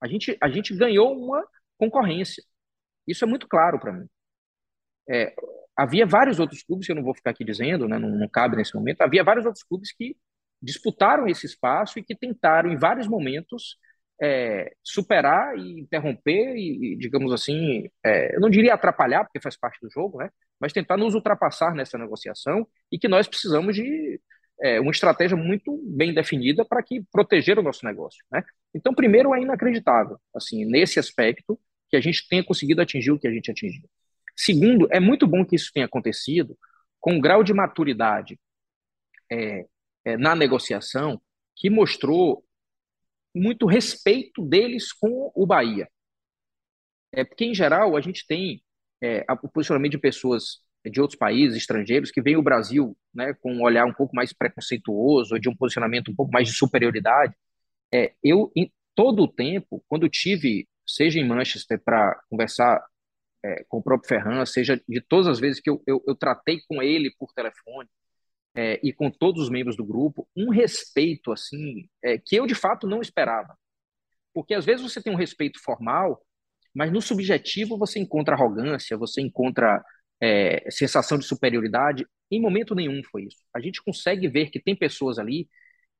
A 0.00 0.08
gente, 0.08 0.36
a 0.40 0.48
gente 0.48 0.74
ganhou 0.74 1.16
uma 1.16 1.46
concorrência. 1.78 2.42
Isso 3.06 3.24
é 3.24 3.28
muito 3.28 3.46
claro 3.46 3.78
para 3.78 3.92
mim. 3.92 4.06
É, 5.08 5.34
havia 5.76 6.06
vários 6.06 6.38
outros 6.38 6.62
clubes, 6.62 6.88
eu 6.88 6.94
não 6.94 7.02
vou 7.02 7.14
ficar 7.14 7.30
aqui 7.30 7.44
dizendo, 7.44 7.88
né, 7.88 7.98
não, 7.98 8.10
não 8.10 8.28
cabe 8.28 8.56
nesse 8.56 8.74
momento, 8.74 9.00
havia 9.02 9.24
vários 9.24 9.46
outros 9.46 9.64
clubes 9.64 9.92
que 9.92 10.16
disputaram 10.62 11.26
esse 11.26 11.46
espaço 11.46 11.98
e 11.98 12.02
que 12.02 12.14
tentaram, 12.14 12.70
em 12.70 12.76
vários 12.76 13.08
momentos, 13.08 13.78
é, 14.20 14.72
superar 14.84 15.56
e 15.56 15.80
interromper 15.80 16.54
e, 16.56 16.96
digamos 16.98 17.32
assim, 17.32 17.88
é, 18.04 18.36
eu 18.36 18.40
não 18.40 18.50
diria 18.50 18.74
atrapalhar, 18.74 19.24
porque 19.24 19.40
faz 19.40 19.56
parte 19.56 19.78
do 19.80 19.90
jogo, 19.90 20.18
né? 20.18 20.30
Mas 20.60 20.72
tentar 20.72 20.96
nos 20.96 21.14
ultrapassar 21.14 21.74
nessa 21.74 21.96
negociação 21.96 22.66
e 22.92 22.98
que 22.98 23.08
nós 23.08 23.26
precisamos 23.26 23.74
de 23.74 24.20
é, 24.60 24.78
uma 24.78 24.90
estratégia 24.90 25.36
muito 25.36 25.80
bem 25.84 26.12
definida 26.12 26.64
para 26.64 26.82
que 26.82 27.02
proteger 27.10 27.58
o 27.58 27.62
nosso 27.62 27.84
negócio, 27.84 28.22
né? 28.30 28.44
Então, 28.74 28.94
primeiro, 28.94 29.34
é 29.34 29.40
inacreditável, 29.40 30.18
assim, 30.34 30.64
nesse 30.66 30.98
aspecto, 30.98 31.58
que 31.88 31.96
a 31.96 32.00
gente 32.00 32.28
tenha 32.28 32.44
conseguido 32.44 32.80
atingir 32.82 33.10
o 33.10 33.18
que 33.18 33.26
a 33.26 33.32
gente 33.32 33.50
atingiu. 33.50 33.88
Segundo, 34.36 34.86
é 34.90 35.00
muito 35.00 35.26
bom 35.26 35.44
que 35.44 35.56
isso 35.56 35.72
tenha 35.72 35.86
acontecido 35.86 36.56
com 37.00 37.14
um 37.14 37.20
grau 37.20 37.42
de 37.42 37.52
maturidade 37.52 38.38
é, 39.30 39.66
é, 40.04 40.16
na 40.16 40.34
negociação 40.34 41.20
que 41.56 41.70
mostrou 41.70 42.44
muito 43.34 43.66
respeito 43.66 44.44
deles 44.44 44.92
com 44.92 45.32
o 45.34 45.46
Bahia. 45.46 45.88
É, 47.12 47.24
porque, 47.24 47.44
em 47.44 47.54
geral, 47.54 47.96
a 47.96 48.00
gente 48.00 48.26
tem 48.26 48.62
é, 49.02 49.24
o 49.42 49.48
posicionamento 49.48 49.92
de 49.92 49.98
pessoas 49.98 50.60
de 50.84 51.00
outros 51.00 51.18
países, 51.18 51.56
estrangeiros, 51.56 52.10
que 52.10 52.22
veem 52.22 52.36
o 52.36 52.42
Brasil 52.42 52.96
né, 53.14 53.34
com 53.34 53.52
um 53.52 53.62
olhar 53.62 53.84
um 53.84 53.92
pouco 53.92 54.14
mais 54.16 54.32
preconceituoso, 54.32 55.38
de 55.38 55.48
um 55.48 55.54
posicionamento 55.54 56.10
um 56.10 56.14
pouco 56.14 56.32
mais 56.32 56.48
de 56.48 56.54
superioridade. 56.54 57.34
É, 57.92 58.14
eu, 58.22 58.50
em 58.56 58.72
todo 58.94 59.24
o 59.24 59.28
tempo, 59.28 59.84
quando 59.88 60.08
tive, 60.08 60.66
seja 60.86 61.18
em 61.18 61.26
Manchester 61.26 61.80
para 61.84 62.18
conversar 62.30 62.82
é, 63.44 63.64
com 63.68 63.78
o 63.78 63.82
próprio 63.82 64.08
Ferran, 64.08 64.44
seja 64.46 64.80
de 64.88 65.00
todas 65.00 65.26
as 65.26 65.38
vezes 65.38 65.60
que 65.60 65.68
eu, 65.68 65.82
eu, 65.86 66.02
eu 66.06 66.14
tratei 66.14 66.60
com 66.68 66.82
ele 66.82 67.14
por 67.18 67.32
telefone, 67.32 67.88
é, 68.54 68.80
e 68.82 68.92
com 68.92 69.10
todos 69.10 69.44
os 69.44 69.50
membros 69.50 69.76
do 69.76 69.84
grupo, 69.84 70.28
um 70.36 70.50
respeito 70.50 71.32
assim 71.32 71.88
é, 72.02 72.18
que 72.18 72.36
eu 72.36 72.46
de 72.46 72.54
fato 72.54 72.86
não 72.86 73.00
esperava. 73.00 73.56
Porque 74.34 74.54
às 74.54 74.64
vezes 74.64 74.82
você 74.82 75.02
tem 75.02 75.12
um 75.12 75.16
respeito 75.16 75.60
formal, 75.62 76.20
mas 76.74 76.92
no 76.92 77.00
subjetivo 77.00 77.78
você 77.78 77.98
encontra 77.98 78.34
arrogância, 78.34 78.96
você 78.96 79.20
encontra 79.20 79.82
é, 80.20 80.70
sensação 80.70 81.18
de 81.18 81.24
superioridade. 81.24 82.06
Em 82.30 82.40
momento 82.40 82.74
nenhum 82.74 83.02
foi 83.04 83.24
isso. 83.24 83.38
A 83.54 83.60
gente 83.60 83.82
consegue 83.82 84.28
ver 84.28 84.50
que 84.50 84.60
tem 84.60 84.76
pessoas 84.76 85.18
ali 85.18 85.48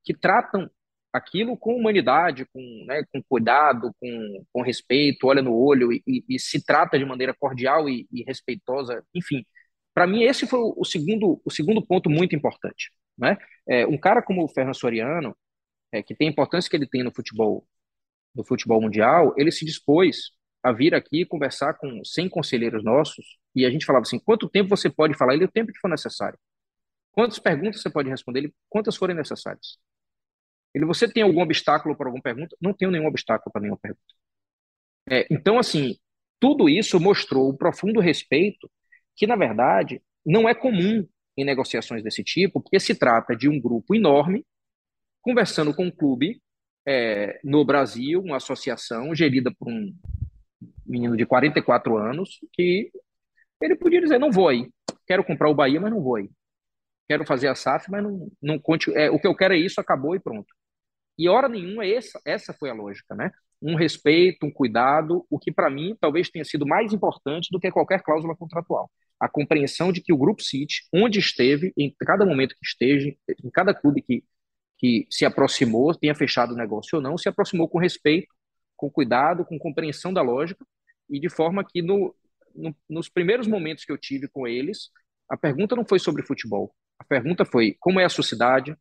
que 0.03 0.13
tratam 0.13 0.69
aquilo 1.13 1.57
com 1.57 1.75
humanidade, 1.75 2.45
com, 2.53 2.85
né, 2.87 3.03
com 3.11 3.21
cuidado, 3.23 3.93
com, 3.99 4.45
com 4.53 4.61
respeito, 4.61 5.27
olha 5.27 5.41
no 5.41 5.53
olho 5.53 5.91
e, 5.91 6.01
e, 6.07 6.23
e 6.29 6.39
se 6.39 6.63
trata 6.63 6.97
de 6.97 7.05
maneira 7.05 7.33
cordial 7.37 7.89
e, 7.89 8.07
e 8.11 8.23
respeitosa. 8.23 9.03
Enfim, 9.13 9.45
para 9.93 10.07
mim, 10.07 10.23
esse 10.23 10.47
foi 10.47 10.59
o 10.59 10.85
segundo, 10.85 11.41
o 11.43 11.51
segundo 11.51 11.85
ponto 11.85 12.09
muito 12.09 12.35
importante. 12.35 12.91
Né? 13.17 13.37
É, 13.67 13.85
um 13.85 13.97
cara 13.97 14.21
como 14.21 14.43
o 14.43 14.47
Ferran 14.47 14.73
Soriano, 14.73 15.35
é, 15.91 16.01
que 16.01 16.15
tem 16.15 16.27
a 16.29 16.31
importância 16.31 16.69
que 16.69 16.75
ele 16.77 16.87
tem 16.87 17.03
no 17.03 17.13
futebol, 17.13 17.67
no 18.33 18.45
futebol 18.45 18.81
mundial, 18.81 19.33
ele 19.37 19.51
se 19.51 19.65
dispôs 19.65 20.31
a 20.63 20.71
vir 20.71 20.93
aqui 20.93 21.25
conversar 21.25 21.73
com 21.75 22.03
100 22.03 22.29
conselheiros 22.29 22.83
nossos 22.83 23.37
e 23.55 23.65
a 23.65 23.69
gente 23.69 23.85
falava 23.85 24.03
assim: 24.03 24.19
quanto 24.19 24.49
tempo 24.49 24.69
você 24.69 24.89
pode 24.89 25.17
falar? 25.17 25.33
Ele, 25.33 25.45
o 25.45 25.51
tempo 25.51 25.71
que 25.71 25.79
for 25.79 25.89
necessário. 25.89 26.37
Quantas 27.11 27.39
perguntas 27.39 27.81
você 27.81 27.89
pode 27.89 28.09
responder? 28.09 28.39
Ele, 28.39 28.53
quantas 28.69 28.95
forem 28.95 29.15
necessárias. 29.15 29.77
Ele, 30.73 30.85
você 30.85 31.07
tem 31.11 31.23
algum 31.23 31.41
obstáculo 31.41 31.95
para 31.95 32.07
alguma 32.07 32.23
pergunta? 32.23 32.55
Não 32.61 32.73
tenho 32.73 32.91
nenhum 32.91 33.07
obstáculo 33.07 33.51
para 33.51 33.61
nenhuma 33.61 33.79
pergunta. 33.79 34.01
É, 35.09 35.27
então, 35.29 35.59
assim, 35.59 35.97
tudo 36.39 36.69
isso 36.69 36.99
mostrou 36.99 37.49
o 37.49 37.57
profundo 37.57 37.99
respeito 37.99 38.71
que, 39.15 39.27
na 39.27 39.35
verdade, 39.35 40.01
não 40.25 40.47
é 40.47 40.55
comum 40.55 41.05
em 41.35 41.43
negociações 41.43 42.03
desse 42.03 42.23
tipo, 42.23 42.61
porque 42.61 42.79
se 42.79 42.95
trata 42.95 43.35
de 43.35 43.49
um 43.49 43.59
grupo 43.59 43.93
enorme 43.95 44.45
conversando 45.21 45.73
com 45.73 45.85
um 45.85 45.91
clube 45.91 46.41
é, 46.85 47.39
no 47.43 47.63
Brasil, 47.65 48.21
uma 48.21 48.37
associação 48.37 49.13
gerida 49.13 49.53
por 49.53 49.67
um 49.69 49.93
menino 50.91 51.15
de 51.17 51.25
44 51.25 51.97
anos, 51.97 52.39
que 52.53 52.91
ele 53.61 53.75
podia 53.75 54.01
dizer, 54.01 54.19
não 54.19 54.31
vou 54.31 54.47
aí, 54.47 54.69
quero 55.07 55.23
comprar 55.23 55.49
o 55.49 55.55
Bahia, 55.55 55.79
mas 55.79 55.91
não 55.91 56.01
vou 56.01 56.15
aí. 56.15 56.29
Quero 57.07 57.25
fazer 57.25 57.47
a 57.47 57.55
SAF, 57.55 57.89
mas 57.91 58.03
não, 58.03 58.31
não 58.41 58.59
conte, 58.59 58.93
é, 58.95 59.09
o 59.09 59.19
que 59.19 59.27
eu 59.27 59.35
quero 59.35 59.53
é 59.53 59.57
isso, 59.57 59.79
acabou 59.81 60.15
e 60.15 60.19
pronto. 60.19 60.47
E 61.17 61.29
hora 61.29 61.49
nenhuma 61.49 61.85
essa, 61.85 62.19
essa 62.25 62.53
foi 62.53 62.69
a 62.69 62.73
lógica, 62.73 63.15
né? 63.15 63.31
Um 63.61 63.75
respeito, 63.75 64.45
um 64.45 64.51
cuidado, 64.51 65.25
o 65.29 65.37
que 65.37 65.51
para 65.51 65.69
mim 65.69 65.95
talvez 65.99 66.29
tenha 66.29 66.45
sido 66.45 66.65
mais 66.65 66.93
importante 66.93 67.49
do 67.51 67.59
que 67.59 67.71
qualquer 67.71 68.01
cláusula 68.01 68.35
contratual 68.35 68.89
a 69.21 69.29
compreensão 69.29 69.91
de 69.91 70.01
que 70.01 70.11
o 70.11 70.17
Grupo 70.17 70.41
City, 70.41 70.81
onde 70.91 71.19
esteve, 71.19 71.71
em 71.77 71.95
cada 71.99 72.25
momento 72.25 72.55
que 72.55 72.65
esteja, 72.65 73.15
em 73.43 73.51
cada 73.51 73.71
clube 73.71 74.01
que, 74.01 74.23
que 74.79 75.05
se 75.11 75.23
aproximou, 75.23 75.93
tenha 75.93 76.15
fechado 76.15 76.55
o 76.55 76.57
negócio 76.57 76.95
ou 76.95 77.01
não, 77.03 77.15
se 77.19 77.29
aproximou 77.29 77.69
com 77.69 77.77
respeito, 77.77 78.27
com 78.75 78.89
cuidado, 78.89 79.45
com 79.45 79.59
compreensão 79.59 80.11
da 80.11 80.23
lógica, 80.23 80.65
e 81.11 81.19
de 81.19 81.29
forma 81.29 81.63
que 81.63 81.81
no, 81.81 82.15
no, 82.55 82.75
nos 82.89 83.09
primeiros 83.09 83.47
momentos 83.47 83.83
que 83.83 83.91
eu 83.91 83.97
tive 83.97 84.27
com 84.27 84.47
eles, 84.47 84.89
a 85.29 85.37
pergunta 85.37 85.75
não 85.75 85.85
foi 85.85 85.99
sobre 85.99 86.23
futebol. 86.23 86.73
A 86.97 87.03
pergunta 87.03 87.43
foi 87.45 87.75
como 87.79 87.99
é 87.99 88.05
a 88.05 88.09
sua 88.09 88.23
cidade, 88.23 88.71
o 88.71 88.77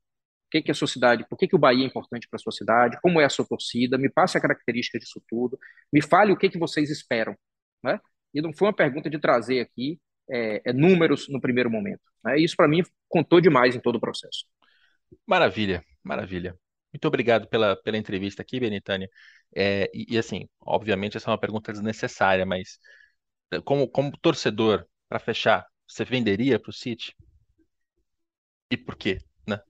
que, 0.51 0.63
é 0.67 0.71
a 0.71 0.75
sua 0.75 0.89
cidade, 0.89 1.27
por 1.29 1.37
que, 1.37 1.47
que 1.47 1.55
o 1.55 1.59
Bahia 1.59 1.85
é 1.85 1.87
importante 1.87 2.29
para 2.29 2.37
a 2.37 2.41
sua 2.41 2.53
cidade, 2.53 2.99
como 3.01 3.21
é 3.21 3.25
a 3.25 3.29
sua 3.29 3.45
torcida, 3.45 3.97
me 3.97 4.09
passe 4.09 4.37
a 4.37 4.41
característica 4.41 4.99
disso 4.99 5.23
tudo, 5.29 5.59
me 5.93 6.03
fale 6.03 6.33
o 6.33 6.37
que, 6.37 6.49
que 6.49 6.59
vocês 6.59 6.91
esperam. 6.91 7.37
Né? 7.83 8.01
E 8.35 8.41
não 8.41 8.53
foi 8.53 8.69
uma 8.69 8.75
pergunta 8.75 9.09
de 9.09 9.19
trazer 9.19 9.61
aqui 9.61 10.01
é, 10.29 10.63
é, 10.65 10.73
números 10.73 11.29
no 11.29 11.41
primeiro 11.41 11.71
momento. 11.71 12.03
Né? 12.25 12.39
Isso, 12.39 12.57
para 12.57 12.69
mim, 12.69 12.83
contou 13.09 13.41
demais 13.41 13.75
em 13.75 13.81
todo 13.81 13.97
o 13.97 14.01
processo. 14.01 14.45
Maravilha, 15.27 15.85
maravilha. 16.03 16.57
Muito 16.93 17.07
obrigado 17.07 17.49
pela, 17.49 17.77
pela 17.77 17.97
entrevista 17.97 18.43
aqui, 18.43 18.59
Benitânia. 18.59 19.09
É, 19.55 19.91
e, 19.95 20.15
e, 20.15 20.19
assim, 20.19 20.49
obviamente, 20.61 21.17
essa 21.17 21.31
é 21.31 21.33
uma 21.33 21.39
pergunta 21.41 21.73
desnecessária, 21.73 22.45
mas 22.45 22.79
é, 23.53 23.61
como, 23.61 23.89
como 23.89 24.17
torcedor, 24.19 24.87
para 25.09 25.19
fechar, 25.19 25.67
você 25.87 26.05
venderia 26.05 26.59
para 26.59 26.71
o 26.71 26.73
City? 26.73 27.15
E 28.71 28.77
por 28.77 28.97
quê? 28.97 29.19
Né? 29.47 29.61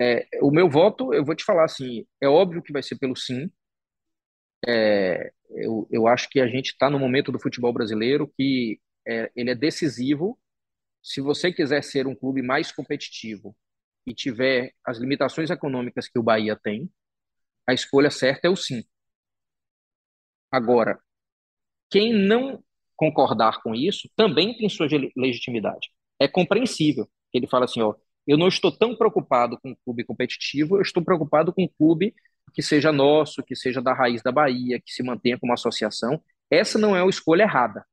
É, 0.00 0.26
o 0.42 0.50
meu 0.50 0.68
voto, 0.68 1.12
eu 1.14 1.24
vou 1.24 1.34
te 1.34 1.44
falar 1.44 1.64
assim, 1.64 2.06
é 2.20 2.28
óbvio 2.28 2.62
que 2.62 2.72
vai 2.72 2.82
ser 2.82 2.98
pelo 2.98 3.16
sim. 3.16 3.50
É, 4.66 5.32
eu, 5.50 5.86
eu 5.90 6.06
acho 6.06 6.28
que 6.28 6.40
a 6.40 6.46
gente 6.46 6.70
está 6.70 6.90
no 6.90 6.98
momento 6.98 7.30
do 7.30 7.40
futebol 7.40 7.72
brasileiro 7.72 8.30
que 8.36 8.80
é, 9.06 9.30
ele 9.34 9.50
é 9.50 9.54
decisivo. 9.54 10.38
Se 11.02 11.20
você 11.20 11.52
quiser 11.52 11.82
ser 11.82 12.06
um 12.06 12.14
clube 12.14 12.42
mais 12.42 12.72
competitivo 12.72 13.56
e 14.06 14.14
tiver 14.14 14.72
as 14.84 14.98
limitações 14.98 15.50
econômicas 15.50 16.08
que 16.08 16.18
o 16.18 16.22
Bahia 16.22 16.56
tem, 16.56 16.90
a 17.66 17.74
escolha 17.74 18.10
certa 18.10 18.46
é 18.46 18.50
o 18.50 18.56
sim. 18.56 18.84
Agora, 20.50 20.98
quem 21.90 22.12
não 22.12 22.62
concordar 22.94 23.60
com 23.62 23.74
isso 23.74 24.08
também 24.16 24.56
tem 24.56 24.68
sua 24.68 24.86
legitimidade. 25.16 25.90
É 26.18 26.26
compreensível. 26.28 27.08
Ele 27.32 27.46
fala 27.46 27.64
assim, 27.64 27.82
ó, 27.82 27.94
eu 28.26 28.38
não 28.38 28.48
estou 28.48 28.72
tão 28.72 28.96
preocupado 28.96 29.58
com 29.60 29.72
o 29.72 29.76
clube 29.76 30.04
competitivo, 30.04 30.76
eu 30.76 30.82
estou 30.82 31.04
preocupado 31.04 31.52
com 31.52 31.64
o 31.64 31.68
clube 31.68 32.14
que 32.54 32.62
seja 32.62 32.90
nosso, 32.90 33.42
que 33.42 33.54
seja 33.54 33.82
da 33.82 33.92
raiz 33.92 34.22
da 34.22 34.32
Bahia, 34.32 34.80
que 34.80 34.92
se 34.92 35.02
mantenha 35.02 35.38
como 35.38 35.52
associação. 35.52 36.22
Essa 36.50 36.78
não 36.78 36.96
é 36.96 37.02
uma 37.02 37.10
escolha 37.10 37.42
errada, 37.42 37.84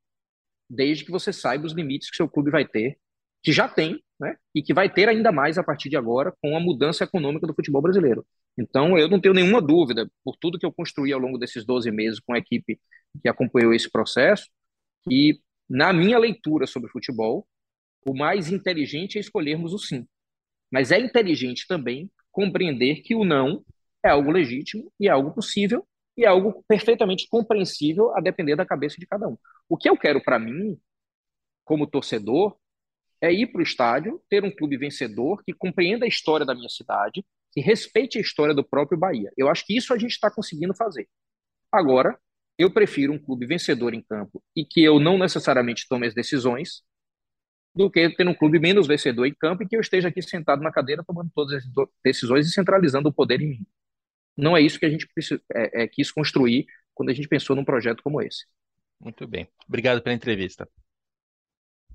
desde 0.69 1.03
que 1.03 1.11
você 1.11 1.33
saiba 1.33 1.65
os 1.65 1.73
limites 1.73 2.09
que 2.09 2.15
seu 2.15 2.29
clube 2.29 2.49
vai 2.49 2.65
ter, 2.65 2.97
que 3.43 3.51
já 3.51 3.67
tem, 3.67 4.01
né? 4.23 4.37
E 4.55 4.63
que 4.63 4.73
vai 4.73 4.89
ter 4.89 5.09
ainda 5.09 5.31
mais 5.31 5.57
a 5.57 5.63
partir 5.63 5.89
de 5.89 5.97
agora 5.97 6.33
com 6.41 6.55
a 6.55 6.59
mudança 6.59 7.03
econômica 7.03 7.45
do 7.45 7.53
futebol 7.53 7.81
brasileiro. 7.81 8.25
Então, 8.57 8.97
eu 8.97 9.09
não 9.09 9.19
tenho 9.19 9.33
nenhuma 9.33 9.61
dúvida, 9.61 10.09
por 10.23 10.35
tudo 10.37 10.57
que 10.57 10.65
eu 10.65 10.71
construí 10.71 11.11
ao 11.11 11.19
longo 11.19 11.37
desses 11.37 11.65
12 11.65 11.91
meses 11.91 12.19
com 12.19 12.33
a 12.33 12.37
equipe 12.37 12.79
que 13.21 13.27
acompanhou 13.27 13.73
esse 13.73 13.91
processo, 13.91 14.49
que, 15.03 15.39
na 15.69 15.91
minha 15.91 16.17
leitura 16.17 16.65
sobre 16.65 16.89
futebol, 16.89 17.45
o 18.05 18.15
mais 18.15 18.49
inteligente 18.51 19.17
é 19.17 19.21
escolhermos 19.21 19.73
o 19.73 19.77
sim. 19.77 20.07
Mas 20.71 20.91
é 20.91 20.99
inteligente 20.99 21.67
também 21.67 22.09
compreender 22.31 23.01
que 23.01 23.15
o 23.15 23.23
não 23.23 23.63
é 24.03 24.09
algo 24.09 24.31
legítimo 24.31 24.91
e 24.99 25.07
é 25.07 25.11
algo 25.11 25.31
possível 25.31 25.85
e 26.17 26.25
é 26.25 26.27
algo 26.27 26.63
perfeitamente 26.67 27.27
compreensível 27.27 28.15
a 28.15 28.21
depender 28.21 28.55
da 28.55 28.65
cabeça 28.65 28.97
de 28.97 29.05
cada 29.05 29.27
um. 29.27 29.37
O 29.67 29.77
que 29.77 29.89
eu 29.89 29.97
quero 29.97 30.21
para 30.23 30.39
mim, 30.39 30.77
como 31.63 31.87
torcedor, 31.87 32.55
é 33.23 33.31
ir 33.31 33.47
para 33.47 33.59
o 33.59 33.63
estádio, 33.63 34.21
ter 34.29 34.43
um 34.43 34.51
clube 34.51 34.75
vencedor 34.75 35.41
que 35.45 35.53
compreenda 35.53 36.03
a 36.03 36.07
história 36.09 36.45
da 36.45 36.53
minha 36.53 36.67
cidade, 36.67 37.25
que 37.53 37.61
respeite 37.61 38.17
a 38.17 38.21
história 38.21 38.53
do 38.53 38.65
próprio 38.65 38.99
Bahia. 38.99 39.31
Eu 39.37 39.47
acho 39.47 39.65
que 39.65 39.77
isso 39.77 39.93
a 39.93 39.97
gente 39.97 40.11
está 40.11 40.29
conseguindo 40.29 40.75
fazer. 40.75 41.07
Agora, 41.71 42.19
eu 42.57 42.69
prefiro 42.69 43.13
um 43.13 43.17
clube 43.17 43.45
vencedor 43.45 43.93
em 43.93 44.01
campo 44.01 44.43
e 44.53 44.65
que 44.65 44.83
eu 44.83 44.99
não 44.99 45.17
necessariamente 45.17 45.87
tome 45.87 46.05
as 46.05 46.13
decisões, 46.13 46.83
do 47.73 47.89
que 47.89 48.09
ter 48.09 48.27
um 48.27 48.35
clube 48.35 48.59
menos 48.59 48.87
vencedor 48.87 49.25
em 49.25 49.33
campo 49.33 49.63
e 49.63 49.67
que 49.67 49.75
eu 49.75 49.81
esteja 49.81 50.09
aqui 50.09 50.21
sentado 50.21 50.61
na 50.61 50.71
cadeira 50.71 51.03
tomando 51.03 51.31
todas 51.33 51.53
as 51.53 51.63
decisões 52.03 52.45
e 52.45 52.51
centralizando 52.51 53.07
o 53.07 53.13
poder 53.13 53.41
em 53.41 53.49
mim. 53.49 53.65
Não 54.35 54.55
é 54.55 54.61
isso 54.61 54.77
que 54.77 54.85
a 54.85 54.89
gente 54.89 55.07
é, 55.55 55.83
é, 55.83 55.87
quis 55.87 56.11
construir 56.11 56.65
quando 56.93 57.09
a 57.09 57.13
gente 57.13 57.27
pensou 57.27 57.55
num 57.55 57.65
projeto 57.65 58.03
como 58.03 58.21
esse. 58.21 58.45
Muito 58.99 59.25
bem. 59.25 59.47
Obrigado 59.67 60.01
pela 60.01 60.13
entrevista. 60.15 60.69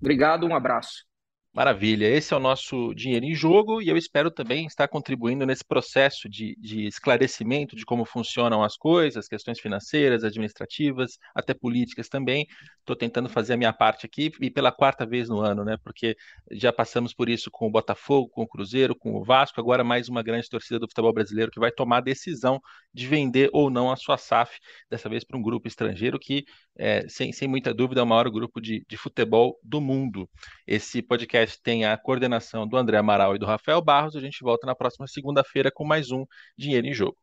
Obrigado, 0.00 0.46
um 0.46 0.54
abraço. 0.54 1.07
Maravilha, 1.52 2.06
esse 2.06 2.32
é 2.32 2.36
o 2.36 2.40
nosso 2.40 2.94
dinheiro 2.94 3.24
em 3.24 3.34
jogo 3.34 3.82
e 3.82 3.88
eu 3.88 3.96
espero 3.96 4.30
também 4.30 4.66
estar 4.66 4.86
contribuindo 4.86 5.44
nesse 5.46 5.64
processo 5.64 6.28
de, 6.28 6.54
de, 6.60 6.86
esclarecimento 6.86 7.74
de 7.74 7.84
como 7.84 8.04
funcionam 8.04 8.62
as 8.62 8.76
coisas, 8.76 9.26
questões 9.26 9.58
financeiras, 9.58 10.22
administrativas, 10.22 11.18
até 11.34 11.54
políticas 11.54 12.08
também. 12.08 12.46
Estou 12.78 12.94
tentando 12.94 13.28
fazer 13.28 13.54
a 13.54 13.56
minha 13.56 13.72
parte 13.72 14.06
aqui 14.06 14.30
e 14.40 14.50
pela 14.50 14.70
quarta 14.70 15.04
vez 15.04 15.28
no 15.28 15.40
ano, 15.40 15.64
né? 15.64 15.76
Porque 15.82 16.16
já 16.52 16.72
passamos 16.72 17.12
por 17.12 17.28
isso 17.28 17.50
com 17.50 17.66
o 17.66 17.70
Botafogo, 17.70 18.28
com 18.28 18.42
o 18.42 18.46
Cruzeiro, 18.46 18.94
com 18.94 19.16
o 19.16 19.24
Vasco, 19.24 19.60
agora 19.60 19.82
mais 19.82 20.08
uma 20.08 20.22
grande 20.22 20.48
torcida 20.48 20.78
do 20.78 20.86
futebol 20.86 21.12
brasileiro 21.12 21.50
que 21.50 21.58
vai 21.58 21.72
tomar 21.72 21.98
a 21.98 22.02
decisão 22.02 22.60
de 22.94 23.06
vender 23.06 23.50
ou 23.52 23.68
não 23.68 23.90
a 23.90 23.96
sua 23.96 24.16
SAF, 24.16 24.58
dessa 24.90 25.08
vez 25.08 25.24
para 25.24 25.36
um 25.36 25.42
grupo 25.42 25.66
estrangeiro 25.66 26.18
que, 26.18 26.44
é, 26.78 27.08
sem, 27.08 27.32
sem 27.32 27.48
muita 27.48 27.74
dúvida, 27.74 28.00
é 28.00 28.04
o 28.04 28.06
maior 28.06 28.30
grupo 28.30 28.60
de, 28.60 28.84
de 28.88 28.96
futebol 28.96 29.58
do 29.62 29.80
mundo. 29.80 30.28
Esse 30.66 31.02
podcast 31.02 31.47
podcast 31.48 31.62
tem 31.62 31.84
a 31.86 31.96
coordenação 31.96 32.66
do 32.66 32.76
André 32.76 32.98
Amaral 32.98 33.34
e 33.34 33.38
do 33.38 33.46
Rafael 33.46 33.82
Barros. 33.82 34.14
A 34.14 34.20
gente 34.20 34.42
volta 34.42 34.66
na 34.66 34.74
próxima 34.74 35.06
segunda-feira 35.06 35.70
com 35.72 35.84
mais 35.84 36.10
um 36.10 36.24
Dinheiro 36.56 36.86
em 36.86 36.92
Jogo. 36.92 37.16